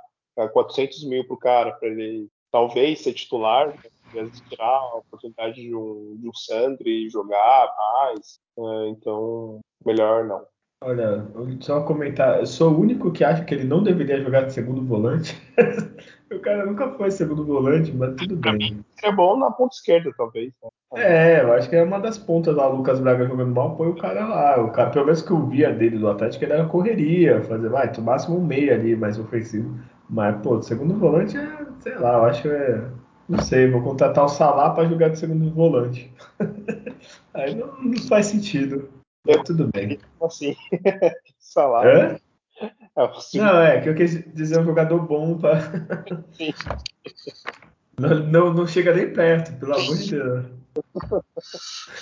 400 0.52 1.04
mil 1.04 1.26
para 1.26 1.34
o 1.34 1.38
cara, 1.38 1.72
para 1.72 1.88
ele 1.88 2.28
talvez 2.50 3.00
ser 3.00 3.12
titular, 3.12 3.68
né, 4.14 4.30
tirar 4.48 4.66
a 4.66 4.96
oportunidade 4.96 5.60
de 5.60 5.74
um, 5.74 6.16
de 6.16 6.28
um 6.28 6.34
Sandri 6.34 7.10
jogar 7.10 7.74
mais, 7.76 8.38
é, 8.58 8.88
então 8.88 9.60
melhor 9.84 10.24
não. 10.24 10.46
Olha, 10.80 11.26
só 11.60 11.80
comentar, 11.82 12.38
eu 12.38 12.46
sou 12.46 12.72
o 12.72 12.80
único 12.80 13.10
que 13.10 13.24
acha 13.24 13.44
que 13.44 13.52
ele 13.52 13.64
não 13.64 13.82
deveria 13.82 14.22
jogar 14.22 14.42
de 14.42 14.52
segundo 14.52 14.80
volante. 14.80 15.36
o 16.32 16.38
cara 16.38 16.64
nunca 16.64 16.88
foi 16.92 17.10
segundo 17.10 17.44
volante, 17.44 17.92
mas 17.92 18.14
tudo 18.14 18.36
bem. 18.36 18.84
Seria 18.94 19.14
bom 19.14 19.36
na 19.36 19.50
ponta 19.50 19.74
esquerda, 19.74 20.12
talvez. 20.16 20.52
Né? 20.62 20.70
É, 20.94 21.42
eu 21.42 21.52
acho 21.52 21.68
que 21.68 21.74
é 21.74 21.82
uma 21.82 21.98
das 21.98 22.16
pontas 22.16 22.54
lá, 22.54 22.68
o 22.68 22.76
Lucas 22.76 23.00
Braga 23.00 23.26
jogando 23.26 23.52
mal, 23.52 23.74
põe 23.74 23.88
o 23.88 23.96
cara 23.96 24.24
lá. 24.24 24.62
O 24.62 24.70
cara, 24.70 24.90
pelo 24.90 25.06
menos 25.06 25.20
que 25.20 25.32
eu 25.32 25.46
via 25.46 25.72
dele 25.72 25.98
do 25.98 26.08
Atlético, 26.08 26.44
ele 26.44 26.52
era 26.52 26.64
correria, 26.64 27.42
fazer, 27.42 27.68
vai, 27.68 27.92
no 27.92 28.02
máximo 28.02 28.38
um 28.38 28.46
meia 28.46 28.74
ali, 28.74 28.94
mais 28.94 29.18
ofensivo. 29.18 29.76
Mas, 30.08 30.40
pô, 30.42 30.62
segundo 30.62 30.94
volante 30.94 31.36
é, 31.36 31.66
sei 31.80 31.98
lá, 31.98 32.14
eu 32.18 32.24
acho 32.24 32.42
que 32.42 32.48
é. 32.48 32.84
Não 33.28 33.42
sei, 33.42 33.70
vou 33.70 33.82
contratar 33.82 34.24
o 34.24 34.28
Salah 34.28 34.70
para 34.70 34.88
jogar 34.88 35.08
de 35.08 35.18
segundo 35.18 35.50
volante. 35.50 36.10
Aí 37.34 37.54
não, 37.54 37.66
não, 37.82 37.98
faz 38.08 38.26
sentido. 38.26 38.88
Mas 39.26 39.42
tudo 39.42 39.68
bem. 39.72 39.98
Assim, 40.22 40.56
Salah. 41.38 41.84
Hã? 41.84 42.18
É 42.60 42.68
não, 43.34 43.62
é 43.62 43.80
que 43.80 43.88
eu 43.88 43.94
quis 43.94 44.24
dizer 44.34 44.58
um 44.58 44.64
jogador 44.64 44.98
bom 45.06 45.38
para. 45.38 45.60
não, 47.98 48.18
não, 48.18 48.52
não 48.52 48.66
chega 48.66 48.92
nem 48.92 49.12
perto, 49.12 49.56
pelo 49.60 49.74
amor 49.74 49.96
de 49.96 50.10
Deus. 50.10 50.46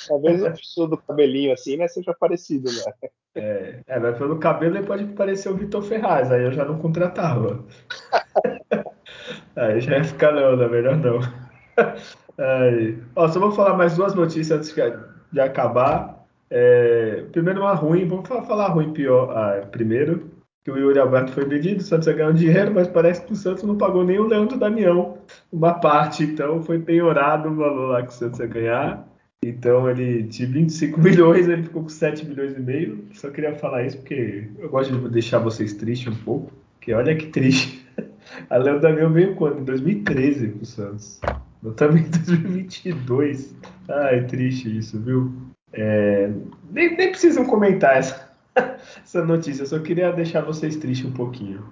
Talvez 0.08 0.42
a 0.42 0.50
pessoa 0.50 0.88
do 0.88 0.96
cabelinho 0.96 1.52
assim, 1.52 1.76
né, 1.76 1.86
seja 1.88 2.16
parecido, 2.18 2.70
né? 2.72 3.10
É, 3.34 3.80
é, 3.86 3.98
mas 3.98 4.16
pelo 4.16 4.38
cabelo 4.38 4.78
ele 4.78 4.86
pode 4.86 5.04
parecer 5.08 5.50
o 5.50 5.56
Vitor 5.56 5.82
Ferraz, 5.82 6.32
aí 6.32 6.42
eu 6.42 6.52
já 6.52 6.64
não 6.64 6.78
contratava. 6.78 7.62
aí 9.54 9.78
já 9.80 9.98
ia 9.98 10.04
ficar 10.04 10.32
não, 10.32 10.56
na 10.56 10.66
verdade 10.66 11.02
não. 11.02 11.20
Aí. 12.38 12.98
Ó, 13.14 13.28
só 13.28 13.38
vou 13.38 13.52
falar 13.52 13.76
mais 13.76 13.94
duas 13.94 14.14
notícias 14.14 14.58
antes 14.58 14.74
de 15.32 15.40
acabar. 15.40 16.15
É, 16.50 17.24
primeiro 17.32 17.60
uma 17.60 17.74
ruim, 17.74 18.06
vamos 18.06 18.28
falar 18.28 18.68
ruim 18.68 18.92
pior 18.92 19.30
ah, 19.36 19.66
primeiro 19.66 20.36
que 20.66 20.70
o 20.72 20.76
Yuri 20.76 20.98
Alberto 20.98 21.30
foi 21.30 21.44
vendido, 21.44 21.80
o 21.80 21.84
Santos 21.84 22.08
um 22.08 22.32
dinheiro, 22.32 22.74
mas 22.74 22.88
parece 22.88 23.24
que 23.24 23.32
o 23.32 23.36
Santos 23.36 23.62
não 23.62 23.78
pagou 23.78 24.04
nem 24.04 24.18
o 24.18 24.26
Leandro 24.26 24.58
Damião 24.58 25.18
uma 25.52 25.74
parte, 25.74 26.24
então 26.24 26.60
foi 26.60 26.80
penhorado 26.80 27.48
o 27.48 27.54
valor 27.54 27.90
lá 27.90 28.02
que 28.02 28.08
o 28.08 28.12
Santos 28.12 28.40
ia 28.40 28.46
ganhar. 28.48 29.08
Então 29.44 29.88
ele 29.88 30.24
de 30.24 30.44
25 30.44 30.98
milhões, 31.00 31.46
ele 31.46 31.62
ficou 31.62 31.84
com 31.84 31.88
7 31.88 32.26
milhões 32.26 32.56
e 32.56 32.60
meio. 32.60 33.04
Só 33.12 33.30
queria 33.30 33.54
falar 33.54 33.84
isso 33.84 33.98
porque 33.98 34.48
eu 34.58 34.68
gosto 34.68 34.92
de 34.92 35.08
deixar 35.08 35.38
vocês 35.38 35.72
tristes 35.72 36.12
um 36.12 36.24
pouco, 36.24 36.52
porque 36.74 36.92
olha 36.92 37.14
que 37.14 37.26
triste. 37.28 37.86
A 38.50 38.56
Leandro 38.56 38.82
Damião 38.82 39.12
veio 39.12 39.36
quando? 39.36 39.60
Em 39.60 39.64
2013 39.64 40.48
pro 40.48 40.66
Santos. 40.66 41.20
Eu 41.62 41.74
também 41.74 42.02
em 42.02 42.10
2022. 42.10 43.54
Ai, 43.88 44.24
triste 44.24 44.76
isso, 44.76 44.98
viu? 44.98 45.32
É, 45.72 46.30
nem, 46.70 46.96
nem 46.96 47.10
precisam 47.10 47.44
comentar 47.44 47.96
essa, 47.96 48.30
essa 49.02 49.24
notícia, 49.24 49.62
eu 49.62 49.66
só 49.66 49.78
queria 49.78 50.12
deixar 50.12 50.42
vocês 50.42 50.76
tristes 50.76 51.06
um 51.08 51.12
pouquinho. 51.12 51.64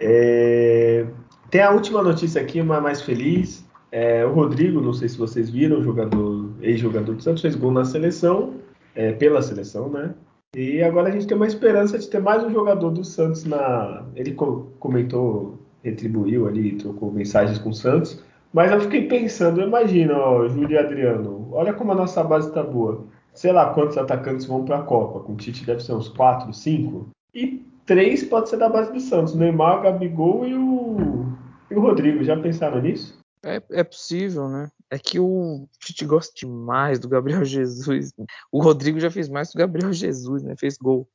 É... 0.00 1.06
Tem 1.50 1.62
a 1.62 1.70
última 1.70 2.02
notícia 2.02 2.40
aqui, 2.40 2.60
uma 2.60 2.80
mais 2.80 3.02
feliz. 3.02 3.68
É, 3.90 4.24
o 4.24 4.32
Rodrigo, 4.32 4.80
não 4.80 4.92
sei 4.92 5.08
se 5.08 5.18
vocês 5.18 5.50
viram, 5.50 5.82
jogador, 5.82 6.48
ex-jogador 6.60 7.14
do 7.14 7.22
Santos, 7.22 7.42
fez 7.42 7.56
gol 7.56 7.72
na 7.72 7.84
seleção, 7.84 8.54
é, 8.94 9.12
pela 9.12 9.42
seleção, 9.42 9.88
né? 9.88 10.14
E 10.54 10.80
agora 10.82 11.08
a 11.08 11.12
gente 11.12 11.26
tem 11.26 11.36
uma 11.36 11.46
esperança 11.46 11.98
de 11.98 12.08
ter 12.08 12.20
mais 12.20 12.42
um 12.44 12.50
jogador 12.50 12.90
do 12.90 13.04
Santos 13.04 13.44
na. 13.44 14.04
Ele 14.14 14.36
comentou, 14.78 15.58
retribuiu 15.82 16.46
ali, 16.46 16.76
trocou 16.76 17.10
mensagens 17.10 17.58
com 17.58 17.70
o 17.70 17.74
Santos. 17.74 18.22
Mas 18.52 18.70
eu 18.70 18.80
fiquei 18.80 19.06
pensando, 19.06 19.60
imagina, 19.60 20.16
ó, 20.16 20.48
Júlio 20.48 20.72
e 20.72 20.78
Adriano, 20.78 21.48
olha 21.52 21.72
como 21.72 21.92
a 21.92 21.94
nossa 21.94 22.22
base 22.22 22.48
está 22.48 22.62
boa 22.62 23.06
sei 23.34 23.52
lá 23.52 23.72
quantos 23.72 23.96
atacantes 23.96 24.46
vão 24.46 24.64
para 24.64 24.78
a 24.78 24.82
Copa. 24.82 25.20
Com 25.20 25.32
o 25.32 25.36
Tite 25.36 25.64
deve 25.64 25.82
ser 25.82 25.92
uns 25.92 26.08
4, 26.08 26.52
5. 26.52 27.10
E 27.34 27.64
três 27.86 28.24
pode 28.24 28.48
ser 28.48 28.56
da 28.56 28.68
base 28.68 28.92
do 28.92 29.00
Santos: 29.00 29.34
Neymar, 29.34 29.82
Gabigol 29.82 30.46
e 30.46 30.54
o, 30.54 31.26
e 31.70 31.74
o 31.74 31.80
Rodrigo. 31.80 32.24
Já 32.24 32.36
pensaram 32.40 32.80
nisso? 32.80 33.18
É, 33.44 33.62
é 33.70 33.84
possível, 33.84 34.48
né? 34.48 34.70
É 34.90 34.98
que 34.98 35.18
o 35.18 35.66
Tite 35.78 36.04
gosta 36.04 36.32
demais 36.34 36.98
do 36.98 37.08
Gabriel 37.08 37.44
Jesus. 37.44 38.12
O 38.52 38.62
Rodrigo 38.62 39.00
já 39.00 39.10
fez 39.10 39.28
mais 39.28 39.50
que 39.50 39.56
o 39.56 39.60
Gabriel 39.60 39.92
Jesus, 39.92 40.42
né? 40.42 40.54
Fez 40.56 40.76
gol. 40.76 41.08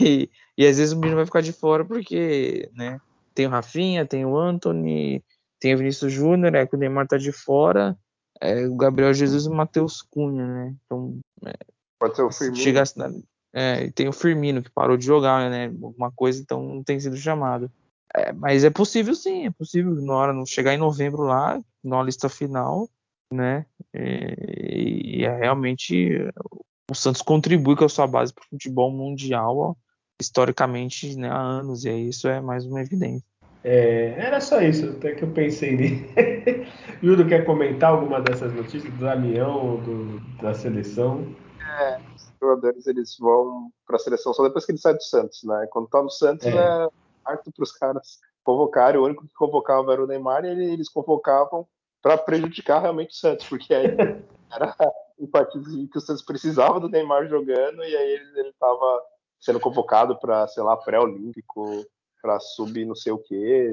E, 0.00 0.28
e 0.58 0.66
às 0.66 0.78
vezes 0.78 0.92
o 0.92 0.96
menino 0.96 1.14
vai 1.16 1.26
ficar 1.26 1.40
de 1.40 1.52
fora 1.52 1.84
porque, 1.84 2.68
né? 2.74 3.00
Tem 3.34 3.46
o 3.46 3.50
Rafinha, 3.50 4.04
tem 4.04 4.26
o 4.26 4.36
Anthony, 4.36 5.24
tem 5.60 5.74
o 5.74 5.78
Vinícius 5.78 6.12
Júnior, 6.12 6.54
é 6.56 6.66
que 6.66 6.74
o 6.74 6.78
Neymar 6.78 7.06
tá 7.06 7.16
de 7.16 7.30
fora 7.30 7.96
é, 8.40 8.66
o 8.66 8.76
Gabriel 8.76 9.12
Jesus 9.12 9.46
e 9.46 9.48
o 9.48 9.54
Matheus 9.54 10.02
Cunha, 10.02 10.46
né? 10.46 10.74
Então, 10.84 11.18
é, 11.46 11.52
Pode 11.98 12.16
ser 12.16 12.22
o 12.22 12.30
Firmino. 12.30 12.62
Chegasse 12.62 12.98
na, 12.98 13.12
é, 13.52 13.90
tem 13.90 14.08
o 14.08 14.12
Firmino 14.12 14.62
que 14.62 14.70
parou 14.70 14.96
de 14.96 15.04
jogar, 15.04 15.50
né? 15.50 15.66
Alguma 15.66 16.10
coisa, 16.10 16.40
então 16.40 16.62
não 16.62 16.82
tem 16.82 16.98
sido 16.98 17.16
chamado. 17.16 17.70
É, 18.14 18.32
mas 18.32 18.64
é 18.64 18.70
possível 18.70 19.14
sim, 19.14 19.46
é 19.46 19.50
possível 19.50 19.94
na 19.94 20.14
hora 20.14 20.32
não 20.32 20.44
chegar 20.44 20.74
em 20.74 20.78
novembro 20.78 21.22
lá, 21.22 21.60
na 21.82 22.02
lista 22.02 22.28
final, 22.28 22.88
né? 23.32 23.64
E, 23.94 25.20
e 25.20 25.24
é 25.24 25.36
realmente 25.36 26.18
o 26.90 26.94
Santos 26.94 27.22
contribui 27.22 27.74
com 27.74 27.84
a 27.84 27.88
sua 27.88 28.06
base 28.06 28.34
para 28.34 28.42
o 28.42 28.48
futebol 28.48 28.90
mundial, 28.90 29.56
ó, 29.56 29.74
historicamente, 30.20 31.16
né, 31.16 31.28
há 31.28 31.38
anos, 31.38 31.84
e 31.84 32.08
isso 32.08 32.28
é 32.28 32.40
mais 32.40 32.66
uma 32.66 32.82
evidência. 32.82 33.26
É, 33.64 34.14
era 34.18 34.40
só 34.40 34.60
isso, 34.60 34.90
até 34.90 35.14
que 35.14 35.22
eu 35.22 35.30
pensei 35.30 35.76
nele. 35.76 36.10
Júlio, 37.02 37.28
quer 37.28 37.44
comentar 37.44 37.92
alguma 37.92 38.20
dessas 38.20 38.52
notícias 38.52 38.92
do 38.92 39.04
Damião, 39.04 39.76
do, 39.76 40.20
da 40.42 40.52
seleção? 40.52 41.34
É, 41.60 42.00
os 42.14 42.32
jogadores 42.40 42.86
eles 42.86 43.16
vão 43.18 43.70
para 43.86 43.96
a 43.96 44.00
seleção 44.00 44.34
só 44.34 44.42
depois 44.42 44.66
que 44.66 44.72
eles 44.72 44.82
saem 44.82 44.96
do 44.96 45.02
Santos, 45.02 45.44
né? 45.44 45.66
Quando 45.70 45.88
tá 45.88 46.02
no 46.02 46.10
Santos 46.10 46.46
é, 46.46 46.50
é 46.50 46.88
harto 47.24 47.52
para 47.52 47.62
os 47.62 47.72
caras 47.72 48.18
convocarem. 48.42 49.00
O 49.00 49.04
único 49.04 49.26
que 49.26 49.34
convocava 49.34 49.92
era 49.92 50.02
o 50.02 50.06
Neymar 50.06 50.44
e 50.44 50.72
eles 50.72 50.88
convocavam 50.88 51.66
para 52.02 52.18
prejudicar 52.18 52.80
realmente 52.80 53.10
o 53.10 53.16
Santos, 53.16 53.48
porque 53.48 53.72
aí 53.72 53.86
era 54.50 54.76
um 55.18 55.26
partido 55.28 55.64
que 55.88 55.98
o 55.98 56.00
Santos 56.00 56.24
precisava 56.24 56.80
do 56.80 56.88
Neymar 56.88 57.28
jogando 57.28 57.84
e 57.84 57.96
aí 57.96 58.12
ele 58.12 58.48
estava 58.48 59.02
sendo 59.40 59.60
convocado 59.60 60.18
para, 60.18 60.46
sei 60.48 60.62
lá, 60.62 60.76
pré-olímpico 60.76 61.84
para 62.22 62.38
subir 62.38 62.86
não 62.86 62.94
sei 62.94 63.12
o 63.12 63.22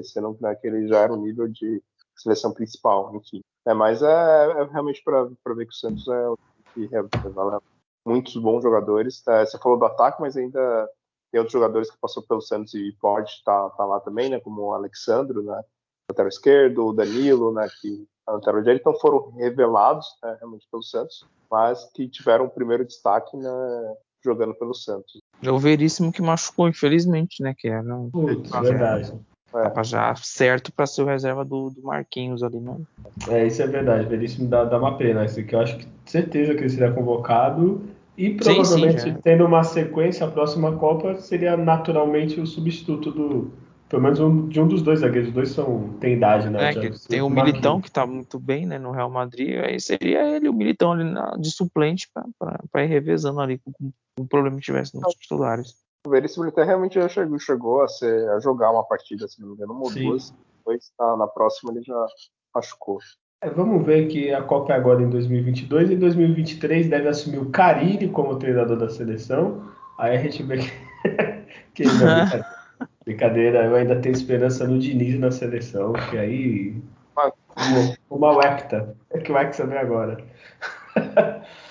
sendo 0.04 0.34
que 0.34 0.42
naquele 0.42 0.88
já 0.88 1.00
era 1.00 1.14
o 1.14 1.22
nível 1.22 1.48
de 1.48 1.82
seleção 2.16 2.52
principal, 2.52 3.16
enfim. 3.16 3.42
É, 3.66 3.74
mas 3.74 4.02
é, 4.02 4.08
é 4.08 4.64
realmente 4.66 5.02
para 5.04 5.24
ver 5.54 5.66
que 5.66 5.72
o 5.72 5.76
Santos 5.76 6.08
é 6.08 6.28
o 6.28 6.38
que 6.74 6.88
vale 7.30 7.60
muitos 8.06 8.36
bons 8.36 8.64
jogadores. 8.64 9.26
É, 9.28 9.46
você 9.46 9.58
falou 9.60 9.78
do 9.78 9.86
ataque, 9.86 10.20
mas 10.20 10.36
ainda 10.36 10.90
tem 11.32 11.40
outros 11.40 11.54
jogadores 11.54 11.92
que 11.92 11.98
passou 12.00 12.24
pelo 12.24 12.42
Santos 12.42 12.74
e 12.74 12.92
pode 13.00 13.30
estar 13.30 13.70
tá, 13.70 13.76
tá 13.78 13.86
lá 13.86 14.00
também, 14.00 14.30
né? 14.30 14.40
Como 14.40 14.62
o 14.62 14.74
Alexandro, 14.74 15.44
né? 15.44 15.62
Lateral 16.10 16.30
esquerdo, 16.30 16.88
o 16.88 16.94
Danilo, 16.94 17.54
né? 17.54 17.68
Que 17.80 18.08
a 18.26 18.34
lateral 18.34 18.62
direito, 18.62 18.82
então 18.82 19.00
foram 19.00 19.32
revelados 19.32 20.08
né, 20.24 20.38
realmente 20.40 20.68
pelo 20.70 20.84
Santos, 20.84 21.28
mas 21.50 21.84
que 21.94 22.08
tiveram 22.08 22.46
o 22.46 22.50
primeiro 22.50 22.86
destaque 22.86 23.36
né, 23.36 23.98
jogando 24.24 24.54
pelo 24.56 24.74
Santos. 24.74 25.22
É 25.42 25.52
o 25.52 25.60
Veríssimo 25.60 26.12
que 26.12 26.22
machucou, 26.22 26.68
infelizmente, 26.68 27.42
né? 27.42 27.54
Que 27.58 27.68
era 27.68 27.96
um... 27.96 28.10
Putz, 28.10 28.52
verdade. 28.52 29.14
É. 29.54 29.64
Tava 29.64 29.84
já 29.84 30.16
certo 30.16 30.72
para 30.72 30.86
ser 30.86 31.02
o 31.02 31.06
reserva 31.06 31.44
do, 31.44 31.72
do 31.72 31.82
Marquinhos 31.82 32.44
ali, 32.44 32.60
não? 32.60 32.86
É, 33.28 33.48
isso 33.48 33.62
é 33.62 33.68
verdade. 33.68 34.08
Veríssimo 34.08 34.48
dá, 34.48 34.64
dá 34.64 34.78
uma 34.78 34.96
pena. 34.98 35.26
Isso 35.26 35.40
aqui 35.40 35.56
eu 35.56 35.60
acho 35.60 35.78
que 35.78 35.88
certeza 36.06 36.54
que 36.54 36.62
ele 36.62 36.70
seria 36.70 36.92
convocado. 36.92 37.82
E 38.16 38.32
provavelmente, 38.32 39.02
sim, 39.02 39.14
sim, 39.14 39.18
tendo 39.24 39.46
uma 39.46 39.64
sequência, 39.64 40.26
a 40.26 40.30
próxima 40.30 40.76
Copa 40.76 41.16
seria 41.16 41.56
naturalmente 41.56 42.40
o 42.40 42.46
substituto 42.46 43.12
do. 43.12 43.52
Pelo 43.88 44.04
menos 44.04 44.20
um, 44.20 44.48
de 44.48 44.62
um 44.62 44.68
dos 44.68 44.84
dois 44.84 45.00
zagueiros. 45.00 45.30
Os 45.30 45.34
dois 45.34 45.50
são, 45.50 45.96
tem 46.00 46.14
idade, 46.14 46.48
né? 46.48 46.70
É, 46.70 46.92
tem 47.08 47.22
o 47.22 47.30
Militão, 47.30 47.82
que 47.82 47.90
tá 47.90 48.06
muito 48.06 48.38
bem 48.38 48.68
né, 48.68 48.78
no 48.78 48.92
Real 48.92 49.10
Madrid. 49.10 49.58
Aí 49.64 49.80
seria 49.80 50.36
ele, 50.36 50.48
o 50.48 50.54
Militão, 50.54 50.92
ali 50.92 51.06
na, 51.06 51.32
de 51.38 51.50
suplente, 51.50 52.08
para 52.72 52.84
ir 52.84 52.88
revezando 52.88 53.40
ali 53.40 53.58
com, 53.58 53.72
com 53.72 53.88
o 53.88 53.94
problema 54.30 54.58
que 54.58 54.64
tivesse 54.64 55.00
nos 55.00 55.14
titulares. 55.16 55.76
O 56.06 56.10
Veríssimo 56.10 56.46
até 56.46 56.64
realmente 56.64 56.96
já 56.96 57.10
chegou, 57.10 57.40
chegou 57.40 57.82
a, 57.82 57.88
ser, 57.88 58.30
a 58.30 58.40
jogar 58.40 58.72
uma 58.72 58.84
partida, 58.84 59.28
se 59.28 59.42
não 59.42 59.50
me 59.50 59.56
engano, 59.56 59.74
uma 59.74 59.84
ou 59.84 59.94
duas. 59.94 60.34
Depois 60.58 60.92
na, 60.98 61.18
na 61.18 61.28
próxima 61.28 61.72
ele 61.72 61.84
já 61.84 62.06
machucou. 62.56 63.00
É, 63.42 63.50
vamos 63.50 63.86
ver 63.86 64.08
que 64.08 64.34
a 64.34 64.42
Copa 64.42 64.74
é 64.74 64.76
agora 64.76 65.02
em 65.02 65.10
2022 65.10 65.90
e 65.90 65.94
em 65.94 66.00
2023 66.00 66.90
deve 66.90 67.08
assumir 67.08 67.40
o 67.40 67.50
Carille 67.50 68.10
como 68.10 68.38
treinador 68.38 68.78
da 68.78 68.90
seleção. 68.90 69.72
Aí 69.98 70.16
a 70.16 70.22
gente 70.22 70.44
vê 70.44 70.58
que, 71.74 71.84
brincadeira. 71.84 72.46
brincadeira, 73.06 73.66
eu 73.66 73.76
ainda 73.76 74.00
tenho 74.00 74.14
esperança 74.14 74.68
no 74.68 74.80
Diniz 74.80 75.20
na 75.20 75.32
seleção, 75.32 75.94
que 75.94 76.18
aí 76.18 76.82
uma, 77.16 77.98
uma 78.10 78.38
Wecta, 78.38 78.96
é 79.10 79.20
que 79.20 79.32
o 79.32 79.36
Wecta 79.36 79.66
vem 79.66 79.78
agora. 79.78 80.24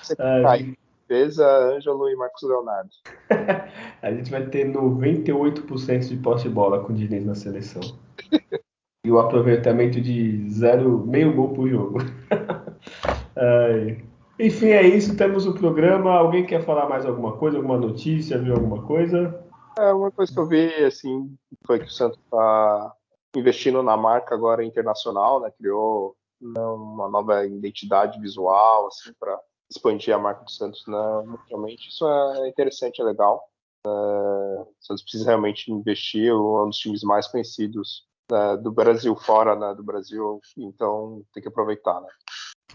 Você 0.01 0.15
Ai, 0.45 0.75
Defesa, 1.09 1.73
Ângelo 1.73 2.07
e 2.07 2.15
Marcos 2.15 2.43
Leonardo. 2.43 2.89
a 4.01 4.11
gente 4.11 4.29
vai 4.29 4.45
ter 4.45 4.71
98% 4.71 6.07
de 6.07 6.17
posse 6.17 6.43
de 6.43 6.53
bola 6.53 6.83
com 6.83 6.93
o 6.93 6.95
Diniz 6.95 7.25
na 7.25 7.33
seleção. 7.33 7.81
e 9.03 9.11
o 9.11 9.19
aproveitamento 9.19 9.99
de 9.99 10.47
zero, 10.51 11.03
meio 11.07 11.35
gol 11.35 11.49
por 11.49 11.67
jogo. 11.67 11.97
Enfim, 14.39 14.67
é 14.67 14.83
isso. 14.83 15.17
Temos 15.17 15.47
o 15.47 15.53
programa. 15.55 16.11
Alguém 16.11 16.45
quer 16.45 16.63
falar 16.63 16.87
mais 16.87 17.05
alguma 17.05 17.35
coisa? 17.35 17.57
Alguma 17.57 17.77
notícia? 17.77 18.37
Viu 18.37 18.53
alguma 18.53 18.83
coisa? 18.83 19.43
É, 19.79 19.91
uma 19.91 20.11
coisa 20.11 20.31
que 20.31 20.39
eu 20.39 20.45
vi, 20.45 20.71
assim, 20.83 21.35
foi 21.65 21.79
que 21.79 21.85
o 21.85 21.91
Santos 21.91 22.19
está 22.23 22.93
investindo 23.35 23.81
na 23.81 23.97
marca 23.97 24.35
agora 24.35 24.63
internacional, 24.63 25.41
né? 25.41 25.51
Criou 25.57 26.15
uma 26.41 27.09
nova 27.09 27.45
identidade 27.45 28.19
visual, 28.19 28.87
assim, 28.87 29.11
para 29.19 29.37
expandir 29.69 30.13
a 30.13 30.19
marca 30.19 30.43
do 30.43 30.51
Santos 30.51 30.83
né, 30.87 30.97
mundialmente. 31.25 31.89
Isso 31.89 32.07
é 32.07 32.47
interessante, 32.47 33.01
é 33.01 33.03
legal. 33.03 33.43
É, 33.85 33.89
o 33.89 34.67
Santos 34.79 35.03
precisa 35.03 35.25
realmente 35.25 35.71
investir, 35.71 36.29
é 36.29 36.33
um 36.35 36.67
dos 36.67 36.77
times 36.77 37.03
mais 37.03 37.27
conhecidos 37.27 38.05
né, 38.31 38.57
do 38.57 38.71
Brasil, 38.71 39.15
fora 39.15 39.55
né, 39.55 39.73
do 39.75 39.83
Brasil, 39.83 40.39
então 40.57 41.23
tem 41.33 41.41
que 41.41 41.49
aproveitar, 41.49 41.99
né? 42.01 42.07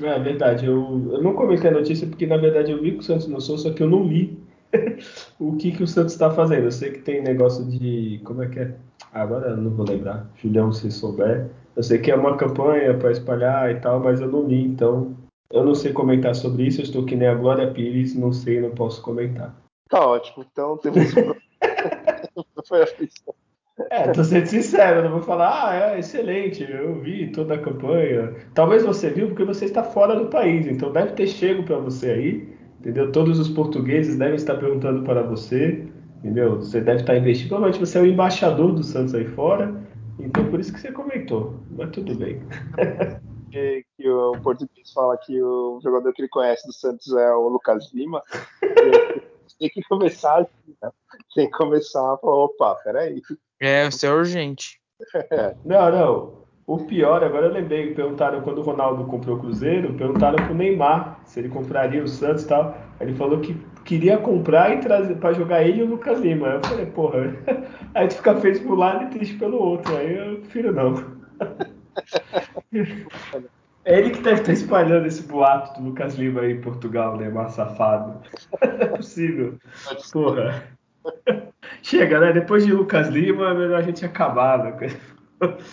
É 0.03 0.19
verdade, 0.19 0.67
eu, 0.67 1.13
eu 1.13 1.23
não 1.23 1.35
comentei 1.35 1.71
a 1.71 1.75
notícia 1.75 2.07
porque 2.07 2.27
na 2.27 2.37
verdade 2.37 2.73
eu 2.73 2.83
vi 2.83 2.93
que 2.93 2.99
o 2.99 3.03
Santos 3.03 3.29
não 3.29 3.39
sou, 3.39 3.57
só 3.57 3.73
que 3.73 3.83
eu 3.83 3.89
não 3.89 4.03
li 4.03 4.43
o 5.39 5.57
que, 5.57 5.71
que 5.71 5.83
o 5.83 5.87
Santos 5.87 6.15
está 6.15 6.31
fazendo. 6.31 6.65
Eu 6.65 6.73
sei 6.73 6.91
que 6.91 6.99
tem 7.01 7.23
negócio 7.23 7.65
de. 7.65 8.21
Como 8.25 8.43
é 8.43 8.49
que 8.49 8.59
é? 8.59 8.75
Agora 9.13 9.51
eu 9.51 9.57
não 9.57 9.71
vou 9.71 9.87
lembrar. 9.87 10.29
Julião, 10.37 10.73
se 10.73 10.91
souber. 10.91 11.49
Eu 11.77 11.83
sei 11.83 11.99
que 11.99 12.11
é 12.11 12.17
uma 12.17 12.37
campanha 12.37 12.97
para 12.99 13.13
espalhar 13.13 13.71
e 13.71 13.81
tal, 13.81 14.01
mas 14.01 14.21
eu 14.21 14.29
não 14.29 14.47
li, 14.47 14.65
então 14.65 15.17
eu 15.51 15.65
não 15.65 15.75
sei 15.75 15.93
comentar 15.93 16.35
sobre 16.35 16.67
isso, 16.67 16.81
eu 16.81 16.85
estou 16.85 17.05
que 17.05 17.17
nem 17.17 17.29
a 17.29 17.35
Glória 17.35 17.71
Pires, 17.71 18.15
não 18.15 18.33
sei, 18.33 18.61
não 18.61 18.71
posso 18.71 19.03
comentar. 19.03 19.55
Tá 19.89 20.07
ótimo, 20.07 20.45
então 20.51 20.77
temos. 20.79 21.13
é, 23.91 24.11
tô 24.13 24.25
sendo 24.25 24.47
sincero, 24.47 25.03
não 25.03 25.11
vou 25.11 25.23
falar, 25.23 25.69
ah, 25.69 25.95
é 25.95 25.99
excelente, 25.99 26.63
eu 26.69 27.01
vi 27.01 27.31
toda 27.31 27.55
a 27.55 27.59
campanha. 27.59 28.35
Talvez 28.55 28.83
você 28.83 29.11
viu 29.11 29.29
porque 29.29 29.45
você 29.45 29.65
está 29.67 29.83
fora 29.83 30.17
do 30.17 30.27
país, 30.27 30.67
então 30.67 30.93
deve 30.93 31.13
ter 31.13 31.27
chego 31.27 31.63
para 31.63 31.79
você 31.79 32.11
aí, 32.11 32.49
entendeu? 32.81 33.13
Todos 33.13 33.39
os 33.39 33.49
portugueses 33.49 34.17
devem 34.17 34.37
estar 34.37 34.57
perguntando 34.57 35.03
para 35.03 35.23
você, 35.23 35.87
entendeu? 36.19 36.57
Você 36.57 36.81
deve 36.81 37.01
estar 37.01 37.17
investindo, 37.17 37.49
provavelmente 37.49 37.81
você 37.81 37.99
é 37.99 38.03
o 38.03 38.07
embaixador 38.07 38.73
do 38.73 38.83
Santos 38.83 39.15
aí 39.15 39.27
fora, 39.27 39.75
então 40.19 40.45
por 40.47 40.61
isso 40.61 40.73
que 40.73 40.81
você 40.81 40.93
comentou, 40.93 41.61
mas 41.71 41.91
tudo 41.91 42.15
bem. 42.15 42.41
que, 43.55 43.87
que 43.97 44.09
o 44.09 44.33
português 44.43 44.93
fala 44.93 45.17
que 45.17 45.41
o 45.41 45.81
jogador 45.83 46.13
que 46.13 46.23
ele 46.23 46.29
conhece 46.29 46.67
do 46.67 46.73
Santos 46.73 47.13
é 47.15 47.33
o 47.33 47.49
Lucas 47.49 47.93
Lima. 47.95 48.21
tem 49.59 49.69
que 49.69 49.83
começar 49.85 50.41
assim, 50.41 50.77
né? 50.83 50.91
Tem 51.35 51.47
que 51.47 51.57
começar 51.57 52.15
a 52.15 52.19
falar, 52.19 52.35
opa, 52.35 52.75
peraí. 52.83 53.23
É, 53.61 53.87
isso 53.87 54.05
é 54.05 54.13
urgente. 54.13 54.81
Não, 55.65 55.91
não. 55.91 56.45
O 56.67 56.79
pior, 56.87 57.23
agora 57.23 57.47
eu 57.47 57.53
lembrei, 57.53 57.93
perguntaram 57.93 58.41
quando 58.41 58.59
o 58.59 58.63
Ronaldo 58.63 59.05
comprou 59.05 59.37
o 59.37 59.41
Cruzeiro, 59.41 59.93
perguntaram 59.95 60.47
pro 60.47 60.55
Neymar 60.55 61.21
se 61.27 61.41
ele 61.41 61.51
compraria 61.51 62.03
o 62.03 62.09
Santos 62.09 62.45
e 62.45 62.49
tal. 62.49 62.75
Ele 63.01 63.13
falou 63.15 63.41
que 63.41 63.55
queria 63.85 64.17
comprar 64.17 64.75
e 64.75 64.81
trazer 64.81 65.17
para 65.17 65.35
jogar 65.35 65.63
ele 65.63 65.81
e 65.81 65.83
o 65.83 65.87
Lucas 65.87 66.21
Lima. 66.21 66.49
Eu 66.49 66.65
falei, 66.65 66.87
porra, 66.87 67.19
aí 67.93 68.09
tu 68.09 68.15
fica 68.15 68.37
feliz 68.37 68.61
por 68.61 68.73
um 68.73 68.79
lado 68.79 69.05
e 69.05 69.11
triste 69.11 69.37
pelo 69.37 69.59
outro. 69.59 69.95
Aí 69.95 70.17
eu 70.17 70.39
prefiro 70.39 70.73
não. 70.73 70.95
É 73.85 73.99
ele 73.99 74.11
que 74.11 74.23
deve 74.23 74.41
estar 74.41 74.53
espalhando 74.53 75.07
esse 75.07 75.23
boato 75.25 75.79
do 75.79 75.89
Lucas 75.89 76.15
Lima 76.15 76.41
aí 76.41 76.53
em 76.53 76.61
Portugal, 76.61 77.19
né? 77.19 77.29
Mas 77.29 77.53
safado. 77.53 78.19
é 78.63 78.87
possível. 78.87 79.59
Porra. 80.11 80.65
Chega, 81.83 82.19
né? 82.19 82.33
Depois 82.33 82.65
de 82.65 82.73
Lucas 82.73 83.09
Lima, 83.09 83.51
é 83.51 83.55
melhor 83.55 83.79
a 83.79 83.83
gente 83.83 84.03
acabar 84.03 84.65
né? 84.65 84.77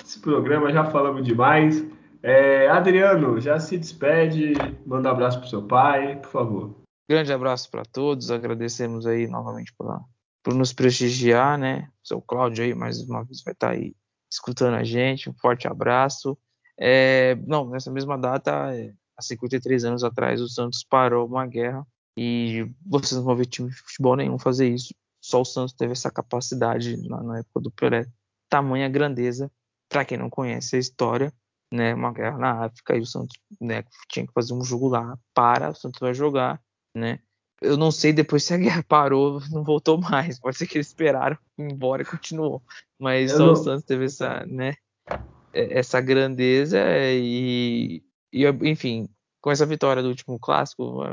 esse 0.03 0.19
programa. 0.19 0.73
Já 0.73 0.84
falamos 0.91 1.23
demais. 1.26 1.85
É, 2.22 2.68
Adriano, 2.68 3.39
já 3.39 3.57
se 3.60 3.77
despede. 3.77 4.53
Manda 4.85 5.07
um 5.07 5.14
abraço 5.14 5.39
pro 5.39 5.49
seu 5.49 5.64
pai, 5.64 6.18
por 6.18 6.31
favor. 6.31 6.76
Grande 7.10 7.31
abraço 7.31 7.72
para 7.72 7.84
todos. 7.84 8.30
Agradecemos 8.30 9.07
aí 9.07 9.26
novamente 9.26 9.73
por, 9.77 10.02
por 10.43 10.53
nos 10.53 10.73
prestigiar, 10.73 11.57
né? 11.57 11.88
O 12.03 12.07
seu 12.07 12.22
Cláudio 12.22 12.65
aí 12.65 12.76
mais 12.76 13.02
uma 13.02 13.23
vez 13.23 13.41
vai 13.41 13.53
estar 13.53 13.69
aí 13.72 13.93
escutando 14.32 14.76
a 14.76 14.84
gente. 14.84 15.30
Um 15.30 15.34
forte 15.34 15.68
abraço. 15.68 16.38
É, 16.80 17.36
não, 17.45 17.70
nessa 17.70 17.91
mesma 17.91 18.18
data, 18.18 18.76
é, 18.76 18.94
há 19.18 19.22
53 19.22 19.86
anos 19.86 20.03
atrás, 20.03 20.41
o 20.41 20.48
Santos 20.48 20.84
parou 20.84 21.28
uma 21.28 21.45
guerra 21.45 21.86
e 22.18 22.68
vocês 22.86 23.14
não 23.14 23.24
vão 23.24 23.36
ver 23.36 23.45
time 23.45 23.70
de 23.70 23.76
futebol 23.76 24.16
nenhum 24.16 24.40
fazer 24.40 24.70
isso. 24.70 24.94
Só 25.22 25.41
o 25.41 25.45
Santos 25.45 25.74
teve 25.74 25.91
essa 25.91 26.10
capacidade 26.10 26.98
na, 27.08 27.22
na 27.22 27.40
época 27.40 27.60
do 27.60 27.72
Pelé. 27.72 28.08
Tamanha 28.49 28.90
grandeza, 28.90 29.52
para 29.88 30.03
quem 30.03 30.18
não 30.18 30.30
conhece 30.30 30.76
a 30.76 30.80
história, 30.80 31.34
né, 31.72 31.94
uma 31.94 32.12
guerra 32.12 32.38
na 32.38 32.66
África 32.66 32.98
e 32.98 32.99
o 32.99 33.06
Santos 33.06 33.38
né, 33.60 33.84
tinha 34.10 34.26
que 34.26 34.34
fazer 34.34 34.53
um 34.53 34.64
jogo 34.64 34.90
lá, 34.90 35.18
para, 35.34 35.70
o 35.70 35.76
Santos 35.76 35.99
vai 35.99 36.14
jogar, 36.14 36.62
né? 36.95 37.20
Eu 37.62 37.78
não 37.78 37.92
sei 37.92 38.12
depois 38.12 38.44
se 38.44 38.54
a 38.54 38.58
guerra 38.58 38.84
parou, 38.84 39.40
não 39.52 39.64
voltou 39.64 40.00
mais. 40.00 40.40
Pode 40.40 40.58
ser 40.58 40.68
que 40.68 40.78
eles 40.78 40.88
esperaram 40.88 41.38
embora 41.58 42.02
e 42.02 42.06
continuou. 42.06 42.62
Mas 43.00 43.32
eu 43.32 43.38
só 43.38 43.46
não... 43.46 43.54
o 43.54 43.56
Santos 43.56 43.86
teve 43.86 44.06
essa, 44.06 44.46
né, 44.46 44.76
essa 45.54 46.02
grandeza 46.02 46.80
e, 47.14 48.04
e, 48.34 48.46
enfim, 48.64 49.08
com 49.42 49.52
essa 49.52 49.66
vitória 49.66 50.02
do 50.02 50.10
último 50.10 50.40
clássico, 50.40 51.04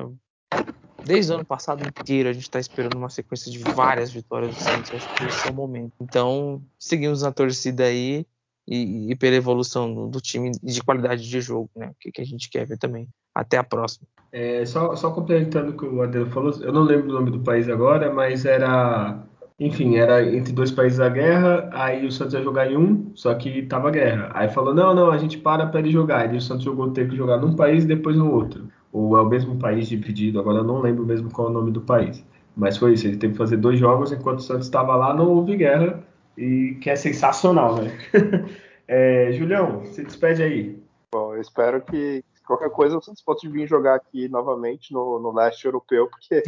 desde 1.05 1.33
o 1.33 1.37
ano 1.37 1.45
passado 1.45 1.87
inteiro 1.87 2.29
a 2.29 2.33
gente 2.33 2.43
está 2.43 2.61
esperando 2.61 2.97
uma 2.97 3.09
sequência 3.09 3.51
de 3.51 3.59
várias 3.59 4.11
vitórias 4.11 4.55
do 4.55 4.61
Santos. 4.61 4.93
Acho 4.93 5.15
que 5.15 5.25
esse 5.25 5.49
é 5.49 5.51
o 5.51 5.55
momento. 5.55 5.93
Então, 6.01 6.63
seguimos 6.79 7.23
na 7.23 7.33
torcida 7.33 7.85
aí 7.85 8.27
e, 8.67 9.11
e 9.11 9.17
pela 9.17 9.37
evolução 9.37 9.93
do, 9.93 10.09
do, 10.09 10.21
time 10.21 10.53
de 10.63 10.83
qualidade 10.83 11.29
de 11.29 11.41
jogo, 11.41 11.71
né? 11.75 11.89
O 11.89 11.95
que, 11.99 12.13
que, 12.13 12.21
a 12.21 12.25
gente 12.25 12.51
quer 12.51 12.67
ver 12.67 12.77
também. 12.77 13.09
Até 13.35 13.57
a 13.57 13.65
próxima. 13.65 14.07
É, 14.31 14.65
só, 14.67 14.95
só 14.95 15.11
complementando 15.11 15.71
o 15.71 15.77
que 15.77 15.85
o 15.85 16.03
Adelo 16.03 16.27
falou, 16.27 16.53
eu 16.61 16.73
não 16.73 16.83
lembro 16.83 17.09
o 17.09 17.13
nome 17.13 17.31
do 17.31 17.41
país 17.41 17.69
agora, 17.69 18.13
mas 18.13 18.45
era 18.45 19.27
enfim, 19.61 19.97
era 19.97 20.23
entre 20.25 20.53
dois 20.53 20.71
países 20.71 21.01
a 21.01 21.09
guerra, 21.09 21.69
aí 21.73 22.07
o 22.07 22.13
Santos 22.13 22.35
ia 22.35 22.43
jogar 22.43 22.71
em 22.71 22.77
um, 22.77 23.11
só 23.15 23.35
que 23.35 23.63
tava 23.63 23.91
guerra. 23.91 24.31
Aí 24.33 24.49
falou, 24.49 24.73
não, 24.73 24.95
não, 24.95 25.11
a 25.11 25.19
gente 25.19 25.37
para 25.37 25.67
para 25.67 25.81
ele 25.81 25.91
jogar. 25.91 26.29
Aí 26.29 26.37
o 26.37 26.41
Santos 26.41 26.65
jogou, 26.65 26.91
teve 26.93 27.11
que 27.11 27.17
jogar 27.17 27.39
num 27.39 27.57
país 27.57 27.83
e 27.83 27.89
depois 27.89 28.17
no 28.17 28.33
outro. 28.33 28.69
Ou 28.93 29.17
é 29.19 29.21
o 29.21 29.27
mesmo 29.27 29.59
país 29.59 29.89
dividido, 29.89 30.39
agora 30.39 30.59
eu 30.59 30.65
não 30.65 30.81
lembro 30.81 31.05
mesmo 31.05 31.31
qual 31.31 31.49
é 31.49 31.51
o 31.51 31.55
nome 31.55 31.73
do 31.73 31.81
país. 31.81 32.25
Mas 32.57 32.77
foi 32.77 32.93
isso, 32.95 33.07
ele 33.09 33.17
teve 33.17 33.33
que 33.33 33.39
fazer 33.39 33.57
dois 33.57 33.79
jogos 33.81 34.13
enquanto 34.13 34.39
o 34.39 34.43
Santos 34.43 34.67
estava 34.67 34.95
lá, 34.95 35.13
não 35.13 35.29
houve 35.29 35.57
guerra, 35.57 36.05
e 36.37 36.77
que 36.81 36.89
é 36.91 36.97
sensacional, 36.97 37.77
né? 37.83 37.91
é, 38.87 39.33
Julião, 39.33 39.85
se 39.87 40.05
despede 40.05 40.43
aí. 40.43 40.79
Bom, 41.13 41.35
eu 41.35 41.41
espero 41.41 41.81
que 41.81 42.23
qualquer 42.49 42.71
coisa 42.71 42.97
o 42.97 43.03
Santos 43.03 43.23
pode 43.23 43.47
vir 43.47 43.69
jogar 43.69 43.95
aqui 43.95 44.27
novamente 44.29 44.93
no, 44.93 45.21
no 45.21 45.33
leste 45.33 45.67
europeu, 45.67 46.09
porque 46.09 46.43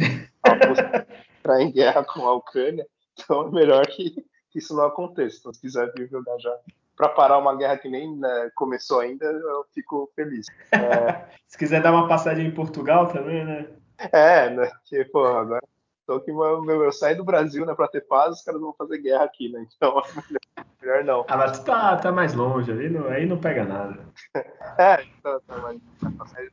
está 1.37 1.61
em 1.61 1.71
guerra 1.71 2.03
com 2.03 2.27
a 2.27 2.33
Ucrânia, 2.33 2.85
então 3.13 3.47
é 3.47 3.51
melhor 3.51 3.85
que, 3.85 4.25
isso 4.55 4.75
não 4.75 4.83
aconteça. 4.83 5.37
Então, 5.39 5.53
se 5.53 5.61
quiser 5.61 5.93
vir 5.95 6.09
jogar 6.09 6.37
já 6.39 6.53
para 6.97 7.07
parar 7.07 7.37
uma 7.37 7.55
guerra 7.55 7.77
que 7.77 7.87
nem 7.87 8.17
né, 8.17 8.51
começou 8.55 8.99
ainda, 8.99 9.25
eu 9.25 9.65
fico 9.73 10.11
feliz. 10.15 10.47
É... 10.71 11.25
se 11.47 11.57
quiser 11.57 11.81
dar 11.81 11.93
uma 11.93 12.07
passagem 12.07 12.47
em 12.47 12.53
Portugal 12.53 13.07
também, 13.07 13.45
né? 13.45 13.69
É, 14.11 14.49
né? 14.49 14.69
Pô, 15.11 15.25
agora 15.25 15.61
tô 16.05 16.19
que 16.19 16.31
eu, 16.31 16.83
eu 16.83 16.91
saí 16.91 17.15
do 17.15 17.23
Brasil, 17.23 17.65
né, 17.65 17.73
para 17.75 17.87
ter 17.87 18.01
paz, 18.01 18.37
os 18.37 18.43
caras 18.43 18.59
vão 18.59 18.73
fazer 18.73 18.97
guerra 18.97 19.23
aqui, 19.23 19.49
né? 19.49 19.65
Então, 19.75 20.01
melhor 20.29 20.65
não. 21.05 21.25
Ah, 21.27 21.37
mas 21.37 21.59
tu 21.59 21.65
tá, 21.65 21.97
tá 21.97 22.11
mais 22.11 22.33
longe 22.33 22.71
ali, 22.71 22.89
não, 22.89 23.07
aí 23.07 23.25
não 23.25 23.37
pega 23.37 23.63
nada. 23.63 24.05
é, 24.77 24.97
tá, 25.21 25.39
tá 25.47 25.57
mais, 25.57 25.79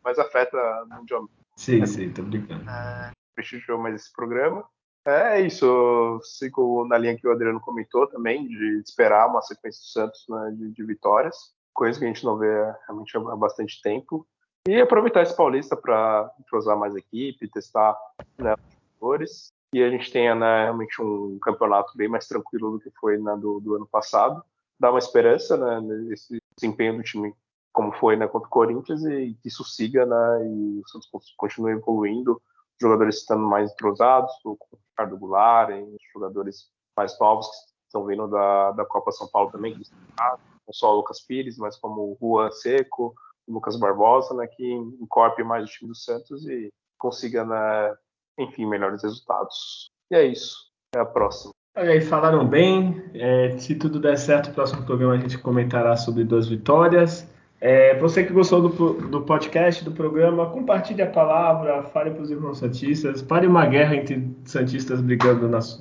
mais 0.05 0.18
afeta 0.18 0.59
mundialmente. 0.90 1.32
Sim, 1.56 1.84
sim, 1.86 2.12
tô 2.12 2.22
brincando. 2.22 2.68
É, 2.70 3.10
prestigiou 3.34 3.78
mais 3.78 3.94
esse 3.94 4.12
programa. 4.12 4.64
É 5.05 5.40
isso, 5.40 6.20
sigo 6.22 6.86
na 6.86 6.98
linha 6.98 7.16
que 7.16 7.26
o 7.26 7.32
Adriano 7.32 7.60
comentou 7.60 8.06
também, 8.06 8.46
de 8.46 8.82
esperar 8.84 9.26
uma 9.26 9.40
sequência 9.40 9.80
do 9.80 9.86
Santos 9.86 10.26
né, 10.28 10.50
de, 10.55 10.70
de, 10.70 10.84
vitórias, 10.84 11.34
coisa 11.72 11.98
que 11.98 12.05
a 12.05 12.09
gente 12.09 12.24
não 12.24 12.36
vê 12.36 12.74
realmente 12.86 13.16
há 13.16 13.36
bastante 13.36 13.80
tempo. 13.80 14.26
E 14.68 14.78
aproveitar 14.78 15.22
esse 15.22 15.34
Paulista 15.34 15.74
para 15.74 16.30
entrosar 16.38 16.76
mais 16.76 16.94
a 16.94 16.98
equipe, 16.98 17.48
testar 17.48 17.96
né, 18.36 18.52
os 18.52 18.74
jogadores. 19.00 19.52
E 19.74 19.82
a 19.82 19.90
gente 19.90 20.11
tenha 20.11 20.35
né, 20.35 20.65
realmente 20.65 21.01
um 21.03 21.39
campeonato 21.40 21.97
bem 21.97 22.09
mais 22.09 22.27
tranquilo 22.27 22.73
do 22.73 22.81
que 22.81 22.90
foi 22.99 23.19
né, 23.19 23.36
do, 23.36 23.61
do, 23.61 23.74
ano 23.74 23.86
passado. 23.86 24.43
Dá 24.81 24.90
uma 24.90 24.99
esperança 24.99 25.57
né, 25.57 25.81
nesse 25.81 26.40
desempenho 26.57 26.97
do 26.97 27.03
time 27.03 27.35
como 27.73 27.93
foi 27.93 28.16
né, 28.16 28.27
contra 28.27 28.49
o 28.49 28.51
Corinthians 28.51 29.05
e 29.05 29.36
que 29.40 29.49
isso 29.49 29.62
siga 29.65 30.07
né, 30.07 30.47
e 30.47 30.81
o 30.81 30.89
Santos 30.89 31.09
continue 31.36 31.73
evoluindo 31.73 32.40
jogadores 32.81 33.16
estando 33.16 33.43
mais 33.43 33.73
entrosados, 33.73 34.32
o 34.45 34.57
Ricardo 34.90 35.19
Goulart, 35.19 35.70
os 35.70 36.03
jogadores 36.12 36.70
mais 36.97 37.19
novos 37.19 37.49
que 37.49 37.86
estão 37.86 38.05
vindo 38.07 38.28
da, 38.28 38.73
da 38.73 38.85
Copa 38.85 39.12
São 39.12 39.28
Paulo 39.28 39.51
também, 39.51 39.74
que 39.74 39.90
não 39.90 40.73
só 40.73 40.93
o 40.93 40.97
Lucas 40.97 41.20
Pires, 41.20 41.59
mas 41.59 41.77
como 41.77 42.03
o 42.03 42.19
Juan 42.20 42.51
Seco, 42.51 43.15
o 43.47 43.53
Lucas 43.53 43.77
Barbosa, 43.77 44.35
né, 44.35 44.47
que 44.47 44.73
incorpore 44.73 45.45
mais 45.45 45.65
o 45.65 45.73
time 45.73 45.89
do 45.89 45.97
Santos 45.97 46.47
e 46.47 46.73
consiga, 46.99 47.45
né, 47.45 47.97
enfim, 48.39 48.66
melhores 48.66 49.02
resultados. 49.02 49.90
E 50.10 50.16
é 50.16 50.27
isso. 50.27 50.56
Até 50.93 51.02
a 51.02 51.06
próxima. 51.06 51.52
Olha 51.77 51.93
aí, 51.93 52.01
falaram 52.01 52.47
bem. 52.47 53.05
É, 53.15 53.56
se 53.59 53.74
tudo 53.74 54.01
der 54.01 54.16
certo, 54.19 54.48
no 54.48 54.55
próximo 54.55 54.82
programa 54.85 55.15
a 55.15 55.19
gente 55.19 55.39
comentará 55.39 55.97
sobre 55.97 56.24
duas 56.24 56.48
vitórias. 56.48 57.28
É, 57.60 57.98
você 57.98 58.23
que 58.24 58.32
gostou 58.32 58.69
do, 58.69 58.94
do 58.94 59.23
podcast, 59.23 59.85
do 59.85 59.90
programa, 59.90 60.48
compartilhe 60.51 61.02
a 61.02 61.10
palavra, 61.10 61.82
fale 61.85 62.10
para 62.10 62.23
os 62.23 62.31
irmãos 62.31 62.59
Santistas, 62.59 63.20
pare 63.20 63.48
uma 63.48 63.66
guerra 63.66 63.97
entre 63.97 64.28
Santistas 64.44 65.01
brigando 65.01 65.48
nas, 65.48 65.77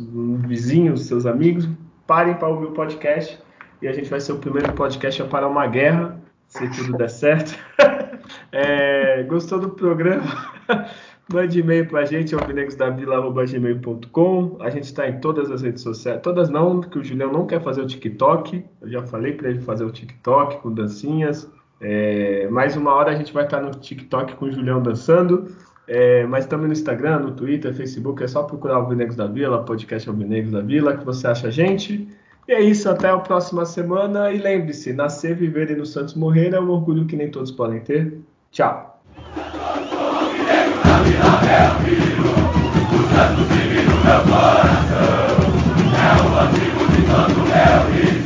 vizinhos, 0.47 1.05
seus 1.05 1.27
amigos, 1.27 1.69
parem 2.07 2.33
para 2.33 2.47
ouvir 2.47 2.67
o 2.67 2.71
podcast 2.71 3.39
e 3.79 3.87
a 3.87 3.93
gente 3.93 4.09
vai 4.09 4.19
ser 4.19 4.31
o 4.31 4.39
primeiro 4.39 4.73
podcast 4.73 5.21
a 5.21 5.27
parar 5.27 5.47
uma 5.47 5.67
guerra, 5.67 6.19
se 6.47 6.67
tudo 6.71 6.97
der 6.97 7.09
certo. 7.09 7.55
é, 8.51 9.21
gostou 9.23 9.59
do 9.59 9.69
programa? 9.69 10.25
Mande 11.31 11.59
e-mail 11.59 11.85
para 11.85 12.01
a 12.01 12.05
gente, 12.05 12.33
alvinegosdavila.gmail.com. 12.33 14.57
A 14.61 14.69
gente 14.69 14.85
está 14.85 15.09
em 15.09 15.19
todas 15.19 15.51
as 15.51 15.61
redes 15.61 15.81
sociais. 15.81 16.21
Todas 16.23 16.49
não, 16.49 16.79
porque 16.79 16.99
o 16.99 17.03
Julião 17.03 17.29
não 17.31 17.45
quer 17.45 17.61
fazer 17.61 17.81
o 17.81 17.85
TikTok. 17.85 18.63
Eu 18.81 18.89
já 18.89 19.03
falei 19.03 19.33
para 19.33 19.49
ele 19.49 19.59
fazer 19.59 19.83
o 19.83 19.91
TikTok 19.91 20.61
com 20.61 20.71
dancinhas. 20.71 21.51
É, 21.81 22.47
mais 22.47 22.77
uma 22.77 22.93
hora 22.93 23.11
a 23.11 23.15
gente 23.15 23.33
vai 23.33 23.43
estar 23.43 23.61
no 23.61 23.71
TikTok 23.71 24.35
com 24.35 24.45
o 24.45 24.51
Julião 24.51 24.81
dançando. 24.81 25.47
É, 25.85 26.25
mas 26.25 26.45
também 26.45 26.67
no 26.67 26.73
Instagram, 26.73 27.19
no 27.19 27.31
Twitter, 27.31 27.73
Facebook, 27.73 28.23
é 28.23 28.27
só 28.27 28.43
procurar 28.43 28.75
Alvinegos 28.75 29.15
da 29.15 29.27
Vila, 29.27 29.63
podcast 29.63 30.09
Alvinegos 30.09 30.51
da 30.51 30.61
Vila, 30.61 30.97
que 30.97 31.05
você 31.05 31.27
acha 31.27 31.47
a 31.47 31.51
gente. 31.51 32.07
E 32.47 32.53
é 32.53 32.61
isso, 32.61 32.89
até 32.89 33.09
a 33.09 33.17
próxima 33.17 33.65
semana. 33.65 34.31
E 34.31 34.37
lembre-se, 34.37 34.93
nascer, 34.93 35.35
viver 35.35 35.69
e 35.71 35.75
no 35.75 35.85
Santos 35.85 36.13
morrer 36.13 36.53
é 36.53 36.59
um 36.59 36.69
orgulho 36.69 37.05
que 37.05 37.17
nem 37.17 37.29
todos 37.29 37.51
podem 37.51 37.81
ter. 37.81 38.17
Tchau. 38.51 39.01
É 45.99 46.13
o 46.21 46.39
antigo 46.39 46.83
de 46.91 47.01
tanto 47.03 47.41
é 47.51 47.59
o 47.83 48.16